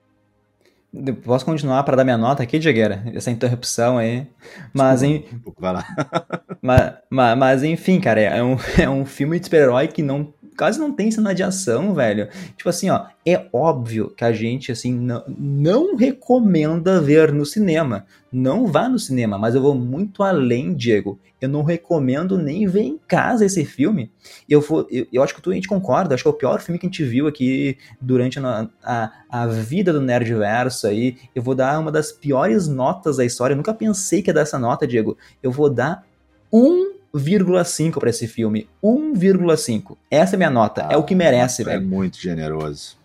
Posso 1.24 1.46
continuar 1.46 1.84
para 1.84 1.98
dar 1.98 2.04
minha 2.04 2.18
nota 2.18 2.42
aqui, 2.42 2.58
Diegueira? 2.58 3.04
Essa 3.14 3.30
interrupção 3.30 3.98
aí. 3.98 4.26
Mas, 4.74 5.04
em... 5.04 5.26
Vai 5.60 5.74
lá. 5.74 5.86
mas, 6.62 6.94
mas, 7.10 7.38
mas, 7.38 7.64
enfim, 7.64 8.00
cara, 8.00 8.22
é 8.22 8.42
um, 8.42 8.58
é 8.80 8.90
um 8.90 9.06
filme 9.06 9.38
de 9.38 9.46
super-herói 9.46 9.88
que 9.90 10.02
não 10.02 10.34
quase 10.58 10.80
não 10.80 10.92
tem 10.92 11.12
cena 11.12 11.34
de 11.34 11.44
ação, 11.44 11.94
velho. 11.94 12.28
Tipo 12.58 12.70
assim, 12.70 12.90
ó, 12.90 13.06
é 13.26 13.48
óbvio 13.54 14.10
que 14.10 14.24
a 14.24 14.32
gente, 14.32 14.72
assim, 14.72 14.92
não, 15.28 15.96
recomenda 15.96 17.00
ver 17.00 17.32
no 17.32 17.46
cinema. 17.46 18.06
Não 18.32 18.68
vá 18.68 18.90
no 18.90 18.98
cinema, 19.00 19.38
mas 19.38 19.56
eu 19.56 19.62
vou 19.62 19.76
muito 19.76 20.24
além, 20.24 20.74
Diego. 20.74 21.20
Eu 21.40 21.48
não 21.48 21.62
recomendo 21.62 22.38
nem 22.38 22.68
ver 22.68 22.82
em 22.82 23.00
casa 23.08 23.46
esse 23.46 23.64
filme. 23.64 24.12
Eu, 24.50 24.60
vou, 24.60 24.88
eu, 24.90 25.06
eu 25.14 25.24
acho 25.24 25.36
que 25.36 25.42
tu, 25.42 25.52
a 25.52 25.54
gente 25.54 25.68
concorda, 25.68 26.16
acho 26.16 26.24
que 26.24 26.28
é 26.28 26.32
o 26.32 26.34
pior 26.34 26.60
filme 26.60 26.80
que 26.80 26.88
a 26.88 26.90
gente 26.90 27.04
viu 27.04 27.28
aqui 27.28 27.78
durante 28.02 28.40
a, 28.40 28.68
a, 28.84 29.12
a 29.30 29.48
vida 29.48 29.94
do 29.94 30.02
Nerdverso 30.02 30.88
aí. 30.88 31.18
Eu 31.36 31.44
vou 31.44 31.54
dar 31.54 31.80
uma 31.80 31.92
das 31.92 32.12
piores 32.12 32.68
notas 32.68 33.18
da 33.18 33.26
história. 33.26 33.54
Eu 33.54 33.58
nunca 33.58 33.74
pensei 33.74 34.22
que 34.22 34.30
ia 34.30 34.34
dar 34.34 34.42
essa 34.42 34.58
nota, 34.58 34.88
Diego. 34.88 35.16
Eu 35.42 35.52
vou 35.52 35.70
dar 35.70 36.04
um 36.52 36.98
1,5 37.18 38.00
para 38.00 38.10
esse 38.10 38.28
filme. 38.28 38.68
1,5. 38.84 39.98
Essa 40.10 40.36
é 40.36 40.38
minha 40.38 40.50
nota. 40.50 40.88
Ah, 40.90 40.94
é 40.94 40.98
o 40.98 41.04
que 41.04 41.16
merece, 41.16 41.62
é 41.62 41.66
velho. 41.66 41.78
É 41.78 41.86
muito 41.86 42.20
generoso. 42.20 42.98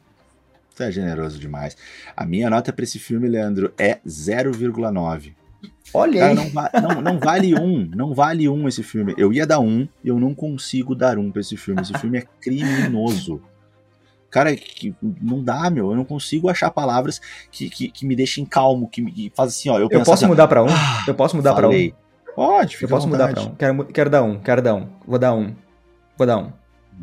Isso 0.73 0.83
é 0.83 0.91
generoso 0.91 1.39
demais. 1.39 1.77
A 2.17 2.25
minha 2.25 2.49
nota 2.49 2.73
para 2.73 2.85
esse 2.85 2.99
filme, 2.99 3.29
Leandro, 3.29 3.73
é 3.79 3.99
0,9. 4.07 5.33
Olha 5.95 6.27
aí. 6.27 6.35
Não, 6.35 6.45
não, 6.45 7.03
não, 7.03 7.19
vale 7.19 7.55
um, 7.59 7.89
não 7.95 8.15
vale 8.15 8.49
um 8.49 8.67
esse 8.67 8.83
filme. 8.83 9.15
Eu 9.19 9.33
ia 9.33 9.47
dar 9.47 9.61
um 9.61 9.87
e 10.03 10.09
eu 10.09 10.19
não 10.19 10.35
consigo 10.35 10.95
dar 10.95 11.19
um 11.19 11.31
pra 11.31 11.41
esse 11.41 11.57
filme. 11.57 11.83
Esse 11.83 11.93
filme 11.95 12.19
é 12.19 12.25
criminoso. 12.41 13.43
Cara, 14.31 14.57
que 14.57 14.95
não 15.21 15.45
dá, 15.45 15.69
meu. 15.69 15.91
Eu 15.91 15.97
não 15.97 16.07
consigo 16.07 16.49
achar 16.49 16.71
palavras 16.71 17.21
que, 17.51 17.69
que, 17.69 17.89
que 17.89 18.07
me 18.07 18.17
deixem 18.17 18.47
calmo, 18.47 18.89
que 18.89 19.03
me 19.03 19.13
que 19.13 19.33
faz 19.37 19.51
assim, 19.51 19.69
ó. 19.69 19.79
Eu, 19.79 19.89
eu 19.91 19.99
posso 19.99 20.13
assim, 20.13 20.27
mudar 20.27 20.49
para 20.49 20.65
um? 20.65 20.69
Ah, 20.71 21.05
eu 21.07 21.15
posso 21.15 21.37
mudar 21.37 21.55
para 21.55 21.69
um? 21.69 21.93
Pode, 22.35 22.77
fica 22.77 22.87
Eu 22.87 22.89
posso 22.89 23.09
mudar 23.09 23.33
pra 23.33 23.43
um. 23.43 23.55
Quero, 23.55 23.85
quero 23.87 24.11
dar 24.11 24.23
um, 24.23 24.39
quero 24.41 24.63
dar 24.63 24.75
um. 24.75 24.89
Vou 25.07 25.19
dar 25.19 25.35
um. 25.35 25.55
Vou 26.17 26.27
dar 26.27 26.39
um. 26.39 26.53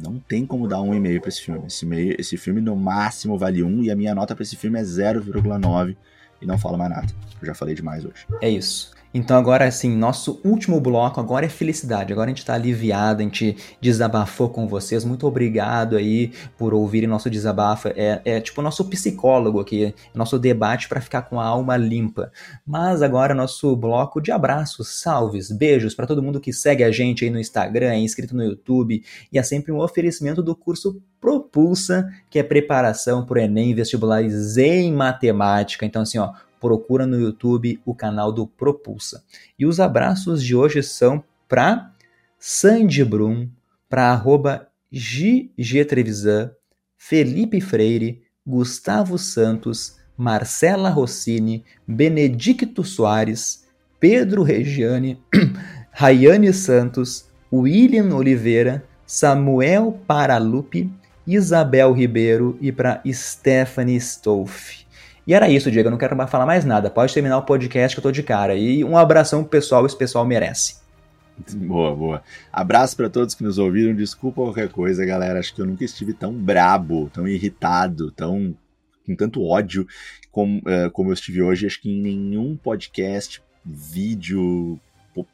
Não 0.02 0.20
tem 0.20 0.46
como 0.46 0.68
dar 0.68 0.82
um 0.82 0.94
e 0.94 1.00
meio 1.00 1.20
pra 1.20 1.30
esse 1.30 1.42
filme. 1.42 1.66
Esse, 1.68 1.86
meio, 1.86 2.16
esse 2.20 2.38
filme 2.38 2.62
no 2.62 2.76
máximo 2.76 3.38
vale 3.38 3.64
um 3.64 3.84
e 3.84 3.92
a 3.92 3.96
minha 3.96 4.14
nota 4.16 4.36
para 4.36 4.44
esse 4.44 4.56
filme 4.56 4.80
é 4.80 4.84
0,9 4.84 5.96
e 6.42 6.46
não 6.46 6.58
falo 6.58 6.78
mais 6.78 6.92
nada. 6.92 7.08
Eu 7.42 7.48
já 7.48 7.54
falei 7.54 7.76
demais 7.76 8.06
hoje. 8.06 8.26
É 8.42 8.50
isso. 8.50 8.92
Então 9.12 9.38
agora, 9.38 9.66
assim, 9.66 9.96
nosso 9.96 10.40
último 10.46 10.80
bloco 10.80 11.20
agora 11.20 11.46
é 11.46 11.50
felicidade. 11.50 12.14
Agora 12.14 12.28
a 12.28 12.34
gente 12.34 12.46
tá 12.46 12.54
aliviado, 12.54 13.22
a 13.22 13.24
gente 13.24 13.58
desabafou 13.82 14.50
com 14.50 14.68
vocês. 14.68 15.04
Muito 15.04 15.26
obrigado 15.26 15.98
aí 15.98 16.32
por 16.58 16.74
ouvirem 16.74 17.10
nosso 17.10 17.30
desabafo. 17.30 17.88
É, 17.90 18.22
é 18.24 18.40
tipo 18.40 18.62
nosso 18.62 18.86
psicólogo 18.86 19.60
aqui, 19.60 19.96
nosso 20.14 20.38
debate 20.38 20.88
para 20.88 21.02
ficar 21.02 21.24
com 21.24 21.40
a 21.40 21.46
alma 21.46 21.76
limpa. 21.76 22.32
Mas 22.66 23.02
agora 23.02 23.34
nosso 23.34 23.76
bloco 23.76 24.22
de 24.22 24.32
abraços, 24.32 25.02
salves, 25.02 25.52
beijos 25.52 25.96
para 25.96 26.06
todo 26.06 26.22
mundo 26.22 26.40
que 26.40 26.54
segue 26.54 26.84
a 26.84 26.92
gente 26.92 27.26
aí 27.26 27.32
no 27.32 27.40
Instagram, 27.40 27.88
é 27.88 28.00
inscrito 28.00 28.36
no 28.36 28.44
YouTube. 28.44 29.04
E 29.34 29.40
é 29.40 29.44
sempre 29.44 29.72
um 29.72 29.80
oferecimento 29.80 30.44
do 30.44 30.56
curso 30.56 31.02
Propulsa, 31.20 32.08
que 32.30 32.40
é 32.40 32.44
preparação 32.44 33.26
para 33.26 33.40
o 33.40 33.42
Enem 33.42 33.76
vestibulares 33.76 34.56
em 34.56 34.94
matemática. 34.94 35.86
Então, 35.86 36.04
assim, 36.04 36.18
ó, 36.18 36.32
procura 36.60 37.06
no 37.06 37.20
YouTube 37.20 37.80
o 37.86 37.96
canal 37.96 38.32
do 38.32 38.46
Propulsa. 38.46 39.24
E 39.58 39.66
os 39.66 39.80
abraços 39.80 40.44
de 40.44 40.56
hoje 40.56 40.84
são 40.84 41.24
para 41.48 41.92
Sandy 42.38 43.04
Brum, 43.04 43.50
para 43.90 44.22
GG 44.92 45.86
Trevisan, 45.88 46.52
Felipe 46.98 47.62
Freire, 47.62 48.22
Gustavo 48.46 49.18
Santos, 49.18 49.98
Marcela 50.18 50.90
Rossini, 50.90 51.64
Benedicto 51.88 52.84
Soares, 52.84 53.66
Pedro 54.00 54.44
Regiane, 54.44 55.22
Rayane 55.92 56.54
Santos, 56.54 57.26
William 57.52 58.16
Oliveira, 58.16 58.84
Samuel 59.06 60.00
Paralupe, 60.06 60.92
Isabel 61.26 61.94
Ribeiro 61.94 62.58
e 62.60 62.72
para 62.72 63.02
Stephanie 63.08 63.98
Stolf. 63.98 64.86
E 65.30 65.34
era 65.36 65.48
isso, 65.48 65.70
Diego. 65.70 65.90
Eu 65.90 65.92
não 65.92 65.98
quero 66.00 66.16
falar 66.28 66.48
mais 66.48 66.66
nada. 66.66 66.90
Pode 66.90 67.14
terminar 67.14 67.38
o 67.38 67.44
podcast 67.44 67.96
que 67.96 68.00
eu 68.00 68.02
tô 68.02 68.12
de 68.12 68.24
cara. 68.24 68.56
E 68.56 68.84
um 68.84 68.98
abração 68.98 69.44
pro 69.44 69.52
pessoal, 69.52 69.86
esse 69.86 69.96
pessoal 69.96 70.26
merece. 70.26 70.78
Boa, 71.54 71.96
boa. 71.96 72.24
Abraço 72.52 72.98
para 72.98 73.12
todos 73.12 73.36
que 73.36 73.44
nos 73.44 73.60
ouviram. 73.60 73.94
Desculpa 73.94 74.42
qualquer 74.42 74.70
coisa, 74.70 75.06
galera. 75.06 75.38
Acho 75.38 75.54
que 75.54 75.62
eu 75.62 75.68
nunca 75.68 75.86
estive 75.86 76.14
tão 76.14 76.34
brabo, 76.34 77.12
tão 77.14 77.28
irritado, 77.28 78.10
tão 78.10 78.58
com 79.06 79.16
tanto 79.16 79.44
ódio 79.44 79.86
como, 80.32 80.62
uh, 80.62 80.90
como 80.94 81.12
eu 81.12 81.14
estive 81.14 81.44
hoje. 81.44 81.68
Acho 81.68 81.80
que 81.80 81.92
em 81.92 82.02
nenhum 82.02 82.58
podcast, 82.58 83.40
vídeo, 83.64 84.80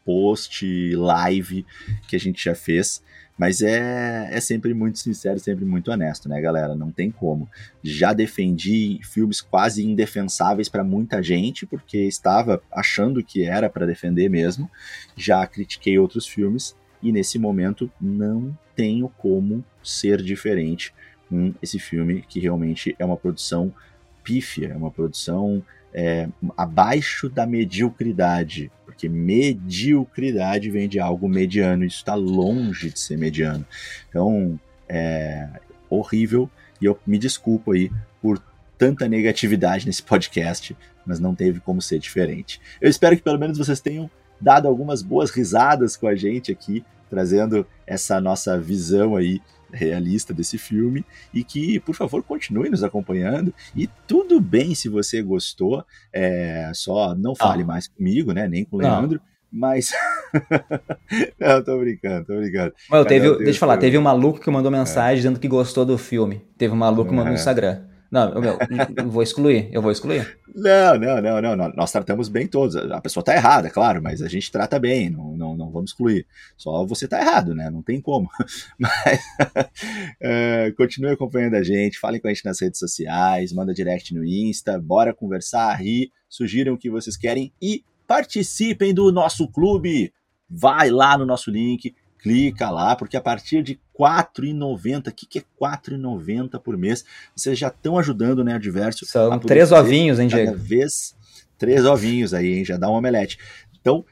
post, 0.04 0.94
live 0.94 1.66
que 2.10 2.18
a 2.18 2.20
gente 2.20 2.44
já 2.44 2.54
fez. 2.54 3.02
Mas 3.38 3.62
é, 3.62 4.30
é 4.32 4.40
sempre 4.40 4.74
muito 4.74 4.98
sincero, 4.98 5.40
sempre 5.40 5.66
muito 5.66 5.91
honesto, 5.91 6.30
né, 6.30 6.40
galera? 6.40 6.74
Não 6.74 6.90
tem 6.90 7.12
como. 7.12 7.49
Já 7.84 8.14
defendi 8.14 8.99
filmes 9.03 9.41
quase 9.41 9.86
indefensáveis 9.86 10.70
para 10.70 10.84
muita 10.84 11.22
gente, 11.22 11.66
porque 11.66 11.98
estava 11.99 12.62
achando 12.72 13.24
que 13.24 13.44
era 13.44 13.70
para 13.70 13.86
defender 13.86 14.30
mesmo. 14.30 14.70
Já 15.18 15.45
critiquei 15.45 15.99
outros 15.99 16.26
filmes 16.26 16.76
e 17.02 17.12
nesse 17.12 17.38
momento 17.38 17.91
não 17.99 18.57
tenho 18.76 19.10
como 19.10 19.64
ser 19.84 20.22
diferente 20.22 20.94
com 21.30 21.53
esse 21.62 21.78
filme, 21.78 22.24
que 22.28 22.40
realmente 22.40 22.95
é 22.98 23.06
uma 23.06 23.18
produção 23.18 23.74
pífia, 24.24 24.70
é 24.74 24.78
uma 24.78 24.91
produção 24.91 25.64
é, 25.98 26.28
abaixo 26.58 27.30
da 27.30 27.48
mediocridade, 27.48 28.70
porque 28.84 29.08
mediocridade 29.08 30.70
vem 30.70 30.90
de 30.90 31.00
algo 31.00 31.30
mediano, 31.30 31.86
isso 31.86 32.00
está 32.00 32.14
longe 32.14 32.90
de 32.90 33.00
ser 33.00 33.18
mediano. 33.18 33.66
Então, 34.10 34.60
é 34.90 35.48
horrível 35.90 36.50
e 36.82 36.86
eu 36.86 37.00
me 37.08 37.18
desculpo 37.18 37.72
aí 37.72 37.90
por 38.22 38.44
tanta 38.78 39.08
negatividade 39.08 39.86
nesse 39.86 40.04
podcast, 40.04 40.76
mas 41.06 41.18
não 41.18 41.34
teve 41.34 41.62
como 41.62 41.82
ser 41.82 41.98
diferente. 41.98 42.60
Eu 42.82 42.90
espero 42.90 43.16
que 43.16 43.24
pelo 43.24 43.40
menos 43.40 43.58
vocês 43.58 43.80
tenham 43.80 44.12
dado 44.40 44.68
algumas 44.68 45.02
boas 45.02 45.32
risadas 45.32 45.96
com 45.96 46.08
a 46.08 46.16
gente 46.16 46.52
aqui, 46.52 46.84
trazendo 47.10 47.66
essa 47.88 48.20
nossa 48.20 48.60
visão 48.60 49.16
aí 49.16 49.42
realista 49.76 50.34
desse 50.34 50.57
filme 50.57 51.06
e 51.34 51.43
que, 51.43 51.80
por 51.80 51.95
favor, 51.95 52.23
continue 52.23 52.69
nos 52.69 52.84
acompanhando. 52.84 53.53
E 53.76 53.88
tudo 54.07 54.39
bem 54.39 54.73
se 54.73 54.89
você 54.89 55.22
gostou, 55.22 55.84
é, 56.11 56.72
só 56.73 57.14
não 57.15 57.35
fale 57.35 57.64
ah. 57.64 57.65
mais 57.65 57.88
comigo, 57.88 58.31
né? 58.31 58.47
Nem 58.47 58.65
com 58.65 58.77
o 58.77 58.80
Leandro. 58.80 59.19
Não. 59.19 59.35
Mas. 59.52 59.91
não, 61.39 61.64
tô 61.64 61.80
brincando, 61.80 62.26
tô 62.26 62.35
brincando. 62.38 62.73
Mas 62.89 63.06
teve, 63.06 63.38
deixa 63.38 63.52
eu 63.52 63.56
falar, 63.56 63.77
teve 63.77 63.97
um 63.97 64.02
maluco 64.02 64.39
que 64.39 64.52
mandou 64.52 64.69
mensagem 64.69 65.14
é. 65.14 65.15
dizendo 65.15 65.39
que 65.39 65.47
gostou 65.47 65.85
do 65.85 65.97
filme. 65.97 66.45
Teve 66.57 66.73
um 66.73 66.77
maluco 66.77 67.10
que 67.10 67.15
mandou 67.15 67.31
no 67.31 67.38
é. 67.38 67.39
Instagram. 67.39 67.95
Não, 68.16 68.40
meu, 68.40 68.58
eu 68.96 69.10
vou 69.10 69.22
excluir, 69.22 69.68
eu 69.74 69.82
vou 69.82 69.92
excluir. 69.92 70.40
Não, 70.56 70.98
não, 70.98 71.42
não, 71.42 71.56
não, 71.58 71.70
nós 71.76 71.92
tratamos 71.92 72.30
bem 72.30 72.48
todos. 72.48 72.74
A 72.78 73.02
pessoa 73.02 73.22
tá 73.22 73.36
errada, 73.36 73.70
claro, 73.70 74.02
mas 74.02 74.22
a 74.22 74.30
gente 74.30 74.50
trata 74.50 74.80
bem, 74.80 75.10
não, 75.10 75.36
não, 75.36 75.58
não 75.58 75.70
vamos 75.70 75.92
excluir. 75.92 76.26
Só 76.56 76.86
você 76.86 77.10
tá 77.10 77.20
errado, 77.20 77.54
né? 77.54 77.70
Não 77.70 77.82
tem 77.82 78.00
como. 78.00 78.30
Mas 78.80 79.20
uh, 79.50 80.76
continue 80.78 81.12
acompanhando 81.12 81.56
a 81.56 81.64
gente, 81.64 82.00
falem 82.00 82.22
com 82.22 82.30
a 82.30 82.34
gente 82.34 82.46
nas 82.46 82.62
redes 82.62 82.80
sociais, 82.80 83.52
manda 83.52 83.74
direct 83.74 84.14
no 84.14 84.24
Insta, 84.24 84.80
bora 84.80 85.14
conversar, 85.14 85.76
rir, 85.76 86.10
sugiram 86.30 86.76
o 86.76 86.78
que 86.78 86.90
vocês 86.90 87.18
querem 87.18 87.52
e 87.62 87.84
participem 88.08 88.94
do 88.94 89.12
nosso 89.12 89.46
clube. 89.50 90.14
Vai 90.50 90.90
lá 90.90 91.18
no 91.18 91.26
nosso 91.26 91.52
link, 91.52 91.94
clica 92.26 92.72
lá, 92.72 92.95
porque 92.95 93.15
a 93.15 93.22
partir 93.22 93.61
de 93.61 93.73
R$ 93.73 93.80
4,90, 93.99 95.10
o 95.10 95.11
que, 95.14 95.27
que 95.27 95.38
é 95.38 95.41
R$ 95.41 95.77
4,90 95.77 96.60
por 96.60 96.76
mês? 96.76 97.06
Vocês 97.35 97.60
já 97.60 97.68
estão 97.68 97.99
ajudando 97.99 98.43
né, 98.43 98.56
a 98.56 98.57
Diverso. 98.57 99.06
São 99.06 99.38
três 99.38 99.72
ovinhos, 99.72 100.18
hein, 100.18 100.27
Diego? 100.27 100.53
Cada 100.53 100.57
vez 100.57 101.15
três 101.56 101.85
ovinhos 101.85 102.34
aí, 102.34 102.56
hein? 102.56 102.65
Já 102.65 102.77
dá 102.77 102.89
um 102.89 102.93
omelete. 102.93 103.38
Então, 103.80 104.03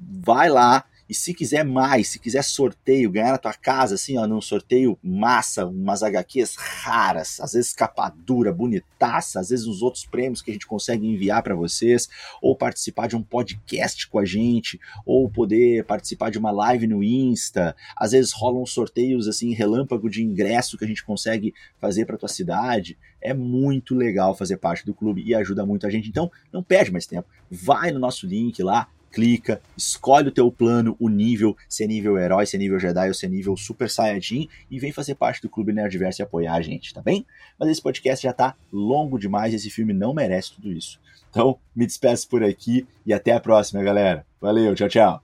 vai 0.00 0.48
lá, 0.48 0.82
e 1.08 1.14
se 1.14 1.32
quiser 1.32 1.64
mais, 1.64 2.08
se 2.08 2.18
quiser 2.18 2.42
sorteio, 2.42 3.10
ganhar 3.10 3.32
na 3.32 3.38
tua 3.38 3.54
casa, 3.54 3.94
assim, 3.94 4.18
ó, 4.18 4.26
num 4.26 4.40
sorteio 4.40 4.98
massa, 5.02 5.66
umas 5.66 6.02
HQs 6.02 6.56
raras, 6.56 7.40
às 7.40 7.52
vezes 7.52 7.72
capa 7.72 8.08
dura, 8.08 8.52
bonitaça, 8.52 9.38
às 9.40 9.50
vezes 9.50 9.66
uns 9.66 9.82
outros 9.82 10.04
prêmios 10.04 10.42
que 10.42 10.50
a 10.50 10.54
gente 10.54 10.66
consegue 10.66 11.06
enviar 11.06 11.42
para 11.42 11.54
vocês, 11.54 12.08
ou 12.42 12.56
participar 12.56 13.06
de 13.06 13.16
um 13.16 13.22
podcast 13.22 14.08
com 14.08 14.18
a 14.18 14.24
gente, 14.24 14.80
ou 15.04 15.30
poder 15.30 15.84
participar 15.84 16.30
de 16.30 16.38
uma 16.38 16.50
live 16.50 16.86
no 16.86 17.02
Insta, 17.02 17.76
às 17.96 18.12
vezes 18.12 18.32
rolam 18.32 18.66
sorteios 18.66 19.28
assim, 19.28 19.54
relâmpago 19.54 20.10
de 20.10 20.22
ingresso 20.22 20.76
que 20.76 20.84
a 20.84 20.88
gente 20.88 21.04
consegue 21.04 21.54
fazer 21.78 22.04
para 22.04 22.18
tua 22.18 22.28
cidade. 22.28 22.98
É 23.20 23.32
muito 23.32 23.94
legal 23.94 24.34
fazer 24.34 24.56
parte 24.56 24.84
do 24.84 24.94
clube 24.94 25.22
e 25.24 25.34
ajuda 25.34 25.64
muito 25.66 25.86
a 25.86 25.90
gente. 25.90 26.08
Então, 26.08 26.30
não 26.52 26.62
perde 26.62 26.92
mais 26.92 27.06
tempo. 27.06 27.28
Vai 27.50 27.90
no 27.90 27.98
nosso 27.98 28.26
link 28.26 28.62
lá, 28.62 28.88
clica, 29.12 29.60
escolhe 29.76 30.28
o 30.28 30.32
teu 30.32 30.50
plano, 30.50 30.96
o 30.98 31.08
nível, 31.08 31.56
se 31.68 31.84
é 31.84 31.86
nível 31.86 32.18
herói, 32.18 32.46
se 32.46 32.56
é 32.56 32.58
nível 32.58 32.78
Jedi 32.78 33.08
ou 33.08 33.14
se 33.14 33.26
é 33.26 33.28
nível 33.28 33.56
Super 33.56 33.88
Saiyajin 33.88 34.48
e 34.70 34.78
vem 34.78 34.92
fazer 34.92 35.14
parte 35.14 35.40
do 35.42 35.48
Clube 35.48 35.72
Nerdverso 35.72 36.20
e 36.20 36.24
apoiar 36.24 36.54
a 36.54 36.62
gente, 36.62 36.92
tá 36.92 37.00
bem? 37.00 37.26
Mas 37.58 37.70
esse 37.70 37.82
podcast 37.82 38.22
já 38.22 38.32
tá 38.32 38.54
longo 38.72 39.18
demais, 39.18 39.54
esse 39.54 39.70
filme 39.70 39.92
não 39.92 40.14
merece 40.14 40.52
tudo 40.54 40.72
isso. 40.72 41.00
Então, 41.30 41.58
me 41.74 41.86
despeço 41.86 42.28
por 42.28 42.42
aqui 42.42 42.86
e 43.04 43.12
até 43.12 43.32
a 43.32 43.40
próxima, 43.40 43.82
galera. 43.82 44.24
Valeu, 44.40 44.74
tchau, 44.74 44.88
tchau. 44.88 45.22